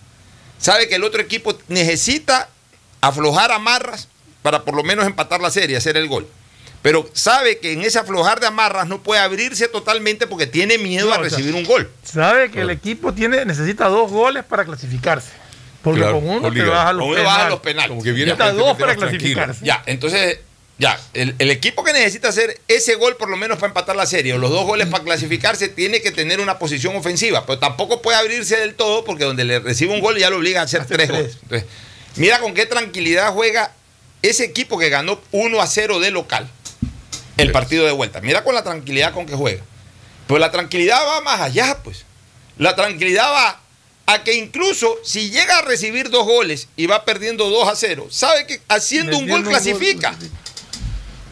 sabe 0.58 0.88
que 0.88 0.96
el 0.96 1.04
otro 1.04 1.22
equipo 1.22 1.58
necesita 1.68 2.50
aflojar 3.02 3.52
amarras 3.52 4.08
para 4.42 4.64
por 4.64 4.76
lo 4.76 4.84
menos 4.84 5.06
empatar 5.06 5.42
la 5.42 5.52
serie, 5.52 5.78
hacer 5.78 5.96
el 5.98 6.08
gol. 6.08 6.28
Pero 6.82 7.10
sabe 7.14 7.60
que 7.60 7.72
en 7.72 7.82
ese 7.84 7.98
aflojar 8.00 8.40
de 8.42 8.48
amarras 8.48 8.88
no 8.88 9.02
puede 9.04 9.22
abrirse 9.22 9.68
totalmente 9.70 10.28
porque 10.28 10.48
tiene 10.48 10.78
miedo 10.78 11.08
No, 11.08 11.14
a 11.14 11.20
o 11.20 11.22
sea, 11.22 11.30
recibir 11.30 11.56
un 11.56 11.64
gol. 11.64 11.90
Sabe 12.04 12.52
que 12.52 12.60
el 12.62 12.70
equipo 12.72 13.14
tiene, 13.14 13.46
necesita 13.46 13.88
dos 13.88 14.12
goles 14.12 14.44
para 14.44 14.66
clasificarse. 14.66 15.30
Porque 15.82 16.00
Claro, 16.02 16.20
con 16.20 16.30
uno 16.30 16.52
te 16.52 16.62
baja 16.64 16.92
los 16.94 17.06
penales. 17.08 17.26
baja 17.26 17.50
los 17.50 17.60
penales. 17.60 17.90
Como 17.90 18.04
que 18.04 18.12
viene 18.12 18.32
necesita 18.34 18.54
dos 18.54 18.78
para 18.78 18.96
clasificarse. 18.96 19.64
Ya, 19.66 19.82
entonces, 19.86 20.40
ya, 20.80 21.00
el, 21.14 21.36
el 21.40 21.52
equipo 21.52 21.84
que 21.84 21.94
necesita 21.94 22.30
hacer 22.30 22.60
ese 22.68 22.96
gol 22.96 23.16
por 23.16 23.30
lo 23.30 23.38
menos 23.38 23.58
para 23.58 23.68
empatar 23.68 23.96
la 23.96 24.06
serie, 24.06 24.34
o 24.34 24.38
los 24.38 24.50
dos 24.50 24.66
goles 24.66 24.88
para 24.88 25.04
clasificarse, 25.04 25.70
tiene 25.70 26.02
que 26.02 26.12
tener 26.12 26.40
una 26.40 26.58
posición 26.60 26.96
ofensiva, 26.96 27.46
pero 27.46 27.60
tampoco 27.60 28.02
puede 28.02 28.18
abrirse 28.18 28.58
del 28.58 28.76
todo 28.76 29.06
porque 29.06 29.24
donde 29.24 29.44
le 29.44 29.60
recibe 29.60 29.94
un 29.94 30.02
gol 30.02 30.18
ya 30.18 30.30
lo 30.30 30.38
obliga 30.38 30.62
a 30.62 30.64
hacer 30.64 30.86
tres 30.86 31.10
goles. 31.10 31.38
Entonces, 31.44 31.68
mira 32.16 32.40
con 32.40 32.54
qué 32.54 32.66
tranquilidad 32.66 33.32
juega 33.34 33.72
ese 34.24 34.46
equipo 34.46 34.80
que 34.80 34.90
ganó 34.90 35.22
1 35.32 35.62
a 35.62 35.68
0 35.68 36.00
de 36.00 36.12
local 36.12 36.50
el 37.38 37.52
partido 37.52 37.86
de 37.86 37.92
vuelta. 37.92 38.22
Mira 38.22 38.44
con 38.44 38.56
la 38.56 38.64
tranquilidad 38.64 39.14
con 39.14 39.26
que 39.26 39.36
juega. 39.36 39.64
Pero 40.28 40.40
la 40.40 40.52
tranquilidad 40.52 41.00
va 41.06 41.22
más 41.22 41.42
allá, 41.42 41.80
pues. 41.84 42.06
La 42.58 42.76
tranquilidad 42.76 43.30
va 43.32 43.60
a 44.06 44.24
que 44.24 44.34
incluso 44.34 44.98
si 45.04 45.30
llega 45.30 45.60
a 45.60 45.62
recibir 45.62 46.10
dos 46.10 46.26
goles 46.26 46.68
y 46.76 46.88
va 46.88 47.06
perdiendo 47.06 47.50
2 47.50 47.70
a 47.70 47.76
0, 47.76 48.08
sabe 48.10 48.46
que 48.46 48.62
haciendo 48.68 49.18
un 49.18 49.28
gol 49.28 49.44
Metiendo 49.44 49.50
un 49.50 49.54
gol, 49.54 49.54
clasifica. 49.54 50.16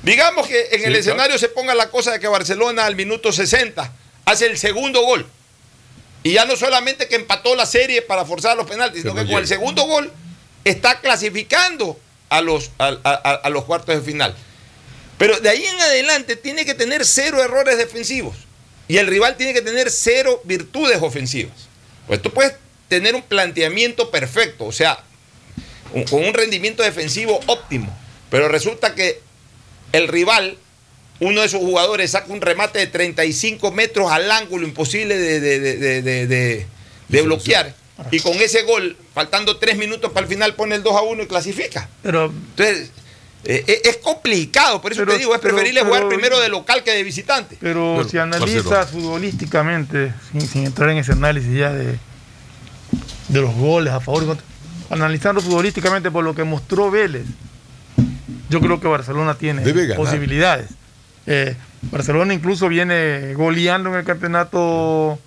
Digamos 0.03 0.47
que 0.47 0.59
en 0.59 0.67
Sí, 0.69 0.75
el 0.75 0.81
claro. 0.81 0.99
escenario 0.99 1.37
se 1.37 1.49
ponga 1.49 1.75
la 1.75 1.89
cosa 1.89 2.11
de 2.11 2.19
que 2.19 2.27
Barcelona 2.27 2.85
al 2.85 2.95
minuto 2.95 3.31
60 3.31 3.91
hace 4.25 4.45
el 4.47 4.57
segundo 4.57 5.01
gol. 5.03 5.27
Y 6.23 6.33
ya 6.33 6.45
no 6.45 6.55
solamente 6.55 7.07
que 7.07 7.15
empató 7.15 7.55
la 7.55 7.65
serie 7.65 8.01
para 8.01 8.25
forzar 8.25 8.55
los 8.57 8.67
penaltis, 8.67 9.01
sino 9.01 9.13
no 9.13 9.23
que 9.25 9.31
con 9.31 9.41
el 9.41 9.47
segundo 9.47 9.83
gol 9.85 10.11
está 10.63 10.99
clasificando 11.01 11.99
a 12.29 12.41
los, 12.41 12.71
a- 12.77 12.97
a- 13.03 13.21
a- 13.23 13.33
a 13.43 13.49
los 13.49 13.65
cuartos 13.65 13.95
de 13.95 14.01
final. 14.01 14.35
Pero 15.17 15.39
de 15.39 15.49
ahí 15.49 15.63
en 15.65 15.79
adelante 15.81 16.35
tiene 16.35 16.65
que 16.65 16.73
tener 16.73 17.05
cero 17.05 17.43
errores 17.43 17.77
defensivos. 17.77 18.35
Y 18.87 18.97
el 18.97 19.07
rival 19.07 19.37
tiene 19.37 19.53
que 19.53 19.61
tener 19.61 19.89
cero 19.91 20.41
virtudes 20.45 20.99
ofensivas. 21.01 21.55
Pues 22.07 22.21
tú 22.21 22.31
puedes 22.31 22.53
tener 22.87 23.15
un 23.15 23.21
planteamiento 23.21 24.09
perfecto, 24.11 24.65
o 24.65 24.71
sea, 24.71 24.99
un- 25.93 26.03
con 26.05 26.23
un 26.23 26.33
rendimiento 26.33 26.81
defensivo 26.83 27.39
óptimo. 27.47 27.95
Pero 28.29 28.47
resulta 28.47 28.95
que 28.95 29.21
el 29.91 30.07
rival, 30.07 30.57
uno 31.19 31.41
de 31.41 31.49
sus 31.49 31.59
jugadores, 31.59 32.11
saca 32.11 32.31
un 32.33 32.41
remate 32.41 32.79
de 32.79 32.87
35 32.87 33.71
metros 33.71 34.11
al 34.11 34.31
ángulo, 34.31 34.65
imposible 34.67 35.17
de, 35.17 35.39
de- 35.39 35.59
de- 35.59 35.77
de- 35.77 36.01
de- 36.01 36.27
de- 36.27 36.67
de 37.09 37.21
bloquear. 37.21 37.75
Y 38.09 38.19
con 38.19 38.33
ese 38.37 38.63
gol, 38.63 38.97
faltando 39.13 39.57
tres 39.57 39.77
minutos 39.77 40.11
para 40.11 40.25
el 40.25 40.29
final, 40.31 40.55
pone 40.55 40.75
el 40.75 40.81
2 40.83 40.95
a 40.95 41.01
1 41.01 41.21
y 41.23 41.27
clasifica. 41.27 41.87
Pero 42.01 42.25
Entonces, 42.25 42.89
eh, 43.45 43.63
eh, 43.67 43.81
es 43.85 43.97
complicado, 43.97 44.81
por 44.81 44.91
eso 44.91 45.01
Pero- 45.01 45.11
te 45.13 45.19
digo, 45.19 45.35
es 45.35 45.41
preferible 45.41 45.81
pero- 45.81 45.93
jugar 45.93 46.07
primero 46.07 46.39
de 46.39 46.49
local 46.49 46.83
que 46.83 46.91
de 46.91 47.03
visitante. 47.03 47.57
Pero 47.61 48.03
si 48.09 48.17
analizas 48.17 48.89
futbolísticamente, 48.89 50.13
sin, 50.31 50.41
sin 50.41 50.65
entrar 50.65 50.89
en 50.89 50.97
ese 50.97 51.11
análisis 51.11 51.53
ya 51.55 51.71
de, 51.71 51.97
de 53.27 53.41
los 53.41 53.53
goles 53.53 53.93
a 53.93 53.99
favor 53.99 54.23
y 54.23 54.25
contra, 54.27 54.45
analizando 54.89 55.41
futbolísticamente 55.41 56.09
por 56.09 56.23
lo 56.23 56.33
que 56.33 56.43
mostró 56.43 56.89
Vélez, 56.89 57.25
yo 58.51 58.59
creo 58.59 58.79
que 58.79 58.87
Barcelona 58.87 59.33
tiene 59.35 59.63
posibilidades. 59.95 60.69
Eh, 61.25 61.55
Barcelona 61.83 62.33
incluso 62.33 62.67
viene 62.67 63.33
goleando 63.33 63.89
en 63.89 63.95
el 63.95 64.03
campeonato 64.03 65.19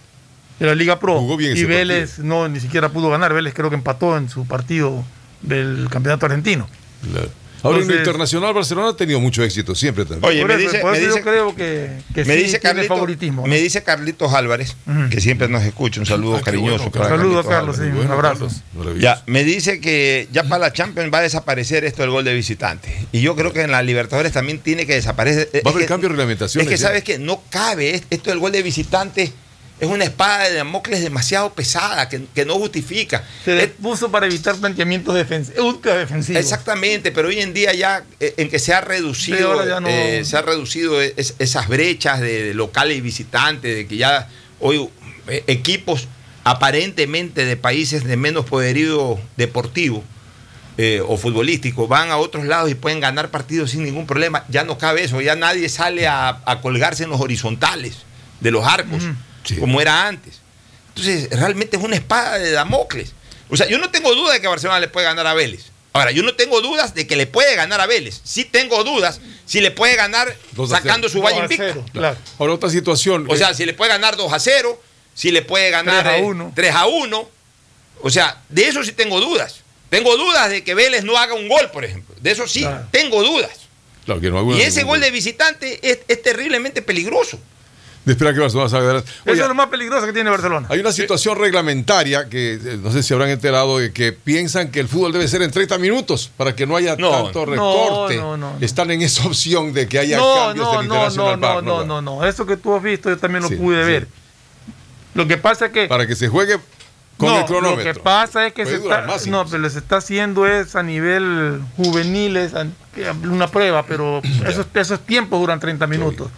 de 0.58 0.66
la 0.66 0.74
Liga 0.74 0.98
Pro 0.98 1.20
Jugó 1.20 1.36
bien 1.36 1.56
y 1.56 1.64
Vélez 1.64 2.18
no 2.18 2.48
ni 2.48 2.60
siquiera 2.60 2.88
pudo 2.88 3.10
ganar. 3.10 3.32
Vélez 3.32 3.54
creo 3.54 3.70
que 3.70 3.76
empató 3.76 4.16
en 4.16 4.28
su 4.28 4.46
partido 4.46 5.04
del 5.42 5.88
campeonato 5.90 6.26
argentino. 6.26 6.68
Claro. 7.10 7.28
Ahora 7.64 7.78
en 7.78 7.88
lo 7.88 7.92
Entonces- 7.94 7.98
internacional 8.06 8.54
Barcelona 8.54 8.88
ha 8.90 8.96
tenido 8.96 9.18
mucho 9.20 9.42
éxito 9.42 9.74
siempre 9.74 10.04
también. 10.04 10.24
Oye, 10.30 10.40
por 10.42 10.48
me 10.48 10.54
eso, 10.62 10.70
dice- 10.72 10.84
me 10.84 11.00
yo 11.00 11.22
creo 11.22 11.56
que, 11.56 11.90
que 12.14 12.24
me 12.24 12.36
sí 12.36 12.42
dice 12.44 12.60
Carlito- 12.60 12.88
favoritismo. 12.88 13.42
¿no? 13.42 13.48
Me 13.48 13.58
dice 13.58 13.82
Carlitos 13.82 14.32
Álvarez, 14.34 14.76
que 15.10 15.20
siempre 15.20 15.48
nos 15.48 15.62
escucha. 15.64 16.00
Un 16.00 16.06
saludo 16.06 16.36
Ah, 16.36 16.42
cariñoso. 16.44 16.76
bueno, 16.84 16.90
para 16.92 17.08
Carlitos 17.16 17.46
Carlos, 17.46 17.76
sí, 17.76 17.82
Álvarez. 17.82 18.04
un 18.04 18.10
abrazo. 18.12 18.48
Carlos. 18.76 18.98
Ya, 19.00 19.22
me 19.26 19.42
dice 19.44 19.80
que 19.80 20.28
ya 20.30 20.44
para 20.44 20.58
la 20.58 20.72
Champions 20.72 21.12
va 21.12 21.18
a 21.18 21.22
desaparecer 21.22 21.84
esto 21.84 22.02
del 22.02 22.10
gol 22.10 22.24
de 22.24 22.34
visitante. 22.34 22.94
Y 23.12 23.20
yo 23.22 23.34
creo 23.34 23.52
que 23.52 23.62
en 23.62 23.70
la 23.70 23.82
Libertadores 23.82 24.32
también 24.32 24.58
tiene 24.58 24.86
que 24.86 24.94
desaparecer. 24.94 25.48
Va 25.66 25.70
a 25.70 25.74
haber 25.74 25.86
cambio 25.86 26.08
de 26.10 26.16
reglamentaciones. 26.16 26.66
Es 26.66 26.70
que 26.70 26.76
ya. 26.80 26.86
sabes 26.88 27.02
que 27.02 27.18
no 27.18 27.42
cabe. 27.50 27.94
es- 27.94 28.02
Esto 28.10 28.30
del 28.30 28.38
gol 28.38 28.52
de 28.52 28.62
visitante 28.62 29.32
es 29.80 29.88
una 29.88 30.04
espada 30.04 30.48
de 30.48 30.54
Damocles 30.54 31.02
demasiado 31.02 31.52
pesada 31.52 32.08
que, 32.08 32.22
que 32.34 32.44
no 32.44 32.54
justifica. 32.54 33.24
Se 33.44 33.68
puso 33.68 34.10
para 34.10 34.26
evitar 34.26 34.54
planteamientos 34.56 35.14
defensivos. 35.14 35.58
Exactamente, 36.38 37.10
pero 37.12 37.28
hoy 37.28 37.40
en 37.40 37.52
día 37.52 37.74
ya 37.74 38.04
eh, 38.20 38.34
en 38.36 38.48
que 38.48 38.58
se 38.58 38.72
ha 38.72 38.80
reducido, 38.80 39.52
no- 39.80 39.88
eh, 39.88 40.24
se 40.24 40.36
ha 40.36 40.42
reducido 40.42 41.00
es- 41.02 41.34
esas 41.38 41.68
brechas 41.68 42.20
de, 42.20 42.54
locales 42.54 42.96
y 42.96 43.00
visitantes, 43.00 43.74
de 43.74 43.86
que 43.86 43.96
ya 43.96 44.28
hoy 44.60 44.88
eh, 45.28 45.42
equipos 45.48 46.06
aparentemente 46.44 47.44
de 47.44 47.56
países 47.56 48.04
de 48.04 48.16
menos 48.16 48.44
poderío 48.46 49.18
deportivo 49.36 50.04
eh, 50.78 51.02
o 51.06 51.16
futbolístico 51.16 51.86
van 51.88 52.10
a 52.10 52.16
otros 52.16 52.44
lados 52.46 52.70
y 52.70 52.74
pueden 52.74 53.00
ganar 53.00 53.30
partidos 53.30 53.70
sin 53.72 53.84
ningún 53.84 54.06
problema. 54.06 54.44
Ya 54.48 54.64
no 54.64 54.78
cabe 54.78 55.04
eso, 55.04 55.20
ya 55.20 55.34
nadie 55.36 55.68
sale 55.68 56.06
a, 56.06 56.40
a 56.46 56.60
colgarse 56.60 57.04
en 57.04 57.10
los 57.10 57.20
horizontales 57.20 57.98
de 58.40 58.50
los 58.50 58.64
arcos, 58.66 59.02
Sí. 59.44 59.56
como 59.56 59.80
era 59.80 60.06
antes. 60.06 60.40
Entonces, 60.88 61.28
realmente 61.30 61.76
es 61.76 61.82
una 61.82 61.96
espada 61.96 62.38
de 62.38 62.52
Damocles. 62.52 63.12
O 63.50 63.56
sea, 63.56 63.68
yo 63.68 63.78
no 63.78 63.90
tengo 63.90 64.14
duda 64.14 64.32
de 64.32 64.40
que 64.40 64.46
Barcelona 64.46 64.80
le 64.80 64.88
puede 64.88 65.06
ganar 65.06 65.26
a 65.26 65.34
Vélez. 65.34 65.66
Ahora, 65.92 66.10
yo 66.10 66.22
no 66.24 66.34
tengo 66.34 66.60
dudas 66.60 66.94
de 66.94 67.06
que 67.06 67.14
le 67.14 67.26
puede 67.26 67.54
ganar 67.54 67.80
a 67.80 67.86
Vélez. 67.86 68.20
Sí 68.24 68.44
tengo 68.44 68.82
dudas 68.82 69.20
si 69.46 69.60
le 69.60 69.70
puede 69.70 69.94
ganar 69.94 70.34
sacando 70.68 71.08
su 71.08 71.24
a 71.24 71.32
invicta. 71.32 71.68
cero, 71.68 71.84
claro. 71.92 72.16
Ahora 72.38 72.54
otra 72.54 72.68
situación. 72.68 73.26
O 73.28 73.34
eh, 73.34 73.38
sea, 73.38 73.54
si 73.54 73.64
le 73.64 73.74
puede 73.74 73.90
ganar 73.90 74.16
2 74.16 74.32
a 74.32 74.40
0, 74.40 74.82
si 75.14 75.30
le 75.30 75.42
puede 75.42 75.70
ganar 75.70 76.02
3 76.02 76.14
a 76.14 76.18
eh, 76.18 76.22
1. 76.22 76.52
3 76.54 76.74
a 76.74 76.86
1. 76.86 77.30
O 78.02 78.10
sea, 78.10 78.42
de 78.48 78.66
eso 78.66 78.82
sí 78.82 78.92
tengo 78.92 79.20
dudas. 79.20 79.60
Tengo 79.88 80.16
dudas 80.16 80.50
de 80.50 80.64
que 80.64 80.74
Vélez 80.74 81.04
no 81.04 81.16
haga 81.16 81.34
un 81.34 81.48
gol, 81.48 81.70
por 81.70 81.84
ejemplo. 81.84 82.12
De 82.20 82.32
eso 82.32 82.48
sí, 82.48 82.66
tengo 82.90 83.22
dudas. 83.22 83.52
Claro, 84.04 84.20
que 84.20 84.30
no 84.30 84.56
Y 84.56 84.62
ese 84.62 84.82
gol 84.82 85.00
de 85.00 85.12
visitante 85.12 85.78
es, 85.88 86.00
es 86.08 86.22
terriblemente 86.22 86.82
peligroso. 86.82 87.38
De 88.04 88.12
esperar 88.12 88.34
que 88.34 88.40
Barcelona 88.40 88.68
salga 88.68 88.84
adelante. 88.86 89.10
Eso 89.24 89.42
es 89.42 89.48
lo 89.48 89.54
más 89.54 89.68
peligroso 89.68 90.04
que 90.06 90.12
tiene 90.12 90.28
Barcelona. 90.30 90.66
Hay 90.70 90.78
una 90.80 90.92
situación 90.92 91.38
reglamentaria 91.38 92.28
que 92.28 92.54
eh, 92.54 92.78
no 92.82 92.90
sé 92.92 93.02
si 93.02 93.14
habrán 93.14 93.30
enterado 93.30 93.78
de 93.78 93.92
que 93.92 94.12
piensan 94.12 94.70
que 94.70 94.80
el 94.80 94.88
fútbol 94.88 95.12
debe 95.12 95.26
ser 95.28 95.40
en 95.42 95.50
30 95.50 95.78
minutos 95.78 96.30
para 96.36 96.54
que 96.54 96.66
no 96.66 96.76
haya 96.76 96.96
No, 96.96 97.10
tanto 97.24 97.46
recorte. 97.46 98.16
no, 98.16 98.36
no, 98.36 98.52
no. 98.52 98.56
Están 98.60 98.90
en 98.90 99.00
esa 99.02 99.26
opción 99.26 99.72
de 99.72 99.88
que 99.88 99.98
haya 99.98 100.18
No, 100.18 100.34
cambios 100.34 100.66
no, 100.66 100.70
del 100.72 100.88
no, 100.88 100.94
International 100.94 101.40
no, 101.40 101.62
no, 101.62 101.84
no, 101.84 101.84
no, 102.02 102.02
no. 102.18 102.26
Eso 102.26 102.44
que 102.44 102.56
tú 102.56 102.74
has 102.74 102.82
visto 102.82 103.08
yo 103.08 103.16
también 103.16 103.42
lo 103.42 103.48
Sí, 103.48 103.56
pude 103.56 103.82
sí. 103.84 103.90
ver. 103.90 104.08
Lo 105.14 105.26
que 105.26 105.36
pasa 105.38 105.66
es 105.66 105.72
que 105.72 105.86
Para 105.86 106.06
que 106.06 106.14
se 106.16 106.28
juegue 106.28 106.58
con 107.16 107.32
el 107.32 107.44
cronómetro. 107.44 107.84
Lo 107.84 107.94
que 107.94 108.00
pasa 108.00 108.46
es 108.46 108.52
que 108.52 108.66
se 108.66 108.74
está, 108.74 109.06
no, 109.28 109.46
pero 109.46 109.70
se 109.70 109.78
está 109.78 109.98
haciendo 109.98 110.46
es 110.46 110.74
a 110.74 110.82
nivel 110.82 111.60
juveniles 111.76 112.52
a- 112.54 112.66
una 113.22 113.46
prueba, 113.46 113.84
pero 113.86 114.20
esos, 114.46 114.66
esos 114.74 115.00
tiempos 115.06 115.40
duran 115.40 115.60
30 115.60 115.86
minutos. 115.86 116.28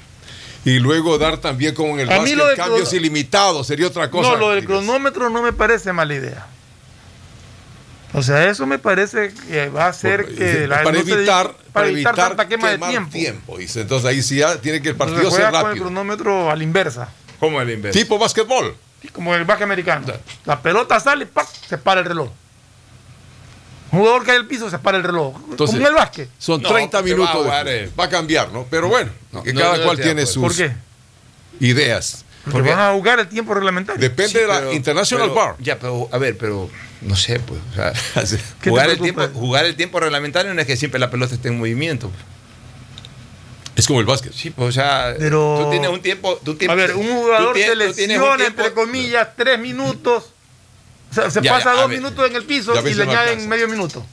Y 0.67 0.81
luego 0.81 1.17
dar 1.17 1.39
también 1.39 1.75
como 1.77 1.95
en 1.95 2.01
el 2.01 2.13
A 2.13 2.19
básquet 2.19 2.57
cambios 2.57 2.93
ilimitados 2.93 3.67
sería 3.69 3.87
otra 3.87 4.11
cosa. 4.11 4.31
No, 4.31 4.37
lo 4.37 4.51
del 4.51 4.65
cronómetro 4.65 5.31
no 5.31 5.41
me 5.41 5.53
parece 5.53 5.93
mala 5.93 6.13
idea. 6.15 6.47
O 8.13 8.23
sea, 8.23 8.49
eso 8.51 8.67
me 8.67 8.79
parece 8.79 9.33
que 9.49 9.69
va 9.69 9.85
a 9.85 9.89
hacer 9.89 10.27
que 10.35 10.67
la 10.67 10.83
para 10.83 10.99
no 10.99 11.05
se- 11.05 11.13
evitar, 11.13 11.55
para 11.73 11.89
evitar 11.89 12.15
tanta 12.17 12.49
quema 12.49 12.71
de 12.71 12.79
tiempo. 13.13 13.59
dice. 13.59 13.83
Entonces 13.83 14.09
ahí 14.11 14.23
sí 14.23 14.37
ya 14.39 14.61
tiene 14.61 14.83
que 14.83 14.89
el 14.89 14.97
partido 14.97 15.31
ser 15.31 15.47
con 15.51 15.55
el 15.55 15.63
rápido. 15.67 15.85
cronómetro 15.85 16.51
a 16.51 16.57
la 16.57 16.65
inversa. 16.65 17.11
¿Cómo 17.39 17.61
el 17.61 17.71
inverso? 17.71 17.99
Tipo 17.99 18.19
básquetbol. 18.19 18.75
Como 19.13 19.35
el 19.37 19.45
básquet 19.45 19.65
americano. 19.65 20.07
La 20.45 20.61
pelota 20.61 20.99
sale 20.99 21.25
y 21.25 21.27
¡pac! 21.27 21.47
se 21.69 21.79
para 21.79 22.01
el 22.01 22.07
reloj. 22.07 22.29
Un 23.93 24.01
jugador 24.01 24.25
cae 24.25 24.37
al 24.37 24.47
piso, 24.47 24.69
se 24.69 24.79
para 24.79 24.99
el 24.99 25.05
reloj. 25.05 25.37
Entonces, 25.51 25.77
como 25.77 25.87
en 25.87 25.93
el 25.93 25.95
básquet. 25.95 26.29
Son 26.39 26.61
No, 26.61 26.69
30 26.69 26.99
porque 26.99 27.15
va 27.15 27.17
a 27.17 27.19
minutos. 27.19 27.37
de 27.37 27.45
jugar, 27.51 27.67
fútbol. 27.67 27.75
eh. 27.79 27.91
Va 27.99 28.05
a 28.05 28.09
cambiar, 28.09 28.53
¿no? 28.53 28.67
Pero 28.69 28.89
bueno, 28.89 29.11
que 29.45 29.53
no, 29.53 29.61
cada 29.61 29.77
no 29.79 29.85
cual 29.85 30.01
tiene 30.01 30.27
sus 30.27 30.43
¿Por 30.43 30.55
qué? 30.57 30.73
ideas. 31.61 32.25
Porque 32.51 32.71
van 32.71 32.79
a 32.81 32.93
jugar 32.93 33.19
el 33.21 33.29
tiempo 33.29 33.55
reglamentario. 33.55 34.01
Depende 34.01 34.41
de 34.41 34.47
la 34.47 34.59
pero- 34.59 34.73
International 34.73 35.29
pero- 35.29 35.35
Bar. 35.35 35.55
Ya, 35.59 35.79
pero 35.79 36.09
a 36.13 36.19
ver, 36.19 36.37
pero 36.39 36.71
no 37.01 37.17
sé, 37.17 37.41
pues. 37.41 37.61
o 37.61 37.75
sea, 37.75 37.93
jugar, 38.65 38.91
el 38.91 39.01
tiempo, 39.01 39.27
jugar 39.35 39.65
el 39.65 39.75
tiempo 39.77 39.99
reglamentario 40.01 40.55
no 40.55 40.61
es 40.61 40.67
que 40.67 40.77
siempre 40.77 41.01
la 41.01 41.11
pelota 41.11 41.35
esté 41.35 41.49
en 41.49 41.59
movimiento. 41.59 42.11
Es 43.75 43.87
como 43.87 44.01
el 44.01 44.07
básquet. 44.07 44.33
Sí, 44.33 44.51
pues, 44.51 44.69
o 44.71 44.73
sea, 44.73 45.15
Pero- 45.19 45.61
tú 45.65 45.71
tienes 45.71 45.91
un 45.91 46.01
tiempo. 46.01 46.41
Tú 46.45 46.55
tienes, 46.55 46.73
A 46.73 46.77
ver, 46.77 46.97
un 46.97 47.07
jugador 47.09 47.49
tú 47.49 47.55
tienes- 47.55 47.79
se 47.79 47.87
tú 47.91 47.95
tienes 47.95 48.17
un 48.19 48.23
lesiona, 48.23 48.37
tiempo- 48.45 48.63
entre 48.63 48.75
comillas, 48.75 49.29
tres 49.37 49.59
minutos. 49.59 50.25
Se 51.11 51.41
Ya, 51.41 51.53
pasa 51.53 51.75
ya, 51.75 51.81
dos 51.81 51.89
ver. 51.91 51.99
minutos 51.99 52.27
en 52.29 52.37
el 52.37 52.45
piso 52.45 52.73
y 52.89 52.95
le 52.95 53.03
añaden 53.05 53.49
medio 53.49 53.69
minuto. 53.69 54.05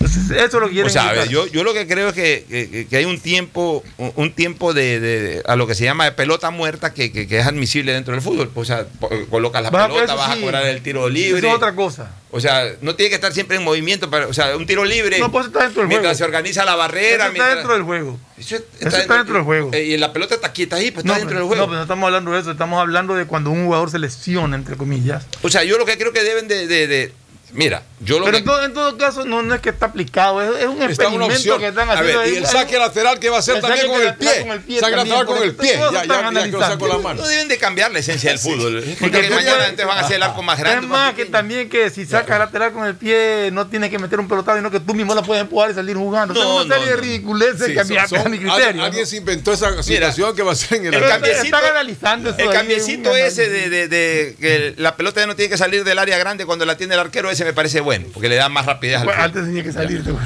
Eso 0.00 0.34
es 0.34 0.52
lo 0.54 0.66
que 0.66 0.72
quieren 0.74 0.86
O 0.86 0.90
sea, 0.90 1.12
ver, 1.12 1.28
yo, 1.28 1.46
yo 1.46 1.62
lo 1.64 1.72
que 1.72 1.86
creo 1.86 2.08
es 2.08 2.14
que, 2.14 2.44
que- 2.48 2.86
que 2.88 2.96
hay 2.96 3.04
un 3.04 3.18
tiempo, 3.20 3.82
un 4.16 4.32
tiempo 4.32 4.74
de, 4.74 5.00
de- 5.00 5.42
a 5.46 5.56
lo 5.56 5.66
que 5.66 5.74
se 5.74 5.84
llama 5.84 6.04
de 6.04 6.12
pelota 6.12 6.50
muerta 6.50 6.92
que, 6.94 7.12
que- 7.12 7.38
es 7.38 7.46
admisible 7.46 7.92
dentro 7.92 8.12
del 8.12 8.22
fútbol. 8.22 8.50
O 8.54 8.64
sea, 8.64 8.86
po- 9.00 9.08
colocas 9.30 9.62
la 9.62 9.70
pelota, 9.70 10.14
vas 10.14 10.32
sí. 10.34 10.38
a 10.38 10.42
cobrar 10.42 10.66
el 10.66 10.82
tiro 10.82 11.08
libre. 11.08 11.38
Eso 11.38 11.48
es 11.48 11.54
otra 11.54 11.74
cosa. 11.74 12.10
O 12.30 12.40
sea, 12.40 12.64
no 12.82 12.94
tiene 12.96 13.08
que 13.10 13.14
estar 13.14 13.32
siempre 13.32 13.56
en 13.56 13.64
movimiento. 13.64 14.10
Para, 14.10 14.26
o 14.26 14.34
sea, 14.34 14.56
un 14.56 14.66
tiro 14.66 14.84
libre. 14.84 15.18
No, 15.18 15.30
pues 15.32 15.46
está 15.46 15.62
dentro 15.62 15.82
del 15.82 15.88
mientras 15.88 16.16
juego. 16.16 16.18
se 16.18 16.24
organiza 16.24 16.64
la 16.64 16.74
barrera. 16.76 17.06
Eso 17.08 17.14
está 17.16 17.30
mientras- 17.32 17.54
dentro 17.56 17.72
del 17.74 17.82
juego. 17.82 18.18
Eso 18.38 18.56
Eso 18.56 18.96
está 18.98 19.16
dentro 19.16 19.34
del 19.36 19.44
juego. 19.44 19.70
Eh, 19.72 19.84
y 19.84 19.96
la 19.96 20.12
pelota 20.12 20.34
está 20.34 20.52
quieta 20.52 20.76
ahí, 20.76 20.90
pues 20.90 21.04
No, 21.06 21.12
está 21.12 21.20
dentro 21.20 21.36
pero- 21.36 21.40
del 21.40 21.48
juego. 21.48 21.62
no, 21.62 21.66
pero 21.68 21.76
no 21.78 21.82
estamos 21.82 22.06
hablando 22.06 22.32
de 22.32 22.40
eso, 22.40 22.50
estamos 22.50 22.80
hablando 22.80 23.14
de 23.14 23.24
cuando 23.26 23.50
un 23.50 23.64
jugador 23.66 23.90
se 23.90 23.98
lesiona, 23.98 24.56
entre 24.56 24.76
comillas. 24.76 25.24
O 25.42 25.48
sea, 25.48 25.64
yo 25.64 25.78
lo 25.78 25.86
que 25.86 25.96
creo 25.96 26.12
que 26.12 26.22
deben 26.24 26.46
de. 26.48 26.66
de- 26.66 26.86
de- 26.86 27.12
mira, 27.52 27.82
yo 28.00 28.18
lo 28.18 28.24
Pero 28.26 28.32
que. 28.36 28.38
en 28.40 28.44
todo, 28.44 28.64
en 28.64 28.74
todo 28.74 28.98
caso 28.98 29.24
no, 29.24 29.42
no 29.42 29.54
es 29.54 29.60
que 29.60 29.70
está 29.70 29.86
aplicado, 29.86 30.42
es, 30.42 30.62
es 30.62 30.66
un 30.68 30.82
experimento 30.82 31.58
que 31.58 31.68
están 31.68 31.88
A 31.88 31.94
haciendo. 31.94 32.18
ver, 32.20 32.28
y 32.28 32.30
ahí. 32.32 32.36
el 32.38 32.46
saque 32.46 32.78
lateral 32.78 33.18
que 33.18 33.30
va 33.30 33.36
a 33.36 33.38
hacer 33.40 33.60
también 33.60 33.86
con 33.86 34.02
el 34.02 34.14
pie. 34.14 34.40
con 34.42 34.50
el 34.50 34.60
pie 34.60 34.80
Saque 34.80 34.96
lateral 34.96 35.26
con 35.26 35.42
el 35.42 35.54
pie. 35.54 35.76
todos 35.76 35.92
Ya, 35.92 36.02
están 36.02 36.08
ya, 36.18 36.22
ya 36.24 36.28
que 36.28 36.32
lo 36.34 36.40
analizando. 36.40 36.66
saco 36.66 36.86
la 36.88 36.98
mano. 36.98 37.22
No 37.22 37.28
deben 37.28 37.48
de 37.48 37.58
cambiar 37.58 37.90
la 37.92 37.98
esencia 38.00 38.30
del 38.30 38.38
fútbol. 38.38 38.74
Porque 38.82 38.96
Porque 39.00 39.28
tú 39.28 39.34
mañana 39.34 39.50
puedes- 39.56 39.70
entonces 39.70 39.86
van 39.86 39.98
a 39.98 40.00
hacer 40.00 40.16
el 40.16 40.22
arco 40.22 40.42
más 40.42 40.58
grande. 40.58 40.84
Es 40.84 40.90
más 40.90 41.06
más 41.06 41.14
que 41.14 41.24
también 41.26 41.68
que 41.68 41.90
si 41.90 42.04
sacas 42.06 42.38
lateral 42.38 42.72
con 42.72 42.86
el 42.86 42.94
pie 42.96 43.50
no 43.52 43.66
tienes 43.68 43.90
que 43.90 43.98
meter 43.98 44.20
un 44.20 44.28
pelotado, 44.28 44.58
sino 44.58 44.70
que 44.70 44.80
tú 44.80 44.94
mismo 44.94 45.14
la 45.14 45.22
puedes 45.22 45.42
empujar 45.42 45.70
y 45.70 45.74
salir 45.74 45.96
jugando. 45.96 46.34
No, 46.34 46.40
o 46.40 46.42
sea, 46.42 46.64
una 46.64 46.74
no, 46.76 46.80
serie 46.82 46.90
de 46.96 47.00
ridiculeces 47.00 47.66
Sí, 47.66 47.72
que 47.74 47.80
a 47.80 47.84
mi, 47.84 47.96
a 47.96 48.06
criterio. 48.06 48.84
alguien- 48.84 49.06
se 49.06 49.16
inventó 49.16 49.52
esa 49.52 49.82
situación 49.82 50.34
que 50.36 50.42
va 50.42 50.52
a 50.52 50.56
ser 50.56 50.78
en 50.78 50.86
el 50.86 50.94
están 50.94 51.64
analizando 51.64 52.30
eso 52.30 52.38
El 52.40 52.50
cambiecito 52.50 53.14
ese 53.16 53.48
de 53.48 54.36
que 54.40 54.74
la 54.76 54.96
pelota 54.96 55.20
ya 55.20 55.26
no 55.26 55.36
tiene 55.36 55.50
que 55.50 55.56
salir 55.58 55.84
del 55.84 55.98
área 55.98 56.18
grande 56.18 56.44
cuando 56.46 56.64
la 56.66 56.76
tiene 56.76 56.94
el 56.94 57.00
arquero, 57.00 57.30
ese 57.36 57.44
me 57.44 57.52
parece 57.52 57.80
bueno, 57.80 58.06
porque 58.12 58.28
le 58.28 58.34
da 58.36 58.48
más 58.48 58.66
rapidez 58.66 58.96
al 58.98 59.04
Bueno, 59.04 59.22
fútbol. 59.22 59.26
antes 59.38 59.44
tenía 59.46 59.62
que 59.62 59.72
salir. 59.72 60.02
tú. 60.04 60.16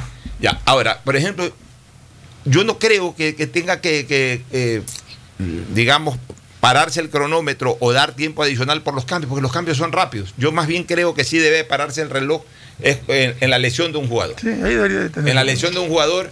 Ya, 0.40 0.60
ahora, 0.64 1.00
por 1.04 1.16
ejemplo, 1.16 1.50
yo 2.44 2.64
no 2.64 2.78
creo 2.78 3.14
que, 3.14 3.34
que 3.36 3.46
tenga 3.46 3.80
que, 3.80 4.06
que, 4.06 4.42
eh, 4.52 4.82
digamos, 5.74 6.16
pararse 6.60 7.00
el 7.00 7.10
cronómetro 7.10 7.76
o 7.80 7.92
dar 7.92 8.14
tiempo 8.14 8.42
adicional 8.42 8.82
por 8.82 8.94
los 8.94 9.04
cambios, 9.04 9.28
porque 9.28 9.42
los 9.42 9.52
cambios 9.52 9.76
son 9.76 9.92
rápidos. 9.92 10.34
Yo 10.38 10.52
más 10.52 10.66
bien 10.66 10.84
creo 10.84 11.14
que 11.14 11.24
sí 11.24 11.38
debe 11.38 11.64
pararse 11.64 12.02
el 12.02 12.10
reloj 12.10 12.42
es 12.80 12.98
en, 13.08 13.34
en 13.40 13.50
la 13.50 13.58
lesión 13.58 13.92
de 13.92 13.98
un 13.98 14.08
jugador. 14.08 14.36
Sí, 14.40 14.48
ahí 14.48 14.74
debería 14.74 15.00
de 15.00 15.10
tener. 15.10 15.28
En 15.30 15.34
la 15.36 15.44
lesión 15.44 15.72
de 15.74 15.80
un 15.80 15.88
jugador, 15.88 16.30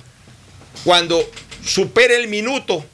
cuando 0.84 1.20
supere 1.64 2.16
el 2.16 2.28
minuto, 2.28 2.84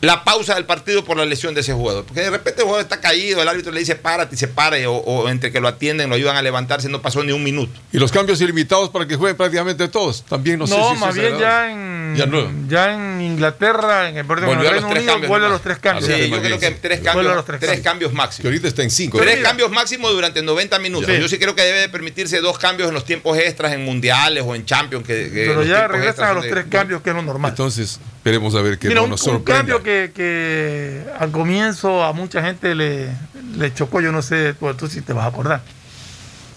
la 0.00 0.24
pausa 0.24 0.54
del 0.54 0.64
partido 0.66 1.04
por 1.04 1.16
la 1.16 1.24
lesión 1.24 1.54
de 1.54 1.62
ese 1.62 1.72
jugador. 1.72 2.04
Porque 2.04 2.20
de 2.20 2.30
repente 2.30 2.60
el 2.60 2.64
jugador 2.66 2.82
está 2.84 3.00
caído, 3.00 3.40
el 3.42 3.48
árbitro 3.48 3.72
le 3.72 3.80
dice 3.80 3.96
párate 3.96 4.34
y 4.34 4.38
se 4.38 4.48
para, 4.48 4.76
o, 4.90 4.96
o 4.96 5.28
entre 5.28 5.50
que 5.52 5.60
lo 5.60 5.68
atienden, 5.68 6.08
lo 6.10 6.14
ayudan 6.16 6.36
a 6.36 6.42
levantarse, 6.42 6.88
no 6.88 7.00
pasó 7.02 7.22
ni 7.24 7.32
un 7.32 7.42
minuto. 7.42 7.72
Y 7.92 7.98
los 7.98 8.12
cambios 8.12 8.40
ilimitados 8.40 8.90
para 8.90 9.06
que 9.06 9.16
jueguen 9.16 9.36
prácticamente 9.36 9.88
todos. 9.88 10.22
También 10.24 10.58
no, 10.58 10.66
No, 10.66 10.88
sé 10.90 10.94
si 10.94 11.00
más 11.00 11.14
bien 11.14 11.38
ya 11.38 11.70
en, 11.70 12.14
Ya 12.16 12.26
no. 12.26 12.50
ya 12.68 12.92
en 12.94 13.20
Inglaterra, 13.22 14.08
en 14.08 14.18
el, 14.18 14.26
perdón, 14.26 14.50
en 14.50 14.60
el 14.60 14.66
a 14.66 14.70
los 14.70 14.72
Reino 14.72 14.88
tres 14.88 14.98
Unido, 15.00 15.12
cambios 15.14 15.28
vuelve 15.28 15.46
a 15.46 15.50
los 15.50 15.62
tres 15.62 15.78
cambios. 15.78 16.06
Sí, 16.12 16.28
yo 16.30 16.40
creo 16.42 16.58
que 16.58 16.70
tres 16.72 17.00
cambios, 17.00 17.34
los 17.34 17.44
tres 17.44 17.60
tres 17.60 17.70
cambios. 17.70 17.84
cambios 17.84 18.12
máximos. 18.12 18.42
Que 18.42 18.48
ahorita 18.48 18.68
está 18.68 18.82
en 18.82 18.90
5. 18.90 19.18
Tres 19.18 19.36
mira- 19.38 19.48
cambios 19.48 19.70
máximos 19.70 20.12
durante 20.12 20.42
90 20.42 20.78
minutos. 20.78 21.10
Sí. 21.10 21.20
Yo 21.20 21.28
sí 21.28 21.38
creo 21.38 21.54
que 21.54 21.62
debe 21.62 21.80
de 21.80 21.88
permitirse 21.88 22.40
dos 22.40 22.58
cambios 22.58 22.88
en 22.88 22.94
los 22.94 23.04
tiempos 23.04 23.36
extras, 23.38 23.72
en 23.72 23.84
mundiales 23.84 24.44
o 24.46 24.54
en 24.54 24.64
Champions. 24.66 25.06
Que, 25.06 25.30
que 25.30 25.46
Pero 25.46 25.62
ya 25.64 25.88
regresan 25.88 26.28
a 26.28 26.32
los 26.34 26.44
de- 26.44 26.50
tres 26.50 26.66
cambios, 26.70 27.02
que 27.02 27.10
es 27.10 27.16
lo 27.16 27.22
normal. 27.22 27.50
Entonces, 27.52 27.98
esperemos 28.26 28.56
a 28.56 28.60
ver 28.60 28.76
que 28.76 28.88
Mira, 28.88 29.00
no 29.00 29.04
un, 29.04 29.10
nos 29.10 29.22
un 29.22 29.34
sorprenda. 29.34 29.58
cambio 29.60 29.82
que, 29.84 30.10
que 30.12 31.04
al 31.16 31.30
comienzo 31.30 32.02
a 32.02 32.12
mucha 32.12 32.42
gente 32.42 32.74
le, 32.74 33.08
le 33.56 33.72
chocó, 33.72 34.00
yo 34.00 34.10
no 34.10 34.20
sé, 34.20 34.52
tú 34.76 34.88
sí 34.88 35.00
te 35.00 35.12
vas 35.12 35.26
a 35.26 35.28
acordar. 35.28 35.62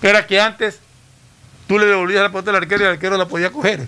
Era 0.02 0.26
que 0.26 0.42
antes 0.42 0.80
tú 1.68 1.78
le 1.78 1.86
devolvías 1.86 2.24
la 2.24 2.30
pelota 2.30 2.50
al 2.50 2.56
arquero 2.58 2.82
y 2.82 2.88
el 2.88 2.94
arquero 2.94 3.18
la 3.18 3.28
podía 3.28 3.52
coger. 3.52 3.86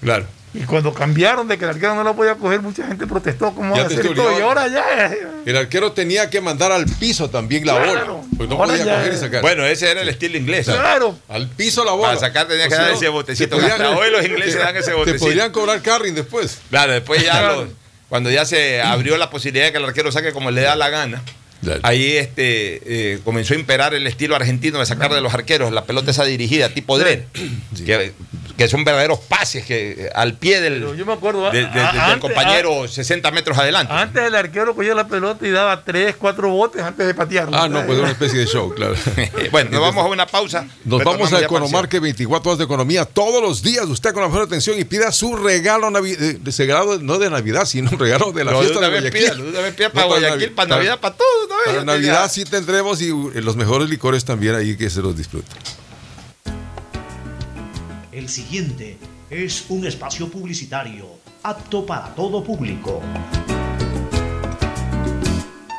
Claro. 0.00 0.26
Y 0.58 0.64
cuando 0.64 0.94
cambiaron 0.94 1.46
de 1.48 1.58
que 1.58 1.64
el 1.64 1.70
arquero 1.70 1.94
no 1.94 2.02
la 2.02 2.12
podía 2.14 2.34
coger, 2.36 2.62
mucha 2.62 2.86
gente 2.86 3.06
protestó 3.06 3.52
van 3.52 3.72
a 3.72 3.86
te 3.88 3.94
hacer 3.98 4.14
todo. 4.14 4.38
Y 4.38 4.42
ahora 4.42 4.66
ya. 4.68 5.12
El 5.44 5.56
arquero 5.56 5.92
tenía 5.92 6.30
que 6.30 6.40
mandar 6.40 6.72
al 6.72 6.86
piso 6.86 7.28
también 7.30 7.66
la 7.66 7.74
Claro. 7.82 8.14
bola. 8.16 8.26
Pues 8.36 8.48
no 8.48 8.56
podía 8.56 8.84
ya- 8.84 8.96
coger 8.96 9.12
y 9.12 9.16
sacar. 9.18 9.42
Bueno, 9.42 9.64
ese 9.66 9.90
era 9.90 10.00
el 10.00 10.08
estilo 10.08 10.36
inglés. 10.38 10.66
Claro. 10.66 11.18
al 11.28 11.48
piso 11.48 11.84
la 11.84 11.92
bola. 11.92 12.08
Para 12.08 12.20
sacar 12.20 12.48
tenía 12.48 12.66
O 12.66 12.68
que 12.68 12.74
sea, 12.74 12.84
dar 12.86 12.94
ese 12.94 13.08
botecito. 13.08 13.56
te 13.56 13.62
podían- 13.62 13.82
Hasta 13.82 13.96
hoy 13.96 14.10
los 14.10 14.24
ingleses 14.24 14.54
te- 14.54 14.58
dan 14.60 14.76
ese 14.76 14.90
Te 14.90 14.96
botecito. 14.96 15.24
podrían 15.26 15.52
cobrar 15.52 15.82
carring 15.82 16.14
después. 16.14 16.58
Claro, 16.70 16.92
después 16.92 17.22
ya 17.22 17.32
Claro. 17.32 17.64
lo- 17.64 17.68
cuando 18.08 18.30
ya 18.30 18.44
se 18.46 18.80
abrió 18.80 19.16
la 19.16 19.30
posibilidad 19.30 19.66
de 19.66 19.72
que 19.72 19.78
el 19.78 19.84
arquero 19.84 20.10
saque 20.12 20.32
como 20.32 20.50
le 20.50 20.62
da 20.62 20.74
la 20.76 20.88
gana, 20.90 21.22
Claro. 21.66 21.80
ahí 21.82 22.16
este 22.16 22.80
eh, 23.14 23.20
comenzó 23.24 23.54
a 23.54 23.56
imperar 23.56 23.92
el 23.94 24.06
estilo 24.06 24.36
argentino 24.36 24.78
de 24.78 24.86
sacar 24.86 25.12
de 25.12 25.20
los 25.20 25.34
arqueros 25.34 25.72
la 25.72 25.84
pelota 25.84 26.10
esa 26.12 26.24
dirigida, 26.24 26.68
tipo 26.70 26.98
Dren, 26.98 27.26
que, 27.84 28.12
que 28.56 28.68
son 28.68 28.84
verdaderos 28.84 29.18
pases 29.20 29.64
que 29.64 29.90
eh, 30.06 30.10
al 30.14 30.34
pie 30.34 30.60
del, 30.60 30.74
Pero 30.74 30.94
yo 30.94 31.04
me 31.06 31.12
acuerdo. 31.12 31.50
de- 31.50 31.60
de- 31.62 31.66
a- 31.66 31.70
de- 31.70 31.78
del 31.92 32.00
antes- 32.00 32.18
compañero 32.20 32.86
60 32.88 33.30
metros 33.32 33.58
adelante. 33.58 33.92
antes 33.92 34.22
el 34.22 34.34
arquero 34.34 34.74
cogía 34.74 34.94
la 34.94 35.08
pelota 35.08 35.46
y 35.46 35.50
daba 35.50 35.82
tres, 35.84 36.14
cuatro 36.16 36.48
botes 36.50 36.82
antes 36.82 37.06
de 37.06 37.14
patearla. 37.14 37.64
Ah, 37.64 37.68
no, 37.68 37.84
pues 37.84 37.98
es 37.98 38.02
una 38.02 38.12
especie 38.12 38.38
de 38.38 38.46
show, 38.46 38.72
claro. 38.74 38.94
bueno, 39.50 39.70
nos 39.70 39.80
vamos 39.80 40.04
a 40.04 40.08
una 40.08 40.26
pausa. 40.26 40.66
Nos 40.84 41.02
vamos 41.04 41.32
a 41.32 41.40
Economarque 41.40 42.00
24 42.00 42.50
horas 42.50 42.58
de 42.58 42.64
economía 42.64 43.04
todos 43.04 43.42
los 43.42 43.62
días. 43.62 43.84
Usted 43.86 44.12
con 44.12 44.22
la 44.22 44.28
mejor 44.28 44.42
atención 44.44 44.78
y 44.78 44.84
pida 44.84 45.10
su 45.12 45.36
regalo 45.36 45.88
eh, 46.06 46.16
de 46.40 46.50
ese 46.50 46.64
regalo 46.64 46.98
no 46.98 47.18
de 47.18 47.28
Navidad, 47.30 47.64
sino 47.66 47.90
un 47.90 47.98
regalo 47.98 48.32
de 48.32 48.44
la 48.44 48.52
No, 48.52 48.58
de 48.58 48.64
fiesta 48.64 48.78
una 48.78 48.88
de 48.88 49.00
Guayaquil. 49.00 49.20
pídalo, 49.22 49.44
de 49.44 49.50
una 49.50 49.60
vez 49.60 49.74
pida 49.74 49.90
para 49.90 50.06
No, 50.06 50.12
Guayaquil, 50.12 50.50
para 50.52 50.68
Navidad, 50.68 50.98
para 51.00 51.14
todo. 51.16 51.26
vez, 51.48 51.55
Para 51.64 51.84
Navidad 51.84 52.14
tenía- 52.14 52.28
sí 52.28 52.44
tendremos 52.44 53.00
y 53.02 53.10
uh, 53.12 53.30
los 53.42 53.56
mejores 53.56 53.88
licores 53.88 54.24
también 54.24 54.54
ahí 54.54 54.76
que 54.76 54.90
se 54.90 55.00
los 55.02 55.16
disfruten. 55.16 55.56
El 58.12 58.28
siguiente 58.28 58.98
es 59.30 59.64
un 59.68 59.86
espacio 59.86 60.28
publicitario 60.30 61.06
apto 61.42 61.84
para 61.86 62.14
todo 62.14 62.42
público. 62.42 63.02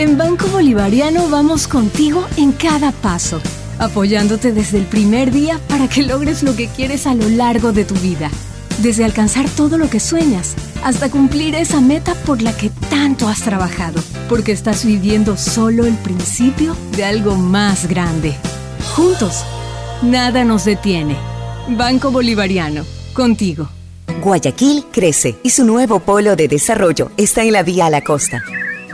En 0.00 0.16
Banco 0.16 0.46
Bolivariano 0.46 1.28
vamos 1.28 1.68
contigo 1.68 2.26
en 2.38 2.52
cada 2.52 2.90
paso, 2.90 3.38
apoyándote 3.78 4.50
desde 4.50 4.78
el 4.78 4.86
primer 4.86 5.30
día 5.30 5.60
para 5.68 5.88
que 5.88 6.02
logres 6.02 6.42
lo 6.42 6.56
que 6.56 6.68
quieres 6.68 7.06
a 7.06 7.14
lo 7.14 7.28
largo 7.28 7.72
de 7.72 7.84
tu 7.84 7.94
vida. 7.96 8.30
Desde 8.78 9.04
alcanzar 9.04 9.46
todo 9.50 9.76
lo 9.76 9.90
que 9.90 10.00
sueñas 10.00 10.54
hasta 10.82 11.10
cumplir 11.10 11.54
esa 11.54 11.82
meta 11.82 12.14
por 12.14 12.40
la 12.40 12.56
que 12.56 12.70
tanto 12.88 13.28
has 13.28 13.42
trabajado, 13.42 14.00
porque 14.30 14.52
estás 14.52 14.86
viviendo 14.86 15.36
solo 15.36 15.84
el 15.84 15.96
principio 15.96 16.74
de 16.96 17.04
algo 17.04 17.36
más 17.36 17.86
grande. 17.86 18.36
Juntos, 18.96 19.44
nada 20.00 20.44
nos 20.44 20.64
detiene. 20.64 21.14
Banco 21.68 22.10
Bolivariano, 22.10 22.86
contigo. 23.12 23.68
Guayaquil 24.22 24.86
crece 24.90 25.36
y 25.42 25.50
su 25.50 25.66
nuevo 25.66 26.00
polo 26.00 26.36
de 26.36 26.48
desarrollo 26.48 27.10
está 27.18 27.42
en 27.42 27.52
la 27.52 27.62
vía 27.62 27.84
a 27.84 27.90
la 27.90 28.00
costa. 28.00 28.42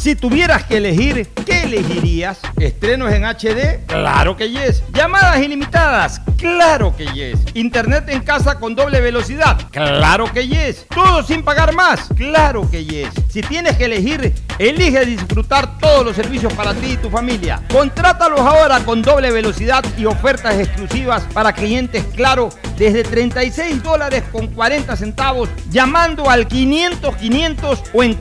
Si 0.00 0.16
tuvieras 0.16 0.64
que 0.64 0.78
elegir, 0.78 1.28
¿qué 1.44 1.64
elegirías? 1.64 2.38
¿Estrenos 2.58 3.12
en 3.12 3.26
HD? 3.26 3.84
Claro 3.86 4.34
que 4.34 4.48
yes. 4.48 4.82
¿Llamadas 4.94 5.38
ilimitadas? 5.42 6.22
Claro 6.38 6.96
que 6.96 7.04
yes. 7.08 7.38
¿Internet 7.52 8.08
en 8.08 8.22
casa 8.22 8.58
con 8.58 8.74
doble 8.74 9.02
velocidad? 9.02 9.58
Claro 9.70 10.32
que 10.32 10.48
yes. 10.48 10.86
¿Todo 10.88 11.22
sin 11.22 11.42
pagar 11.42 11.74
más? 11.74 12.08
Claro 12.16 12.66
que 12.70 12.82
yes. 12.82 13.10
Si 13.28 13.42
tienes 13.42 13.76
que 13.76 13.84
elegir, 13.84 14.32
elige 14.58 15.04
disfrutar 15.04 15.78
todos 15.78 16.02
los 16.02 16.16
servicios 16.16 16.50
para 16.54 16.72
ti 16.72 16.92
y 16.92 16.96
tu 16.96 17.10
familia. 17.10 17.60
Contrátalos 17.70 18.40
ahora 18.40 18.80
con 18.80 19.02
doble 19.02 19.30
velocidad 19.30 19.84
y 19.98 20.06
ofertas 20.06 20.58
exclusivas 20.58 21.24
para 21.34 21.52
clientes 21.52 22.06
Claro 22.16 22.48
desde 22.78 23.02
36 23.02 23.82
dólares 23.82 24.24
con 24.32 24.46
40 24.46 24.96
centavos 24.96 25.50
llamando 25.70 26.30
al 26.30 26.48
500 26.48 27.14
500 27.16 27.82
o 27.92 28.02
en 28.02 28.14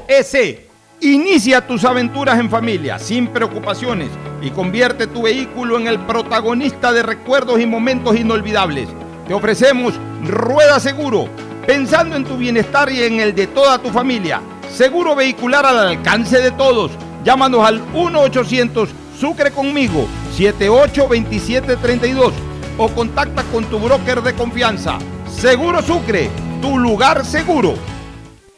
claro.com.es. 0.00 0.64
Inicia 1.00 1.66
tus 1.66 1.84
aventuras 1.84 2.38
en 2.38 2.48
familia 2.48 2.98
sin 2.98 3.26
preocupaciones 3.26 4.08
y 4.40 4.50
convierte 4.50 5.06
tu 5.06 5.22
vehículo 5.22 5.78
en 5.78 5.86
el 5.86 5.98
protagonista 5.98 6.92
de 6.92 7.02
recuerdos 7.02 7.60
y 7.60 7.66
momentos 7.66 8.16
inolvidables. 8.16 8.88
Te 9.26 9.34
ofrecemos 9.34 9.94
Rueda 10.22 10.80
Seguro, 10.80 11.28
pensando 11.66 12.16
en 12.16 12.24
tu 12.24 12.38
bienestar 12.38 12.90
y 12.90 13.02
en 13.02 13.20
el 13.20 13.34
de 13.34 13.48
toda 13.48 13.78
tu 13.78 13.90
familia. 13.90 14.40
Seguro 14.70 15.14
vehicular 15.14 15.66
al 15.66 15.78
alcance 15.78 16.40
de 16.40 16.52
todos. 16.52 16.92
Llámanos 17.22 17.66
al 17.66 17.84
1-800 17.92 18.88
Sucre 19.18 19.50
conmigo 19.50 20.06
782732 20.36 22.32
o 22.78 22.88
contacta 22.88 23.42
con 23.44 23.64
tu 23.66 23.78
broker 23.78 24.22
de 24.22 24.34
confianza. 24.34 24.98
Seguro 25.30 25.82
Sucre, 25.82 26.30
tu 26.62 26.78
lugar 26.78 27.26
seguro. 27.26 27.74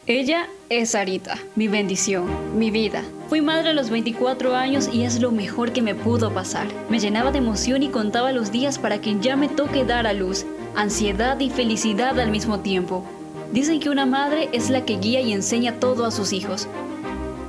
Ella 0.05 0.47
es 0.69 0.91
Sarita, 0.91 1.37
mi 1.55 1.67
bendición, 1.67 2.25
mi 2.57 2.71
vida. 2.71 3.03
Fui 3.29 3.41
madre 3.41 3.69
a 3.69 3.73
los 3.73 3.89
24 3.89 4.55
años 4.55 4.89
y 4.91 5.03
es 5.03 5.21
lo 5.21 5.31
mejor 5.31 5.71
que 5.71 5.81
me 5.81 5.95
pudo 5.95 6.33
pasar. 6.33 6.67
Me 6.89 6.99
llenaba 6.99 7.31
de 7.31 7.37
emoción 7.37 7.83
y 7.83 7.89
contaba 7.89 8.31
los 8.31 8.51
días 8.51 8.77
para 8.77 8.99
que 8.99 9.17
ya 9.19 9.35
me 9.35 9.47
toque 9.47 9.85
dar 9.85 10.07
a 10.07 10.13
luz. 10.13 10.45
Ansiedad 10.75 11.39
y 11.39 11.49
felicidad 11.49 12.19
al 12.19 12.31
mismo 12.31 12.59
tiempo. 12.59 13.05
Dicen 13.51 13.79
que 13.79 13.89
una 13.89 14.05
madre 14.05 14.49
es 14.51 14.69
la 14.69 14.83
que 14.83 14.97
guía 14.97 15.21
y 15.21 15.31
enseña 15.31 15.79
todo 15.79 16.05
a 16.05 16.11
sus 16.11 16.33
hijos. 16.33 16.67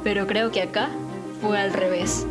Pero 0.04 0.26
creo 0.26 0.52
que 0.52 0.62
acá 0.62 0.90
fue 1.40 1.58
al 1.58 1.72
revés. 1.72 2.24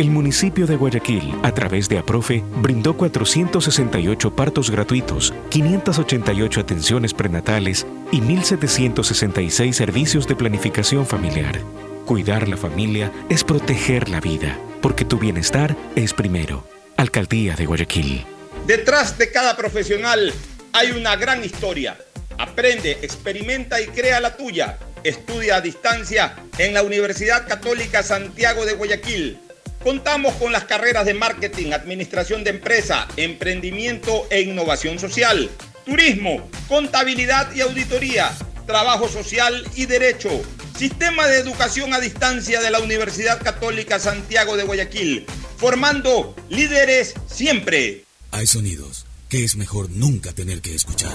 El 0.00 0.10
municipio 0.10 0.66
de 0.66 0.76
Guayaquil, 0.76 1.34
a 1.42 1.52
través 1.52 1.86
de 1.90 1.98
APROFE, 1.98 2.42
brindó 2.56 2.96
468 2.96 4.34
partos 4.34 4.70
gratuitos, 4.70 5.34
588 5.50 6.60
atenciones 6.60 7.12
prenatales 7.12 7.86
y 8.10 8.22
1.766 8.22 9.74
servicios 9.74 10.26
de 10.26 10.36
planificación 10.36 11.06
familiar. 11.06 11.60
Cuidar 12.06 12.48
la 12.48 12.56
familia 12.56 13.12
es 13.28 13.44
proteger 13.44 14.08
la 14.08 14.20
vida, 14.20 14.58
porque 14.80 15.04
tu 15.04 15.18
bienestar 15.18 15.76
es 15.94 16.14
primero. 16.14 16.66
Alcaldía 16.96 17.54
de 17.54 17.66
Guayaquil. 17.66 18.24
Detrás 18.66 19.18
de 19.18 19.30
cada 19.30 19.54
profesional 19.54 20.32
hay 20.72 20.92
una 20.92 21.14
gran 21.16 21.44
historia. 21.44 21.98
Aprende, 22.38 22.92
experimenta 23.02 23.78
y 23.82 23.88
crea 23.88 24.18
la 24.20 24.34
tuya. 24.34 24.78
Estudia 25.04 25.56
a 25.56 25.60
distancia 25.60 26.36
en 26.56 26.72
la 26.72 26.82
Universidad 26.82 27.46
Católica 27.46 28.02
Santiago 28.02 28.64
de 28.64 28.72
Guayaquil. 28.72 29.49
Contamos 29.82 30.34
con 30.34 30.52
las 30.52 30.64
carreras 30.64 31.06
de 31.06 31.14
marketing, 31.14 31.72
administración 31.72 32.44
de 32.44 32.50
empresa, 32.50 33.08
emprendimiento 33.16 34.26
e 34.28 34.42
innovación 34.42 34.98
social, 34.98 35.50
turismo, 35.86 36.50
contabilidad 36.68 37.50
y 37.54 37.62
auditoría, 37.62 38.30
trabajo 38.66 39.08
social 39.08 39.66
y 39.74 39.86
derecho. 39.86 40.28
Sistema 40.76 41.26
de 41.26 41.38
educación 41.38 41.94
a 41.94 42.00
distancia 42.00 42.60
de 42.60 42.70
la 42.70 42.80
Universidad 42.80 43.42
Católica 43.42 43.98
Santiago 43.98 44.58
de 44.58 44.64
Guayaquil, 44.64 45.24
formando 45.56 46.36
líderes 46.50 47.14
siempre. 47.26 48.04
Hay 48.32 48.46
sonidos 48.46 49.06
que 49.30 49.44
es 49.44 49.56
mejor 49.56 49.88
nunca 49.88 50.34
tener 50.34 50.60
que 50.60 50.74
escuchar. 50.74 51.12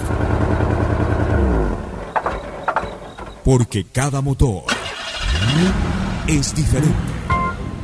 Porque 3.44 3.86
cada 3.92 4.20
motor 4.22 4.64
es 6.26 6.52
diferente. 6.52 7.15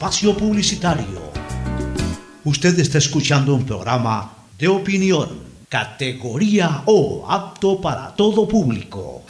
Espacio 0.00 0.34
publicitario. 0.34 1.30
Usted 2.44 2.78
está 2.78 2.96
escuchando 2.96 3.54
un 3.54 3.66
programa 3.66 4.32
de 4.58 4.66
opinión, 4.66 5.28
categoría 5.68 6.84
O, 6.86 7.26
apto 7.28 7.82
para 7.82 8.16
todo 8.16 8.48
público. 8.48 9.22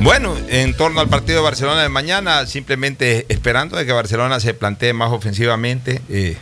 Bueno, 0.00 0.36
en 0.48 0.76
torno 0.76 1.00
al 1.00 1.08
partido 1.08 1.38
de 1.38 1.44
Barcelona 1.44 1.80
de 1.80 1.88
mañana, 1.88 2.44
simplemente 2.44 3.24
esperando 3.30 3.78
de 3.78 3.86
que 3.86 3.92
Barcelona 3.92 4.40
se 4.40 4.52
plantee 4.52 4.92
más 4.92 5.10
ofensivamente. 5.10 6.02
eh, 6.10 6.36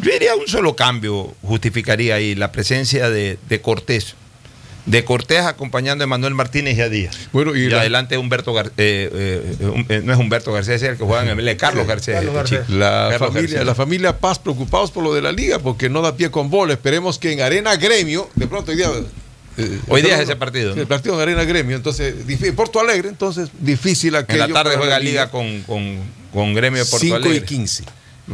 yo 0.00 0.12
diría 0.12 0.36
un 0.36 0.46
solo 0.46 0.76
cambio 0.76 1.32
justificaría 1.40 2.16
ahí 2.16 2.34
la 2.34 2.52
presencia 2.52 3.08
de, 3.08 3.38
de 3.48 3.60
Cortés. 3.62 4.14
De 4.88 5.04
Cortés 5.04 5.44
acompañando 5.44 6.04
a 6.04 6.06
Manuel 6.06 6.34
Martínez 6.34 6.78
y 6.78 6.80
a 6.80 6.88
Díaz. 6.88 7.28
Bueno, 7.32 7.54
y, 7.54 7.72
adelante 7.72 8.16
Humberto 8.16 8.54
Gar 8.54 8.68
eh, 8.78 9.10
eh, 9.12 9.84
eh, 9.88 10.00
no 10.02 10.12
es 10.14 10.18
Humberto 10.18 10.52
García, 10.52 10.74
es 10.74 10.82
el 10.82 10.96
que 10.96 11.04
juega 11.04 11.30
en 11.30 11.38
el 11.38 11.56
Carlos 11.56 11.86
García. 11.86 12.22
La, 12.68 13.14
familia, 13.18 13.64
la 13.64 13.74
familia 13.74 14.18
Paz 14.18 14.38
preocupados 14.38 14.90
por 14.90 15.04
lo 15.04 15.14
de 15.14 15.20
la 15.20 15.30
liga 15.30 15.58
porque 15.58 15.90
no 15.90 16.00
da 16.00 16.16
pie 16.16 16.30
con 16.30 16.48
bola. 16.48 16.72
Esperemos 16.72 17.18
que 17.18 17.32
en 17.32 17.42
Arena 17.42 17.76
Gremio, 17.76 18.30
de 18.34 18.46
pronto 18.46 18.70
hoy 18.70 18.78
día. 18.78 18.88
hoy 19.88 20.02
día 20.02 20.16
es 20.16 20.22
ese 20.22 20.36
partido. 20.36 20.74
El 20.74 20.86
partido 20.86 21.14
en 21.16 21.20
Arena 21.20 21.44
Gremio, 21.44 21.76
entonces, 21.76 22.14
Porto 22.56 22.80
Alegre, 22.80 23.10
entonces 23.10 23.50
difícil 23.60 24.16
aquello. 24.16 24.44
En 24.44 24.52
la 24.52 24.62
tarde 24.62 24.76
juega 24.78 24.98
Liga 24.98 25.30
con, 25.30 25.62
con, 26.32 26.54
Gremio 26.54 26.82
de 26.82 26.90
Porto 26.90 27.04
5 27.04 27.16
Alegre. 27.16 27.36
y 27.36 27.40
15. 27.42 27.84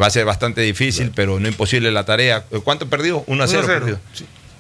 Va 0.01 0.07
a 0.07 0.11
ser 0.11 0.25
bastante 0.25 0.61
difícil, 0.61 1.11
pero 1.15 1.41
no 1.41 1.49
imposible 1.49 1.91
la 1.91 2.05
tarea. 2.05 2.45
¿Cuánto 2.63 2.89
perdió? 2.89 3.25
1 3.27 3.43
a 3.43 3.47
0. 3.49 3.67
perdido. 3.67 3.99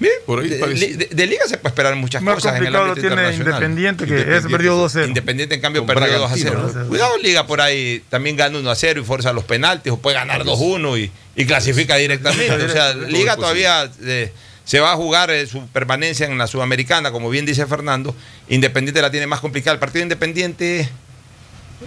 Bien, 0.04 0.14
por 0.26 0.40
ahí 0.40 0.50
de, 0.50 1.08
de, 1.10 1.26
liga 1.26 1.46
se 1.46 1.56
puede 1.56 1.70
esperar 1.70 1.96
muchas 1.96 2.20
Más 2.20 2.34
cosas 2.34 2.56
en 2.58 2.66
el 2.66 2.76
ámbito 2.76 3.00
tiene 3.00 3.34
Independiente, 3.34 4.04
que 4.04 4.36
es 4.36 4.44
perdió 4.44 4.76
2-0. 4.76 5.08
Independiente, 5.08 5.54
en 5.54 5.62
cambio, 5.62 5.86
perdió 5.86 6.18
2 6.18 6.30
0. 6.34 6.72
Cuidado, 6.88 7.16
Liga 7.22 7.46
por 7.46 7.62
ahí 7.62 8.02
también 8.10 8.36
gana 8.36 8.58
1 8.58 8.74
0 8.74 9.00
y 9.00 9.04
fuerza 9.04 9.32
los 9.32 9.44
penaltis, 9.44 9.90
o 9.94 9.96
puede 9.96 10.16
ganar 10.16 10.44
2-1 10.44 11.00
y, 11.00 11.10
y, 11.36 11.46
clasifica 11.46 11.96
directamente. 11.96 12.52
o 12.52 12.68
sea, 12.68 12.92
Liga 12.92 13.36
todavía 13.36 13.90
eh, 14.02 14.30
se 14.64 14.80
va 14.80 14.92
a 14.92 14.96
jugar 14.96 15.30
eh, 15.30 15.46
su 15.46 15.66
permanencia 15.68 16.26
en 16.26 16.36
la 16.36 16.46
Sudamericana, 16.48 17.10
como 17.10 17.30
bien 17.30 17.46
dice 17.46 17.64
Fernando. 17.64 18.14
Independiente 18.48 19.00
la 19.00 19.10
tiene 19.10 19.26
más 19.26 19.40
complicada. 19.40 19.72
El 19.72 19.80
partido 19.80 20.02
Independiente 20.02 20.86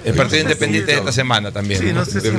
el 0.03 0.13
partido 0.13 0.41
independiente 0.41 0.91
de 0.91 0.97
esta 0.99 1.11
semana 1.11 1.51
también. 1.51 1.81
Sí, 1.81 1.93
no, 1.93 2.05
sé 2.05 2.21
si 2.21 2.29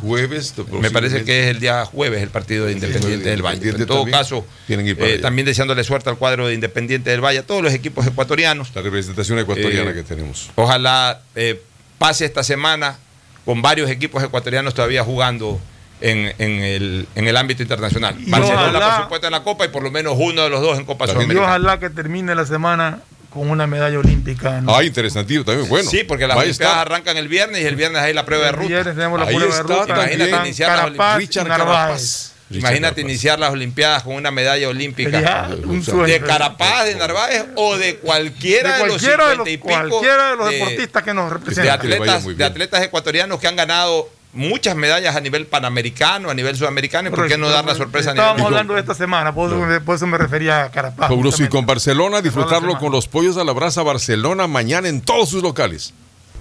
jueves. 0.00 0.54
Me 0.80 0.90
parece 0.90 1.24
que 1.24 1.44
es 1.44 1.46
el 1.48 1.60
día 1.60 1.84
jueves 1.84 2.22
el 2.22 2.30
partido 2.30 2.66
de 2.66 2.72
Independiente 2.72 3.28
del 3.30 3.42
Valle. 3.42 3.70
En 3.70 3.86
todo 3.86 4.04
caso, 4.06 4.46
eh, 4.68 5.18
también 5.20 5.46
deseándole 5.46 5.84
suerte 5.84 6.10
al 6.10 6.16
cuadro 6.16 6.48
de 6.48 6.54
Independiente 6.54 7.10
del 7.10 7.20
Valle, 7.20 7.40
a 7.40 7.46
todos 7.46 7.62
los 7.62 7.72
equipos 7.72 8.06
ecuatorianos. 8.06 8.72
La 8.74 8.82
representación 8.82 9.38
ecuatoriana 9.38 9.90
eh, 9.90 9.94
que 9.94 10.02
tenemos. 10.02 10.50
Ojalá 10.54 11.20
eh, 11.34 11.60
pase 11.98 12.24
esta 12.24 12.42
semana 12.42 12.98
con 13.44 13.62
varios 13.62 13.90
equipos 13.90 14.22
ecuatorianos 14.22 14.74
todavía 14.74 15.04
jugando. 15.04 15.60
En, 15.98 16.34
el, 16.38 17.08
en 17.14 17.26
el 17.26 17.36
ámbito 17.38 17.62
internacional. 17.62 18.14
Barcelona, 18.26 18.70
por 18.70 19.02
supuesto, 19.04 19.28
en 19.28 19.32
la 19.32 19.42
Copa 19.42 19.64
y 19.64 19.68
por 19.68 19.82
lo 19.82 19.90
menos 19.90 20.14
uno 20.18 20.42
de 20.42 20.50
los 20.50 20.60
dos 20.60 20.78
en 20.78 20.84
Copa 20.84 21.06
Sudamericana. 21.06 21.40
Y 21.40 21.42
ojalá 21.42 21.80
que 21.80 21.88
termine 21.88 22.34
la 22.34 22.44
semana 22.44 23.00
con 23.36 23.50
una 23.50 23.66
medalla 23.66 23.98
olímpica. 23.98 24.62
Ah, 24.66 24.82
interesantísimo 24.82 25.44
también, 25.44 25.68
bueno. 25.68 25.88
Sí, 25.88 26.04
porque 26.04 26.26
las 26.26 26.36
Olimpiadas 26.36 26.78
arrancan 26.78 27.16
el 27.16 27.28
viernes 27.28 27.62
y 27.62 27.66
el 27.66 27.76
viernes 27.76 28.02
hay 28.02 28.14
la 28.14 28.24
prueba 28.24 28.46
de 28.46 28.52
ruta. 28.52 28.64
El 28.64 28.68
viernes 28.68 28.94
tenemos 28.96 29.20
la 29.20 29.26
prueba 29.26 29.54
de 29.54 29.62
ruta. 29.62 29.94
Imagínate 29.94 30.46
iniciar 30.46 30.92
las 30.92 32.32
Imagínate 32.48 33.00
iniciar 33.00 33.38
las 33.38 33.50
Olimpiadas 33.50 34.04
con 34.04 34.14
una 34.14 34.30
medalla 34.30 34.68
olímpica 34.68 35.48
de 35.48 36.20
Carapaz, 36.20 36.86
de 36.86 36.94
Narváez 36.94 37.46
o 37.56 37.76
de 37.76 37.96
cualquiera 37.96 38.78
de, 38.78 38.86
los 38.86 39.02
y 39.46 39.58
cualquiera 39.58 40.30
de 40.30 40.36
los 40.36 40.50
deportistas 40.50 41.02
que 41.02 41.14
nos 41.14 41.32
representan. 41.32 41.64
De 41.64 41.96
atletas, 41.96 42.36
de 42.36 42.44
atletas 42.44 42.82
ecuatorianos 42.82 43.40
que 43.40 43.48
han 43.48 43.56
ganado 43.56 44.08
muchas 44.36 44.76
medallas 44.76 45.16
a 45.16 45.20
nivel 45.20 45.46
panamericano, 45.46 46.30
a 46.30 46.34
nivel 46.34 46.56
sudamericano, 46.56 47.08
y 47.08 47.12
por 47.12 47.26
qué 47.26 47.38
no 47.38 47.48
dar 47.48 47.64
la 47.64 47.74
sorpresa 47.74 48.10
a 48.10 48.14
nivel 48.14 48.24
Estábamos 48.26 48.46
hablando 48.46 48.74
de 48.74 48.80
esta 48.80 48.94
semana, 48.94 49.34
por 49.34 49.50
eso, 49.94 50.06
me 50.06 50.18
refería 50.18 50.64
a 50.64 50.70
Carapaz. 50.70 51.10
y 51.40 51.48
con 51.48 51.66
Barcelona, 51.66 52.20
disfrutarlo 52.20 52.78
con 52.78 52.92
los 52.92 53.08
pollos 53.08 53.36
a 53.36 53.44
la 53.44 53.52
brasa 53.52 53.82
Barcelona 53.82 54.46
mañana 54.46 54.88
en 54.88 55.00
todos 55.00 55.30
sus 55.30 55.42
locales. 55.42 55.92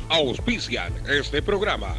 Auspician 0.09 0.93
este 1.07 1.41
programa. 1.41 1.95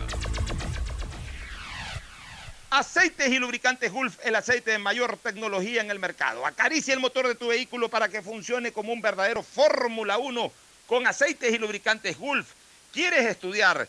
Aceites 2.70 3.28
y 3.28 3.39
lubricantes 3.39 3.90
Gulf, 3.90 4.18
el 4.24 4.35
aceite 4.36 4.73
de 4.73 4.78
mayor 4.78 5.16
tecnología 5.23 5.81
en 5.81 5.90
el 5.90 5.98
mercado. 5.98 6.44
Acaricia 6.44 6.93
el 6.93 7.01
motor 7.01 7.27
de 7.27 7.35
tu 7.35 7.48
vehículo 7.48 7.89
para 7.89 8.09
que 8.09 8.23
funcione 8.23 8.70
como 8.73 8.93
un 8.93 9.01
verdadero 9.01 9.43
Fórmula 9.43 10.18
1 10.18 10.52
con 10.86 11.06
aceites 11.06 11.52
y 11.55 11.59
lubricantes 11.59 12.18
Gulf. 12.18 12.47
¿Quieres 12.93 13.24
estudiar? 13.27 13.89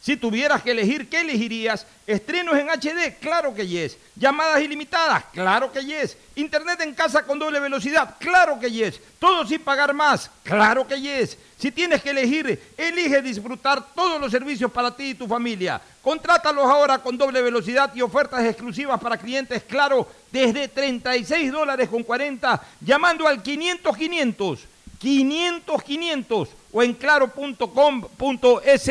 Si 0.00 0.16
tuvieras 0.16 0.62
que 0.62 0.70
elegir, 0.70 1.08
¿qué 1.08 1.20
elegirías? 1.20 1.84
Estrenos 2.06 2.56
en 2.56 2.70
HD, 2.70 3.18
claro 3.20 3.52
que 3.52 3.66
yes. 3.66 3.98
Llamadas 4.14 4.62
ilimitadas, 4.62 5.24
claro 5.32 5.72
que 5.72 5.84
yes. 5.84 6.16
Internet 6.36 6.80
en 6.82 6.94
casa 6.94 7.24
con 7.24 7.38
doble 7.38 7.58
velocidad, 7.58 8.14
claro 8.18 8.60
que 8.60 8.70
yes. 8.70 9.00
Todo 9.18 9.44
sin 9.44 9.60
pagar 9.60 9.92
más, 9.92 10.30
claro 10.44 10.86
que 10.86 11.00
yes. 11.00 11.36
Si 11.58 11.72
tienes 11.72 12.00
que 12.00 12.10
elegir, 12.10 12.62
elige 12.76 13.20
disfrutar 13.20 13.92
todos 13.92 14.20
los 14.20 14.30
servicios 14.30 14.70
para 14.70 14.94
ti 14.94 15.10
y 15.10 15.14
tu 15.14 15.26
familia. 15.26 15.80
Contrátalos 16.00 16.64
ahora 16.64 16.98
con 16.98 17.18
doble 17.18 17.42
velocidad 17.42 17.92
y 17.94 18.00
ofertas 18.00 18.44
exclusivas 18.44 19.00
para 19.00 19.18
clientes, 19.18 19.64
claro, 19.64 20.08
desde 20.30 20.68
36 20.68 21.50
dólares 21.50 21.88
con 21.88 22.04
40, 22.04 22.62
llamando 22.80 23.26
al 23.26 23.42
500 23.42 23.96
500, 23.96 24.60
500 25.00 25.82
500 25.82 26.48
o 26.72 26.82
en 26.84 26.94
claro.com.es. 26.94 28.90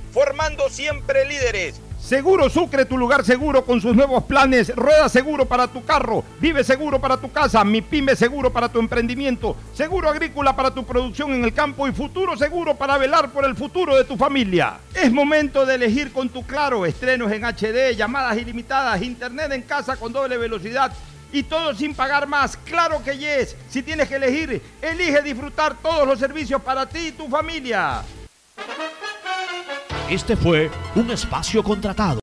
formando 0.11 0.69
siempre 0.69 1.25
líderes. 1.25 1.81
Seguro 2.01 2.49
Sucre, 2.49 2.85
tu 2.85 2.97
lugar 2.97 3.23
seguro 3.23 3.63
con 3.63 3.79
sus 3.79 3.95
nuevos 3.95 4.23
planes. 4.23 4.75
Rueda 4.75 5.07
seguro 5.07 5.45
para 5.45 5.67
tu 5.67 5.85
carro, 5.85 6.23
vive 6.39 6.63
seguro 6.63 6.99
para 6.99 7.17
tu 7.17 7.31
casa, 7.31 7.63
mi 7.63 7.81
pyme 7.81 8.15
seguro 8.15 8.51
para 8.51 8.69
tu 8.69 8.79
emprendimiento, 8.79 9.55
seguro 9.73 10.09
agrícola 10.09 10.55
para 10.55 10.71
tu 10.71 10.83
producción 10.83 11.31
en 11.31 11.43
el 11.43 11.53
campo 11.53 11.87
y 11.87 11.91
futuro 11.91 12.35
seguro 12.35 12.75
para 12.75 12.97
velar 12.97 13.29
por 13.29 13.45
el 13.45 13.55
futuro 13.55 13.95
de 13.95 14.03
tu 14.03 14.17
familia. 14.17 14.79
Es 14.95 15.11
momento 15.11 15.65
de 15.65 15.75
elegir 15.75 16.11
con 16.11 16.27
tu 16.29 16.45
claro 16.45 16.85
estrenos 16.87 17.31
en 17.31 17.45
HD, 17.45 17.95
llamadas 17.95 18.37
ilimitadas, 18.37 19.01
internet 19.03 19.51
en 19.51 19.61
casa 19.61 19.95
con 19.95 20.11
doble 20.11 20.37
velocidad 20.37 20.91
y 21.31 21.43
todo 21.43 21.73
sin 21.75 21.93
pagar 21.93 22.27
más. 22.27 22.57
Claro 22.57 23.03
que 23.03 23.17
yes. 23.17 23.55
Si 23.69 23.83
tienes 23.83 24.09
que 24.09 24.15
elegir, 24.15 24.61
elige 24.81 25.21
disfrutar 25.21 25.75
todos 25.81 26.07
los 26.07 26.19
servicios 26.19 26.61
para 26.61 26.87
ti 26.87 27.07
y 27.07 27.11
tu 27.11 27.29
familia. 27.29 28.01
Este 30.11 30.35
fue 30.35 30.69
un 30.95 31.09
espacio 31.09 31.63
contratado. 31.63 32.19